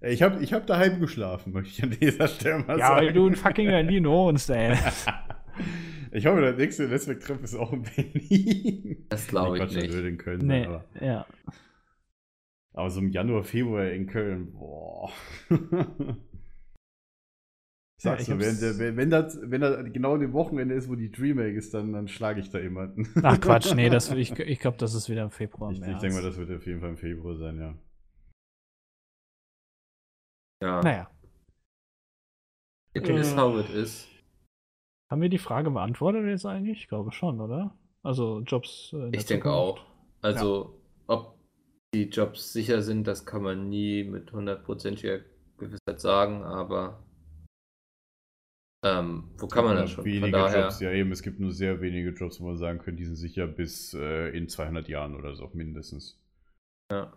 Ich 0.00 0.22
habe 0.22 0.42
ich 0.42 0.52
hab 0.52 0.66
daheim 0.66 1.00
geschlafen, 1.00 1.52
möchte 1.52 1.70
ich 1.70 1.82
an 1.82 1.96
dieser 2.00 2.28
Stelle 2.28 2.60
mal 2.64 2.78
Ja, 2.78 2.92
weil 2.96 3.04
sagen. 3.06 3.14
du 3.14 3.26
ein 3.28 3.34
fucking 3.36 3.66
Berlin 3.68 4.04
wohnst, 4.06 4.50
ey. 4.50 4.76
Ich 6.12 6.24
hoffe, 6.26 6.40
der 6.40 6.52
nächste 6.54 6.84
Netzwerktreff 6.86 7.42
ist 7.42 7.54
auch 7.56 7.72
in 7.72 7.82
Berlin. 7.82 9.06
das 9.10 9.26
glaube 9.26 9.56
ich 9.56 9.62
Quatsch, 9.62 9.74
das 9.76 9.82
nicht. 9.82 9.92
würde 9.94 10.08
in 10.08 10.16
Köln 10.18 10.40
sein, 10.40 10.48
Nee, 10.48 10.66
aber, 10.66 10.84
ja. 11.00 11.26
aber 12.72 12.90
so 12.90 13.00
im 13.00 13.10
Januar, 13.10 13.42
Februar 13.42 13.86
in 13.90 14.06
Köln, 14.06 14.52
boah. 14.52 15.10
Ja, 18.02 18.10
Sagst 18.12 18.28
ich 18.28 18.34
du, 18.34 18.38
wenn, 18.38 18.78
wenn, 18.78 18.96
wenn, 18.96 19.10
das, 19.10 19.38
wenn 19.42 19.60
das 19.62 19.84
genau 19.92 20.18
dem 20.18 20.32
Wochenende 20.34 20.74
ist, 20.74 20.88
wo 20.88 20.94
die 20.96 21.10
Dreamhack 21.10 21.54
ist, 21.54 21.72
dann, 21.72 21.92
dann 21.92 22.08
schlage 22.08 22.40
ich 22.40 22.50
da 22.50 22.58
jemanden. 22.58 23.08
Ach 23.22 23.40
Quatsch, 23.40 23.74
nee, 23.74 23.88
das, 23.88 24.10
ich, 24.12 24.38
ich 24.38 24.58
glaube, 24.60 24.76
das 24.76 24.94
ist 24.94 25.08
wieder 25.08 25.22
im 25.22 25.30
Februar. 25.30 25.72
Ich, 25.72 25.78
ich 25.80 25.84
denke 25.98 26.12
mal, 26.16 26.22
das 26.22 26.36
wird 26.36 26.50
auf 26.50 26.66
jeden 26.66 26.80
Fall 26.80 26.90
im 26.90 26.96
Februar 26.98 27.36
sein, 27.36 27.58
ja. 27.58 27.74
Ja, 30.62 30.80
Naja, 30.82 31.10
it 32.94 33.08
is 33.08 33.34
how 33.34 33.58
it 33.58 33.70
is. 33.70 34.06
haben 35.10 35.20
wir 35.22 35.28
die 35.28 35.38
Frage 35.38 35.70
beantwortet 35.70 36.24
jetzt 36.26 36.46
eigentlich? 36.46 36.80
Ich 36.82 36.88
glaube 36.88 37.12
schon, 37.12 37.40
oder? 37.40 37.76
Also 38.02 38.40
Jobs. 38.40 38.92
äh, 38.92 38.96
in 38.96 39.12
der 39.12 39.20
Ich 39.20 39.26
denke 39.26 39.48
Zukunft. 39.48 39.80
auch. 39.80 39.86
Also, 40.22 40.80
ob 41.06 41.38
die 41.94 42.04
Jobs 42.08 42.52
sicher 42.52 42.82
sind, 42.82 43.06
das 43.06 43.24
kann 43.26 43.42
man 43.42 43.68
nie 43.68 44.04
mit 44.04 44.32
hundertprozentiger 44.32 45.20
Gewissheit 45.58 46.00
sagen, 46.00 46.42
aber 46.42 47.02
ähm, 48.84 49.30
wo 49.38 49.46
kann 49.48 49.64
man 49.64 49.76
das 49.76 49.90
schon? 49.90 50.04
Von 50.04 50.12
Wenige 50.12 50.30
daher, 50.32 50.62
Jobs, 50.64 50.80
ja 50.80 50.90
eben, 50.92 51.10
es 51.12 51.22
gibt 51.22 51.40
nur 51.40 51.52
sehr 51.52 51.80
wenige 51.80 52.10
Jobs, 52.10 52.40
wo 52.40 52.46
man 52.46 52.56
sagen 52.56 52.78
könnte, 52.78 52.98
die 52.98 53.06
sind 53.06 53.16
sicher 53.16 53.46
bis 53.46 53.94
äh, 53.94 54.28
in 54.36 54.48
200 54.48 54.88
Jahren 54.88 55.14
oder 55.16 55.34
so 55.34 55.48
mindestens. 55.54 56.20
ja. 56.90 57.12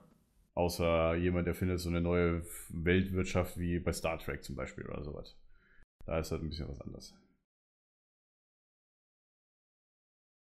Außer 0.55 1.16
jemand, 1.16 1.47
der 1.47 1.55
findet 1.55 1.80
so 1.80 1.88
eine 1.88 2.01
neue 2.01 2.43
Weltwirtschaft 2.70 3.57
wie 3.57 3.80
bei 3.80 3.93
Star 3.93 4.18
Trek 4.20 4.43
zum 4.43 4.57
Beispiel 4.57 4.86
oder 4.88 5.03
sowas. 5.05 5.38
Da 6.05 6.20
ist 6.20 6.32
halt 6.32 6.41
ein 6.41 6.49
bisschen 6.49 6.68
was 6.68 6.82
anderes. 6.82 7.16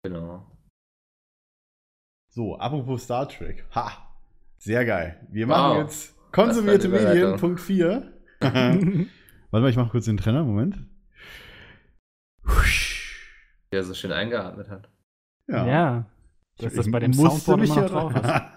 Genau. 0.03 0.45
So, 2.31 2.57
apropos 2.57 3.03
Star 3.03 3.29
Trek. 3.29 3.65
Ha! 3.75 4.13
Sehr 4.57 4.83
geil. 4.83 5.25
Wir 5.31 5.47
Wow. 5.47 5.55
machen 5.57 5.77
jetzt 5.83 6.15
konsumierte 6.33 6.89
Medien. 6.89 7.37
Punkt 7.37 7.61
4. 7.61 8.11
Warte 8.41 9.07
mal, 9.51 9.69
ich 9.69 9.77
mache 9.77 9.89
kurz 9.91 10.05
den 10.05 10.17
Trenner, 10.17 10.43
Moment. 10.43 10.85
Der 13.71 13.83
so 13.83 13.93
schön 13.93 14.11
eingeatmet 14.11 14.69
hat. 14.69 14.89
Ja. 15.47 16.05
Dass 16.57 16.73
das 16.73 16.85
Ich 16.87 16.91
bei 16.91 16.99
dem 16.99 17.13
Soundboard 17.13 17.59
mich 17.59 17.69
immer 17.69 17.81
noch 17.89 18.13
ja- 18.13 18.19
drauf 18.21 18.49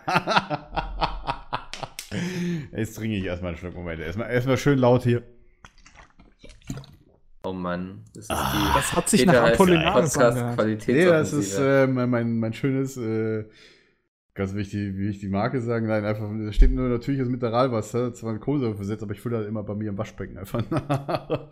ist. 2.11 2.73
Jetzt 2.77 2.97
trinke 2.97 3.17
ich 3.17 3.25
erstmal 3.25 3.51
einen 3.51 3.59
Schluck. 3.59 3.75
Moment, 3.75 4.01
erstmal, 4.01 4.31
erstmal 4.31 4.57
schön 4.57 4.79
laut 4.79 5.03
hier. 5.05 5.23
Oh 7.45 7.53
Mann, 7.53 8.05
das 8.15 8.25
ist 8.25 8.31
Das 8.31 8.93
hat 8.97 9.09
sich 9.09 9.27
nach 9.27 9.35
Apollinaris 9.53 10.17
angehört. 10.17 10.87
Nee, 10.87 11.05
das 11.07 11.33
ist 11.33 11.59
äh, 11.59 11.87
mein, 11.89 12.09
mein, 12.09 12.39
mein 12.39 12.53
schönes, 12.53 12.97
äh, 12.97 13.45
ganz 14.35 14.55
wichtig, 14.55 14.97
wie 14.97 15.09
ich 15.09 15.19
die 15.19 15.29
Marke 15.29 15.61
sagen. 15.61 15.87
Nein, 15.89 16.05
einfach, 16.05 16.29
da 16.31 16.53
steht 16.53 16.71
nur 16.71 16.89
natürliches 16.89 17.29
Mineralwasser, 17.29 18.15
zwar 18.15 18.33
ein 18.35 18.41
Kohlensäure 18.41 18.77
versetzt, 18.77 19.03
aber 19.03 19.13
ich 19.13 19.21
fülle 19.21 19.39
halt 19.39 19.49
immer 19.49 19.65
bei 19.65 19.75
mir 19.75 19.89
im 19.89 19.99
Waschbecken 19.99 20.39
einfach 20.39 20.63
nach. 20.71 21.49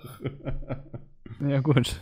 Ja, 1.41 1.61
gut. 1.61 2.01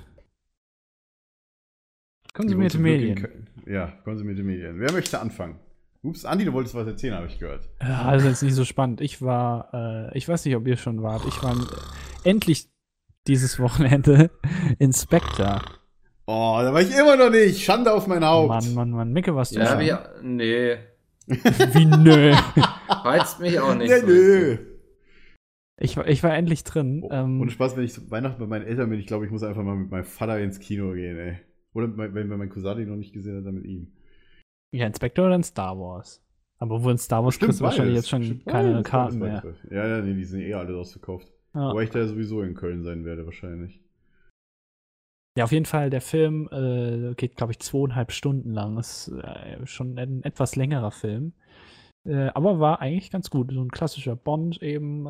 Konsumierte 2.39 2.79
Medien. 2.79 3.47
Ja, 3.67 3.93
konsumierte 4.05 4.43
Medien. 4.43 4.79
Wer 4.81 4.93
möchte 4.93 5.21
anfangen? 5.21 5.57
Ups, 6.03 6.25
Andi, 6.25 6.45
du 6.45 6.53
wolltest 6.53 6.75
was 6.75 6.87
erzählen, 6.87 7.15
habe 7.15 7.27
ich 7.27 7.39
gehört. 7.39 7.69
Ja, 7.83 8.03
also 8.03 8.29
jetzt 8.29 8.43
nicht 8.43 8.55
so 8.55 8.65
spannend. 8.65 9.01
Ich 9.01 9.21
war, 9.21 10.09
äh, 10.13 10.17
ich 10.17 10.29
weiß 10.29 10.45
nicht, 10.45 10.55
ob 10.57 10.67
ihr 10.67 10.77
schon 10.77 11.03
wart. 11.03 11.23
Ich 11.27 11.43
war 11.43 11.55
äh, 11.57 12.29
endlich 12.31 12.69
dieses 13.27 13.59
Wochenende 13.59 14.31
in 14.79 14.93
Spectre. 14.93 15.61
Oh, 16.27 16.59
da 16.63 16.73
war 16.73 16.81
ich 16.83 16.97
immer 16.97 17.17
noch 17.17 17.31
nicht. 17.31 17.65
Schande 17.65 17.93
auf 17.93 18.07
mein 18.07 18.25
Haupt. 18.25 18.49
Mann, 18.49 18.75
Mann, 18.75 18.91
Mann. 18.91 19.13
Micke, 19.13 19.35
warst 19.35 19.55
du 19.57 19.61
Ja, 19.61 19.67
schon? 19.67 19.81
wie, 19.81 20.27
nee, 20.27 20.77
Wie 21.27 21.85
nö. 21.85 22.33
reizt 22.89 23.41
mich 23.41 23.59
auch 23.61 23.75
nicht 23.75 23.91
Nee, 23.91 24.01
so. 24.01 24.07
nö. 24.07 24.59
Ich, 25.81 25.97
war- 25.97 26.09
ich 26.09 26.23
war 26.23 26.35
endlich 26.35 26.65
drin. 26.65 27.01
Oh, 27.03 27.09
ähm, 27.13 27.41
Ohne 27.41 27.51
Spaß, 27.51 27.77
wenn 27.77 27.85
ich 27.85 28.11
Weihnachten 28.11 28.41
bei 28.41 28.47
meinen 28.47 28.67
Eltern 28.67 28.89
bin, 28.91 28.99
ich 28.99 29.07
glaube, 29.07 29.27
ich 29.27 29.31
muss 29.31 29.43
einfach 29.43 29.63
mal 29.63 29.77
mit 29.77 29.91
meinem 29.91 30.05
Vater 30.05 30.39
ins 30.41 30.59
Kino 30.59 30.93
gehen, 30.93 31.19
ey. 31.19 31.39
Oder 31.79 31.97
wenn, 31.97 32.29
mein 32.29 32.51
Cousin 32.51 32.77
den 32.77 32.89
noch 32.89 32.97
nicht 32.97 33.13
gesehen 33.13 33.37
hat, 33.37 33.47
dann 33.47 33.55
mit 33.55 33.67
ihm. 33.67 33.93
ja, 34.73 34.87
Inspector 34.87 35.27
oder 35.27 35.37
in 35.37 35.45
Star 35.45 35.79
Wars? 35.79 36.21
Aber 36.59 36.83
wo 36.83 36.91
in 36.91 36.99
Star 36.99 37.23
Wars 37.23 37.39
kriegst 37.39 37.61
du 37.61 37.65
wahrscheinlich 37.65 37.95
jetzt 37.95 38.09
schon 38.09 38.21
Bestimmt 38.21 38.47
keine 38.47 38.73
beides, 38.73 38.91
Karten 38.91 39.19
mehr. 39.21 39.55
Ja, 39.71 39.87
ja, 39.87 40.01
nee, 40.03 40.15
die 40.15 40.25
sind 40.25 40.41
eh 40.41 40.55
alle 40.55 40.77
ausverkauft. 40.77 41.33
Ja. 41.55 41.71
Wobei 41.71 41.85
ich 41.85 41.91
da 41.91 42.05
sowieso 42.07 42.43
in 42.43 42.55
Köln 42.55 42.83
sein 42.83 43.05
werde, 43.05 43.25
wahrscheinlich. 43.25 43.81
Ja, 45.37 45.45
auf 45.45 45.53
jeden 45.53 45.67
Fall, 45.67 45.89
der 45.89 46.01
Film 46.01 46.49
äh, 46.51 47.15
geht, 47.15 47.37
glaube 47.37 47.53
ich, 47.53 47.61
zweieinhalb 47.61 48.11
Stunden 48.11 48.51
lang. 48.51 48.77
Ist 48.77 49.07
äh, 49.09 49.65
schon 49.67 49.97
ein 49.97 50.25
etwas 50.25 50.57
längerer 50.57 50.91
Film. 50.91 51.33
Äh, 52.05 52.31
aber 52.35 52.59
war 52.59 52.81
eigentlich 52.81 53.13
ganz 53.13 53.31
gut. 53.31 53.53
So 53.53 53.63
ein 53.63 53.71
klassischer 53.71 54.17
Bond 54.17 54.61
eben. 54.63 55.07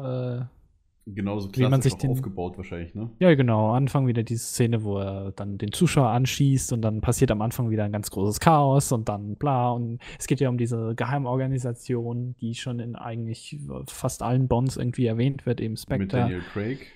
Genauso 1.15 1.49
Wie 1.55 1.63
man 1.67 1.81
sich 1.81 1.95
auch 1.95 1.99
den- 1.99 2.11
aufgebaut 2.11 2.59
wahrscheinlich, 2.59 2.95
ne? 2.95 3.11
ja, 3.19 3.35
genau. 3.35 3.73
Anfang 3.73 4.07
wieder 4.07 4.23
diese 4.23 4.45
Szene, 4.45 4.85
wo 4.85 4.99
er 4.99 5.33
dann 5.33 5.57
den 5.57 5.73
Zuschauer 5.73 6.09
anschießt 6.11 6.73
und 6.75 6.83
dann 6.83 7.01
passiert 7.01 7.31
am 7.31 7.41
Anfang 7.41 7.71
wieder 7.71 7.85
ein 7.85 7.93
ganz 7.93 8.11
großes 8.11 8.41
Chaos 8.41 8.93
und 8.93 9.09
dann 9.09 9.37
bla. 9.37 9.71
Und 9.71 10.01
es 10.19 10.27
geht 10.27 10.41
ja 10.41 10.49
um 10.51 10.59
diese 10.59 10.95
Geheimorganisation, 10.95 12.35
die 12.41 12.55
schon 12.55 12.79
in 12.81 12.95
eigentlich 12.95 13.59
fast 13.87 14.23
allen 14.23 14.49
Bonds 14.49 14.77
irgendwie 14.77 15.07
erwähnt 15.07 15.47
wird, 15.47 15.61
eben 15.61 15.73
Mit 15.73 15.81
Spectre. 15.81 16.07
Daniel 16.19 16.43
Craig. 16.53 16.93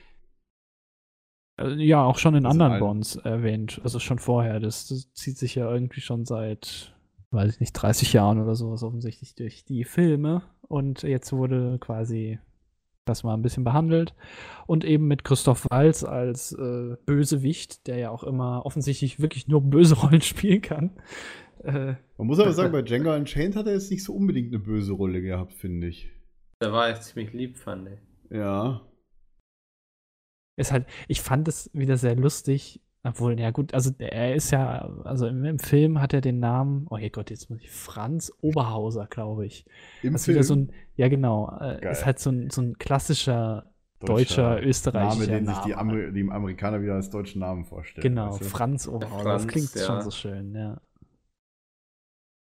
Äh, 1.58 1.74
Ja, 1.82 2.04
auch 2.04 2.18
schon 2.18 2.34
in 2.34 2.46
Also 2.46 2.60
anderen 2.60 2.80
Bonds 2.80 3.16
erwähnt. 3.16 3.80
Also 3.84 3.98
schon 3.98 4.18
vorher. 4.18 4.60
Das, 4.60 4.88
das 4.88 5.12
zieht 5.14 5.38
sich 5.38 5.54
ja 5.54 5.70
irgendwie 5.72 6.00
schon 6.00 6.24
seit, 6.26 6.94
weiß 7.30 7.54
ich 7.54 7.60
nicht, 7.60 7.72
30 7.72 8.12
Jahren 8.12 8.40
oder 8.42 8.54
sowas 8.54 8.82
offensichtlich 8.82 9.34
durch 9.34 9.64
die 9.64 9.84
Filme. 9.84 10.42
Und 10.68 11.02
jetzt 11.02 11.32
wurde 11.32 11.78
quasi 11.78 12.38
das 13.05 13.24
mal 13.24 13.34
ein 13.34 13.42
bisschen 13.42 13.64
behandelt. 13.64 14.14
Und 14.66 14.84
eben 14.84 15.09
mit 15.09 15.24
Christoph 15.24 15.66
Waltz 15.70 16.05
als 16.05 16.53
äh, 16.53 16.96
Bösewicht, 17.05 17.86
der 17.86 17.96
ja 17.98 18.11
auch 18.11 18.24
immer 18.24 18.64
offensichtlich 18.64 19.20
wirklich 19.20 19.48
nur 19.48 19.61
böse 19.62 19.94
Rollen 20.00 20.20
spielen 20.22 20.62
kann. 20.62 20.90
Äh, 21.64 21.94
Man 22.18 22.26
muss 22.26 22.38
aber 22.38 22.53
sagen, 22.53 22.72
bei 22.72 22.82
Django 22.82 23.14
Unchained 23.14 23.57
hat 23.57 23.66
er 23.66 23.74
jetzt 23.74 23.90
nicht 23.90 24.05
so 24.05 24.14
unbedingt 24.14 24.48
eine 24.48 24.62
böse 24.62 24.92
Rolle 24.92 25.20
gehabt, 25.22 25.53
finde 25.53 25.88
ich. 25.88 26.11
Da 26.61 26.72
war 26.72 26.90
ich 26.90 27.00
ziemlich 27.00 27.32
lieb, 27.32 27.59
fand 27.59 27.88
ich. 27.88 27.98
Ja. 28.30 28.80
ist 30.57 30.72
halt, 30.72 30.86
ich 31.09 31.20
fand 31.20 31.48
es 31.48 31.70
wieder 31.74 31.96
sehr 31.96 32.14
lustig. 32.14 32.80
Obwohl, 33.05 33.38
ja 33.40 33.50
gut, 33.50 33.74
also 33.74 33.90
er 33.98 34.34
ist 34.36 34.53
ja, 34.53 34.88
also 35.03 35.26
im, 35.26 35.44
im 35.44 35.59
Film 35.59 36.00
hat 36.00 36.14
er 36.14 36.20
den 36.20 36.38
Namen, 36.38 36.86
oh 36.88 36.96
je 36.96 37.11
Gott, 37.11 37.30
jetzt 37.30 37.50
muss 37.50 37.61
ich, 37.61 37.68
Franz 37.68 38.32
Oberhauser, 38.40 39.09
glaube 39.11 39.44
ich. 39.44 39.66
Im 40.03 40.12
Das 40.12 40.22
ist 40.22 40.28
wieder 40.28 40.44
so 40.44 40.55
ein, 40.55 40.72
ja 40.94 41.09
genau, 41.09 41.48
äh, 41.61 41.80
Geil. 41.80 41.92
ist 41.92 42.07
halt 42.07 42.20
so 42.20 42.30
ein, 42.30 42.50
so 42.50 42.62
ein 42.62 42.78
klassischer 42.78 43.72
deutscher, 43.98 44.62
österreichischer 44.62 45.26
Name, 45.26 45.26
den 45.26 45.46
sich 45.46 45.59
die, 45.59 45.70
Name. 45.70 45.80
Amer 45.80 46.11
die 46.12 46.30
Amerikaner 46.30 46.80
wieder 46.80 46.94
als 46.94 47.11
deutschen 47.11 47.40
Namen 47.40 47.64
vorstellen. 47.64 48.03
Genau, 48.03 48.30
weißt 48.30 48.40
du? 48.40 48.44
Franz 48.44 48.86
Oberhauser. 48.86 49.24
das 49.24 49.42
Franz, 49.42 49.53
klingt 49.53 49.74
ja. 49.74 49.82
schon 49.82 50.03
so 50.03 50.11
schön, 50.12 50.55
ja. 50.55 50.80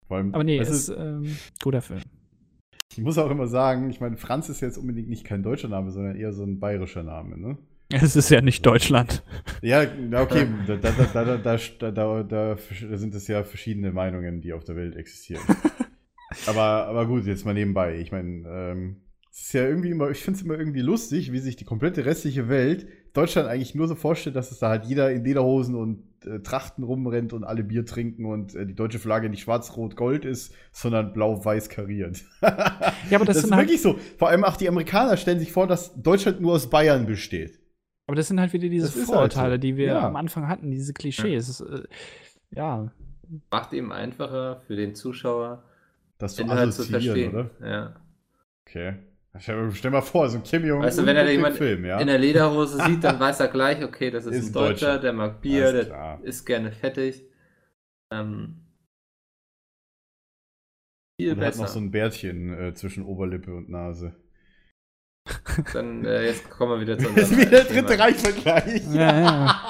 Vor 0.08 0.18
allem, 0.18 0.36
Aber 0.36 0.43
nee, 0.43 0.58
du, 0.58 0.64
ist 0.64 0.89
ähm, 0.89 1.36
guter 1.64 1.82
Film. 1.82 2.01
ich 2.91 3.01
muss 3.01 3.18
auch 3.18 3.32
immer 3.32 3.47
sagen, 3.47 3.89
ich 3.89 3.99
meine, 3.99 4.18
Franz 4.18 4.49
ist 4.49 4.62
jetzt 4.62 4.78
unbedingt 4.78 5.10
nicht 5.10 5.24
kein 5.24 5.41
deutscher 5.41 5.70
Name, 5.70 5.89
sondern 5.91 6.16
eher 6.16 6.32
so 6.32 6.43
ein 6.43 6.60
bayerischer 6.60 7.01
Name, 7.01 7.39
ne? 7.39 7.58
Es 8.02 8.16
ist 8.16 8.30
ja 8.30 8.41
nicht 8.41 8.66
Deutschland. 8.66 9.24
Ja, 9.62 9.82
okay, 9.82 10.41
ähm. 10.41 10.60
da, 10.68 10.76
da, 10.76 11.91
da, 11.91 12.24
da, 12.24 12.58
sind 12.98 13.14
es 13.14 13.28
ja 13.28 13.44
verschiedene 13.44 13.91
Meinungen, 13.91 14.41
die 14.41 14.54
auf 14.54 14.64
der 14.64 14.76
Welt 14.76 14.96
existieren. 14.96 15.44
aber, 16.48 16.88
aber 16.88 17.06
gut, 17.06 17.26
jetzt 17.26 17.46
mal 17.46 17.54
nebenbei. 17.54 18.00
Ich 18.00 18.12
meine, 18.12 18.48
ähm, 18.48 18.96
es 19.32 19.41
ist 19.41 19.54
ja 19.54 19.68
irgendwie 19.68 19.91
immer, 19.91 20.10
ich 20.10 20.22
finde 20.24 20.39
es 20.39 20.46
immer 20.46 20.58
irgendwie 20.58 20.82
lustig, 20.82 21.32
wie 21.32 21.39
sich 21.39 21.56
die 21.56 21.66
komplette 21.66 22.06
restliche 22.06 22.50
Welt 22.50 22.88
Deutschland 23.14 23.48
eigentlich 23.48 23.76
nur 23.76 23.88
so 23.88 23.94
vorstellt, 23.94 24.36
dass 24.36 24.52
es 24.52 24.58
da 24.58 24.70
halt 24.70 24.86
jeder 24.86 25.12
in 25.12 25.24
Lederhosen 25.24 25.76
und 25.76 26.04
äh, 26.26 26.39
Trachten 26.39 26.84
rumrennt 26.84 27.32
und 27.32 27.44
alle 27.44 27.64
Bier 27.64 27.86
trinken 27.86 28.26
und 28.26 28.56
äh, 28.56 28.66
die 28.66 28.74
deutsche 28.74 28.98
Flagge 28.98 29.30
nicht 29.30 29.44
schwarz-rot-gold 29.44 30.26
ist, 30.26 30.54
sondern 30.72 31.14
blau-weiß 31.14 31.70
kariert. 31.70 32.24
ja, 32.41 32.50
aber 33.14 33.26
das, 33.26 33.38
das 33.38 33.46
ist 33.46 33.52
halt 33.52 33.70
wirklich 33.70 33.86
halt 33.86 33.98
so. 33.98 34.18
Vor 34.18 34.30
allem 34.30 34.44
auch 34.44 34.58
die 34.58 34.68
Amerikaner 34.68 35.16
stellen 35.18 35.39
sich 35.39 35.52
vor, 35.52 35.68
dass 35.68 35.94
Deutschland 36.02 36.41
nur 36.41 36.54
aus 36.54 36.72
Bayern 36.72 37.06
besteht 37.06 37.60
aber 38.08 38.16
das 38.16 38.28
sind 38.28 38.39
halt 38.39 38.54
wieder 38.54 38.70
diese 38.70 38.86
Das 38.88 38.95
ist 38.95 39.08
halt 39.08 39.34
Vorurteile, 39.34 39.56
so. 39.56 39.58
die 39.60 39.78
wir 39.78 39.88
Ja. 39.88 40.08
am 40.08 40.16
Anfang 40.16 40.47
hatten, 40.47 40.72
diese 40.72 40.93
Klischees. 40.93 41.47
Es 41.49 41.60
ist, 41.62 41.70
äh, 41.70 41.84
ja, 42.51 42.91
Macht 43.49 43.74
eben 43.74 43.91
einfacher 43.91 44.60
für 44.68 44.76
den 44.76 44.93
Zuschauer, 44.95 45.64
Das 46.20 46.36
zu 46.36 46.43
den 46.43 46.51
halt 46.51 46.74
zu 46.74 46.82
assoziieren, 46.84 47.32
verstehen. 47.32 47.36
oder? 47.36 47.70
Ja. 47.70 47.95
Okay. 48.68 48.93
Stell, 49.39 49.72
stell 49.72 49.89
mal 49.89 50.01
vor, 50.01 50.30
so 50.30 50.38
ein 50.38 50.43
Kim 50.43 50.64
Jong 50.64 50.84
Weißt 50.84 50.99
du, 50.99 51.06
wenn 51.08 51.16
er 51.16 51.32
jemand 51.32 51.56
Film, 51.58 51.86
ja? 51.86 51.99
in 51.99 52.06
der 52.06 52.20
Lederhose 52.20 52.78
sieht, 52.86 53.04
dann 53.04 53.20
weiß 53.20 53.39
er 53.39 53.47
gleich, 53.47 53.84
okay, 53.84 54.12
das 54.12 54.28
ist, 54.28 54.36
Ist 54.36 54.45
ein 54.49 54.54
Deutscher, 54.54 54.86
Deutscher. 54.88 54.99
der 54.99 55.14
mag 55.14 55.41
Bier, 55.41 55.64
Alles 55.68 55.74
der 55.74 55.86
klar. 55.86 56.24
isst 56.24 56.45
gerne 56.45 56.72
fettig. 56.72 57.24
Ähm, 58.12 58.60
viel 61.20 61.32
und 61.32 61.38
hat 61.38 61.45
besser. 61.45 61.62
noch 61.64 61.68
so 61.70 61.80
ein 61.80 61.89
Bärtchen 61.89 62.54
äh, 62.54 62.74
zwischen 62.76 63.04
Oberlippe 63.04 63.56
und 63.56 63.70
Nase. 63.70 64.14
Dann 65.74 66.05
äh, 66.05 66.26
jetzt 66.26 66.49
kommen 66.49 66.74
wir 66.74 66.82
wieder 66.82 66.97
zu 66.97 67.05
Das 67.13 67.15
ist 67.24 67.32
unserem 67.32 67.51
wieder 67.51 67.63
der 67.63 67.82
dritte 67.84 67.99
Reichvergleich. 67.99 68.84
Ja, 68.93 69.19
ja. 69.19 69.61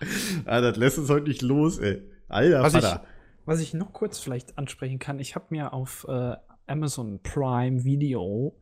ah, 0.44 0.60
das 0.60 0.76
lässt 0.76 0.98
uns 0.98 1.08
heute 1.10 1.28
nicht 1.28 1.42
los, 1.42 1.78
ey. 1.78 2.02
Alter 2.28 2.62
Was 2.62 2.74
ich, 2.74 2.80
Vater. 2.84 3.04
was 3.44 3.60
ich 3.60 3.74
noch 3.74 3.92
kurz 3.92 4.18
vielleicht 4.18 4.56
ansprechen 4.58 4.98
kann, 4.98 5.18
ich 5.18 5.34
habe 5.34 5.46
mir 5.50 5.72
auf 5.72 6.06
äh, 6.08 6.36
Amazon 6.66 7.20
Prime 7.22 7.84
Video 7.84 8.54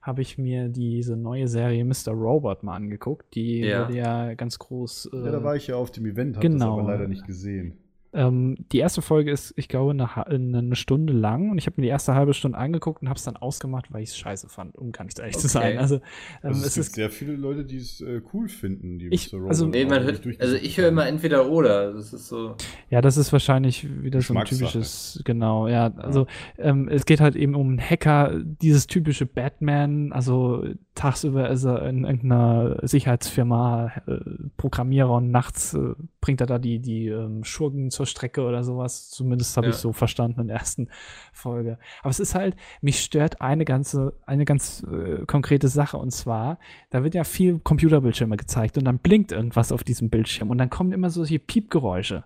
habe 0.00 0.22
ich 0.22 0.38
mir 0.38 0.68
diese 0.68 1.16
neue 1.16 1.48
Serie 1.48 1.84
Mr. 1.84 2.12
Robot 2.12 2.62
mal 2.62 2.76
angeguckt. 2.76 3.34
Die 3.34 3.58
Ja. 3.60 3.82
wurde 3.82 3.96
ja 3.98 4.34
ganz 4.34 4.56
groß. 4.60 5.10
Äh, 5.12 5.16
ja, 5.24 5.32
da 5.32 5.42
war 5.42 5.56
ich 5.56 5.66
ja 5.66 5.74
auf 5.74 5.90
dem 5.90 6.06
Event, 6.06 6.36
hab 6.36 6.42
genau. 6.42 6.76
das 6.76 6.84
aber 6.84 6.92
leider 6.92 7.08
nicht 7.08 7.26
gesehen. 7.26 7.76
Ähm, 8.12 8.56
die 8.72 8.78
erste 8.78 9.02
Folge 9.02 9.30
ist, 9.30 9.52
ich 9.56 9.68
glaube, 9.68 9.90
eine, 9.92 10.58
eine 10.58 10.76
Stunde 10.76 11.12
lang 11.12 11.50
und 11.50 11.58
ich 11.58 11.66
habe 11.66 11.74
mir 11.80 11.82
die 11.82 11.90
erste 11.90 12.14
halbe 12.14 12.34
Stunde 12.34 12.56
angeguckt 12.58 13.02
und 13.02 13.08
habe 13.08 13.16
es 13.18 13.24
dann 13.24 13.36
ausgemacht, 13.36 13.92
weil 13.92 14.02
ich 14.02 14.10
es 14.10 14.16
scheiße 14.18 14.48
fand, 14.48 14.76
um 14.76 14.92
gar 14.92 15.04
nicht 15.04 15.18
ehrlich 15.18 15.36
zu 15.36 15.46
Okay. 15.46 15.48
sein. 15.48 15.78
Also, 15.78 15.96
ähm, 15.96 16.00
Also 16.42 16.60
es, 16.60 16.66
es 16.68 16.74
gibt 16.74 16.86
ist 16.86 16.94
sehr 16.94 17.10
viele 17.10 17.32
Leute, 17.34 17.64
die 17.64 17.76
es 17.78 18.00
äh, 18.00 18.20
cool 18.32 18.48
finden, 18.48 18.98
die 18.98 19.08
Ich- 19.08 19.32
Mr. 19.32 19.46
also- 19.48 19.66
Nee, 19.66 19.86
hört, 19.86 20.26
also 20.40 20.56
ich 20.56 20.78
höre 20.78 20.88
immer 20.88 21.06
entweder 21.06 21.48
oder. 21.50 21.92
Das 21.92 22.12
ist 22.12 22.28
so. 22.28 22.56
Ja, 22.90 23.00
das 23.00 23.16
ist 23.16 23.32
wahrscheinlich 23.32 23.86
wieder 24.02 24.20
so 24.22 24.34
ein 24.34 24.44
typisches, 24.44 25.20
genau, 25.24 25.68
ja. 25.68 25.92
Also 25.96 26.26
ähm, 26.58 26.88
es 26.88 27.04
geht 27.06 27.20
halt 27.20 27.36
eben 27.36 27.54
um 27.54 27.68
einen 27.68 27.80
Hacker, 27.80 28.40
dieses 28.62 28.86
typische 28.86 29.26
Batman, 29.26 30.12
also 30.12 30.64
tagsüber 30.96 31.48
ist 31.50 31.64
er 31.64 31.86
in 31.88 32.04
irgendeiner 32.04 32.78
Sicherheitsfirma 32.82 33.92
äh, 34.06 34.16
Programmierer 34.56 35.10
und 35.12 35.30
nachts 35.30 35.74
äh, 35.74 35.94
bringt 36.20 36.40
er 36.40 36.46
da 36.48 36.58
die, 36.58 36.80
die 36.80 37.06
ähm, 37.08 37.44
Schurken 37.44 37.90
zur 37.90 38.06
Strecke 38.06 38.42
oder 38.42 38.64
sowas. 38.64 39.10
Zumindest 39.10 39.56
habe 39.56 39.68
Ja. 39.68 39.72
ich 39.72 39.76
so 39.76 39.92
verstanden 39.92 40.40
in 40.40 40.48
der 40.48 40.56
ersten 40.56 40.88
Folge. 41.32 41.78
Aber 42.00 42.10
es 42.10 42.18
ist 42.18 42.34
halt, 42.34 42.56
mich 42.80 43.00
stört 43.00 43.40
eine 43.40 43.64
ganze, 43.64 44.14
eine 44.26 44.44
ganz 44.44 44.84
äh, 44.90 45.24
konkrete 45.26 45.68
Sache 45.68 45.98
und 45.98 46.10
zwar, 46.10 46.58
da 46.90 47.04
wird 47.04 47.14
ja 47.14 47.22
viel 47.24 47.60
Computerbildschirme 47.60 48.36
gezeigt 48.36 48.76
und 48.78 48.84
dann 48.84 48.98
blinkt 48.98 49.30
irgendwas 49.30 49.70
auf 49.70 49.84
diesem 49.84 50.10
Bildschirm 50.10 50.50
und 50.50 50.58
dann 50.58 50.70
kommen 50.70 50.92
immer 50.92 51.10
solche 51.10 51.38
Piepgeräusche. 51.38 52.24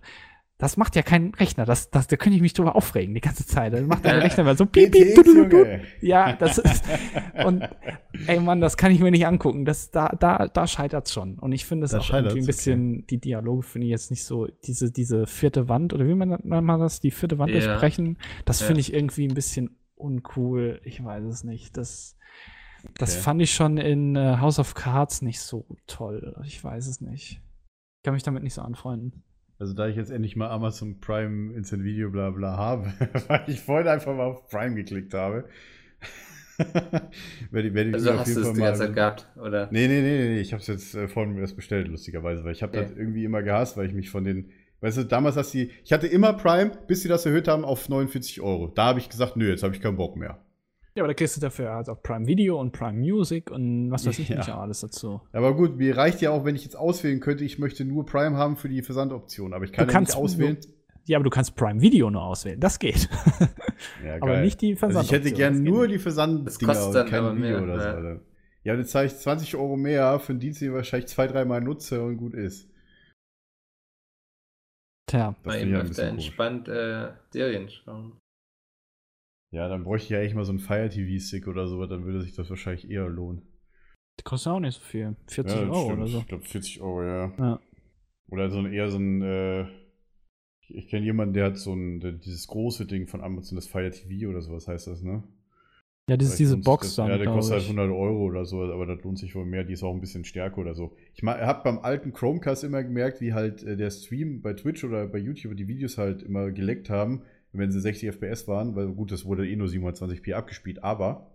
Das 0.61 0.77
macht 0.77 0.95
ja 0.95 1.01
kein 1.01 1.33
Rechner. 1.33 1.65
Das, 1.65 1.89
das, 1.89 2.05
da 2.05 2.15
könnte 2.17 2.35
ich 2.35 2.41
mich 2.43 2.53
drüber 2.53 2.75
aufregen 2.75 3.15
die 3.15 3.19
ganze 3.19 3.47
Zeit. 3.47 3.73
Das 3.73 3.81
macht 3.81 4.05
der. 4.05 4.21
Rechner 4.21 4.43
mal 4.43 4.55
so 4.55 4.67
piep, 4.67 4.91
piep, 4.91 5.15
du, 5.15 5.23
du, 5.23 5.47
du. 5.49 5.81
Ja, 6.01 6.33
das 6.33 6.59
ist. 6.59 6.83
Und 7.43 7.67
ey 8.27 8.39
Mann, 8.39 8.61
das 8.61 8.77
kann 8.77 8.91
ich 8.91 8.99
mir 8.99 9.09
nicht 9.09 9.25
angucken. 9.25 9.65
Das, 9.65 9.89
da, 9.89 10.09
da, 10.09 10.47
da 10.47 10.67
scheitert 10.67 11.07
es 11.07 11.13
schon. 11.13 11.39
Und 11.39 11.51
ich 11.51 11.65
finde 11.65 11.85
es 11.85 11.95
auch 11.95 12.07
irgendwie 12.13 12.41
ein 12.41 12.45
bisschen, 12.45 13.07
die 13.07 13.17
Dialoge 13.17 13.63
finde 13.63 13.87
ich 13.87 13.91
jetzt 13.91 14.11
nicht 14.11 14.23
so, 14.23 14.47
diese, 14.67 14.91
diese 14.91 15.25
vierte 15.25 15.67
Wand, 15.67 15.93
oder 15.93 16.07
wie 16.07 16.13
man 16.13 16.29
nennt 16.29 16.45
man 16.45 16.79
das, 16.79 16.99
die 16.99 17.09
vierte 17.09 17.39
Wand 17.39 17.51
Ja. 17.51 17.59
durchbrechen, 17.59 18.19
das 18.45 18.59
Ja. 18.59 18.67
finde 18.67 18.81
ich 18.81 18.93
irgendwie 18.93 19.27
ein 19.27 19.33
bisschen 19.33 19.77
uncool. 19.95 20.79
Ich 20.83 21.03
weiß 21.03 21.23
es 21.25 21.43
nicht. 21.43 21.75
Das, 21.75 22.17
das 22.99 23.13
Okay. 23.15 23.21
fand 23.23 23.41
ich 23.41 23.51
schon 23.51 23.77
in 23.77 24.15
äh, 24.15 24.37
House 24.39 24.59
of 24.59 24.75
Cards 24.75 25.23
nicht 25.23 25.39
so 25.41 25.65
toll. 25.87 26.35
Ich 26.45 26.63
weiß 26.63 26.85
es 26.85 27.01
nicht. 27.01 27.41
Ich 27.97 28.03
kann 28.03 28.13
mich 28.13 28.21
damit 28.23 28.43
nicht 28.43 28.53
so 28.53 28.61
anfreunden. 28.61 29.23
Also 29.61 29.75
da 29.75 29.87
ich 29.87 29.95
jetzt 29.95 30.09
endlich 30.09 30.35
mal 30.35 30.49
Amazon 30.49 30.99
Prime 31.01 31.53
Instant 31.53 31.83
Video 31.83 32.09
bla 32.09 32.31
bla 32.31 32.57
habe, 32.57 32.91
weil 33.27 33.43
ich 33.45 33.61
vorhin 33.61 33.87
einfach 33.87 34.15
mal 34.15 34.23
auf 34.23 34.47
Prime 34.49 34.73
geklickt 34.73 35.13
habe, 35.13 35.45
werde 37.51 37.67
ich, 37.67 37.73
werde 37.75 37.93
Also 37.93 38.17
hast 38.17 38.35
du 38.35 38.39
es 38.39 38.53
die 38.53 38.59
ganze 38.59 38.85
Zeit 38.87 38.95
gehabt, 38.95 39.29
oder? 39.35 39.69
Nee, 39.71 39.87
nee, 39.87 40.01
nee, 40.01 40.29
nee, 40.29 40.39
ich 40.39 40.51
habe 40.53 40.61
es 40.61 40.67
jetzt 40.67 40.95
äh, 40.95 41.07
vorhin 41.07 41.37
erst 41.37 41.55
bestellt, 41.55 41.89
lustigerweise, 41.89 42.43
weil 42.43 42.53
ich 42.53 42.63
habe 42.63 42.75
Okay. 42.75 42.87
das 42.89 42.97
irgendwie 42.97 43.23
immer 43.23 43.43
gehasst, 43.43 43.77
weil 43.77 43.85
ich 43.85 43.93
mich 43.93 44.09
von 44.09 44.23
den, 44.23 44.49
weißt 44.79 44.97
du, 44.97 45.03
damals 45.03 45.35
hast 45.35 45.53
die, 45.53 45.69
ich 45.83 45.93
hatte 45.93 46.07
immer 46.07 46.33
Prime, 46.33 46.71
bis 46.87 47.03
sie 47.03 47.07
das 47.07 47.27
erhöht 47.27 47.47
haben 47.47 47.63
auf 47.63 47.87
49 47.87 48.41
Euro. 48.41 48.67
Da 48.67 48.85
habe 48.85 48.97
ich 48.99 49.09
gesagt, 49.09 49.37
nö, 49.37 49.47
jetzt 49.47 49.61
habe 49.61 49.75
ich 49.75 49.81
keinen 49.81 49.95
Bock 49.95 50.15
mehr. 50.15 50.39
Ja, 50.93 51.03
aber 51.03 51.07
da 51.07 51.13
kriegst 51.13 51.37
du 51.37 51.41
dafür 51.41 51.71
halt 51.73 51.87
auch 51.89 52.03
Prime 52.03 52.27
Video 52.27 52.59
und 52.59 52.73
Prime 52.73 52.97
Music 52.99 53.49
und 53.49 53.91
was 53.91 54.05
weiß 54.05 54.19
ich 54.19 54.27
Ja. 54.29 54.37
nicht 54.37 54.49
auch 54.51 54.57
alles 54.59 54.81
dazu. 54.81 55.21
Aber 55.31 55.55
gut, 55.55 55.77
mir 55.77 55.95
reicht 55.95 56.19
ja 56.21 56.31
auch, 56.31 56.43
wenn 56.43 56.55
ich 56.55 56.63
jetzt 56.65 56.75
auswählen 56.75 57.19
könnte, 57.21 57.45
ich 57.45 57.59
möchte 57.59 57.85
nur 57.85 58.05
Prime 58.05 58.35
haben 58.35 58.57
für 58.57 58.67
die 58.67 58.81
Versandoption, 58.81 59.53
aber 59.53 59.63
ich 59.63 59.71
kann 59.71 59.87
Du 59.87 59.93
ja 59.93 59.99
nicht 59.99 60.09
kannst 60.11 60.17
auswählen. 60.17 60.57
Ja, 61.05 61.17
aber 61.17 61.23
du 61.23 61.29
kannst 61.29 61.55
Prime 61.55 61.81
Video 61.81 62.09
nur 62.09 62.23
auswählen. 62.23 62.59
Das 62.59 62.77
geht. 62.79 63.09
Ja, 64.05 64.17
aber 64.21 64.41
nicht 64.41 64.61
die 64.61 64.77
Also 64.79 64.99
ich 64.99 65.11
hätte 65.11 65.29
Versandoption, 65.29 65.35
gern 65.37 65.63
nur 65.63 65.87
nicht. 65.87 65.91
die 65.91 65.95
Das 65.95 66.03
Versanddinger 66.03 66.67
kostet 66.67 66.85
und 66.87 66.93
dann 66.93 67.07
kein 67.07 67.19
aber 67.23 67.35
Video 67.35 67.49
mehr, 67.49 67.63
oder 67.63 67.79
so. 67.79 67.87
ja. 67.87 67.93
Alter. 67.95 68.19
Ja, 68.63 68.75
dann 68.75 68.85
zahle 68.85 69.07
ich 69.07 69.15
20 69.15 69.55
Euro 69.55 69.75
mehr 69.75 70.19
für 70.19 70.33
einen 70.33 70.39
Dienst, 70.39 70.61
den 70.61 70.67
ich 70.69 70.73
wahrscheinlich 70.75 71.07
zwei, 71.09 71.25
dreimal 71.25 71.61
nutze 71.61 72.03
und 72.03 72.17
gut 72.17 72.35
ist. 72.35 72.69
Tja, 75.09 75.35
ja 75.45 75.51
ein 75.51 75.73
öfter 75.75 76.03
entspannt 76.03 76.67
äh, 76.67 77.11
Serien 77.31 77.69
schauen. 77.69 78.19
Ja, 79.51 79.67
dann 79.67 79.83
bräuchte 79.83 80.05
ich 80.05 80.09
ja 80.11 80.19
echt 80.19 80.33
mal 80.33 80.45
so 80.45 80.51
einen 80.51 80.59
Fire 80.59 80.89
TV-Stick 80.89 81.47
oder 81.47 81.67
so, 81.67 81.85
dann 81.85 82.05
würde 82.05 82.21
sich 82.21 82.33
das 82.33 82.49
wahrscheinlich 82.49 82.89
eher 82.89 83.07
lohnen. 83.09 83.41
die 84.19 84.23
kostet 84.23 84.53
auch 84.53 84.59
nicht 84.59 84.75
so 84.75 84.81
viel. 84.81 85.15
40 85.27 85.55
ja, 85.55 85.61
Euro 85.63 85.85
stimmt. 85.85 85.97
oder 85.97 86.07
so. 86.07 86.17
Ich 86.19 86.27
glaube 86.27 86.43
40 86.45 86.81
Euro, 86.81 87.03
ja. 87.03 87.33
Ja. 87.37 87.59
Oder 88.29 88.49
so 88.49 88.59
ein, 88.59 88.71
eher 88.71 88.89
so 88.89 88.97
ein, 88.97 89.21
äh, 89.21 89.65
ich, 90.69 90.87
kenne 90.87 91.05
jemanden, 91.05 91.33
der 91.33 91.45
hat 91.47 91.57
so 91.57 91.73
ein, 91.73 91.99
der, 91.99 92.13
dieses 92.13 92.47
große 92.47 92.85
Ding 92.85 93.07
von 93.07 93.21
Amazon, 93.21 93.57
das 93.57 93.67
Fire 93.67 93.91
TV 93.91 94.29
oder 94.29 94.41
sowas 94.41 94.69
heißt 94.69 94.87
das, 94.87 95.03
ne? 95.03 95.21
Ja, 96.09 96.17
das 96.17 96.29
ist 96.29 96.39
diese 96.39 96.57
Box 96.57 96.87
das, 96.87 96.95
dann, 96.95 97.09
Ja, 97.09 97.17
der 97.17 97.27
kostet 97.27 97.53
halt 97.53 97.63
ich. 97.63 97.69
100 97.69 97.89
Euro 97.89 98.23
oder 98.23 98.45
so, 98.45 98.63
aber 98.63 98.85
das 98.85 99.03
lohnt 99.03 99.19
sich 99.19 99.35
wohl 99.35 99.45
mehr. 99.45 99.63
Die 99.63 99.73
ist 99.73 99.83
auch 99.83 99.93
ein 99.93 100.01
bisschen 100.01 100.25
stärker 100.25 100.57
oder 100.57 100.73
so. 100.73 100.95
Ich 101.13 101.23
habe 101.23 101.63
beim 101.63 101.79
alten 101.79 102.11
Chromecast 102.11 102.63
immer 102.63 102.83
gemerkt, 102.83 103.21
wie 103.21 103.33
halt 103.33 103.63
äh, 103.63 103.77
der 103.77 103.91
Stream 103.91 104.41
bei 104.41 104.53
Twitch 104.53 104.83
oder 104.83 105.07
bei 105.07 105.19
YouTube 105.19 105.55
die 105.55 105.67
Videos 105.67 105.97
halt 105.97 106.23
immer 106.23 106.51
geleckt 106.51 106.89
haben, 106.89 107.23
wenn 107.53 107.71
sie 107.71 107.81
60 107.81 108.09
FPS 108.09 108.47
waren, 108.47 108.75
weil 108.75 108.87
gut, 108.87 109.11
das 109.11 109.25
wurde 109.25 109.47
eh 109.47 109.55
nur 109.55 109.67
720p 109.67 110.33
abgespielt, 110.33 110.83
aber 110.83 111.31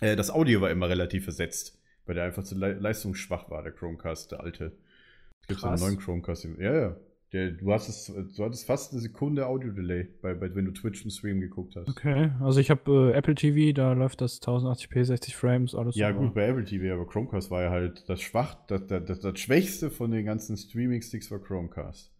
äh, 0.00 0.16
das 0.16 0.30
Audio 0.30 0.60
war 0.60 0.70
immer 0.70 0.88
relativ 0.88 1.24
versetzt, 1.24 1.78
weil 2.06 2.14
der 2.14 2.24
einfach 2.24 2.44
zu 2.44 2.56
le 2.56 2.74
leistungsschwach 2.74 3.50
war, 3.50 3.62
der 3.62 3.72
Chromecast, 3.72 4.32
der 4.32 4.40
alte. 4.40 4.72
Es 5.42 5.48
gibt 5.48 5.64
einen 5.64 5.80
neuen 5.80 5.98
Chromecast. 5.98 6.48
Ja, 6.58 6.74
ja. 6.74 6.96
Der, 7.32 7.52
du, 7.52 7.72
hast 7.72 7.88
es, 7.88 8.12
du 8.36 8.44
hattest 8.44 8.66
fast 8.66 8.92
eine 8.92 9.00
Sekunde 9.00 9.46
Audio-Delay, 9.46 10.08
bei, 10.20 10.34
bei, 10.34 10.52
wenn 10.52 10.64
du 10.64 10.72
Twitch 10.72 11.04
im 11.04 11.12
Stream 11.12 11.40
geguckt 11.40 11.76
hast. 11.76 11.88
Okay, 11.88 12.32
also 12.40 12.58
ich 12.58 12.70
habe 12.70 13.12
äh, 13.12 13.16
Apple 13.16 13.36
TV, 13.36 13.72
da 13.72 13.92
läuft 13.92 14.20
das 14.20 14.42
1080p, 14.42 15.04
60 15.04 15.36
Frames, 15.36 15.76
alles 15.76 15.94
Ja, 15.94 16.10
gut, 16.10 16.34
bei 16.34 16.48
Apple 16.48 16.64
TV, 16.64 16.92
aber 16.92 17.06
Chromecast 17.06 17.52
war 17.52 17.62
ja 17.62 17.70
halt 17.70 18.08
das 18.08 18.20
schwach, 18.20 18.56
das, 18.66 18.84
das, 18.88 19.04
das, 19.04 19.20
das 19.20 19.38
Schwächste 19.38 19.90
von 19.90 20.10
den 20.10 20.24
ganzen 20.24 20.56
Streaming-Sticks 20.56 21.30
war 21.30 21.38
Chromecast. 21.38 22.10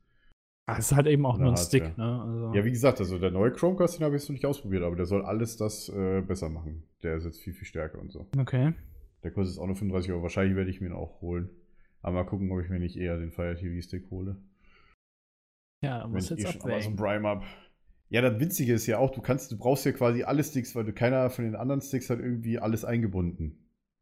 Ah, 0.75 0.79
ist 0.79 0.95
halt 0.95 1.07
eben 1.07 1.25
auch 1.27 1.39
nur 1.39 1.49
ein 1.49 1.57
Hardware. 1.57 1.67
Stick, 1.67 1.99
ne? 1.99 2.23
Also, 2.23 2.53
Ja, 2.55 2.65
wie 2.65 2.71
gesagt, 2.71 3.01
also 3.01 3.19
der 3.19 3.31
neue 3.31 3.53
Chromecast, 3.53 3.99
den 3.99 4.05
habe 4.05 4.17
ich 4.17 4.23
jetzt 4.23 4.29
noch 4.29 4.35
nicht 4.35 4.47
ausprobiert, 4.47 4.83
aber 4.83 4.97
der 4.97 5.07
soll 5.07 5.25
alles 5.25 5.57
das 5.57 5.89
äh, 5.89 6.21
besser 6.23 6.49
machen. 6.49 6.83
Der 7.03 7.17
ist 7.17 7.25
jetzt 7.25 7.41
viel, 7.41 7.53
viel 7.53 7.67
stärker 7.67 7.99
und 7.99 8.11
so. 8.13 8.27
okay. 8.39 8.73
Der 9.23 9.31
kostet 9.31 9.55
jetzt 9.55 9.63
auch 9.63 9.67
nur 9.67 9.77
35 9.77 10.13
Euro. 10.13 10.23
Wahrscheinlich 10.23 10.57
werde 10.57 10.71
ich 10.71 10.81
mir 10.81 10.89
ihn 10.89 10.93
auch 10.95 11.21
holen. 11.21 11.51
Aber 12.03 12.15
mal 12.15 12.25
gucken, 12.25 12.51
ob 12.51 12.61
ich 12.61 12.71
mir 12.71 12.79
nicht 12.79 12.97
eher 12.97 13.19
den 13.19 13.31
Fire 13.33 13.55
TV-Stick 13.55 14.11
hole. 14.11 14.37
Ja, 15.83 16.07
muss 16.07 16.31
jetzt 16.31 16.45
eh 16.45 16.53
schon 16.53 16.63
Amazon. 16.63 16.97
Prime 16.97 17.29
habe. 17.29 17.45
Ja, 18.09 18.23
das 18.23 18.41
Witzige 18.41 18.73
ist 18.73 18.87
ja 18.87 18.99
auch, 18.99 19.11
du 19.11 19.21
kannst, 19.21 19.53
du 19.53 19.59
brauchst 19.59 19.85
ja 19.85 19.93
quasi 19.93 20.25
alle 20.25 20.43
Sticks, 20.43 20.75
weil 20.75 20.85
du 20.85 20.93
keiner 20.93 21.31
von 21.31 21.45
den 21.45 21.55
anderen 21.55 21.81
Sticks 21.81 22.11
hat 22.11 22.19
irgendwie 22.19 22.59
alles 22.59 22.85
eingebunden. 22.85 23.59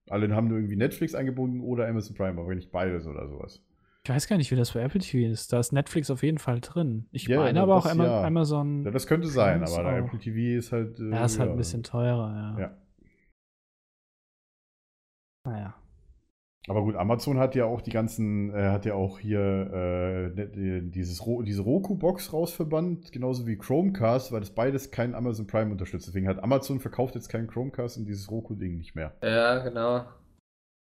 Alle 0.08 0.34
haben 0.34 0.48
nur 0.48 0.56
irgendwie 0.58 0.76
Netflix 0.76 1.14
eingebunden 1.14 1.60
oder 1.60 1.86
Amazon 1.86 2.16
Prime, 2.16 2.40
aber 2.40 2.54
nicht 2.54 2.72
beides 2.72 3.06
oder 3.06 3.28
sowas. 3.28 3.62
Ich 4.08 4.14
weiß 4.14 4.26
gar 4.26 4.38
nicht, 4.38 4.50
wie 4.50 4.56
das 4.56 4.72
bei 4.72 4.80
Apple 4.80 5.00
TV 5.02 5.30
ist. 5.30 5.52
Da 5.52 5.60
ist 5.60 5.70
Netflix 5.72 6.10
auf 6.10 6.22
jeden 6.22 6.38
Fall 6.38 6.60
drin. 6.62 7.06
Ich 7.12 7.26
Ja, 7.28 7.40
meine 7.40 7.58
ja, 7.58 7.62
aber 7.62 7.76
auch 7.76 7.82
das 7.82 7.92
Ama 7.92 8.06
ja. 8.06 8.24
Amazon. 8.24 8.82
Ja, 8.86 8.90
das 8.90 9.06
könnte 9.06 9.28
sein, 9.28 9.62
aber 9.62 9.84
auch- 9.86 9.92
Apple 10.06 10.18
TV 10.18 10.56
ist 10.58 10.72
halt. 10.72 10.98
äh, 10.98 11.10
ja, 11.10 11.26
ist 11.26 11.38
halt 11.38 11.50
ein 11.50 11.58
bisschen 11.58 11.82
teurer, 11.82 12.56
ja. 12.58 12.58
Ja. 12.58 12.76
Naja. 15.44 15.74
Aber 16.68 16.82
gut, 16.84 16.96
Amazon 16.96 17.38
hat 17.38 17.54
ja 17.54 17.66
auch 17.66 17.82
die 17.82 17.90
ganzen, 17.90 18.50
äh, 18.54 18.68
hat 18.70 18.86
ja 18.86 18.94
auch 18.94 19.18
hier 19.18 19.40
äh, 19.40 20.28
ne- 20.34 20.48
die- 20.48 20.90
dieses 20.90 21.26
Ro 21.26 21.42
diese 21.42 21.60
Roku-Box 21.60 22.32
rausverbannt, 22.32 23.12
genauso 23.12 23.46
wie 23.46 23.58
Chromecast, 23.58 24.32
weil 24.32 24.40
das 24.40 24.54
beides 24.54 24.90
kein 24.90 25.14
Amazon 25.14 25.46
Prime 25.46 25.70
unterstützt. 25.70 26.06
Deswegen 26.08 26.28
hat 26.28 26.42
Amazon 26.42 26.80
verkauft 26.80 27.14
jetzt 27.14 27.28
keinen 27.28 27.46
Chromecast 27.46 27.98
und 27.98 28.06
dieses 28.06 28.30
Roku-Ding 28.30 28.78
nicht 28.78 28.94
mehr. 28.94 29.14
Ja, 29.22 29.58
genau. 29.58 30.06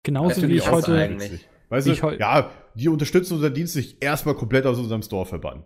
Genauso 0.05 0.47
wie 0.49 0.55
ich 0.55 0.71
heute. 0.71 0.95
eigentlich. 0.97 1.49
Weißt 1.69 1.87
du, 1.87 1.93
ich 1.93 2.03
heu- 2.03 2.17
ja, 2.19 2.51
die 2.75 2.89
unterstützen 2.89 3.35
unseren 3.35 3.55
Dienst 3.55 3.77
nicht 3.77 4.03
erstmal 4.03 4.35
komplett 4.35 4.67
aus 4.67 4.79
unserem 4.79 5.03
Store 5.03 5.27
verbannen. 5.27 5.65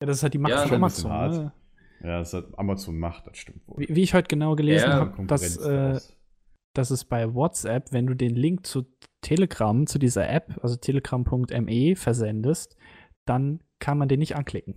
Ja, 0.00 0.06
das 0.06 0.18
ist 0.18 0.22
halt 0.22 0.34
die 0.34 0.38
Macht 0.38 0.50
Ja, 0.52 0.66
von 0.66 0.76
Amazon. 0.76 1.10
hart. 1.10 1.32
Ne? 1.32 1.52
Ja, 2.02 2.18
das 2.18 2.34
hat 2.34 2.46
Amazon 2.58 2.98
macht, 2.98 3.26
das 3.26 3.38
stimmt 3.38 3.66
wohl. 3.66 3.78
Wie, 3.78 3.94
wie 3.96 4.02
ich 4.02 4.12
heute 4.12 4.28
genau 4.28 4.54
gelesen 4.54 4.90
Ja, 4.90 4.94
habe, 4.96 5.26
dass, 5.26 5.56
äh, 5.56 5.98
dass 6.74 6.90
es 6.90 7.04
bei 7.06 7.32
WhatsApp, 7.34 7.92
wenn 7.92 8.06
du 8.06 8.14
den 8.14 8.34
Link 8.34 8.66
zu 8.66 8.84
Telegram, 9.22 9.86
zu 9.86 9.98
dieser 9.98 10.28
App, 10.28 10.58
also 10.62 10.76
telegram.me 10.76 11.96
versendest, 11.96 12.76
dann 13.24 13.60
kann 13.78 13.96
man 13.98 14.08
den 14.08 14.18
nicht 14.20 14.36
anklicken. 14.36 14.74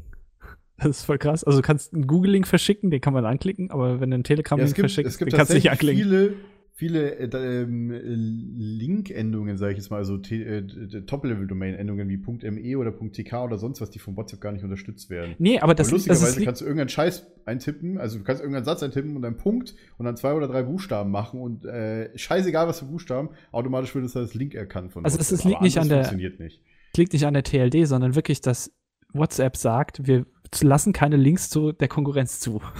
Das 0.77 0.87
ist 0.99 1.03
voll 1.03 1.17
krass. 1.17 1.43
Also 1.43 1.59
du 1.59 1.61
kannst 1.67 1.93
einen 1.93 2.07
Google-Link 2.07 2.47
verschicken, 2.47 2.89
den 2.89 3.01
kann 3.01 3.13
man 3.13 3.25
anklicken, 3.25 3.69
aber 3.69 3.99
wenn 3.99 4.11
du 4.11 4.15
einen 4.15 4.23
Ja, 4.23 4.27
Telegram-Link 4.27 4.69
gibt, 4.75 4.79
verschickst, 4.91 5.19
den 5.19 5.27
kannst 5.29 5.51
du 5.51 5.55
nicht 5.55 5.69
anklicken. 5.69 6.01
viele, 6.03 6.33
viele 6.79 7.15
äh, 7.19 7.25
ähm, 7.63 7.91
äh, 7.91 7.99
Link-Endungen, 7.99 9.57
sage 9.57 9.73
ich 9.73 9.77
jetzt 9.79 9.89
mal, 9.89 9.97
also 9.97 10.15
äh, 10.17 10.63
Top-Level-Domain-Endungen 11.05 12.07
wie 12.07 12.17
.me 12.17 12.77
oder 12.77 12.93
.tk 12.97 13.33
oder 13.43 13.57
sonst 13.57 13.81
was, 13.81 13.89
die 13.89 13.99
von 13.99 14.15
WhatsApp 14.15 14.39
gar 14.39 14.51
nicht 14.53 14.63
unterstützt 14.63 15.09
werden. 15.09 15.35
Nee, 15.39 15.59
aber 15.59 15.75
das, 15.75 15.87
und 15.91 15.95
das 15.97 16.07
lustigerweise 16.07 16.39
ist 16.39 16.45
kannst 16.45 16.61
du 16.61 16.65
irgendeinen 16.65 16.89
Scheiß 16.89 17.27
eintippen, 17.45 17.97
also 17.97 18.17
du 18.17 18.23
kannst 18.23 18.41
irgendeinen 18.41 18.65
Satz 18.65 18.81
eintippen 18.81 19.15
und 19.17 19.25
einen 19.25 19.35
Punkt 19.37 19.75
und 19.97 20.05
dann 20.05 20.15
zwei 20.15 20.33
oder 20.33 20.47
drei 20.47 20.63
Buchstaben 20.63 21.11
machen 21.11 21.41
und 21.41 21.65
äh, 21.65 22.17
scheißegal 22.17 22.67
was 22.67 22.79
für 22.79 22.85
Buchstaben, 22.85 23.29
automatisch 23.51 23.93
wird 23.93 24.05
es 24.05 24.15
als 24.15 24.33
Link 24.33 24.55
erkannt 24.55 24.91
von 24.93 25.03
Also 25.03 25.17
es- 25.19 25.31
WhatsApp. 25.31 25.37
es 25.39 25.43
liegt 25.45 25.55
Aber 25.57 25.65
nicht 25.65 25.77
an 25.79 25.89
der- 25.89 25.97
funktioniert 26.05 26.39
nicht. 26.39 26.61
liegt 26.95 27.11
nicht 27.13 27.25
an 27.25 27.33
der 27.33 27.43
TLD, 27.43 27.85
sondern 27.87 28.15
wirklich, 28.15 28.39
dass 28.41 28.71
WhatsApp 29.13 29.57
sagt, 29.57 30.07
wir 30.07 30.25
lassen 30.61 30.93
keine 30.93 31.17
Links 31.17 31.49
zu 31.49 31.71
der 31.73 31.87
Konkurrenz 31.89 32.39
zu. 32.39 32.61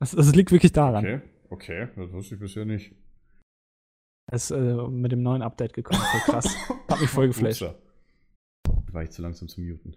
Das, 0.00 0.12
das 0.12 0.32
liegt 0.32 0.52
wirklich 0.52 0.70
daran. 0.70 1.04
Okay, 1.04 1.20
okay, 1.50 1.88
das 1.96 2.12
wusste 2.12 2.36
ich 2.36 2.40
bisher 2.40 2.64
nicht. 2.64 2.92
Ist 4.30 4.50
äh, 4.50 4.58
mit 4.88 5.12
dem 5.12 5.22
neuen 5.22 5.42
Update 5.42 5.72
gekommen. 5.72 6.00
Voll 6.00 6.20
krass. 6.34 6.46
Hat 6.88 7.00
mich 7.00 7.08
voll 7.10 7.28
geflasht. 7.28 7.62
Upsa. 7.62 7.74
War 8.92 9.02
ich 9.02 9.10
zu 9.10 9.22
langsam 9.22 9.48
zu 9.48 9.60
muten. 9.60 9.96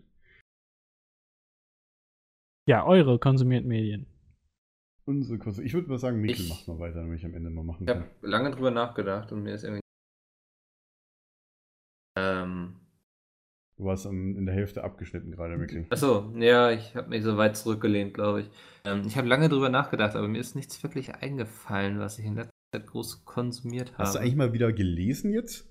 Ja, 2.67 2.85
eure 2.85 3.19
konsumierten 3.19 3.67
Medien. 3.67 4.05
Unsere 5.05 5.39
Kurse. 5.39 5.63
Ich 5.63 5.73
würde 5.73 5.89
mal 5.89 5.97
sagen, 5.97 6.21
Mikkel 6.21 6.41
Ich- 6.45 6.49
macht 6.49 6.67
mal 6.67 6.79
weiter, 6.79 7.01
damit 7.01 7.19
ich 7.19 7.25
am 7.25 7.33
Ende 7.33 7.49
mal 7.49 7.63
machen 7.63 7.83
Ich 7.83 7.87
kann. 7.87 8.03
habe 8.03 8.27
lange 8.27 8.51
drüber 8.51 8.71
nachgedacht 8.71 9.31
und 9.31 9.43
mir 9.43 9.53
ist 9.53 9.63
irgendwie. 9.63 9.81
Ähm, 12.17 12.77
Du 13.77 13.85
warst 13.85 14.05
in 14.05 14.45
der 14.45 14.53
Hälfte 14.53 14.83
abgeschnitten 14.83 15.31
gerade, 15.31 15.57
Mikkel. 15.57 15.87
achso, 15.89 16.31
ja, 16.37 16.69
ich 16.69 16.95
habe 16.95 17.09
mich 17.09 17.23
so 17.23 17.35
weit 17.37 17.57
zurückgelehnt, 17.57 18.13
glaube 18.13 18.41
ich. 18.41 18.49
Ähm, 18.85 19.01
ich 19.07 19.17
habe 19.17 19.27
lange 19.27 19.49
drüber 19.49 19.69
nachgedacht, 19.69 20.15
aber 20.15 20.27
mir 20.27 20.37
ist 20.39 20.55
nichts 20.55 20.83
wirklich 20.83 21.15
eingefallen, 21.15 21.97
was 21.97 22.19
ich 22.19 22.25
in 22.25 22.35
letzter 22.35 22.50
Zeit 22.73 22.87
groß 22.87 23.25
konsumiert 23.25 23.93
habe. 23.93 24.03
Hast 24.03 24.15
du 24.15 24.19
eigentlich 24.19 24.35
mal 24.35 24.53
wieder 24.53 24.71
gelesen 24.71 25.33
jetzt? 25.33 25.67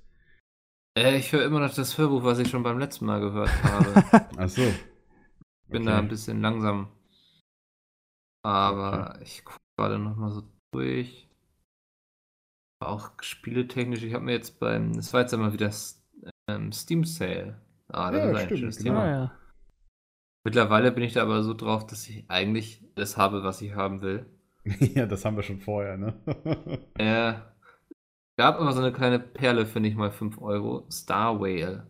äh, 0.99 1.17
ich 1.17 1.33
höre 1.33 1.45
immer 1.45 1.61
noch 1.61 1.75
das 1.75 1.97
Hörbuch, 1.97 2.25
was 2.25 2.39
ich 2.39 2.49
schon 2.49 2.63
beim 2.63 2.79
letzten 2.79 3.07
Mal 3.07 3.21
gehört 3.21 3.51
habe. 3.63 4.05
Ach 4.37 4.49
so. 4.49 4.63
bin 5.69 5.87
da 5.87 5.99
ein 5.99 6.09
bisschen 6.09 6.41
langsam. 6.41 6.89
Aber 8.43 9.19
ich 9.23 9.45
gucke 9.45 9.61
gerade 9.79 9.99
nochmal 9.99 10.31
so 10.33 10.43
durch. 10.73 11.29
Auch 12.83 13.11
spieletechnisch, 13.21 14.03
ich 14.03 14.15
habe 14.15 14.25
mir 14.25 14.33
jetzt 14.33 14.59
beim, 14.59 14.95
das 14.95 15.13
war 15.13 15.21
jetzt 15.21 15.35
einmal 15.35 15.53
wieder 15.53 15.71
ähm, 16.49 16.73
Steam 16.73 17.05
Sale. 17.05 17.61
Ah, 17.89 18.11
das 18.11 18.21
Ja, 18.21 18.31
ist 18.31 18.37
ein 18.37 18.45
stimmt, 18.47 18.61
schönes 18.61 18.77
genau. 18.79 18.91
Thema. 19.01 19.07
Ja, 19.07 19.13
ja. 19.25 19.39
Mittlerweile 20.45 20.91
bin 20.93 21.03
ich 21.03 21.13
da 21.13 21.23
aber 21.23 21.43
so 21.43 21.53
drauf, 21.53 21.87
dass 21.87 22.09
ich 22.09 22.31
eigentlich 22.31 22.83
das 22.95 23.19
habe, 23.19 23.43
was 23.43 23.61
ich 23.61 23.75
haben 23.75 24.01
will. 24.01 24.27
ja, 24.95 25.07
das 25.07 25.25
haben 25.25 25.37
wir 25.37 25.43
schon 25.43 25.61
vorher, 25.61 25.97
ne? 25.97 26.15
Äh, 26.99 27.35
gab 28.39 28.59
immer 28.61 28.73
so 28.73 28.81
eine 28.81 28.93
kleine 28.93 29.19
Perle 29.19 29.67
für 29.67 29.81
nicht 29.81 29.97
mal 29.97 30.11
5 30.11 30.41
Euro. 30.41 30.87
Star 30.91 31.41
Whale. 31.41 31.87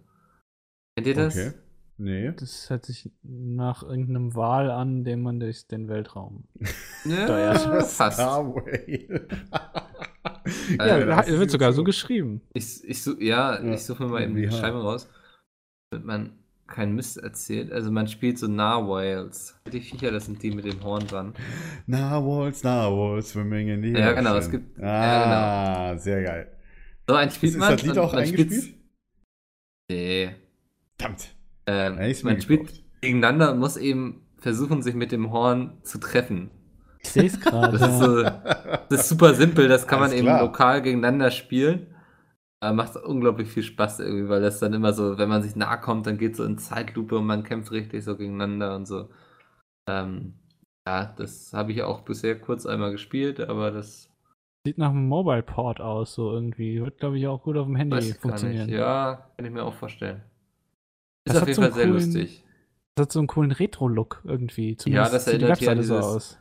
Kennt 0.96 1.06
ihr 1.06 1.14
das? 1.14 1.36
Okay. 1.36 1.52
Nee. 1.98 2.32
Das 2.32 2.70
hört 2.70 2.86
sich 2.86 3.10
nach 3.22 3.82
irgendeinem 3.82 4.34
Wahl 4.34 4.70
an, 4.70 5.04
den 5.04 5.20
man 5.22 5.38
durch 5.38 5.66
den 5.66 5.88
Weltraum. 5.88 6.44
Ja, 7.04 7.24
Steuert. 7.24 7.86
fast. 7.86 8.18
Starway. 8.18 9.08
Ja, 10.78 10.96
Äh, 10.98 11.06
da 11.06 11.16
das 11.16 11.28
ist 11.28 11.38
wird 11.38 11.50
sogar 11.50 11.72
so 11.72 11.82
geschrieben. 11.84 12.42
Ich, 12.52 12.84
ich, 12.84 13.06
ja, 13.20 13.62
Ja, 13.62 13.72
ich 13.72 13.84
suche 13.84 14.02
mir 14.04 14.10
mal 14.10 14.22
eben 14.22 14.34
die. 14.36 14.46
Beschreibung 14.46 14.82
raus, 14.82 15.08
damit 15.90 16.06
man 16.06 16.39
keinen 16.70 16.94
Mist 16.94 17.18
erzählt. 17.18 17.70
Also 17.72 17.90
man 17.90 18.06
spielt 18.08 18.38
so 18.38 18.46
Narwhals. 18.48 19.54
Die 19.72 19.80
Viecher, 19.80 20.10
das 20.10 20.26
sind 20.26 20.42
die 20.42 20.50
mit 20.52 20.64
dem 20.64 20.82
Horn 20.82 21.06
dran. 21.06 21.34
Narwhals, 21.86 22.62
Narwhals, 22.64 23.30
swimming 23.30 23.68
in 23.68 23.82
the 23.82 23.90
Ja, 23.92 24.12
genau, 24.12 24.36
es 24.36 24.50
gibt- 24.50 24.80
Ah, 24.82 25.96
sehr 25.98 26.22
geil. 26.22 26.48
So 27.08 27.14
ein 27.16 27.30
spielt 27.30 27.52
Ist 27.52 27.58
man. 27.58 27.72
das 27.72 27.82
Lied 27.82 27.98
auch 27.98 28.12
man 28.12 28.22
eingespielt? 28.22 28.74
Nee. 29.90 30.30
Verdammt. 30.98 31.34
Ähm, 31.66 31.98
Ja, 32.00 32.14
man 32.24 32.40
spielt 32.40 32.60
gekauft. 32.66 32.82
gegeneinander 33.00 33.52
und 33.52 33.58
muss 33.58 33.76
eben 33.76 34.22
versuchen, 34.38 34.82
sich 34.82 34.94
mit 34.94 35.12
dem 35.12 35.30
Horn 35.32 35.78
zu 35.82 35.98
treffen. 35.98 36.50
Ich 37.02 37.10
sehe 37.10 37.24
es 37.26 37.40
gerade. 37.40 37.78
Das 37.78 37.98
so, 37.98 38.22
das 38.22 39.00
ist 39.00 39.08
super 39.08 39.34
simpel, 39.34 39.68
das 39.68 39.86
kann 39.86 40.00
man 40.00 40.10
Alles 40.10 40.18
eben 40.18 40.26
klar. 40.28 40.42
lokal 40.42 40.82
gegeneinander 40.82 41.30
spielen. 41.30 41.86
Macht 42.62 42.96
unglaublich 42.96 43.48
viel 43.48 43.62
Spaß 43.62 44.00
irgendwie, 44.00 44.28
weil 44.28 44.42
das 44.42 44.60
dann 44.60 44.74
immer 44.74 44.92
so, 44.92 45.16
wenn 45.16 45.28
man 45.30 45.42
sich 45.42 45.56
nahe 45.56 45.80
kommt, 45.80 46.06
dann 46.06 46.18
geht 46.18 46.36
so 46.36 46.44
in 46.44 46.58
Zeitlupe 46.58 47.16
und 47.18 47.24
man 47.26 47.42
kämpft 47.42 47.72
richtig 47.72 48.04
so 48.04 48.16
gegeneinander 48.16 48.76
und 48.76 48.86
so. 48.86 49.08
Ähm, 49.88 50.34
ja, 50.86 51.06
das 51.16 51.52
habe 51.54 51.72
ich 51.72 51.82
auch 51.82 52.02
bisher 52.02 52.38
kurz 52.38 52.66
einmal 52.66 52.90
gespielt, 52.92 53.40
aber 53.40 53.70
das 53.70 54.08
Sieht 54.66 54.76
nach 54.76 54.90
einem 54.90 55.08
Mobile 55.08 55.42
Port 55.42 55.80
aus, 55.80 56.12
so 56.14 56.32
irgendwie. 56.32 56.82
Wird, 56.82 56.98
glaube 56.98 57.18
ich, 57.18 57.26
auch 57.26 57.42
gut 57.42 57.56
auf 57.56 57.64
dem 57.66 57.76
Handy 57.76 57.96
Weiß 57.96 58.16
funktionieren. 58.18 58.66
nicht. 58.66 58.76
Ja, 58.78 59.30
kann 59.38 59.46
ich 59.46 59.52
mir 59.52 59.62
auch 59.64 59.72
vorstellen. 59.72 60.20
Ist 61.24 61.34
Das 61.34 61.42
auf 61.42 61.48
jeden 61.48 61.56
so 61.56 61.62
Fall 61.62 61.72
sehr 61.72 61.84
coolen- 61.86 61.94
lustig. 61.94 62.44
Das 62.94 63.04
hat 63.06 63.12
so 63.12 63.20
einen 63.20 63.28
coolen 63.28 63.52
Retro-Look 63.52 64.20
irgendwie. 64.24 64.76
Zumindest 64.76 65.14
das 65.14 65.24
sieht 65.24 65.34
die 65.40 65.44
erinnert 65.44 65.58
hier 65.60 65.70
an 65.70 65.78
Webseite 65.78 66.02
so 66.02 66.08
dieses- 66.10 66.16
aus. 66.34 66.38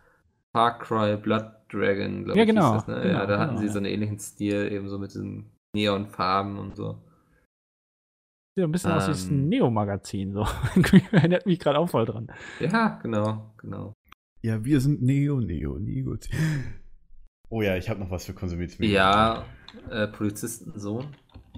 Far 0.52 0.80
Cry 0.80 1.16
Blood 1.16 1.46
Dragon, 1.72 2.26
glaube 2.26 2.38
Ja, 2.40 2.44
ich. 2.44 2.50
genau, 2.50 2.74
das, 2.74 2.88
ne? 2.88 2.96
genau, 3.04 3.20
ja, 3.20 3.26
da 3.26 3.40
hatten 3.40 3.50
genau, 3.52 3.60
sie 3.62 3.68
ja. 3.68 3.72
so 3.72 3.78
einen 3.78 3.86
ähnlichen 3.86 4.20
Stil, 4.20 4.70
eben 4.70 4.90
so 4.90 5.00
mit 5.00 5.12
diesen 5.12 5.50
Neonfarben 5.76 6.58
und 6.58 6.76
so. 6.76 6.98
Sieht 8.56 8.66
ein 8.66 8.72
bisschen 8.72 8.92
aus 8.92 9.08
wie 9.08 9.12
das 9.12 9.28
Ähm. 9.28 9.50
Neo-Magazin. 9.50 10.34
So. 10.34 10.46
Erinnert 11.12 11.46
mich 11.46 11.60
gerade 11.60 11.80
auch 11.80 11.90
voll 11.90 12.06
dran. 12.06 12.32
Ja, 12.60 13.00
genau, 13.02 13.54
genau. 13.58 13.94
Ja, 14.42 14.64
wir 14.64 14.80
sind 14.82 15.02
Neo, 15.02 15.40
Neo, 15.40 15.78
Neo. 15.80 16.18
Oh 17.52 17.64
ja, 17.64 17.76
ich 17.78 17.90
habe 17.90 18.00
noch 18.00 18.12
was 18.12 18.26
für 18.28 18.34
konsumiert. 18.36 18.78
Ja, 18.78 19.44
äh, 19.90 20.08
Polizistensohn. 20.08 21.08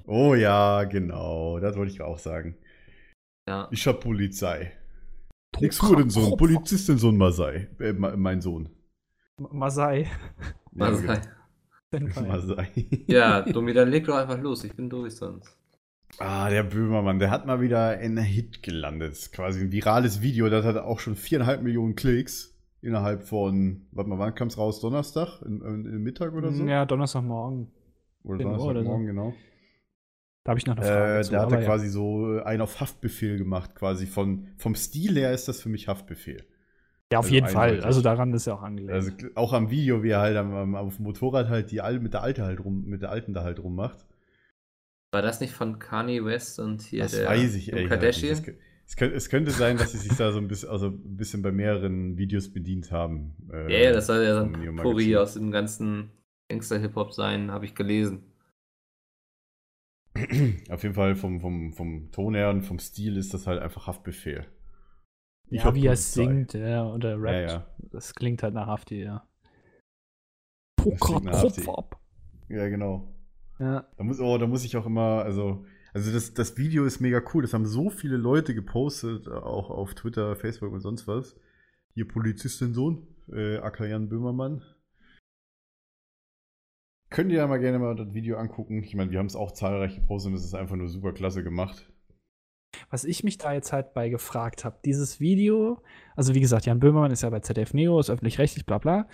Oh 0.07 0.35
ja, 0.35 0.85
genau. 0.85 1.59
Das 1.59 1.75
wollte 1.75 1.91
ich 1.91 2.01
auch 2.01 2.17
sagen. 2.17 2.55
Ja. 3.45 3.67
Ich 3.71 3.85
hab 3.87 3.99
Polizei. 3.99 4.71
Nix 5.59 5.81
Hurensohn, 5.81 6.37
Polizistensohn 6.37 7.17
Masai. 7.17 7.67
Äh, 7.79 7.91
mein 7.91 8.39
Sohn. 8.39 8.69
Masai. 9.37 10.03
Ja, 10.75 10.85
Also, 10.85 11.01
genau. 11.01 11.13
Masai. 11.15 11.31
Ja, 13.07 13.41
Domi, 13.53 13.73
dann 13.73 13.89
leg 13.89 14.05
doch 14.05 14.15
einfach 14.15 14.39
los. 14.39 14.63
Ich 14.63 14.73
bin 14.73 14.89
durch 14.89 15.15
sonst. 15.15 15.57
Ah, 16.19 16.49
der 16.49 16.63
Böhmermann, 16.63 17.19
der 17.19 17.31
hat 17.31 17.45
mal 17.45 17.61
wieder 17.61 17.99
in 17.99 18.17
einen 18.17 18.25
Hit 18.25 18.63
gelandet. 18.63 19.31
Quasi 19.31 19.61
ein 19.61 19.71
virales 19.71 20.21
Video, 20.21 20.49
das 20.49 20.65
hat 20.65 20.77
auch 20.77 20.99
schon 20.99 21.15
viereinhalb 21.15 21.61
Millionen 21.61 21.95
Klicks 21.95 22.57
innerhalb 22.81 23.23
von, 23.23 23.87
warte 23.91 24.09
mal, 24.09 24.19
wann 24.19 24.35
kam 24.35 24.47
es 24.47 24.57
raus? 24.57 24.81
Donnerstag? 24.81 25.41
In, 25.43 25.61
in, 25.61 25.85
im 25.85 26.03
Mittag 26.03 26.33
oder 26.33 26.51
so? 26.51 26.65
Ja, 26.65 26.85
Donnerstagmorgen. 26.85 27.67
Oder 28.23 28.39
10 28.39 28.47
Uhr 28.47 28.51
oder 28.51 28.59
so. 28.59 28.67
Donnerstagmorgen, 28.67 29.07
genau. 29.07 29.33
Da 30.43 30.49
habe 30.49 30.59
ich 30.59 30.65
noch 30.65 30.75
eine 30.75 30.85
Frage. 30.85 31.19
Äh, 31.19 31.23
zu, 31.23 31.31
da 31.31 31.41
hat 31.41 31.51
er 31.51 31.59
ja. 31.59 31.65
quasi 31.65 31.89
so 31.89 32.37
äh, 32.37 32.41
einen 32.43 32.61
auf 32.61 32.79
Haftbefehl 32.79 33.37
gemacht, 33.37 33.75
quasi. 33.75 34.07
Von, 34.07 34.47
vom 34.57 34.75
Stil 34.75 35.15
her 35.15 35.31
ist 35.33 35.47
das 35.47 35.61
für 35.61 35.69
mich 35.69 35.87
Haftbefehl. 35.87 36.43
Ja, 37.11 37.19
auf 37.19 37.25
also 37.25 37.35
jeden 37.35 37.47
Fall. 37.47 37.69
eindeutig. 37.69 37.85
Also 37.85 38.01
daran 38.01 38.33
ist 38.33 38.47
ja 38.47 38.53
auch 38.53 38.61
angelegt. 38.61 38.91
Also 38.91 39.11
auch 39.35 39.53
am 39.53 39.69
Video, 39.69 40.03
wie 40.03 40.09
er 40.09 40.21
halt 40.21 40.37
am, 40.37 40.53
am, 40.53 40.75
auf 40.75 40.95
dem 40.95 41.03
Motorrad 41.03 41.49
halt 41.49 41.71
die 41.71 41.81
Al 41.81 41.99
mit 41.99 42.13
der 42.13 42.23
Alte 42.23 42.43
halt 42.43 42.63
rum, 42.63 42.85
mit 42.85 43.01
der 43.01 43.11
Alten 43.11 43.33
da 43.33 43.43
halt 43.43 43.59
rummacht. 43.59 44.05
War 45.13 45.21
das 45.21 45.41
nicht 45.41 45.53
von 45.53 45.77
Kanye 45.77 46.23
West 46.23 46.59
und 46.59 46.81
hier 46.81 47.03
das 47.03 47.11
der 47.11 47.27
weiß 47.27 47.55
ich 47.55 47.71
ehrlich 47.73 47.89
Kardashian? 47.89 48.37
nicht. 48.37 48.47
Es, 48.47 48.53
kö- 48.53 48.55
es, 48.87 48.95
könnte, 48.95 49.15
es 49.15 49.29
könnte 49.29 49.51
sein, 49.51 49.77
dass 49.77 49.91
sie 49.91 49.97
sich 49.97 50.17
da 50.17 50.31
so 50.31 50.39
ein 50.39 50.47
bisschen, 50.47 50.69
also 50.69 50.87
ein 50.87 51.17
bisschen 51.17 51.41
bei 51.41 51.51
mehreren 51.51 52.17
Videos 52.17 52.51
bedient 52.51 52.91
haben. 52.91 53.35
äh, 53.51 53.73
Ja, 53.73 53.79
ja, 53.89 53.91
das 53.91 54.07
soll 54.07 54.23
ja 54.23 54.35
so 54.35 54.45
ein. 54.45 54.75
Puri 54.77 55.17
aus 55.17 55.33
dem 55.33 55.51
ganzen 55.51 56.11
Gangster-Hip-Hop 56.49 57.13
sein, 57.13 57.51
habe 57.51 57.65
ich 57.65 57.75
gelesen. 57.75 58.23
Auf 60.69 60.83
jeden 60.83 60.95
Fall 60.95 61.15
vom, 61.15 61.39
vom, 61.39 61.73
vom 61.73 62.11
Ton 62.11 62.35
her 62.35 62.49
und 62.49 62.63
vom 62.63 62.79
Stil 62.79 63.17
ist 63.17 63.33
das 63.33 63.47
halt 63.47 63.61
einfach 63.61 63.87
Haftbefehl. 63.87 64.45
Ich 65.51 65.65
ja, 65.65 65.75
wie 65.75 65.85
er 65.85 65.97
singt, 65.97 66.53
ja, 66.53 66.89
oder 66.89 67.21
rappt. 67.21 67.25
Ja, 67.25 67.41
ja. 67.41 67.67
Das 67.91 68.15
klingt 68.15 68.41
halt 68.41 68.53
nach 68.53 68.67
Hafti, 68.67 69.03
ja. 69.03 69.27
Poker. 70.77 71.19
Kopf 71.19 71.67
ab. 71.67 71.99
Ja, 72.47 72.69
genau. 72.69 73.13
Ja. 73.59 73.85
Da 73.97 74.03
muss, 74.03 74.21
oh, 74.21 74.37
da 74.37 74.47
muss 74.47 74.63
ich 74.63 74.77
auch 74.77 74.85
immer, 74.85 75.23
also, 75.23 75.65
also 75.93 76.11
das, 76.13 76.33
das 76.33 76.57
Video 76.57 76.85
ist 76.85 77.01
mega 77.01 77.21
cool. 77.33 77.41
Das 77.41 77.53
haben 77.53 77.65
so 77.65 77.89
viele 77.89 78.15
Leute 78.15 78.55
gepostet, 78.55 79.27
auch 79.27 79.69
auf 79.69 79.93
Twitter, 79.93 80.37
Facebook 80.37 80.71
und 80.71 80.79
sonst 80.79 81.05
was. 81.05 81.35
Hier 81.95 82.07
Polizistin 82.07 82.73
Sohn, 82.73 83.05
äh, 83.29 83.57
aka 83.57 83.85
Jan 83.85 84.07
Böhmermann. 84.07 84.63
Könnt 87.09 87.29
ihr 87.29 87.39
ja 87.39 87.47
mal 87.47 87.59
gerne 87.59 87.77
mal 87.77 87.93
das 87.97 88.13
Video 88.13 88.37
angucken. 88.37 88.81
Ich 88.83 88.95
meine, 88.95 89.11
wir 89.11 89.19
haben 89.19 89.25
es 89.25 89.35
auch 89.35 89.51
zahlreich 89.51 89.95
gepostet 89.95 90.31
und 90.31 90.37
es 90.37 90.45
ist 90.45 90.55
einfach 90.55 90.77
nur 90.77 90.87
super 90.87 91.11
klasse 91.11 91.43
gemacht. 91.43 91.90
Was 92.89 93.03
ich 93.03 93.23
mich 93.23 93.37
da 93.37 93.53
jetzt 93.53 93.73
halt 93.73 93.93
bei 93.93 94.09
gefragt 94.09 94.63
habe, 94.65 94.77
dieses 94.85 95.19
Video, 95.19 95.81
also 96.15 96.33
wie 96.33 96.39
gesagt, 96.39 96.65
Jan 96.65 96.79
Böhmermann 96.79 97.11
ist 97.11 97.21
ja 97.23 97.29
bei 97.29 97.39
ZDF 97.39 97.73
Neo, 97.73 97.99
ist 97.99 98.09
öffentlich-rechtlich, 98.09 98.65
bla 98.65 98.77
bla. 98.77 99.07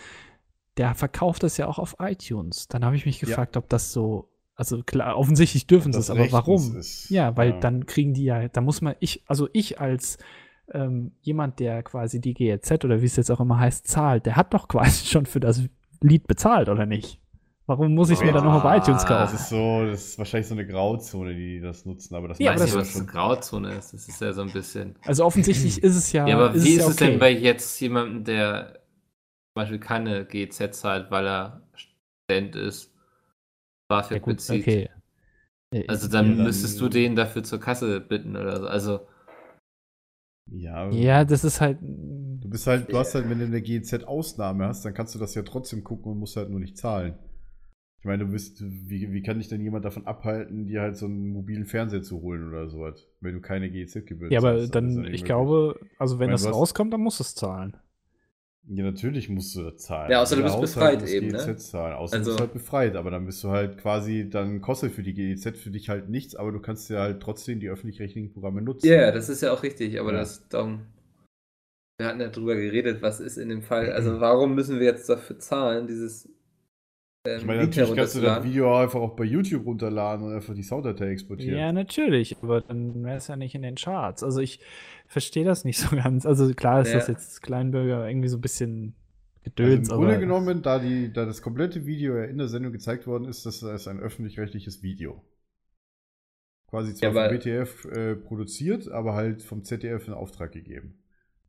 Der 0.78 0.94
verkauft 0.94 1.42
das 1.44 1.58
ja 1.58 1.68
auch 1.68 1.80
auf 1.80 1.96
iTunes. 2.00 2.68
Dann 2.68 2.86
habe 2.86 2.96
ich 2.96 3.06
mich 3.06 3.20
Ja. 3.22 3.28
gefragt, 3.28 3.58
ob 3.58 3.68
das 3.70 3.92
so, 3.92 4.30
also 4.56 4.84
klar, 4.84 5.18
offensichtlich 5.18 5.66
dürfen 5.68 5.92
sie 5.92 6.00
es, 6.00 6.10
aber 6.10 6.32
warum? 6.32 6.76
ist. 6.78 7.10
Ja, 7.10 7.36
weil 7.36 7.52
Ja. 7.52 7.60
dann 7.60 7.86
kriegen 7.88 8.14
die 8.14 8.26
ja, 8.26 8.48
da 8.48 8.62
muss 8.62 8.82
man, 8.82 8.96
ich, 9.00 9.24
also 9.28 9.50
ich 9.54 9.80
als 9.82 10.18
ähm, 10.74 11.14
jemand, 11.22 11.60
der 11.60 11.82
quasi 11.82 12.20
die 12.22 12.34
GEZ 12.34 12.84
oder 12.84 13.02
wie 13.02 13.06
es 13.06 13.16
jetzt 13.16 13.32
auch 13.32 13.40
immer 13.40 13.58
heißt, 13.60 13.88
zahlt, 13.88 14.26
der 14.26 14.36
hat 14.36 14.54
doch 14.54 14.68
quasi 14.68 15.06
schon 15.08 15.26
für 15.26 15.40
das 15.40 15.64
Lied 16.02 16.28
bezahlt, 16.28 16.70
oder 16.70 16.86
nicht? 16.86 17.20
Warum 17.69 17.94
muss 17.94 18.10
ich 18.10 18.18
es 18.19 18.23
mir 18.23 18.31
dann 18.31 18.45
noch 18.45 18.64
auf 18.64 18.77
iTunes 18.77 19.03
Ah, 19.03 19.10
Das 19.10 19.31
kaufen? 19.31 19.35
ist 19.35 19.49
so, 19.49 19.85
das 19.85 20.06
ist 20.07 20.18
wahrscheinlich 20.18 20.48
so 20.48 20.53
eine 20.53 20.65
Grauzone, 20.65 21.35
die 21.35 21.60
das 21.60 21.85
nutzen, 21.85 22.15
aber 22.15 22.30
das 22.30 22.39
Ja, 22.39 22.53
Ich 22.53 22.60
weiß 22.61 22.61
meiste 22.61 22.77
nicht, 22.77 22.88
das- 22.88 22.95
was 22.95 23.02
eine 23.02 23.11
Grauzone 23.11 23.76
ist. 23.77 23.94
Das 23.94 24.07
ist 24.07 24.22
ja 24.22 24.31
so 24.34 24.41
ein 24.41 24.52
bisschen. 24.53 24.95
Also 25.03 25.26
offensichtlich 25.26 25.77
ist 25.84 25.95
es 25.98 26.11
ja. 26.14 26.26
Ja, 26.27 26.35
aber 26.38 26.53
wie 26.53 26.76
ist 26.76 26.80
ja 26.80 26.88
es 26.88 26.95
denn 26.95 27.19
bei 27.19 27.31
jetzt 27.31 27.77
jemandem, 27.81 28.23
der 28.23 28.72
zum 28.73 29.56
Beispiel 29.56 29.80
keine 29.80 30.26
GZ 30.26 30.73
zahlt, 30.73 31.11
weil 31.11 31.27
er 31.27 31.61
Student 31.76 32.56
ist, 32.56 32.94
BAföG 33.89 34.11
ja, 34.15 34.19
gut, 34.19 34.35
bezieht? 34.38 34.61
okay. 34.61 34.89
Also 35.89 36.07
dann, 36.07 36.30
Ja, 36.30 36.35
dann- 36.35 36.45
müsstest 36.45 36.80
du 36.80 36.88
den 36.88 37.18
dafür 37.18 37.44
zur 37.44 37.60
Kasse 37.60 37.99
bitten 37.99 38.38
oder 38.38 38.61
so. 38.61 38.68
Also, 38.68 38.99
Ja, 40.49 40.89
Ja, 40.91 41.26
das 41.26 41.44
ist 41.44 41.60
halt. 41.60 41.80
Du 41.81 42.49
bist 42.49 42.65
halt, 42.68 42.89
du 42.91 42.98
hast 42.98 43.14
halt, 43.14 43.30
wenn 43.30 43.39
du 43.39 43.45
eine 43.45 43.61
GEZ-Ausnahme 43.61 44.68
hast, 44.68 44.85
dann 44.85 44.94
kannst 44.94 45.14
du 45.15 45.19
das 45.19 45.35
ja 45.35 45.41
trotzdem 45.41 45.84
gucken 45.84 46.14
und 46.14 46.19
musst 46.19 46.38
halt 46.38 46.49
nur 46.49 46.61
nicht 46.61 46.77
zahlen. 46.77 47.15
Ich 47.99 48.06
meine, 48.06 48.26
du 48.26 48.32
bist, 48.32 48.61
wie, 48.64 49.11
wie 49.11 49.22
kann 49.24 49.40
dich 49.40 49.48
denn 49.49 49.61
jemand 49.61 49.84
davon 49.84 50.06
abhalten, 50.06 50.68
dir 50.68 50.82
halt 50.82 50.98
so 50.98 51.07
einen 51.07 51.30
mobilen 51.30 51.65
Fernseher 51.65 52.03
zu 52.03 52.22
holen 52.22 52.48
oder 52.48 52.69
sowas, 52.69 53.07
wenn 53.22 53.34
du 53.34 53.41
keine 53.41 53.69
GEZ-Gebühr 53.72 54.32
Ja, 54.32 54.40
aber 54.40 54.57
ja 54.60 54.68
dann, 54.68 55.03
ich 55.06 55.26
glaube, 55.26 55.80
also 55.98 56.19
wenn 56.19 56.28
Weil 56.28 56.34
das 56.34 56.44
du 56.44 56.49
hast- 56.49 56.56
rauskommt, 56.56 56.94
dann 56.94 57.02
muss 57.02 57.19
es 57.19 57.34
zahlen. 57.36 57.76
Ja, 58.69 58.84
natürlich 58.84 59.30
musst 59.30 59.56
du 59.56 59.64
das 59.64 59.78
zahlen. 59.78 60.11
Ja, 60.11 60.22
außer 60.22 60.36
du 60.36 60.44
bist 60.44 60.56
Haushalt 60.56 60.99
befreit 60.99 61.10
eben, 61.10 61.28
ne? 61.28 61.38
GEZ 61.38 61.72
zahlen. 61.72 61.95
Außer 61.95 62.11
du 62.18 62.19
Also- 62.19 62.32
bist 62.32 62.40
halt 62.41 62.53
befreit, 62.53 62.95
aber 62.98 63.11
dann 63.11 63.26
bist 63.26 63.44
du 63.44 63.49
halt 63.49 63.78
quasi, 63.78 64.30
dann 64.30 64.61
kostet 64.61 64.91
für 64.91 65.03
die 65.03 65.14
GEZ 65.14 65.57
für 65.57 65.72
dich 65.72 65.90
halt 65.90 66.10
nichts, 66.10 66.36
aber 66.36 66.52
du 66.52 66.60
kannst 66.60 66.90
ja 66.90 66.99
halt 66.99 67.22
trotzdem 67.22 67.60
die 67.61 67.69
öffentlich-rechtlichen 67.69 68.32
Programme 68.34 68.61
nutzen. 68.61 68.86
ja, 68.88 68.94
yeah, 68.95 69.11
das 69.11 69.30
ist 69.30 69.41
ja 69.41 69.53
auch 69.53 69.64
richtig, 69.64 69.99
aber 69.99 70.11
Ja. 70.11 70.19
das 70.19 70.48
darum. 70.49 70.82
Wir 71.98 72.07
hatten 72.10 72.19
ja 72.22 72.28
drüber 72.28 72.56
geredet, 72.56 73.02
was 73.02 73.19
ist 73.22 73.38
in 73.38 73.49
dem 73.49 73.64
Fall. 73.64 73.90
Also, 73.91 74.19
warum 74.19 74.53
müssen 74.53 74.80
wir 74.80 74.86
jetzt 74.86 75.10
dafür 75.10 75.40
zahlen, 75.40 75.88
dieses. 75.88 76.30
Ähm, 77.28 77.38
Ich 77.40 77.45
meine, 77.45 77.62
Lied 77.62 77.70
natürlich 77.70 77.95
kannst 77.95 78.16
du 78.16 78.22
das? 78.22 78.44
Video 78.44 78.76
einfach 78.78 78.99
auch 78.99 79.16
bei 79.16 79.24
YouTube 79.24 79.66
runterladen 79.66 80.26
und 80.26 80.34
einfach 80.34 80.54
die 80.54 80.64
Sounddatei 80.64 81.10
exportieren. 81.10 81.58
Ja, 81.58 81.72
natürlich, 81.72 82.38
aber 82.41 82.62
dann 82.62 83.04
wäre 83.04 83.18
es 83.18 83.28
ja 83.28 83.36
nicht 83.36 83.56
in 83.56 83.62
den 83.62 83.76
Charts. 83.76 84.24
Also 84.24 84.40
ich 84.41 84.60
verstehe 85.08 85.45
das 85.45 85.64
nicht 85.66 85.78
so 85.80 85.95
ganz. 85.95 86.26
Also 86.26 86.54
klar 86.54 86.82
ist 86.82 86.90
Ja. 86.90 86.95
das 86.95 87.08
jetzt 87.08 87.41
Kleinbürger 87.44 88.08
irgendwie 88.08 88.28
so 88.30 88.38
ein 88.38 88.41
bisschen 88.41 88.95
Also 89.56 89.56
Gedöns, 89.56 89.90
Im 89.90 89.95
Grunde 89.95 90.20
genommen, 90.20 90.62
da, 90.62 90.80
die, 90.80 91.12
da 91.14 91.26
das 91.26 91.41
komplette 91.41 91.86
Video 91.86 92.18
ja 92.18 92.26
in 92.26 92.38
der 92.38 92.48
Sendung 92.49 92.72
gezeigt 92.74 93.08
worden 93.08 93.26
ist, 93.26 93.45
das 93.45 93.64
ist 93.64 93.88
ein 93.88 93.99
öffentlich-rechtliches 93.99 94.84
Video. 94.84 95.24
Quasi 96.70 96.94
zwar 96.95 97.14
Ja, 97.14 97.30
vom 97.30 97.38
BTF 97.38 97.86
äh, 97.86 98.16
produziert, 98.16 98.90
aber 98.91 99.14
halt 99.14 99.41
vom 99.41 99.64
ZDF 99.64 100.08
in 100.08 100.14
Auftrag 100.14 100.52
gegeben. 100.52 100.99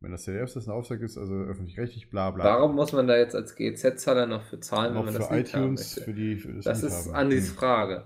Wenn 0.01 0.13
das 0.13 0.23
ZDF 0.25 0.53
das 0.55 0.67
ein 0.69 0.73
Auftrag 0.73 1.01
ist, 1.01 1.19
also 1.19 1.35
öffentlich-rechtlich, 1.35 2.09
bla 2.11 2.31
bla. 2.31 2.45
Warum 2.45 2.77
muss 2.77 2.93
man 2.93 3.09
da 3.09 3.17
jetzt 3.17 3.35
als 3.35 3.57
GEZ-Zahler 3.57 4.27
noch 4.27 4.45
für 4.45 4.61
zahlen, 4.61 4.95
wenn 4.95 4.95
Noch 4.95 5.05
man 5.05 5.13
für 5.15 5.19
das 5.19 5.31
haben 5.31 5.39
iTunes, 5.41 5.81
möchte? 5.97 6.01
für 6.03 6.15
die 6.15 6.37
für 6.37 6.53
das, 6.53 6.65
Das 6.65 6.83
ist 6.85 7.07
haben. 7.09 7.15
Andys 7.17 7.49
Hm. 7.51 7.57
Frage. 7.57 8.05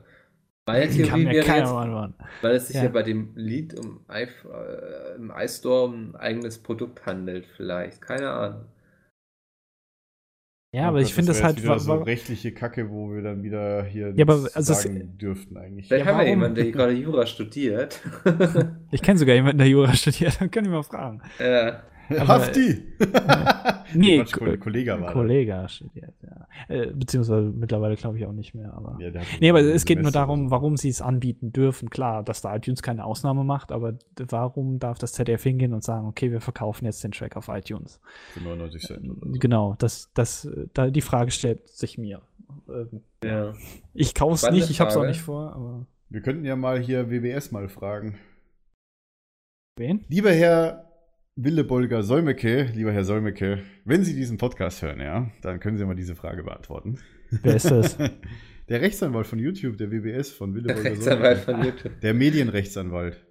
Meine 0.64 0.86
kann 0.86 0.94
Theorie 0.94 1.24
mir 1.24 1.32
wäre 1.32 1.46
jetzt, 1.58 1.70
weil 2.40 2.54
es 2.56 2.68
sich 2.68 2.76
Ja. 2.76 2.84
ja. 2.84 2.88
bei 2.88 3.02
dem 3.02 3.32
Lied 3.36 3.74
um 3.78 4.04
i, 4.10 4.22
äh, 4.22 5.16
im 5.16 5.30
iStore 5.36 5.84
um 5.84 5.94
ein 6.14 6.16
eigenes 6.16 6.58
Produkt 6.62 7.04
handelt, 7.04 7.46
vielleicht. 7.56 8.00
Keine 8.00 8.30
Ahnung. 8.30 8.64
Ja, 10.74 10.84
Oh 10.84 10.88
aber 10.88 10.98
Gott, 11.00 11.06
ich 11.08 11.14
finde 11.14 11.28
wär 11.28 11.34
das 11.34 11.42
halt. 11.44 11.62
wieder 11.62 11.78
so 11.78 11.94
rechtliche 11.96 12.52
Kacke, 12.52 12.88
wo 12.90 13.12
wir 13.12 13.20
dann 13.22 13.42
wieder 13.42 13.84
hier 13.84 14.12
Ja, 14.16 14.24
aber 14.24 14.48
also 14.54 14.72
es- 14.72 14.82
sagen 14.82 15.18
dürften 15.18 15.56
eigentlich. 15.58 15.86
Vielleicht 15.88 16.06
Ja, 16.06 16.12
haben 16.12 16.18
wir 16.20 16.24
warum? 16.24 16.28
jemanden, 16.30 16.54
der 16.54 16.64
hier 16.64 16.72
gerade 16.72 16.92
Jura 16.92 17.26
studiert. 17.26 18.00
ich 18.90 19.02
kenne 19.02 19.18
sogar 19.18 19.34
jemanden, 19.34 19.58
der 19.58 19.68
Jura 19.68 19.92
studiert, 19.92 20.36
dann 20.40 20.50
kann 20.50 20.64
ich 20.64 20.70
mal 20.70 20.82
fragen. 20.82 21.20
ja. 21.38 21.82
Hafti! 22.20 22.82
Nee, 23.94 24.20
Quatsch, 24.20 24.32
Ko- 24.32 24.56
Kollege 24.56 24.98
war. 24.98 25.12
Kollege 25.12 25.66
studiert, 25.68 26.14
ja. 26.22 26.46
Äh, 26.74 26.86
beziehungsweise 26.94 27.42
mittlerweile 27.54 27.94
glaube 27.96 28.16
ich 28.16 28.24
auch 28.24 28.32
nicht 28.32 28.54
mehr, 28.54 28.72
aber. 28.72 28.96
Ja, 28.98 29.10
Nee, 29.38 29.50
aber 29.50 29.60
es 29.60 29.84
geht 29.84 30.00
nur 30.00 30.10
darum, 30.10 30.50
warum 30.50 30.78
sie 30.78 30.88
es 30.88 31.02
anbieten 31.02 31.52
dürfen. 31.52 31.90
Klar, 31.90 32.22
dass 32.22 32.40
da 32.40 32.56
iTunes 32.56 32.80
keine 32.82 33.04
Ausnahme 33.04 33.44
macht, 33.44 33.70
aber 33.70 33.98
warum 34.16 34.78
darf 34.78 34.98
das 34.98 35.12
ZDF 35.12 35.42
hingehen 35.42 35.74
und 35.74 35.84
sagen, 35.84 36.06
okay, 36.06 36.30
wir 36.32 36.40
verkaufen 36.40 36.86
jetzt 36.86 37.04
den 37.04 37.12
Track 37.12 37.36
auf 37.36 37.48
iTunes? 37.48 38.00
Für 38.32 38.40
99 38.40 38.80
Cent 38.82 39.10
oder 39.10 39.26
so. 39.26 39.38
Genau, 39.38 39.74
das, 39.78 40.10
das, 40.14 40.48
da, 40.72 40.88
die 40.88 41.02
Frage 41.02 41.30
stellt 41.30 41.68
sich 41.68 41.98
mir. 41.98 42.22
Ähm, 42.70 43.02
ja. 43.22 43.52
Ich 43.92 44.14
kaufe 44.14 44.34
es 44.36 44.50
nicht, 44.50 44.70
ich 44.70 44.80
habe 44.80 44.88
es 44.88 44.96
auch 44.96 45.04
nicht 45.04 45.20
vor, 45.20 45.52
aber 45.54 45.86
Wir 46.08 46.22
könnten 46.22 46.46
ja 46.46 46.56
mal 46.56 46.78
hier 46.80 47.10
WBS 47.10 47.52
mal 47.52 47.68
fragen. 47.68 48.14
wen? 49.78 50.04
Lieber 50.08 50.32
Herr 50.32 50.91
Willebolger 51.36 52.02
Solmecke, 52.02 52.64
lieber 52.74 52.92
Herr 52.92 53.04
Solmecke, 53.04 53.60
wenn 53.86 54.04
Sie 54.04 54.14
diesen 54.14 54.36
Podcast 54.36 54.82
hören, 54.82 55.00
ja, 55.00 55.30
dann 55.40 55.60
können 55.60 55.78
Sie 55.78 55.84
mal 55.86 55.94
diese 55.94 56.14
Frage 56.14 56.42
beantworten. 56.44 56.98
Wer 57.30 57.56
ist 57.56 57.70
das? 57.70 57.96
Der 58.68 58.80
Rechtsanwalt 58.80 59.26
von 59.26 59.38
YouTube, 59.38 59.76
der 59.76 59.90
WBS 59.90 60.30
von 60.30 60.52
Der 60.54 60.62
Willebolger 60.62 60.90
Rechtsanwalt 60.90 61.44
Solmecke. 61.44 61.62
von 61.62 61.64
YouTube. 61.84 62.00
Der 62.00 62.14
Medienrechtsanwalt. 62.14 63.26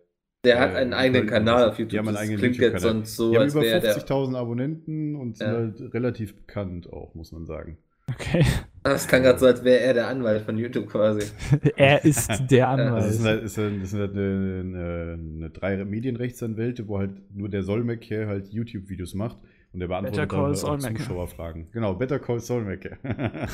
Der 0.45 0.59
hat 0.59 0.73
Äh, 0.73 0.77
einen 0.77 0.93
eigenen 0.93 1.27
Köln- 1.27 1.45
Kanal 1.45 1.69
auf 1.69 1.75
Die 1.77 1.83
YouTube. 1.83 1.99
haben 1.99 2.07
einen 2.09 2.17
eigenen 2.17 2.39
klingt 2.39 2.57
jetzt 2.57 2.81
sonst 2.81 3.15
so, 3.15 3.29
die 3.31 3.37
haben 3.37 3.43
als 3.43 3.53
über 3.53 3.61
wäre 3.63 3.79
der. 3.79 3.95
50.000 3.95 4.35
Abonnenten 4.35 5.15
und 5.15 5.37
sind 5.37 5.47
Ja. 5.47 5.53
halt 5.53 5.93
relativ 5.93 6.35
bekannt 6.35 6.91
auch, 6.91 7.15
muss 7.15 7.31
man 7.31 7.45
sagen. 7.45 7.77
Okay. 8.13 8.45
Das 8.83 9.07
klang 9.07 9.21
gerade 9.21 9.37
so, 9.37 9.45
als 9.45 9.63
wäre 9.63 9.79
er 9.79 9.93
der 9.93 10.07
Anwalt 10.07 10.43
von 10.43 10.57
YouTube 10.57 10.87
quasi. 10.87 11.31
er 11.75 12.03
ist 12.03 12.27
der 12.49 12.67
Also 12.69 13.07
das 13.07 13.17
sind 13.17 13.27
Anwalt. 13.27 13.27
halt, 13.27 13.43
ist 13.43 13.57
halt, 13.57 13.83
das 13.83 13.89
sind 13.91 13.99
halt 13.99 14.11
eine, 14.13 14.59
eine, 14.61 15.19
eine 15.19 15.49
drei 15.51 15.85
Medienrechtsanwälte, 15.85 16.87
wo 16.87 16.97
halt 16.97 17.11
nur 17.35 17.49
der 17.49 17.61
Solmecke 17.63 18.27
halt 18.27 18.51
YouTube-Videos 18.51 19.13
macht 19.13 19.37
und 19.71 19.79
der 19.79 19.87
Better 19.87 20.25
beantwortet 20.25 20.29
Call 20.29 20.79
dann 20.79 20.93
auch. 20.95 20.97
Zuschauerfragen. 20.97 21.67
Genau, 21.71 21.93
Better 21.93 22.19
Call 22.19 22.39
Solmecke. 22.39 22.97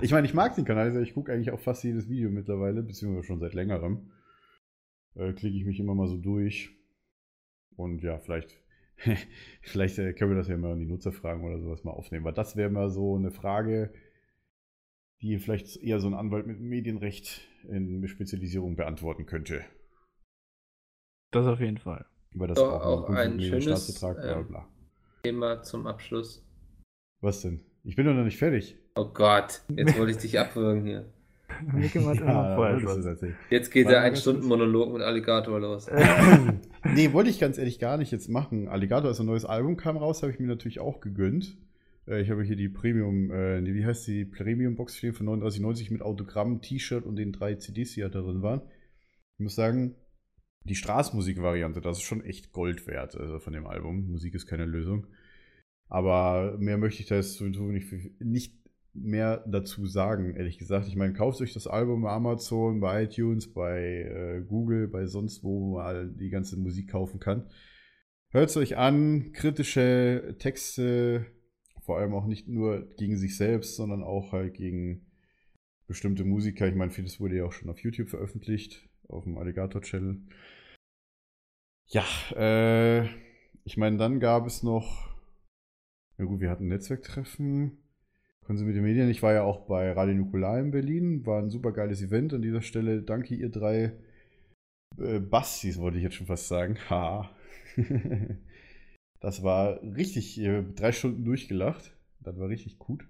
ich 0.00 0.12
meine, 0.12 0.26
ich 0.26 0.34
mag 0.34 0.54
den 0.54 0.64
Kanal, 0.64 0.86
also 0.86 1.00
ich 1.00 1.12
gucke 1.12 1.32
eigentlich 1.32 1.50
auch 1.50 1.60
fast 1.60 1.82
jedes 1.82 2.08
Video 2.08 2.30
mittlerweile, 2.30 2.82
beziehungsweise 2.82 3.26
schon 3.26 3.40
seit 3.40 3.54
längerem. 3.54 4.12
Äh, 5.16 5.32
Klicke 5.32 5.56
ich 5.56 5.64
mich 5.64 5.80
immer 5.80 5.94
mal 5.94 6.06
so 6.06 6.16
durch. 6.16 6.70
Und 7.76 8.02
ja, 8.02 8.18
vielleicht, 8.18 8.61
vielleicht 9.62 9.98
äh, 9.98 10.12
können 10.12 10.30
wir 10.30 10.36
das 10.36 10.48
ja 10.48 10.56
mal 10.56 10.72
in 10.72 10.80
die 10.80 10.86
Nutzerfragen 10.86 11.44
oder 11.44 11.60
sowas 11.60 11.84
mal 11.84 11.92
aufnehmen. 11.92 12.24
Weil 12.24 12.34
das 12.34 12.56
wäre 12.56 12.70
mal 12.70 12.90
so 12.90 13.16
eine 13.16 13.30
Frage, 13.30 13.92
die 15.20 15.38
vielleicht 15.38 15.76
eher 15.82 16.00
so 16.00 16.08
ein 16.08 16.14
Anwalt 16.14 16.46
mit 16.46 16.60
Medienrecht 16.60 17.42
in 17.68 18.06
Spezialisierung 18.08 18.76
beantworten 18.76 19.26
könnte. 19.26 19.64
Das 21.30 21.46
auf 21.46 21.60
jeden 21.60 21.78
Fall. 21.78 22.06
Weil 22.34 22.48
das 22.48 22.58
Doch, 22.58 22.72
auch, 22.72 23.04
auch 23.04 23.10
einen 23.10 23.34
ein 23.34 23.40
schönes, 23.40 23.98
bla 23.98 24.38
ähm, 24.38 24.48
bla. 24.48 24.68
Thema 25.22 25.62
zum 25.62 25.86
Abschluss. 25.86 26.44
Was 27.20 27.42
denn? 27.42 27.60
Ich 27.84 27.96
bin 27.96 28.06
doch 28.06 28.14
noch 28.14 28.24
nicht 28.24 28.38
fertig. 28.38 28.78
Oh 28.94 29.06
Gott, 29.06 29.62
jetzt 29.68 29.98
wollte 29.98 30.12
ich 30.12 30.18
dich 30.18 30.38
abwürgen 30.38 30.84
hier. 30.84 31.12
Schluss. 32.80 32.94
tatsächlich. 33.04 33.36
Jetzt 33.50 33.70
geht 33.70 33.88
der 33.88 34.02
ein 34.02 34.16
Stunden 34.16 34.46
Monolog 34.46 34.92
mit 34.92 35.02
Alligator 35.02 35.60
los. 35.60 35.88
nee, 36.94 37.12
wollte 37.12 37.30
ich 37.30 37.38
ganz 37.38 37.58
ehrlich 37.58 37.78
gar 37.78 37.96
nicht 37.96 38.12
jetzt 38.12 38.28
machen. 38.28 38.68
Alligator, 38.68 39.08
als 39.08 39.20
ein 39.20 39.26
neues 39.26 39.44
Album 39.44 39.76
kam 39.76 39.96
raus, 39.96 40.22
habe 40.22 40.32
ich 40.32 40.38
mir 40.38 40.46
natürlich 40.46 40.80
auch 40.80 41.00
gegönnt. 41.00 41.56
Äh, 42.06 42.22
Ich 42.22 42.30
habe 42.30 42.42
hier 42.42 42.56
die 42.56 42.68
Premium, 42.68 43.30
äh, 43.30 43.60
nee, 43.60 43.74
wie 43.74 43.84
heißt 43.84 44.06
die 44.06 44.24
Premium-Box 44.24 44.96
stehen 44.96 45.14
von 45.14 45.26
39,90 45.28 45.92
mit 45.92 46.02
Autogramm, 46.02 46.60
T-Shirt 46.60 47.04
und 47.04 47.16
den 47.16 47.32
drei 47.32 47.54
CDs, 47.54 47.92
die 47.92 48.00
da 48.00 48.08
drin 48.08 48.42
waren. 48.42 48.62
Ich 49.38 49.42
muss 49.42 49.54
sagen, 49.54 49.94
die 50.64 50.76
Straßmusik-Variante, 50.76 51.80
das 51.80 51.98
ist 51.98 52.04
schon 52.04 52.24
echt 52.24 52.52
Gold 52.52 52.86
wert 52.86 53.16
also 53.16 53.38
von 53.38 53.52
dem 53.52 53.66
Album. 53.66 54.10
Musik 54.10 54.34
ist 54.34 54.46
keine 54.46 54.64
Lösung. 54.64 55.06
Aber 55.88 56.56
mehr 56.58 56.78
möchte 56.78 57.02
ich 57.02 57.08
da 57.08 57.16
jetzt 57.16 57.34
sowieso 57.34 57.64
nicht, 57.64 57.92
nicht 58.20 58.61
mehr 58.94 59.44
dazu 59.46 59.86
sagen, 59.86 60.34
ehrlich 60.36 60.58
gesagt. 60.58 60.86
Ich 60.86 60.96
meine, 60.96 61.14
kauft 61.14 61.40
euch 61.40 61.54
das 61.54 61.66
Album 61.66 62.02
bei 62.02 62.10
Amazon, 62.10 62.80
bei 62.80 63.04
iTunes, 63.04 63.52
bei 63.52 64.02
äh, 64.02 64.42
Google, 64.46 64.88
bei 64.88 65.06
sonst 65.06 65.42
wo 65.42 65.76
man 65.76 66.16
die 66.18 66.30
ganze 66.30 66.58
Musik 66.58 66.90
kaufen 66.90 67.18
kann. 67.18 67.48
Hört 68.30 68.50
es 68.50 68.56
euch 68.56 68.76
an, 68.76 69.32
kritische 69.32 70.36
Texte, 70.38 71.26
vor 71.80 71.98
allem 71.98 72.14
auch 72.14 72.26
nicht 72.26 72.48
nur 72.48 72.94
gegen 72.96 73.16
sich 73.16 73.36
selbst, 73.36 73.76
sondern 73.76 74.02
auch 74.02 74.32
halt 74.32 74.54
gegen 74.54 75.06
bestimmte 75.86 76.24
Musiker. 76.24 76.66
Ich 76.66 76.74
meine, 76.74 76.90
vieles 76.90 77.20
wurde 77.20 77.36
ja 77.36 77.44
auch 77.44 77.52
schon 77.52 77.68
auf 77.68 77.78
YouTube 77.80 78.08
veröffentlicht, 78.08 78.88
auf 79.08 79.24
dem 79.24 79.36
Alligator-Channel. 79.36 80.22
Ja, 81.86 82.04
äh, 82.34 83.06
ich 83.64 83.76
meine, 83.76 83.98
dann 83.98 84.18
gab 84.18 84.46
es 84.46 84.62
noch, 84.62 85.14
na 86.16 86.24
gut, 86.24 86.40
wir 86.40 86.50
hatten 86.50 86.68
Netzwerktreffen, 86.68 87.81
Konsumierte 88.44 88.80
Medien. 88.80 89.08
Ich 89.08 89.22
war 89.22 89.32
ja 89.32 89.44
auch 89.44 89.66
bei 89.66 89.92
Radio 89.92 90.14
Nukular 90.14 90.58
in 90.58 90.72
Berlin, 90.72 91.24
war 91.24 91.40
ein 91.40 91.50
super 91.50 91.70
geiles 91.70 92.02
Event. 92.02 92.34
An 92.34 92.42
dieser 92.42 92.60
Stelle 92.60 93.02
danke 93.02 93.34
ihr 93.36 93.50
drei 93.50 93.92
äh, 94.98 95.20
Bastis, 95.20 95.78
wollte 95.78 95.98
ich 95.98 96.02
jetzt 96.02 96.16
schon 96.16 96.26
fast 96.26 96.48
sagen. 96.48 96.76
Ha. 96.90 97.30
das 99.20 99.44
war 99.44 99.80
richtig, 99.82 100.40
äh, 100.40 100.64
drei 100.74 100.90
Stunden 100.90 101.24
durchgelacht. 101.24 101.96
Das 102.18 102.36
war 102.38 102.48
richtig 102.48 102.78
gut. 102.78 103.06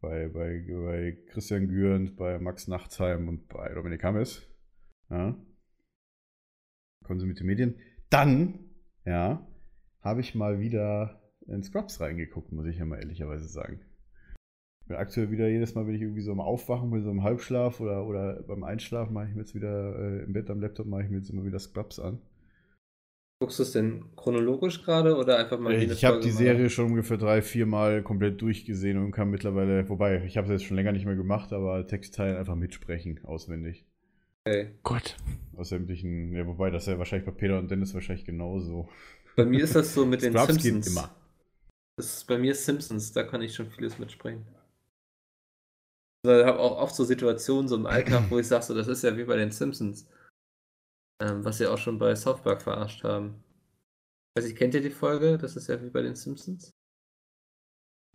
Bei, 0.00 0.28
bei, 0.28 0.64
bei 0.68 1.18
Christian 1.30 1.66
Gürnt, 1.66 2.16
bei 2.16 2.38
Max 2.38 2.68
Nachtsheim 2.68 3.28
und 3.28 3.48
bei 3.48 3.74
Dominik 3.74 4.04
Hammes. 4.04 4.48
Ja. 5.10 5.36
Konsumierte 7.04 7.42
Medien. 7.42 7.80
Dann, 8.10 8.60
ja, 9.04 9.44
habe 10.02 10.20
ich 10.20 10.36
mal 10.36 10.60
wieder 10.60 11.20
in 11.48 11.64
Scrubs 11.64 12.00
reingeguckt, 12.00 12.52
muss 12.52 12.66
ich 12.66 12.78
ja 12.78 12.84
mal 12.84 13.00
ehrlicherweise 13.00 13.48
sagen. 13.48 13.80
Ich 14.86 14.88
bin 14.88 14.98
aktuell 14.98 15.32
wieder 15.32 15.48
jedes 15.48 15.74
Mal, 15.74 15.84
wenn 15.88 15.96
ich 15.96 16.00
irgendwie 16.02 16.20
so 16.20 16.30
am 16.30 16.38
Aufwachen 16.38 16.92
bin, 16.92 17.02
so 17.02 17.10
im 17.10 17.24
Halbschlaf 17.24 17.80
oder, 17.80 18.06
oder 18.06 18.40
beim 18.44 18.62
Einschlafen, 18.62 19.14
mache 19.14 19.26
ich 19.26 19.34
mir 19.34 19.40
jetzt 19.40 19.52
wieder 19.56 19.98
äh, 19.98 20.22
im 20.22 20.32
Bett 20.32 20.48
am 20.48 20.60
Laptop, 20.60 20.86
mache 20.86 21.02
ich 21.02 21.10
mir 21.10 21.16
jetzt 21.16 21.28
immer 21.28 21.44
wieder 21.44 21.58
Scrubs 21.58 21.98
an. 21.98 22.20
Guckst 23.40 23.58
du 23.58 23.64
es 23.64 23.72
denn 23.72 24.04
chronologisch 24.14 24.84
gerade 24.84 25.16
oder 25.16 25.38
einfach 25.38 25.58
mal 25.58 25.74
jede 25.76 25.92
ich 25.92 26.04
habe 26.04 26.20
die 26.20 26.28
mal- 26.28 26.36
Serie 26.36 26.70
schon 26.70 26.86
ungefähr 26.86 27.16
drei, 27.16 27.42
vier 27.42 27.66
Mal 27.66 28.04
komplett 28.04 28.40
durchgesehen 28.40 28.96
und 28.98 29.10
kann 29.10 29.28
mittlerweile, 29.28 29.88
wobei, 29.88 30.22
ich 30.24 30.36
habe 30.36 30.46
es 30.46 30.52
jetzt 30.52 30.64
schon 30.68 30.76
länger 30.76 30.92
nicht 30.92 31.04
mehr 31.04 31.16
gemacht, 31.16 31.52
aber 31.52 31.84
Textteilen 31.88 32.36
einfach 32.36 32.54
mitsprechen, 32.54 33.18
auswendig. 33.24 33.84
Okay. 34.46 34.68
Gut. 34.84 35.16
Aus 35.56 35.70
sämtlichen, 35.70 36.32
ja, 36.32 36.46
wobei 36.46 36.70
das 36.70 36.86
ja 36.86 36.96
wahrscheinlich 36.96 37.26
bei 37.26 37.32
Peter 37.32 37.58
und 37.58 37.68
Dennis 37.72 37.92
wahrscheinlich 37.92 38.24
genauso. 38.24 38.88
Bei 39.34 39.44
mir 39.44 39.64
ist 39.64 39.74
das 39.74 39.92
so 39.92 40.06
mit 40.06 40.22
den 40.22 40.32
Scrubs 40.32 40.52
geht 40.54 40.60
Simpsons. 40.62 40.86
immer. 40.96 41.10
Das 41.96 42.18
ist 42.18 42.26
bei 42.28 42.38
mir 42.38 42.54
Simpsons, 42.54 43.12
da 43.12 43.24
kann 43.24 43.42
ich 43.42 43.52
schon 43.52 43.68
vieles 43.68 43.98
mitsprechen. 43.98 44.46
Also, 46.26 46.40
Ich 46.40 46.46
habe 46.46 46.58
auch 46.58 46.78
oft 46.78 46.94
so 46.94 47.04
Situationen 47.04 47.68
so 47.68 47.76
im 47.76 47.86
Alltag, 47.86 48.24
wo 48.30 48.38
ich 48.38 48.48
sage, 48.48 48.64
so, 48.64 48.74
das 48.74 48.88
ist 48.88 49.02
ja 49.02 49.16
wie 49.16 49.24
bei 49.24 49.36
den 49.36 49.50
Simpsons. 49.50 50.08
Ähm, 51.22 51.44
was 51.44 51.58
sie 51.58 51.66
auch 51.66 51.78
schon 51.78 51.98
bei 51.98 52.14
South 52.14 52.42
Park 52.42 52.62
verarscht 52.62 53.02
haben. 53.04 53.42
Weiß 54.36 54.44
ich, 54.46 54.56
kennt 54.56 54.74
ihr 54.74 54.82
die 54.82 54.90
Folge? 54.90 55.38
Das 55.38 55.56
ist 55.56 55.68
ja 55.68 55.80
wie 55.82 55.88
bei 55.88 56.02
den 56.02 56.14
Simpsons. 56.14 56.70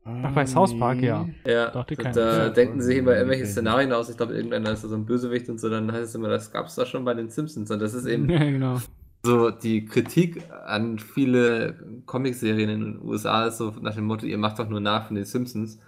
Ach, 0.03 0.33
bei 0.33 0.45
South 0.45 0.77
Park, 0.77 1.01
ja. 1.01 1.27
Ja, 1.45 1.69
Doch, 1.69 1.85
die 1.85 1.95
da, 1.95 2.11
da 2.11 2.49
denken 2.49 2.81
sie 2.81 2.87
sich 2.87 2.97
immer 2.97 3.15
irgendwelche 3.15 3.45
Szenarien 3.45 3.91
aus. 3.93 4.09
Ich 4.09 4.17
glaube, 4.17 4.33
irgendeiner 4.33 4.71
ist 4.71 4.83
da 4.83 4.87
so 4.87 4.95
ein 4.95 5.05
Bösewicht 5.05 5.47
und 5.49 5.59
so, 5.59 5.69
dann 5.69 5.91
heißt 5.91 6.03
es 6.09 6.15
immer, 6.15 6.29
das 6.29 6.51
gab 6.51 6.67
es 6.67 6.75
da 6.75 6.85
schon 6.85 7.05
bei 7.05 7.13
den 7.13 7.29
Simpsons. 7.29 7.69
Und 7.69 7.79
das 7.79 7.93
ist 7.93 8.05
eben 8.05 8.29
Ja, 8.29 8.39
genau. 8.39 8.81
so 9.23 9.51
die 9.51 9.85
Kritik 9.85 10.43
an 10.65 10.97
viele 10.97 12.01
Comicserien 12.05 12.69
in 12.69 12.79
den 12.81 13.01
USA 13.03 13.47
ist 13.47 13.57
so 13.57 13.71
nach 13.81 13.95
dem 13.95 14.05
Motto, 14.05 14.25
ihr 14.25 14.39
macht 14.39 14.57
doch 14.59 14.69
nur 14.69 14.79
nach 14.79 15.07
von 15.07 15.15
den 15.15 15.25
Simpsons, 15.25 15.79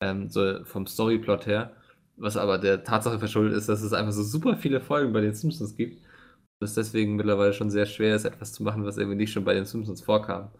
ähm, 0.00 0.28
so 0.28 0.64
vom 0.64 0.86
Storyplot 0.86 1.46
her, 1.46 1.72
was 2.16 2.36
aber 2.36 2.58
der 2.58 2.84
Tatsache 2.84 3.18
verschuldet 3.18 3.56
ist, 3.56 3.68
dass 3.68 3.82
es 3.82 3.92
einfach 3.92 4.12
so 4.12 4.22
super 4.22 4.56
viele 4.56 4.80
Folgen 4.80 5.12
bei 5.12 5.20
den 5.20 5.34
Simpsons 5.34 5.76
gibt, 5.76 6.02
und 6.60 6.66
es 6.66 6.74
deswegen 6.74 7.16
mittlerweile 7.16 7.54
schon 7.54 7.70
sehr 7.70 7.86
schwer 7.86 8.14
ist, 8.14 8.26
etwas 8.26 8.52
zu 8.52 8.62
machen, 8.62 8.84
was 8.84 8.98
irgendwie 8.98 9.16
nicht 9.16 9.32
schon 9.32 9.44
bei 9.44 9.54
den 9.54 9.64
Simpsons 9.64 10.02
vorkam. 10.02 10.50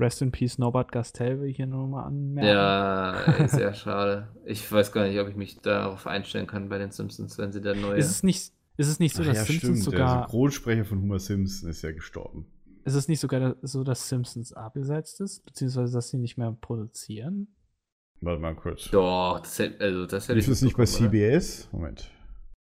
Rest 0.00 0.22
in 0.22 0.30
Peace, 0.32 0.58
Norbert 0.58 0.92
Gastel 0.92 1.40
will 1.40 1.48
ich 1.48 1.56
hier 1.56 1.66
nochmal 1.66 2.06
anmerken. 2.06 2.48
Ja, 2.48 3.48
sehr 3.48 3.74
schade. 3.74 4.28
Ich 4.46 4.70
weiß 4.70 4.92
gar 4.92 5.06
nicht, 5.06 5.18
ob 5.20 5.28
ich 5.28 5.36
mich 5.36 5.60
darauf 5.60 6.06
einstellen 6.06 6.46
kann 6.46 6.68
bei 6.68 6.78
den 6.78 6.90
Simpsons, 6.90 7.36
wenn 7.36 7.52
sie 7.52 7.60
da 7.60 7.74
neue. 7.74 7.98
Ist 7.98 8.10
es 8.10 8.22
nicht, 8.22 8.52
ist 8.76 8.88
es 8.88 8.98
nicht 8.98 9.14
so, 9.14 9.22
Ach 9.22 9.26
dass 9.26 9.36
ja, 9.36 9.44
Simpsons 9.44 9.80
stimmt. 9.80 9.92
Der 9.92 9.98
sogar, 9.98 10.22
Synchronsprecher 10.22 10.84
von 10.84 11.02
Homer 11.02 11.18
Simpson 11.18 11.68
ist 11.68 11.82
ja 11.82 11.92
gestorben. 11.92 12.46
ist 12.84 12.94
es 12.94 13.08
nicht 13.08 13.20
sogar 13.20 13.56
so, 13.60 13.84
dass 13.84 14.08
Simpsons 14.08 14.52
abgesetzt 14.52 15.20
ist, 15.20 15.44
beziehungsweise 15.44 15.92
dass 15.92 16.08
sie 16.08 16.18
nicht 16.18 16.38
mehr 16.38 16.56
produzieren? 16.58 17.48
Warte 18.22 18.40
mal 18.40 18.54
kurz. 18.54 18.90
Doch, 18.90 19.40
das 19.40 19.58
hätte, 19.58 19.82
also 19.82 20.06
das 20.06 20.28
hätte 20.28 20.38
Ist 20.38 20.46
ich 20.46 20.50
das 20.50 20.62
nicht 20.62 20.76
bei 20.76 20.82
mitbekommen, 20.82 21.08
oder? 21.08 21.40
CBS? 21.40 21.72
Moment. 21.72 22.10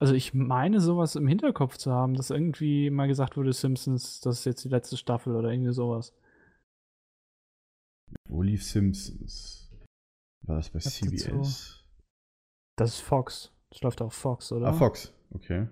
Also 0.00 0.14
ich 0.14 0.34
meine 0.34 0.80
sowas 0.80 1.14
im 1.14 1.26
Hinterkopf 1.26 1.76
zu 1.76 1.92
haben, 1.92 2.14
dass 2.14 2.30
irgendwie 2.30 2.90
mal 2.90 3.06
gesagt 3.06 3.36
wurde, 3.36 3.52
Simpsons, 3.52 4.20
das 4.20 4.40
ist 4.40 4.44
jetzt 4.44 4.64
die 4.64 4.68
letzte 4.68 4.96
Staffel 4.96 5.36
oder 5.36 5.50
irgendwie 5.50 5.72
sowas. 5.72 6.12
Wo 8.28 8.42
lief 8.42 8.64
Simpsons? 8.64 9.70
War 10.44 10.56
das 10.56 10.70
bei 10.70 10.78
jetzt 10.78 10.96
CBS? 10.96 11.84
Das 12.76 12.94
ist 12.94 13.00
Fox. 13.00 13.52
Das 13.70 13.80
läuft 13.82 14.02
auf 14.02 14.12
Fox, 14.12 14.52
oder? 14.52 14.68
Ah, 14.68 14.72
Fox. 14.72 15.12
Okay. 15.30 15.68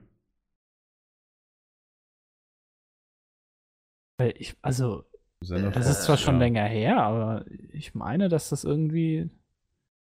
Weil 4.19 4.35
ich, 4.37 4.57
also, 4.63 5.05
das 5.41 5.89
ist 5.89 6.05
zwar 6.05 6.17
schon 6.17 6.35
ja. 6.35 6.41
länger 6.41 6.65
her, 6.65 7.03
aber 7.03 7.47
ich 7.73 7.95
meine, 7.95 8.29
dass 8.29 8.51
das 8.51 8.65
irgendwie. 8.65 9.31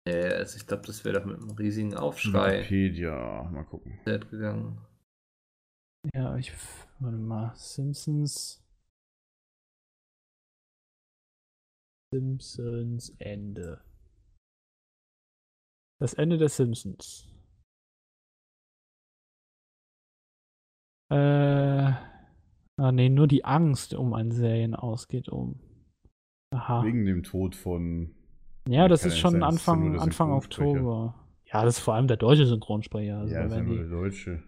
Ja, 0.07 0.37
also 0.37 0.57
ich 0.57 0.67
glaube, 0.67 0.83
das 0.85 1.03
wäre 1.03 1.19
doch 1.19 1.25
mit 1.25 1.37
einem 1.39 1.51
riesigen 1.51 1.95
Aufschrei 1.95 2.59
Wikipedia. 2.59 3.49
Mal 3.51 3.63
gucken. 3.63 3.99
gegangen. 4.05 4.79
Ja, 6.13 6.37
ich. 6.37 6.53
Warte 6.99 7.17
mal. 7.17 7.53
Simpsons. 7.55 8.63
Simpsons 12.13 13.15
Ende. 13.17 13.83
Das 15.99 16.13
Ende 16.13 16.37
der 16.37 16.49
Simpsons. 16.49 17.27
Äh. 21.09 21.93
Ah, 22.77 22.91
nee, 22.91 23.09
nur 23.09 23.27
die 23.27 23.45
Angst 23.45 23.93
um 23.93 24.13
ein 24.13 24.31
Serien 24.31 24.75
ausgeht 24.75 25.29
um. 25.29 25.59
Aha. 26.53 26.83
Wegen 26.83 27.05
dem 27.05 27.23
Tod 27.23 27.55
von. 27.55 28.13
Ja, 28.67 28.87
das 28.87 29.05
ist 29.05 29.17
schon 29.17 29.39
das 29.39 29.43
Anfang, 29.43 29.99
Anfang. 29.99 30.31
Oktober. 30.31 31.15
Ja, 31.45 31.63
das 31.63 31.77
ist 31.77 31.83
vor 31.83 31.93
allem 31.93 32.07
der 32.07 32.17
deutsche 32.17 32.45
Synchronsprecher. 32.45 33.19
Also 33.19 33.33
ja, 33.33 33.47
da 33.47 33.57
ist 33.57 33.69
die, 33.69 33.75
der 33.75 33.85
Deutsche. 33.85 34.43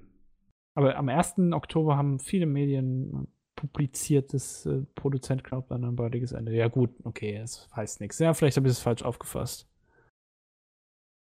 aber 0.75 0.97
am 0.97 1.09
1. 1.09 1.35
Oktober 1.53 1.97
haben 1.97 2.19
viele 2.19 2.45
Medien 2.45 3.27
publiziert, 3.55 4.33
dass 4.33 4.65
äh, 4.65 4.83
Produzent 4.95 5.43
glaubt 5.43 5.71
an 5.71 5.83
ein 5.83 5.95
baldiges 5.95 6.31
Ende. 6.31 6.53
Ja, 6.53 6.67
gut, 6.67 6.91
okay, 7.03 7.39
das 7.39 7.69
heißt 7.75 8.01
nichts. 8.01 8.19
Ja, 8.19 8.33
vielleicht 8.33 8.57
habe 8.57 8.67
ich 8.67 8.73
es 8.73 8.79
falsch 8.79 9.03
aufgefasst. 9.03 9.67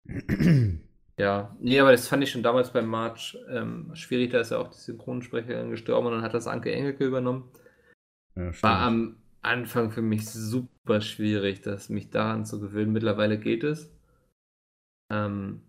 Ja, 1.19 1.57
nee, 1.61 1.81
aber 1.81 1.93
das 1.93 2.09
fand 2.09 2.23
ich 2.23 2.31
schon 2.31 2.43
damals 2.43 2.73
beim 2.73 2.87
March 2.87 3.39
ähm, 3.49 3.91
schwierig. 3.95 4.33
Da 4.33 4.41
ist 4.41 4.51
ja 4.51 4.59
auch 4.59 4.69
die 4.69 4.79
Synchronsprecherin 4.79 5.71
gestorben 5.71 6.09
und 6.09 6.13
dann 6.13 6.23
hat 6.23 6.35
das 6.35 6.47
Anke 6.47 6.71
Engelke 6.71 7.07
übernommen. 7.07 7.51
ja, 8.35 8.53
stimmt. 8.53 8.63
War 8.63 8.81
am 8.81 9.17
Anfang 9.47 9.91
für 9.91 10.03
mich 10.03 10.29
super 10.29 11.01
schwierig, 11.01 11.63
das 11.63 11.89
mich 11.89 12.11
daran 12.11 12.45
zu 12.45 12.61
gewöhnen. 12.61 12.93
Mittlerweile 12.93 13.39
geht 13.39 13.65
es. 13.65 13.91
Ähm, 15.13 15.63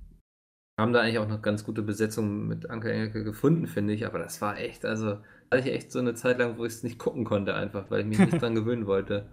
haben 0.79 0.93
da 0.93 1.01
eigentlich 1.01 1.19
auch 1.19 1.27
noch 1.27 1.41
ganz 1.41 1.63
gute 1.63 1.81
Besetzungen 1.81 2.47
mit 2.47 2.69
Anke 2.69 2.91
Engelke 2.91 3.23
gefunden, 3.23 3.67
finde 3.67 3.93
ich. 3.93 4.05
Aber 4.05 4.19
das 4.19 4.41
war 4.41 4.57
echt, 4.57 4.85
also 4.85 5.19
hatte 5.51 5.67
ich 5.69 5.73
echt 5.73 5.91
so 5.91 5.99
eine 5.99 6.13
Zeit 6.13 6.39
lang, 6.39 6.57
wo 6.57 6.65
ich 6.65 6.73
es 6.73 6.83
nicht 6.83 6.99
gucken 6.99 7.23
konnte, 7.23 7.55
einfach, 7.55 7.89
weil 7.89 8.01
ich 8.01 8.07
mich 8.07 8.19
nicht 8.19 8.41
dran 8.41 8.55
gewöhnen 8.55 8.85
wollte. 8.85 9.31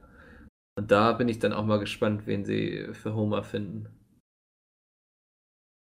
Und 0.76 0.90
da 0.90 1.12
bin 1.12 1.28
ich 1.28 1.38
dann 1.38 1.52
auch 1.52 1.64
mal 1.64 1.78
gespannt, 1.78 2.26
wen 2.26 2.44
sie 2.44 2.88
für 2.92 3.14
Homer 3.14 3.42
finden. 3.42 3.88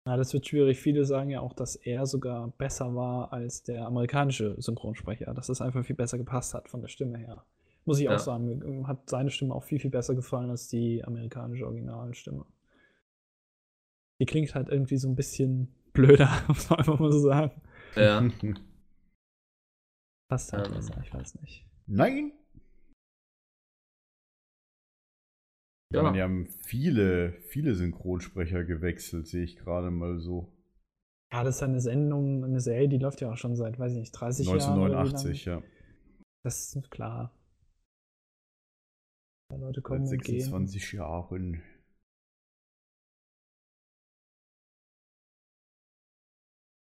Ja, 0.07 0.17
das 0.17 0.33
wird 0.33 0.47
schwierig. 0.47 0.79
Viele 0.79 1.05
sagen 1.05 1.29
ja 1.29 1.41
auch, 1.41 1.53
dass 1.53 1.75
er 1.75 2.07
sogar 2.07 2.47
besser 2.57 2.95
war 2.95 3.31
als 3.31 3.61
der 3.61 3.85
amerikanische 3.85 4.59
Synchronsprecher. 4.59 5.33
Dass 5.33 5.49
es 5.49 5.61
einfach 5.61 5.85
viel 5.85 5.95
besser 5.95 6.17
gepasst 6.17 6.53
hat 6.53 6.69
von 6.69 6.81
der 6.81 6.87
Stimme 6.87 7.19
her. 7.19 7.45
Muss 7.85 7.97
ich 7.99 8.05
Ja. 8.05 8.15
auch 8.15 8.19
sagen. 8.19 8.45
Mir 8.45 8.87
hat 8.87 9.09
seine 9.09 9.29
Stimme 9.31 9.55
auch 9.55 9.63
viel, 9.63 9.79
viel 9.79 9.89
besser 9.91 10.13
gefallen 10.15 10.49
als 10.49 10.67
die 10.67 11.03
amerikanische 11.03 11.65
Originalstimme. 11.65 12.45
Die 14.19 14.25
klingt 14.25 14.53
halt 14.53 14.69
irgendwie 14.69 14.97
so 14.97 15.07
ein 15.09 15.15
bisschen 15.15 15.73
blöder, 15.93 16.29
muss 16.47 16.69
man 16.69 16.79
einfach 16.79 16.99
mal 16.99 17.11
so 17.11 17.19
sagen. 17.19 17.59
Ja. 17.95 18.21
Passt 20.29 20.53
halt 20.53 20.67
Ähm. 20.67 20.73
besser, 20.75 21.01
ich 21.03 21.13
weiß 21.13 21.41
nicht. 21.41 21.65
Nein! 21.87 22.31
Ja. 25.93 26.03
Ja. 26.03 26.11
Die 26.13 26.21
haben 26.21 26.45
viele, 26.45 27.33
viele 27.47 27.75
Synchronsprecher 27.75 28.63
gewechselt, 28.63 29.27
sehe 29.27 29.43
ich 29.43 29.57
gerade 29.57 29.91
mal 29.91 30.19
so. 30.19 30.53
Ja, 31.33 31.43
das 31.43 31.57
ist 31.57 31.63
eine 31.63 31.81
Sendung, 31.81 32.43
eine 32.45 32.59
Serie, 32.61 32.87
die 32.89 32.97
läuft 32.97 33.19
ja 33.21 33.31
auch 33.31 33.37
schon 33.37 33.55
seit, 33.57 33.77
weiß 33.79 33.91
ich 33.93 33.99
nicht, 33.99 34.11
30 34.13 34.47
Jahren. 34.47 34.55
oder 34.57 34.65
wie 34.65 34.93
1989, 34.93 35.45
lange. 35.45 35.61
ja. 35.63 35.67
Das 36.43 36.75
ist 36.75 36.91
klar. 36.91 37.33
Ja, 39.51 39.57
Leute 39.57 39.81
kommen 39.81 40.05
Seit 40.05 40.19
und 40.19 40.23
gehen. 40.23 40.39
26 40.39 40.93
Jahren. 40.93 41.61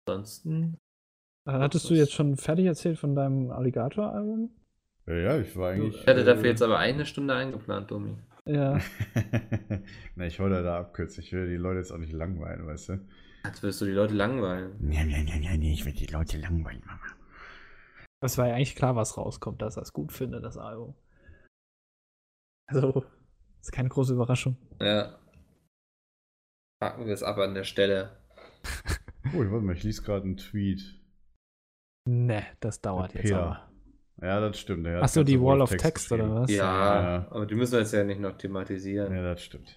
Ansonsten. 0.06 0.78
Äh, 1.46 1.52
Hattest 1.52 1.88
du 1.88 1.94
jetzt 1.94 2.12
schon 2.12 2.36
fertig 2.36 2.66
erzählt 2.66 2.98
von 2.98 3.14
deinem 3.14 3.50
Alligator-Album? 3.50 4.50
Ja, 5.06 5.14
ja, 5.14 5.38
ich 5.38 5.56
war 5.56 5.70
eigentlich. 5.70 5.96
Ich 6.00 6.06
hatte 6.06 6.24
dafür 6.24 6.44
äh, 6.44 6.48
jetzt 6.48 6.62
aber 6.62 6.78
eine 6.78 7.06
Stunde 7.06 7.34
eingeplant, 7.34 7.90
Domi. 7.90 8.16
Ja. 8.44 8.80
Na, 10.16 10.26
ich 10.26 10.38
wollte 10.40 10.62
da 10.62 10.80
abkürzen. 10.80 11.22
Ich 11.22 11.32
will 11.32 11.48
die 11.48 11.56
Leute 11.56 11.78
jetzt 11.78 11.92
auch 11.92 11.98
nicht 11.98 12.12
langweilen, 12.12 12.66
weißt 12.66 12.90
du? 12.90 13.00
Jetzt 13.44 13.62
wirst 13.62 13.80
du 13.80 13.86
die 13.86 13.92
Leute 13.92 14.14
langweilen. 14.14 14.92
Ja, 14.92 15.02
ja, 15.02 15.18
ja, 15.18 15.36
ja, 15.36 15.56
nee, 15.56 15.72
ich 15.72 15.84
will 15.84 15.92
die 15.92 16.06
Leute 16.06 16.38
langweilen, 16.38 16.82
Mama. 16.84 17.00
Das 18.20 18.38
war 18.38 18.46
ja 18.48 18.54
eigentlich 18.54 18.76
klar, 18.76 18.94
was 18.94 19.16
rauskommt, 19.16 19.62
dass 19.62 19.76
er 19.76 19.82
es 19.82 19.92
gut 19.92 20.12
findet, 20.12 20.44
das 20.44 20.56
Album. 20.56 20.94
Also, 22.66 23.04
ist 23.60 23.72
keine 23.72 23.88
große 23.88 24.14
Überraschung. 24.14 24.56
Ja. 24.80 25.18
Packen 26.80 27.06
wir 27.06 27.12
es 27.14 27.22
ab 27.22 27.38
an 27.38 27.54
der 27.54 27.64
Stelle. 27.64 28.10
Oh, 29.34 29.38
warte 29.38 29.64
mal, 29.64 29.76
ich 29.76 29.84
lese 29.84 30.02
gerade 30.02 30.24
einen 30.24 30.36
Tweet. 30.36 30.82
Ne, 32.08 32.42
das 32.58 32.80
dauert 32.80 33.14
jetzt 33.14 33.32
aber. 33.32 33.70
Ja, 34.20 34.40
das 34.40 34.58
stimmt. 34.58 34.84
Achso, 34.88 35.22
die 35.22 35.40
Wall 35.40 35.60
of 35.62 35.70
Text 35.70 35.84
Text 35.84 36.12
oder 36.12 36.34
was? 36.34 36.50
Ja, 36.50 36.56
Ja. 37.18 37.26
aber 37.30 37.46
die 37.46 37.54
müssen 37.54 37.72
wir 37.72 37.78
jetzt 37.78 37.92
ja 37.92 38.02
nicht 38.02 38.20
noch 38.20 38.36
thematisieren. 38.36 39.14
Ja, 39.14 39.22
das 39.22 39.40
stimmt. 39.42 39.76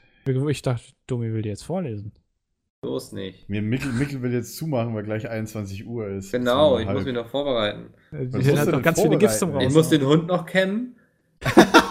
Ich 0.50 0.62
dachte, 0.64 0.84
Domi 1.06 1.32
will 1.32 1.44
die 1.44 1.50
jetzt 1.50 1.64
vorlesen. 1.64 2.12
Bloß 2.82 3.12
nicht. 3.12 3.48
Mir 3.48 3.62
Mikkel, 3.62 3.94
Mikkel 3.94 4.24
will 4.24 4.34
jetzt 4.34 4.58
zumachen, 4.58 4.96
weil 4.96 5.04
gleich 5.04 5.30
21 5.30 5.86
Uhr 5.86 6.08
ist. 6.08 6.32
Genau, 6.32 6.80
ich 6.80 6.86
muss 6.88 6.96
halb. 6.96 7.06
mich 7.06 7.14
noch 7.14 7.28
vorbereiten. 7.30 7.94
Musst 8.12 8.58
hat 8.58 8.68
noch 8.70 8.82
ganz 8.82 9.00
viele 9.00 9.18
Gifts 9.20 9.38
zum 9.40 9.50
vorbereiten? 9.50 9.70
Ich 9.72 9.78
Raus. 9.78 9.84
muss 9.84 9.90
den 9.90 10.08
Hund 10.08 10.26
noch 10.28 10.46
kämmen. 10.48 10.96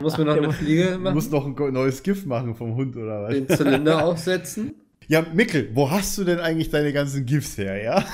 Muss 0.00 0.18
mir 0.18 0.24
noch 0.24 0.36
eine 0.36 0.52
Fliege 0.52 0.92
Du 0.92 0.98
machen. 0.98 1.14
musst 1.14 1.32
noch 1.32 1.46
ein 1.46 1.72
neues 1.72 2.02
GIF 2.02 2.26
machen 2.26 2.54
vom 2.54 2.74
Hund 2.74 2.96
oder 2.96 3.22
was? 3.24 3.30
Den 3.34 3.48
Zylinder 3.48 4.04
aufsetzen. 4.04 4.74
Ja, 5.08 5.24
Mikkel, 5.32 5.70
wo 5.74 5.90
hast 5.90 6.16
du 6.18 6.24
denn 6.24 6.40
eigentlich 6.40 6.70
deine 6.70 6.92
ganzen 6.92 7.24
GIFs 7.26 7.56
her, 7.58 7.82
ja? 7.82 8.04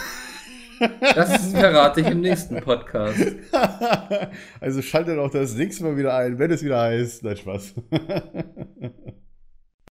Das 1.15 1.53
verrate 1.53 2.01
ich 2.01 2.09
im 2.09 2.21
nächsten 2.21 2.61
Podcast. 2.61 3.19
also 4.61 4.83
schalte 4.83 5.15
doch 5.15 5.31
das 5.31 5.55
nächste 5.55 5.85
Mal 5.85 5.97
wieder 5.97 6.15
ein, 6.17 6.39
wenn 6.39 6.51
es 6.51 6.65
wieder 6.65 6.81
heißt. 6.81 7.23
Nein, 7.25 7.37
Spaß. 7.37 7.75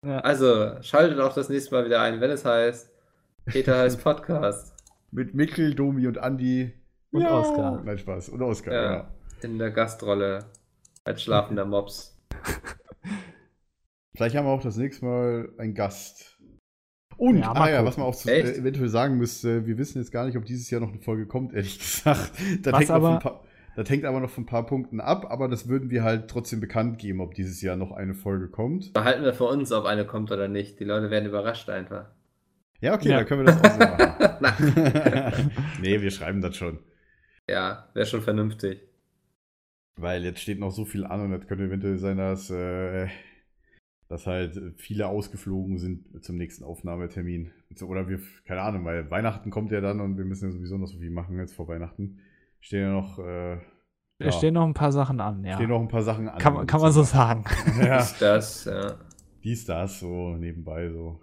Also, 0.02 0.76
schaltet 0.82 1.20
auch 1.20 1.34
das 1.34 1.50
nächste 1.50 1.74
Mal 1.74 1.86
wieder 1.86 2.00
ein, 2.02 2.22
wenn 2.22 2.30
es 2.30 2.46
heißt 2.46 2.92
Peter 3.46 3.80
heißt 3.80 4.04
Podcast. 4.04 4.74
Mit 5.12 5.34
Mikkel, 5.34 5.74
Domi 5.74 6.06
und 6.06 6.20
Andi. 6.20 6.74
Und 7.12 7.26
Oskar. 7.26 7.82
Nein, 7.84 7.98
Spaß. 7.98 8.30
Und 8.30 8.42
Oskar, 8.44 8.74
Ja. 8.74 8.94
ja. 8.94 9.08
In 9.42 9.58
der 9.58 9.72
Gastrolle 9.72 10.46
als 11.06 11.24
schlafender 11.24 11.66
Mops. 11.66 12.20
Vielleicht 14.16 14.36
haben 14.36 14.46
wir 14.46 14.52
auch 14.52 14.62
das 14.64 14.78
nächste 14.78 15.06
Mal 15.06 15.50
einen 15.58 15.74
Gast. 15.76 16.38
Und, 17.18 17.38
Ja, 17.40 17.54
ah 17.54 17.70
ja, 17.70 17.86
was 17.86 17.98
man 17.98 18.08
auch 18.08 18.16
zu, 18.16 18.30
äh, 18.30 18.58
eventuell 18.58 18.90
sagen 18.90 19.18
müsste, 19.18 19.66
wir 19.66 19.78
wissen 19.78 20.00
jetzt 20.00 20.12
gar 20.12 20.26
nicht, 20.26 20.38
ob 20.38 20.46
dieses 20.46 20.70
Jahr 20.70 20.82
noch 20.82 20.90
eine 20.92 21.00
Folge 21.02 21.26
kommt, 21.28 21.54
ehrlich 21.54 21.80
gesagt. 21.80 22.32
Das, 22.62 22.74
Was 22.74 22.80
hängt, 22.82 22.90
aber- 22.92 23.14
ein 23.14 23.20
paar, 23.20 23.44
das 23.76 23.90
hängt 23.90 24.06
aber 24.06 24.20
noch 24.20 24.30
von 24.30 24.44
ein 24.44 24.48
paar 24.48 24.66
Punkten 24.66 25.00
ab, 25.00 25.26
aber 25.30 25.48
das 25.48 25.68
würden 25.68 25.90
wir 25.90 26.04
halt 26.04 26.30
trotzdem 26.30 26.60
bekannt 26.60 26.98
geben, 26.98 27.22
ob 27.22 27.34
dieses 27.36 27.62
Jahr 27.62 27.76
noch 27.78 27.92
eine 27.92 28.14
Folge 28.16 28.50
kommt. 28.50 28.94
Behalten 28.94 29.24
wir 29.24 29.34
für 29.34 29.46
uns, 29.46 29.72
ob 29.72 29.86
eine 29.86 30.06
kommt 30.06 30.32
oder 30.32 30.48
nicht. 30.48 30.80
Die 30.80 30.86
Leute 30.86 31.10
werden 31.10 31.26
überrascht 31.28 31.70
einfach. 31.70 32.10
Ja, 32.82 32.94
okay, 32.96 33.10
Ja. 33.10 33.18
dann 33.18 33.26
können 33.26 33.46
wir 33.46 33.54
das 33.54 33.62
auch 33.64 33.72
so 34.38 34.42
machen. 34.42 35.52
Nee, 35.82 36.02
wir 36.02 36.12
schreiben 36.12 36.42
das 36.42 36.56
schon. 36.58 36.80
Ja, 37.50 37.90
wäre 37.94 38.06
schon 38.06 38.22
vernünftig. 38.22 38.82
Weil 39.98 40.24
jetzt 40.24 40.42
steht 40.42 40.60
noch 40.60 40.72
so 40.72 40.84
viel 40.86 41.06
an 41.06 41.22
und 41.22 41.32
es 41.34 41.48
könnte 41.48 41.64
eventuell 41.66 41.98
sein, 41.98 42.18
dass, 42.18 42.50
äh, 42.50 43.08
dass 44.10 44.28
halt 44.28 44.60
viele 44.78 45.08
ausgeflogen 45.08 45.78
sind 45.78 46.24
zum 46.24 46.36
nächsten 46.38 46.64
Aufnahmetermin. 46.66 47.52
Oder 47.82 48.08
wir, 48.10 48.20
keine 48.46 48.62
Ahnung, 48.62 48.84
weil 48.86 49.10
Weihnachten 49.10 49.52
kommt 49.52 49.72
ja 49.72 49.80
dann 49.82 50.02
und 50.02 50.18
wir 50.18 50.26
müssen 50.26 50.50
ja 50.50 50.52
sowieso 50.52 50.78
noch 50.78 50.88
so 50.88 51.00
viel 51.00 51.12
machen 51.12 51.40
jetzt 51.40 51.54
vor 51.56 51.68
Weihnachten. 51.68 52.20
Stehen 52.60 52.82
ja 52.82 52.92
noch, 52.92 53.20
äh, 53.20 53.62
Da 54.20 54.32
stehen 54.32 54.54
noch 54.54 54.66
ein 54.66 54.74
paar 54.74 54.92
Sachen 54.92 55.22
an, 55.22 55.44
ja. 55.46 55.56
stehen 55.56 55.70
noch 55.70 55.82
ein 55.82 55.88
paar 55.88 56.04
Sachen 56.04 56.28
an. 56.28 56.40
kann, 56.40 56.54
man- 56.54 56.68
kann 56.68 56.82
man 56.82 56.92
so 56.92 57.04
sagen. 57.04 57.46
ja, 57.82 58.00
Ist 58.00 58.22
das, 58.22 58.66
ja. 58.66 59.00
dies, 59.44 59.66
das, 59.66 60.00
so 60.00 60.36
nebenbei 60.36 60.90
so. 60.90 61.22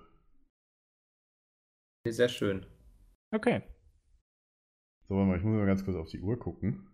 Sehr 2.08 2.28
schön. 2.28 2.66
Okay. 3.34 3.62
So, 5.08 5.14
warte 5.16 5.28
mal, 5.28 5.36
ich 5.36 5.44
muss 5.44 5.54
mal 5.56 5.66
ganz 5.66 5.84
kurz 5.84 5.96
auf 5.96 6.08
die 6.08 6.20
Uhr 6.20 6.38
gucken. 6.38 6.88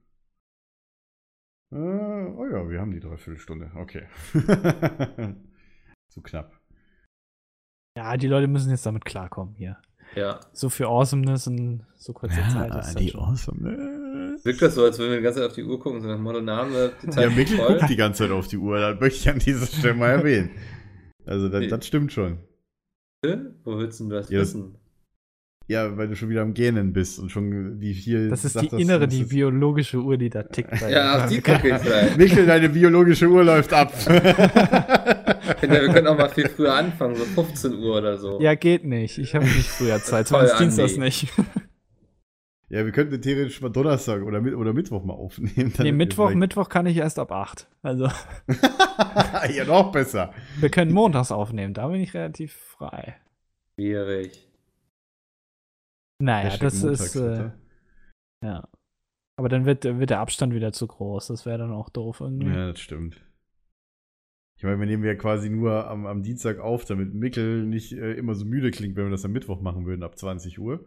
Äh, 1.70 1.76
oh 1.76 2.46
ja, 2.50 2.68
wir 2.68 2.80
haben 2.80 2.92
die 2.92 3.00
Dreiviertelstunde. 3.00 3.70
Okay. 3.74 4.06
Zu 6.08 6.22
knapp. 6.22 6.52
Ja, 7.96 8.16
die 8.16 8.26
Leute 8.28 8.48
müssen 8.48 8.70
jetzt 8.70 8.86
damit 8.86 9.04
klarkommen 9.04 9.54
hier. 9.54 9.76
Ja. 10.14 10.40
So 10.52 10.70
viel 10.70 10.86
Awesomeness 10.86 11.46
in 11.48 11.84
so 11.96 12.12
kurzer 12.14 12.40
Zeit. 12.48 12.74
ist 12.74 12.94
dann 12.94 13.02
die 13.02 13.10
schon- 13.10 13.20
Awesomeness. 13.20 14.44
Wirkt 14.44 14.62
das 14.62 14.74
so, 14.76 14.84
als 14.84 14.98
würden 14.98 15.10
wir 15.10 15.16
die 15.18 15.22
ganze 15.24 15.40
Zeit 15.40 15.48
auf 15.50 15.54
die 15.54 15.64
Uhr 15.64 15.78
gucken, 15.80 16.00
so 16.00 16.08
nach 16.08 16.18
Motto 16.18 16.40
Name, 16.40 16.92
die 17.02 17.06
Ja, 17.06 17.12
Zeit 17.12 17.28
ist 17.30 17.36
Mikkel 17.36 17.56
voll. 17.58 17.76
guckt 17.78 17.90
die 17.90 17.96
ganze 17.96 18.22
Zeit 18.24 18.30
auf 18.30 18.48
die 18.48 18.56
Uhr, 18.56 18.78
das 18.78 19.00
möchte 19.00 19.18
ich 19.18 19.28
an 19.28 19.38
dieser 19.40 19.66
Stelle 19.66 19.94
mal 19.94 20.10
erwähnen. 20.10 20.50
Also, 21.26 21.48
das, 21.50 21.68
das 21.68 21.86
stimmt 21.86 22.12
schon. 22.12 22.38
Wo 23.64 23.76
willst 23.78 24.00
du 24.00 24.08
das 24.08 24.30
Ja, 24.30 24.38
das- 24.38 24.54
wissen? 24.54 24.78
Ja, 25.70 25.98
weil 25.98 26.08
du 26.08 26.16
schon 26.16 26.30
wieder 26.30 26.40
am 26.40 26.54
Gähnen 26.54 26.94
bist 26.94 27.18
und 27.18 27.30
schon 27.30 27.78
die 27.78 27.92
hier. 27.92 28.30
Das 28.30 28.42
ist 28.42 28.54
sagt, 28.54 28.72
die 28.72 28.80
innere, 28.80 29.06
die 29.06 29.24
biologische 29.24 29.98
Uhr, 29.98 30.16
die 30.16 30.30
da 30.30 30.42
tickt. 30.42 30.70
bei 30.80 30.90
Ja, 30.90 31.24
auf 31.24 31.28
die 31.30 31.42
gucke 31.42 31.68
ich 31.68 31.74
vielleicht. 31.76 32.16
Mikkel, 32.16 32.46
deine 32.46 32.70
biologische 32.70 33.28
Uhr 33.28 33.44
läuft 33.44 33.74
ab. 33.74 33.92
Finde, 35.60 35.80
wir 35.82 35.88
können 35.92 36.06
auch 36.06 36.16
mal 36.16 36.30
viel 36.30 36.48
früher 36.48 36.74
anfangen, 36.74 37.16
so 37.16 37.24
15 37.24 37.74
Uhr 37.74 37.98
oder 37.98 38.16
so. 38.16 38.40
Ja, 38.40 38.54
geht 38.54 38.84
nicht. 38.84 39.18
Ich 39.18 39.34
habe 39.34 39.44
nicht 39.44 39.68
früher 39.68 40.02
Zeit. 40.02 40.28
Zumindest 40.28 40.58
dienstags 40.58 40.92
Andi. 40.94 41.04
nicht. 41.04 41.32
ja, 42.70 42.84
wir 42.86 42.92
könnten 42.92 43.20
theoretisch 43.20 43.60
mal 43.60 43.68
Donnerstag 43.68 44.22
oder, 44.22 44.40
oder 44.56 44.72
Mittwoch 44.72 45.04
mal 45.04 45.12
aufnehmen. 45.14 45.74
Dann 45.76 45.84
Nee, 45.84 45.92
Mittwoch, 45.92 46.28
vielleicht- 46.28 46.38
Mittwoch 46.38 46.70
kann 46.70 46.86
ich 46.86 46.96
erst 46.96 47.18
ab 47.18 47.30
8. 47.30 47.68
Also, 47.82 48.08
ja, 49.54 49.64
noch 49.66 49.92
besser. 49.92 50.32
wir 50.60 50.70
können 50.70 50.92
montags 50.92 51.30
aufnehmen. 51.30 51.74
Da 51.74 51.88
bin 51.88 52.00
ich 52.00 52.14
relativ 52.14 52.54
frei. 52.54 53.16
Schwierig. 53.74 54.47
Naja, 56.18 56.50
Hashtag 56.50 56.60
das 56.68 56.82
montags, 56.82 57.14
ist. 57.14 57.16
Äh, 57.16 57.50
ja. 58.42 58.68
Aber 59.36 59.48
dann 59.48 59.66
wird, 59.66 59.84
wird 59.84 60.10
der 60.10 60.20
Abstand 60.20 60.52
wieder 60.52 60.72
zu 60.72 60.86
groß. 60.86 61.28
Das 61.28 61.46
wäre 61.46 61.58
dann 61.58 61.72
auch 61.72 61.90
doof 61.90 62.20
irgendwie. 62.20 62.48
Ja, 62.48 62.72
das 62.72 62.80
stimmt. 62.80 63.22
Ich 64.56 64.64
meine, 64.64 64.80
wir 64.80 64.86
nehmen 64.86 65.04
ja 65.04 65.14
quasi 65.14 65.48
nur 65.48 65.86
am, 65.86 66.06
am 66.06 66.24
Dienstag 66.24 66.58
auf, 66.58 66.84
damit 66.84 67.14
Mickel 67.14 67.64
nicht 67.64 67.92
äh, 67.92 68.14
immer 68.14 68.34
so 68.34 68.44
müde 68.44 68.72
klingt, 68.72 68.96
wenn 68.96 69.04
wir 69.04 69.10
das 69.12 69.24
am 69.24 69.30
Mittwoch 69.30 69.60
machen 69.60 69.86
würden, 69.86 70.02
ab 70.02 70.18
20 70.18 70.58
Uhr. 70.58 70.84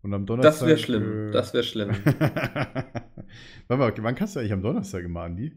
Und 0.00 0.14
am 0.14 0.24
Donnerstag. 0.24 0.52
Das 0.52 0.66
wäre 0.66 0.78
schlimm. 0.78 1.28
äh, 1.28 1.30
Das 1.32 1.52
wäre 1.52 1.62
schlimm. 1.62 1.90
Warte 3.68 3.76
mal, 3.76 3.92
wann 3.98 4.14
kannst 4.14 4.34
du 4.34 4.40
eigentlich 4.40 4.54
am 4.54 4.62
Donnerstag 4.62 5.04
immer, 5.04 5.20
Andi? 5.22 5.52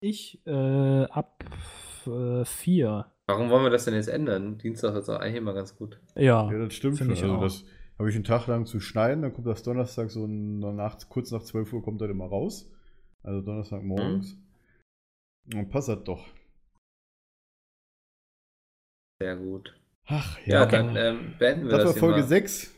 Ich 0.00 0.44
äh, 0.46 1.04
ab 1.04 1.44
äh, 2.06 2.44
vier. 2.44 3.12
Warum 3.26 3.50
wollen 3.50 3.64
wir 3.64 3.70
das 3.70 3.84
denn 3.84 3.94
jetzt 3.94 4.08
ändern? 4.08 4.58
Dienstag 4.58 4.96
ist 4.96 5.08
doch 5.08 5.20
eigentlich 5.20 5.36
immer 5.36 5.54
ganz 5.54 5.76
gut. 5.76 6.00
Ja. 6.16 6.50
Ja, 6.50 6.58
das 6.58 6.74
stimmt 6.74 6.98
schon. 6.98 7.10
Also 7.10 7.32
auch. 7.34 7.42
das 7.42 7.64
habe 7.98 8.08
ich 8.08 8.14
einen 8.14 8.24
Tag 8.24 8.46
lang 8.46 8.66
zu 8.66 8.80
schneiden, 8.80 9.22
dann 9.22 9.32
kommt 9.32 9.46
das 9.46 9.62
Donnerstag 9.62 10.10
so 10.10 10.26
nach, 10.26 10.98
kurz 11.08 11.30
nach 11.30 11.42
12 11.42 11.72
Uhr 11.72 11.82
kommt 11.82 12.00
das 12.00 12.10
immer 12.10 12.26
raus. 12.26 12.70
Also 13.22 13.40
Donnerstag 13.40 13.82
morgens. 13.82 14.36
Mhm. 15.44 15.58
Und 15.58 15.70
passt 15.70 15.88
das 15.88 16.02
doch. 16.04 16.26
Sehr 19.20 19.36
gut. 19.36 19.74
Ach 20.06 20.38
Ja, 20.46 20.60
ja. 20.60 20.66
dann 20.66 20.96
ähm, 20.96 21.34
beenden 21.38 21.66
wir 21.66 21.72
das 21.72 21.78
das, 21.78 21.86
war 21.86 21.92
hier 21.92 22.00
Folge 22.00 22.20
mal. 22.20 22.26
6. 22.28 22.74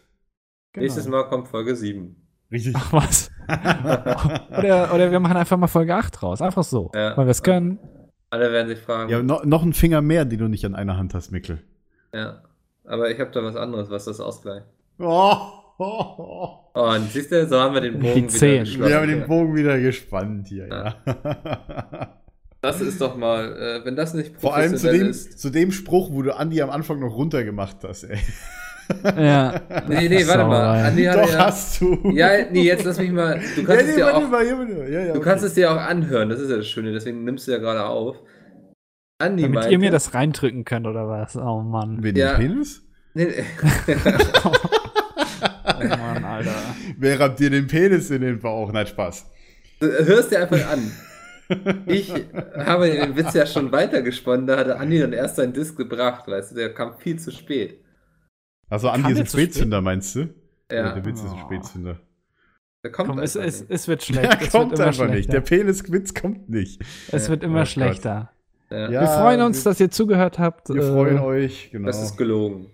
Nächstes 0.77 1.09
Mal 1.09 1.29
kommt 1.29 1.49
Folge 1.49 1.75
7. 1.75 2.17
Richtig. 2.51 2.75
Ach 2.77 2.93
was. 2.93 3.31
Oder, 3.49 4.95
oder 4.95 5.11
wir 5.11 5.21
machen 5.21 5.37
einfach 5.37 5.57
mal 5.59 5.67
Folge 5.67 5.95
8 5.95 6.23
raus. 6.23 6.41
Einfach 6.41 6.65
so. 6.65 6.91
Ja. 6.95 7.17
Weil 7.17 7.27
wir 7.27 7.31
es 7.31 7.43
können. 7.43 7.79
Alle 8.31 8.51
werden 8.51 8.69
sich 8.69 8.79
fragen. 8.79 9.11
ja, 9.11 9.23
no, 9.23 9.43
noch 9.45 9.63
ein 9.63 9.75
Finger 9.75 10.01
mehr, 10.01 10.25
den 10.25 10.39
du 10.39 10.49
nicht 10.49 10.65
an 10.65 10.75
einer 10.75 10.97
Hand 10.97 11.15
hast, 11.15 11.31
Mickel. 11.31 11.63
Ja. 12.13 12.43
Aber 12.85 13.11
ich 13.11 13.21
habe 13.21 13.31
da 13.33 13.43
was 13.43 13.57
anderes, 13.57 13.91
was 13.91 14.07
das 14.07 14.19
ausgleicht. 14.21 14.67
Oh, 14.99 15.37
oh, 15.79 15.85
oh. 16.19 16.49
Und 16.75 17.11
siehst 17.11 17.33
du, 17.33 17.47
so 17.47 17.59
haben 17.59 17.75
wir 17.75 17.81
den 17.81 17.99
Bogen 17.99 18.33
wieder 18.33 18.59
geschlossen. 18.61 18.85
Wir 18.85 18.97
haben 18.97 19.09
den 19.09 19.27
Bogen 19.27 19.57
wieder 19.57 19.79
gespannt 19.81 20.49
hier, 20.49 20.69
ja. 20.69 20.95
Das 22.61 22.81
ist 22.81 23.01
doch 23.01 23.17
mal, 23.17 23.53
äh, 23.57 23.85
wenn 23.85 23.95
das 23.95 24.15
nicht 24.15 24.41
Vor 24.41 24.55
allem 24.55 24.77
zu 24.77 24.91
dem, 24.91 25.09
ist. 25.11 25.39
zu 25.39 25.51
dem 25.51 25.71
Spruch, 25.71 26.11
wo 26.13 26.23
du 26.23 26.35
Andi 26.35 26.63
am 26.63 26.71
Anfang 26.71 26.99
noch 26.99 27.15
runtergemacht 27.15 27.77
hast, 27.85 28.05
ey. 28.05 28.19
Ja. 29.05 29.61
Nee, 29.89 30.09
nee, 30.09 30.27
warte 30.27 30.45
mal. 30.45 30.85
Andi 30.85 31.05
hat 31.05 31.17
Doch, 31.17 31.31
ja, 31.31 31.47
hast 31.47 31.81
du. 31.81 32.11
ja, 32.15 32.31
nee, 32.51 32.63
jetzt 32.63 32.85
lass 32.85 32.99
mich 32.99 33.11
mal. 33.13 33.41
Du 33.55 33.63
ja, 33.63 33.67
kannst 33.67 33.83
es 33.83 33.89
nee, 33.91 33.97
dir 33.97 34.05
warte 34.05 34.17
auch, 34.19 34.31
mal, 34.31 34.47
ja. 34.47 34.63
Ja, 34.63 35.01
ja, 35.01 35.05
du 35.13 35.19
okay. 35.19 35.21
kannst 35.29 35.45
es 35.45 35.55
dir 35.55 35.73
auch 35.73 35.77
anhören. 35.77 36.29
Das 36.29 36.41
ist 36.41 36.51
ja 36.51 36.57
das 36.57 36.67
Schöne. 36.67 36.93
Deswegen 36.93 37.25
nimmst 37.25 37.47
du 37.47 37.53
ja 37.53 37.59
gerade 37.59 37.85
auf. 37.87 38.17
Andi 39.19 39.43
Damit 39.43 39.55
meinte, 39.55 39.71
ihr 39.71 39.79
mir 39.79 39.91
das 39.91 40.15
reindrücken 40.15 40.65
könnt, 40.65 40.87
oder 40.87 41.09
was? 41.09 41.37
Oh 41.37 41.61
Mann. 41.61 42.03
Wen, 42.03 42.17
Ja. 42.17 42.35
den 42.37 42.49
Penis? 42.49 42.83
Nee, 43.15 43.27
nee. 43.27 43.45
Mann, 45.89 46.25
Alter. 46.25 46.55
Wer 46.99 47.21
rammt 47.21 47.39
dir 47.39 47.51
den 47.51 47.67
Penis 47.67 48.11
in 48.11 48.21
den 48.23 48.41
Bauch? 48.41 48.73
Nein, 48.73 48.87
Spaß. 48.87 49.31
Du 49.81 49.87
hörst 49.87 50.31
dir 50.31 50.41
einfach 50.43 50.71
an. 50.71 50.91
Ich 51.87 52.11
habe 52.57 52.91
den 52.91 53.17
Witz 53.17 53.35
ja 53.35 53.47
schon 53.47 53.71
weitergesponnen, 53.71 54.47
da 54.47 54.57
hatte 54.59 54.79
Andi 54.79 54.99
dann 54.99 55.13
erst 55.13 55.37
seinen 55.37 55.53
Disc 55.53 55.77
gebracht, 55.77 56.27
weißt 56.27 56.53
du, 56.53 56.55
der 56.57 56.73
kam 56.73 56.97
viel 56.99 57.19
zu 57.19 57.31
spät. 57.31 57.81
Also 58.71 58.89
Andi 58.89 59.13
ist 59.13 59.19
ein? 59.21 59.27
Spätzünder, 59.27 59.81
meinst 59.83 60.15
du? 60.15 60.21
Ja, 60.73 60.95
Der 60.95 61.05
Witz 61.05 61.21
ist 61.21 61.31
ein 61.31 61.39
Oh. 61.43 61.47
Spätzünder. 61.47 62.01
der 62.83 62.93
kommt 62.93 63.11
Komm, 63.11 63.19
es, 63.19 63.37
es, 63.37 63.61
es 63.69 63.87
wird 63.89 64.03
schlecht. 64.05 64.33
Der 64.33 64.41
es 64.43 64.51
kommt 64.53 64.71
wird 64.71 64.79
immer 64.81 64.89
einfach 64.89 65.09
nicht. 65.09 65.29
Der 65.33 65.45
schlechter. 65.45 65.57
Peniswitz 65.65 66.15
kommt 66.15 66.49
nicht. 66.49 66.83
Es 67.13 67.29
wird 67.29 67.43
Oh 67.43 67.47
immer 67.47 67.59
Gott. 67.61 67.69
schlechter. 67.69 68.31
ja. 68.71 68.91
Ja, 68.91 69.01
wir 69.03 69.09
freuen 69.09 69.43
uns, 69.43 69.63
wir- 69.65 69.71
dass 69.71 69.81
ihr 69.81 69.91
zugehört 69.91 70.39
habt. 70.39 70.71
Wir 70.71 70.83
Äh, 70.83 70.93
freuen 70.93 71.19
euch, 71.19 71.69
genau. 71.71 71.87
Das 71.89 72.03
ist 72.03 72.17
gelogen. 72.17 72.71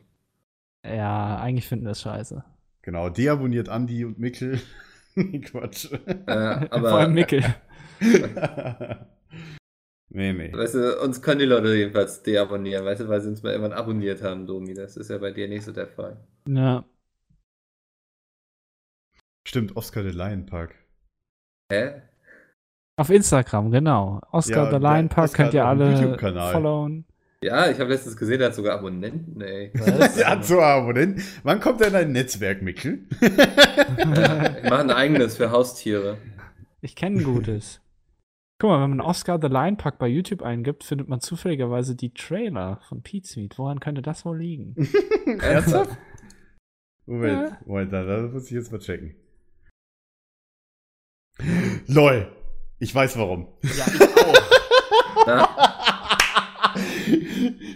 Ja, 0.86 1.38
eigentlich 1.40 1.66
finden 1.68 1.84
wir 1.86 1.90
es 1.92 2.00
scheiße. 2.02 2.44
Genau, 2.82 3.10
deabonniert 3.10 3.68
Andi 3.68 4.04
und 4.04 4.18
Mickel. 4.18 4.60
Quatsch. 5.44 5.92
Äh, 5.92 6.24
Vor 6.24 6.34
allem 6.34 6.68
aber, 6.70 7.08
Mickel. 7.08 7.42
nee, 10.08 10.32
nee. 10.32 10.52
weißt 10.52 10.74
du, 10.74 11.00
uns 11.02 11.20
können 11.20 11.40
die 11.40 11.46
Leute 11.46 11.74
jedenfalls 11.74 12.22
deabonnieren, 12.22 12.84
weißt 12.84 13.02
du, 13.02 13.08
weil 13.08 13.20
sie 13.20 13.28
uns 13.28 13.42
mal 13.42 13.50
irgendwann 13.52 13.74
abonniert 13.74 14.22
haben, 14.22 14.46
Domi. 14.46 14.72
Das 14.74 14.96
ist 14.96 15.10
ja 15.10 15.18
bei 15.18 15.32
dir 15.32 15.48
nicht 15.48 15.64
so 15.64 15.72
der 15.72 15.88
Fall. 15.88 16.16
Ja. 16.48 16.84
Stimmt, 19.46 19.76
Oscar 19.76 20.02
the 20.02 20.10
Lion 20.10 20.46
Park. 20.46 20.74
Hä? 21.70 22.02
Auf 22.96 23.10
Instagram, 23.10 23.70
genau. 23.70 24.20
Oscar 24.30 24.64
Ja, 24.64 24.70
the 24.70 24.76
Lion 24.76 25.08
der 25.08 25.14
Park 25.14 25.32
könnt 25.34 25.54
ihr 25.54 25.64
alle 25.64 26.18
followen. 26.52 27.06
Ja, 27.42 27.70
ich 27.70 27.78
habe 27.80 27.88
letztens 27.90 28.18
gesehen, 28.18 28.38
der 28.38 28.48
hat 28.48 28.54
sogar 28.54 28.76
Abonnenten, 28.78 29.40
ey. 29.40 29.72
Der 29.74 30.28
hat 30.28 30.44
so 30.44 30.60
Abonnenten. 30.60 31.22
Wann 31.42 31.58
kommt 31.60 31.80
denn 31.80 31.94
dein 31.94 32.12
Netzwerk, 32.12 32.60
Mickel? 32.60 33.06
Ja, 33.22 34.56
ich 34.58 34.64
mache 34.68 34.80
ein 34.80 34.90
eigenes 34.90 35.38
für 35.38 35.50
Haustiere. 35.50 36.18
Ich 36.82 36.94
kenne 36.96 37.20
ein 37.20 37.24
gutes. 37.24 37.80
Guck 38.58 38.68
mal, 38.68 38.82
wenn 38.82 38.90
man 38.90 39.00
Oscar 39.00 39.38
the 39.40 39.48
Lion 39.48 39.78
Park 39.78 39.98
bei 39.98 40.06
YouTube 40.06 40.42
eingibt, 40.42 40.84
findet 40.84 41.08
man 41.08 41.20
zufälligerweise 41.22 41.96
die 41.96 42.12
Trailer 42.12 42.78
von 42.86 43.00
Pete's 43.02 43.34
Meat. 43.36 43.56
Woran 43.56 43.80
könnte 43.80 44.02
das 44.02 44.26
wohl 44.26 44.36
liegen? 44.38 44.74
Ernsthaft? 45.40 45.96
Moment, 47.06 47.50
Ja. 47.52 47.58
Moment, 47.64 47.90
da, 47.90 48.04
da 48.04 48.18
muss 48.20 48.44
ich 48.44 48.50
jetzt 48.50 48.70
mal 48.70 48.80
checken. 48.80 49.14
LOL. 51.86 52.30
Ich 52.80 52.94
weiß 52.94 53.16
warum. 53.16 53.48
Ja, 53.62 53.70
ich 53.86 54.00
auch. 55.26 55.69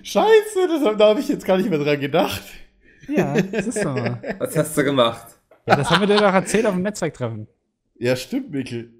Scheiße, 0.05 0.68
das, 0.68 0.85
hab- 0.85 0.98
da 0.98 1.09
habe 1.09 1.20
ich 1.20 1.28
jetzt 1.28 1.44
gar 1.47 1.56
nicht 1.56 1.68
mehr 1.70 1.78
dran 1.78 1.98
gedacht. 2.01 2.43
ja, 3.09 3.40
das 3.40 3.66
ist 3.66 3.81
so. 3.82 3.89
Ja, 3.97 4.20
was 4.39 4.56
hast 4.56 4.76
du 4.76 4.85
gemacht? 4.85 5.26
das 5.66 5.90
haben 5.90 6.01
wir 6.01 6.06
dir 6.06 6.16
doch 6.22 6.32
erzählt 6.35 6.66
auf 6.66 6.74
dem 6.74 6.82
Netzwerktreffen. 6.82 7.48
Ja, 7.97 8.14
stimmt, 8.16 8.51
Mikkel. 8.51 8.90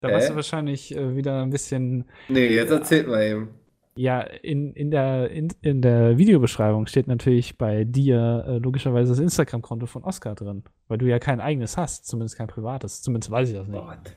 Da 0.00 0.08
Hä? 0.08 0.14
warst 0.14 0.30
du 0.30 0.34
wahrscheinlich 0.34 0.96
äh, 0.96 1.16
wieder 1.16 1.42
ein 1.42 1.50
bisschen. 1.50 2.06
Nee, 2.28 2.48
jetzt 2.48 2.70
erzählt 2.70 3.06
mal 3.08 3.22
eben. 3.22 3.50
Ja, 3.94 4.22
in, 4.22 4.72
in, 4.72 4.90
der, 4.90 5.30
in, 5.30 5.48
in 5.60 5.82
der 5.82 6.16
Videobeschreibung 6.16 6.86
steht 6.86 7.08
natürlich 7.08 7.58
bei 7.58 7.84
dir 7.84 8.44
äh, 8.48 8.56
logischerweise 8.58 9.10
das 9.12 9.18
Instagram-Konto 9.18 9.84
von 9.86 10.02
Oscar 10.02 10.34
drin. 10.34 10.64
Weil 10.88 10.96
du 10.98 11.06
ja 11.06 11.18
kein 11.18 11.40
eigenes 11.40 11.76
hast, 11.76 12.06
zumindest 12.06 12.38
kein 12.38 12.46
privates. 12.46 13.02
Zumindest 13.02 13.30
weiß 13.30 13.50
ich 13.50 13.54
das 13.54 13.68
nicht. 13.68 13.78
Gott. 13.84 14.16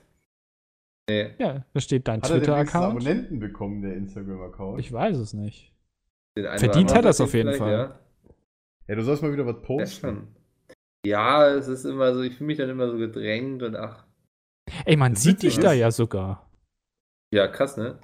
Nee. 1.09 1.31
Ja, 1.39 1.65
da 1.73 1.79
steht 1.81 2.07
dein 2.07 2.21
Hat 2.21 2.29
er 2.31 2.39
denn 2.39 2.47
wenigstens 2.47 2.71
Twitter-Account. 2.71 2.91
Abonnenten 3.05 3.39
bekommen, 3.39 3.81
der 3.81 3.95
Instagram-Account? 3.95 4.79
Ich 4.79 4.91
weiß 4.93 5.17
es 5.17 5.33
nicht. 5.33 5.73
Den 6.37 6.45
einen 6.47 6.59
Verdient 6.59 6.91
hat 6.91 7.05
anderen 7.05 7.23
auf 7.25 7.33
jeden 7.33 7.53
Fall. 7.53 7.99
Ja, 8.87 8.95
du 8.95 9.03
sollst 9.03 9.23
mal 9.23 9.31
wieder 9.31 9.45
was 9.45 9.55
Ja, 9.55 9.61
ja 9.61 9.65
posten. 9.65 9.99
schon. 10.07 10.27
Ja, 11.05 11.47
es 11.49 11.67
ist 11.67 11.85
immer 11.85 12.13
so, 12.13 12.21
ich 12.21 12.35
fühle 12.35 12.47
mich 12.47 12.57
dann 12.57 12.69
immer 12.69 12.89
so 12.89 12.97
gedrängt 12.97 13.63
und 13.63 13.75
ach. 13.75 14.05
Ey, 14.85 14.97
man 14.97 15.13
Das 15.13 15.23
sieht 15.23 15.43
dich 15.43 15.59
da 15.59 15.71
ja 15.73 15.91
sogar. 15.91 16.49
Ja, 17.31 17.47
krass, 17.47 17.77
ne? 17.77 17.99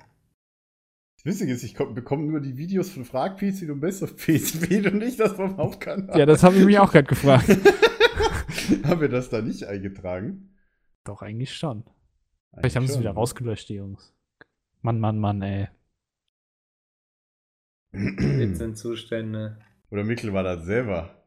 Das 1.18 1.26
Witzige 1.26 1.54
ist, 1.54 1.64
ich 1.64 1.76
komm, 1.76 1.94
bekomme 1.94 2.24
nur 2.24 2.40
die 2.40 2.58
Videos 2.58 2.90
von 2.90 3.06
Frag 3.06 3.38
PC 3.38 3.70
und 3.70 3.80
Best 3.80 4.02
of 4.02 4.16
PC 4.18 4.86
und 4.86 4.96
nicht 4.98 5.20
das 5.20 5.34
vom 5.34 5.58
Hauptkanal. 5.58 6.18
Ja, 6.18 6.26
das 6.26 6.44
habe 6.44 6.56
ich 6.58 6.66
mich 6.66 6.80
auch 6.80 6.92
gerade 6.92 7.08
gefragt. 7.08 7.48
Haben 8.86 9.02
wir 9.02 9.10
das 9.10 9.30
da 9.30 9.42
nicht 9.42 9.66
eingetragen? 9.66 10.56
Doch, 11.04 11.22
eigentlich 11.22 11.54
schon. 11.56 11.84
Vielleicht 12.54 12.76
haben 12.76 12.86
sie 12.86 12.94
es 12.94 13.00
wieder 13.00 13.12
rausgelöscht, 13.12 13.70
die 13.70 13.76
Jungs. 13.76 14.14
Mann, 14.82 15.00
Mann, 15.00 15.20
Mann, 15.20 15.42
ey. 15.42 15.70
Jetzt 17.94 18.58
sind 18.58 18.78
Zustände. 18.78 19.60
Oder 19.90 20.04
Mikkel 20.04 20.34
war 20.34 20.44
das 20.44 20.64
selber. 20.66 21.24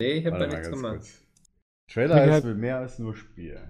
Nee, 0.00 0.12
ich 0.12 0.26
habe 0.26 0.36
da 0.38 0.44
Warte 0.44 0.56
nichts 0.56 0.70
gemacht. 0.70 0.94
kurz. 0.96 1.20
Trailer 1.92 2.14
Mikkel 2.16 2.30
ist 2.38 2.44
hat- 2.44 2.56
mehr 2.56 2.78
als 2.78 2.98
nur 2.98 3.14
Spiel. 3.16 3.60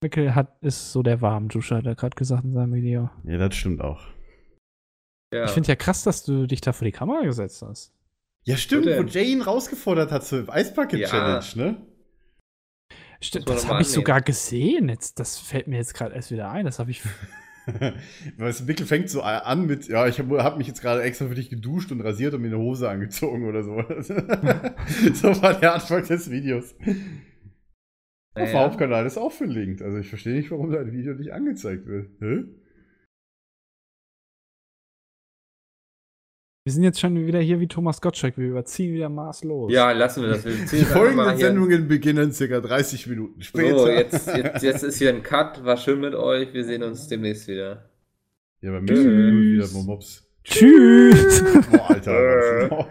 Mikkel 0.00 0.34
hat, 0.34 0.58
ist 0.62 0.92
so 0.92 1.02
der 1.02 1.20
Warmduscher, 1.20 1.76
hat 1.76 1.86
er 1.86 1.94
gerade 1.94 2.14
gesagt 2.16 2.44
in 2.44 2.52
seinem 2.52 2.74
Video. 2.74 3.10
Ja, 3.24 3.38
das 3.38 3.54
stimmt 3.54 3.80
auch. 3.80 4.06
Ja. 5.32 5.44
Ich 5.46 5.50
finde 5.52 5.68
ja 5.68 5.76
krass, 5.76 6.02
dass 6.04 6.22
du 6.24 6.46
dich 6.46 6.60
da 6.60 6.72
vor 6.72 6.84
die 6.84 6.92
Kamera 6.92 7.22
gesetzt 7.22 7.62
hast. 7.62 7.92
Ja, 8.44 8.56
stimmt, 8.56 8.86
Wo? 8.86 9.02
Jay 9.04 9.32
ihn 9.32 9.40
rausgefordert 9.42 10.12
hat 10.12 10.24
zur 10.24 10.48
Eisbucket 10.52 11.00
Ja. 11.00 11.08
Challenge, 11.08 11.44
ne? 11.72 11.86
Stimmt, 13.20 13.48
das 13.48 13.64
mal 13.64 13.70
habe 13.74 13.82
ich 13.82 13.88
sogar 13.88 14.20
gesehen. 14.20 14.90
Jetzt, 14.90 15.18
das 15.18 15.38
fällt 15.38 15.66
mir 15.66 15.76
jetzt 15.78 15.94
gerade 15.94 16.14
erst 16.14 16.30
wieder 16.30 16.50
ein. 16.50 16.66
Das 16.66 16.78
habe 16.78 16.90
ich. 16.90 17.02
Weißt 18.38 18.60
du, 18.60 18.64
Mikkel 18.64 18.86
fängt 18.86 19.08
so 19.10 19.22
an 19.22 19.66
mit, 19.66 19.88
ja, 19.88 20.06
ich 20.06 20.18
habe 20.18 20.42
hab 20.42 20.58
mich 20.58 20.66
jetzt 20.66 20.82
gerade 20.82 21.02
extra 21.02 21.28
für 21.28 21.34
dich 21.34 21.50
geduscht 21.50 21.92
und 21.92 22.00
rasiert 22.00 22.34
und 22.34 22.42
mir 22.42 22.48
eine 22.48 22.58
Hose 22.58 22.88
angezogen 22.88 23.48
oder 23.48 23.62
so. 23.62 23.82
so 25.14 25.42
war 25.42 25.54
der 25.54 25.74
Anfang 25.74 26.04
des 26.04 26.30
Videos. 26.30 26.74
Auf 28.34 28.50
dem. 28.50 28.58
Hauptkanal 28.58 29.06
ist 29.06 29.16
auch 29.16 29.32
verlinkt. 29.32 29.80
Also 29.82 29.98
ich 29.98 30.08
verstehe 30.08 30.34
nicht, 30.34 30.50
warum 30.50 30.70
dein 30.70 30.92
Video 30.92 31.14
nicht 31.14 31.32
angezeigt 31.32 31.86
wird. 31.86 32.08
Hä? 32.20 32.44
Wir 36.66 36.72
sind 36.72 36.82
jetzt 36.82 36.98
schon 36.98 37.26
wieder 37.26 37.40
hier 37.40 37.60
wie 37.60 37.68
Thomas 37.68 38.00
Gottschalk. 38.00 38.38
Wir 38.38 38.48
überziehen 38.48 38.94
wieder 38.94 39.10
maßlos. 39.10 39.70
Ja, 39.70 39.92
lassen 39.92 40.22
wir 40.22 40.30
das. 40.30 40.46
Wir 40.46 40.52
Die 40.54 40.82
folgenden 40.86 41.36
hier- 41.36 41.46
Sendungen 41.48 41.88
beginnen 41.88 42.32
circa 42.32 42.58
30 42.62 43.06
Minuten 43.06 43.42
später. 43.42 43.78
So, 43.80 43.88
jetzt, 43.88 44.26
jetzt, 44.34 44.62
jetzt 44.62 44.82
ist 44.82 44.96
hier 44.96 45.10
ein 45.10 45.22
Cut. 45.22 45.62
War 45.62 45.76
schön 45.76 46.00
mit 46.00 46.14
euch. 46.14 46.54
Wir 46.54 46.64
sehen 46.64 46.82
uns 46.82 47.06
demnächst 47.06 47.48
wieder. 47.48 47.90
Ja, 48.62 48.70
bei 48.72 48.80
mir 48.80 48.96
sind 48.96 49.42
wieder 49.42 49.68
mal 49.74 49.82
Mops. 49.84 50.26
Tschüss. 50.42 51.44
Boah, 51.70 51.90
Alter. 51.90 52.88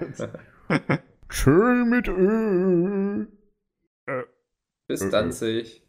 Schön 1.29 1.89
mit 1.89 2.07
Öl. 2.07 3.27
Bis 4.87 5.01
äh. 5.01 5.09
Danzig. 5.09 5.81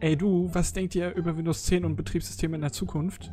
Ey 0.00 0.14
du, 0.14 0.50
was 0.52 0.74
denkt 0.74 0.94
ihr 0.94 1.14
über 1.14 1.38
Windows 1.38 1.64
10 1.64 1.86
und 1.86 1.96
Betriebssysteme 1.96 2.56
in 2.56 2.60
der 2.60 2.72
Zukunft? 2.72 3.32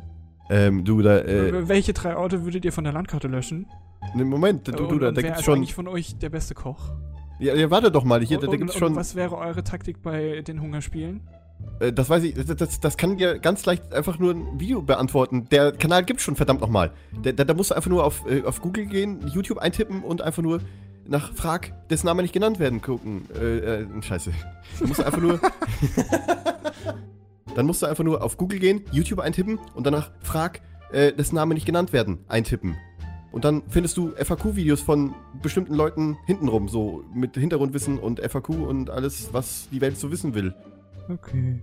Ähm, 0.50 0.84
du, 0.84 1.00
da, 1.02 1.18
äh, 1.20 1.68
Welche 1.68 1.92
drei 1.92 2.16
Orte 2.16 2.44
würdet 2.44 2.64
ihr 2.64 2.72
von 2.72 2.84
der 2.84 2.92
Landkarte 2.92 3.28
löschen? 3.28 3.66
ne, 4.14 4.24
Moment, 4.24 4.68
du, 4.68 4.72
und, 4.72 4.78
du, 4.90 4.98
da, 4.98 5.08
und 5.08 5.14
da 5.14 5.16
wer 5.16 5.22
gibt's 5.22 5.40
ist 5.40 5.44
schon. 5.44 5.56
eigentlich 5.56 5.74
von 5.74 5.88
euch 5.88 6.18
der 6.18 6.30
beste 6.30 6.54
Koch? 6.54 6.92
Ja, 7.38 7.54
ja, 7.54 7.70
warte 7.70 7.90
doch 7.90 8.04
mal, 8.04 8.20
hier, 8.22 8.38
da, 8.38 8.46
und, 8.46 8.52
da 8.52 8.56
gibt's 8.56 8.74
und, 8.74 8.78
schon. 8.78 8.92
und 8.92 8.96
was 8.96 9.14
wäre 9.14 9.36
eure 9.36 9.64
Taktik 9.64 10.02
bei 10.02 10.42
den 10.42 10.60
Hungerspielen? 10.60 11.22
Äh, 11.80 11.92
das 11.92 12.08
weiß 12.10 12.24
ich, 12.24 12.34
das, 12.34 12.46
das, 12.56 12.80
das 12.80 12.96
kann 12.96 13.16
dir 13.16 13.38
ganz 13.38 13.64
leicht 13.64 13.92
einfach 13.94 14.18
nur 14.18 14.32
ein 14.32 14.60
Video 14.60 14.82
beantworten. 14.82 15.48
Der 15.50 15.72
Kanal 15.72 16.04
gibt's 16.04 16.22
schon, 16.22 16.36
verdammt 16.36 16.60
nochmal. 16.60 16.92
Da, 17.22 17.32
da, 17.32 17.44
da 17.44 17.54
musst 17.54 17.70
du 17.70 17.74
einfach 17.74 17.90
nur 17.90 18.04
auf, 18.04 18.24
äh, 18.28 18.42
auf 18.42 18.60
Google 18.60 18.86
gehen, 18.86 19.26
YouTube 19.28 19.58
eintippen 19.58 20.02
und 20.02 20.22
einfach 20.22 20.42
nur 20.42 20.60
nach 21.06 21.34
Frag, 21.34 21.88
dessen 21.88 22.06
Name 22.06 22.22
nicht 22.22 22.32
genannt 22.32 22.58
werden, 22.58 22.80
gucken. 22.80 23.26
Äh, 23.38 23.82
äh, 23.82 23.86
scheiße. 24.02 24.32
Du 24.78 24.86
musst 24.86 25.02
einfach 25.04 25.20
nur. 25.20 25.40
Dann 27.54 27.66
musst 27.66 27.82
du 27.82 27.86
einfach 27.86 28.04
nur 28.04 28.22
auf 28.22 28.36
Google 28.36 28.58
gehen, 28.58 28.82
YouTube 28.90 29.20
eintippen 29.20 29.58
und 29.74 29.86
danach 29.86 30.10
Frag, 30.22 30.60
äh, 30.92 31.12
dessen 31.12 31.36
Name 31.36 31.54
nicht 31.54 31.66
genannt 31.66 31.92
werden, 31.92 32.18
eintippen. 32.28 32.76
Und 33.32 33.44
dann 33.44 33.62
findest 33.68 33.96
du 33.96 34.12
FAQ-Videos 34.12 34.80
von 34.80 35.14
bestimmten 35.42 35.74
Leuten 35.74 36.16
hintenrum, 36.26 36.68
so 36.68 37.04
mit 37.12 37.34
Hintergrundwissen 37.34 37.98
und 37.98 38.20
FAQ 38.20 38.50
und 38.50 38.90
alles, 38.90 39.30
was 39.32 39.68
die 39.72 39.80
Welt 39.80 39.98
so 39.98 40.12
wissen 40.12 40.34
will. 40.34 40.54
Okay. 41.08 41.60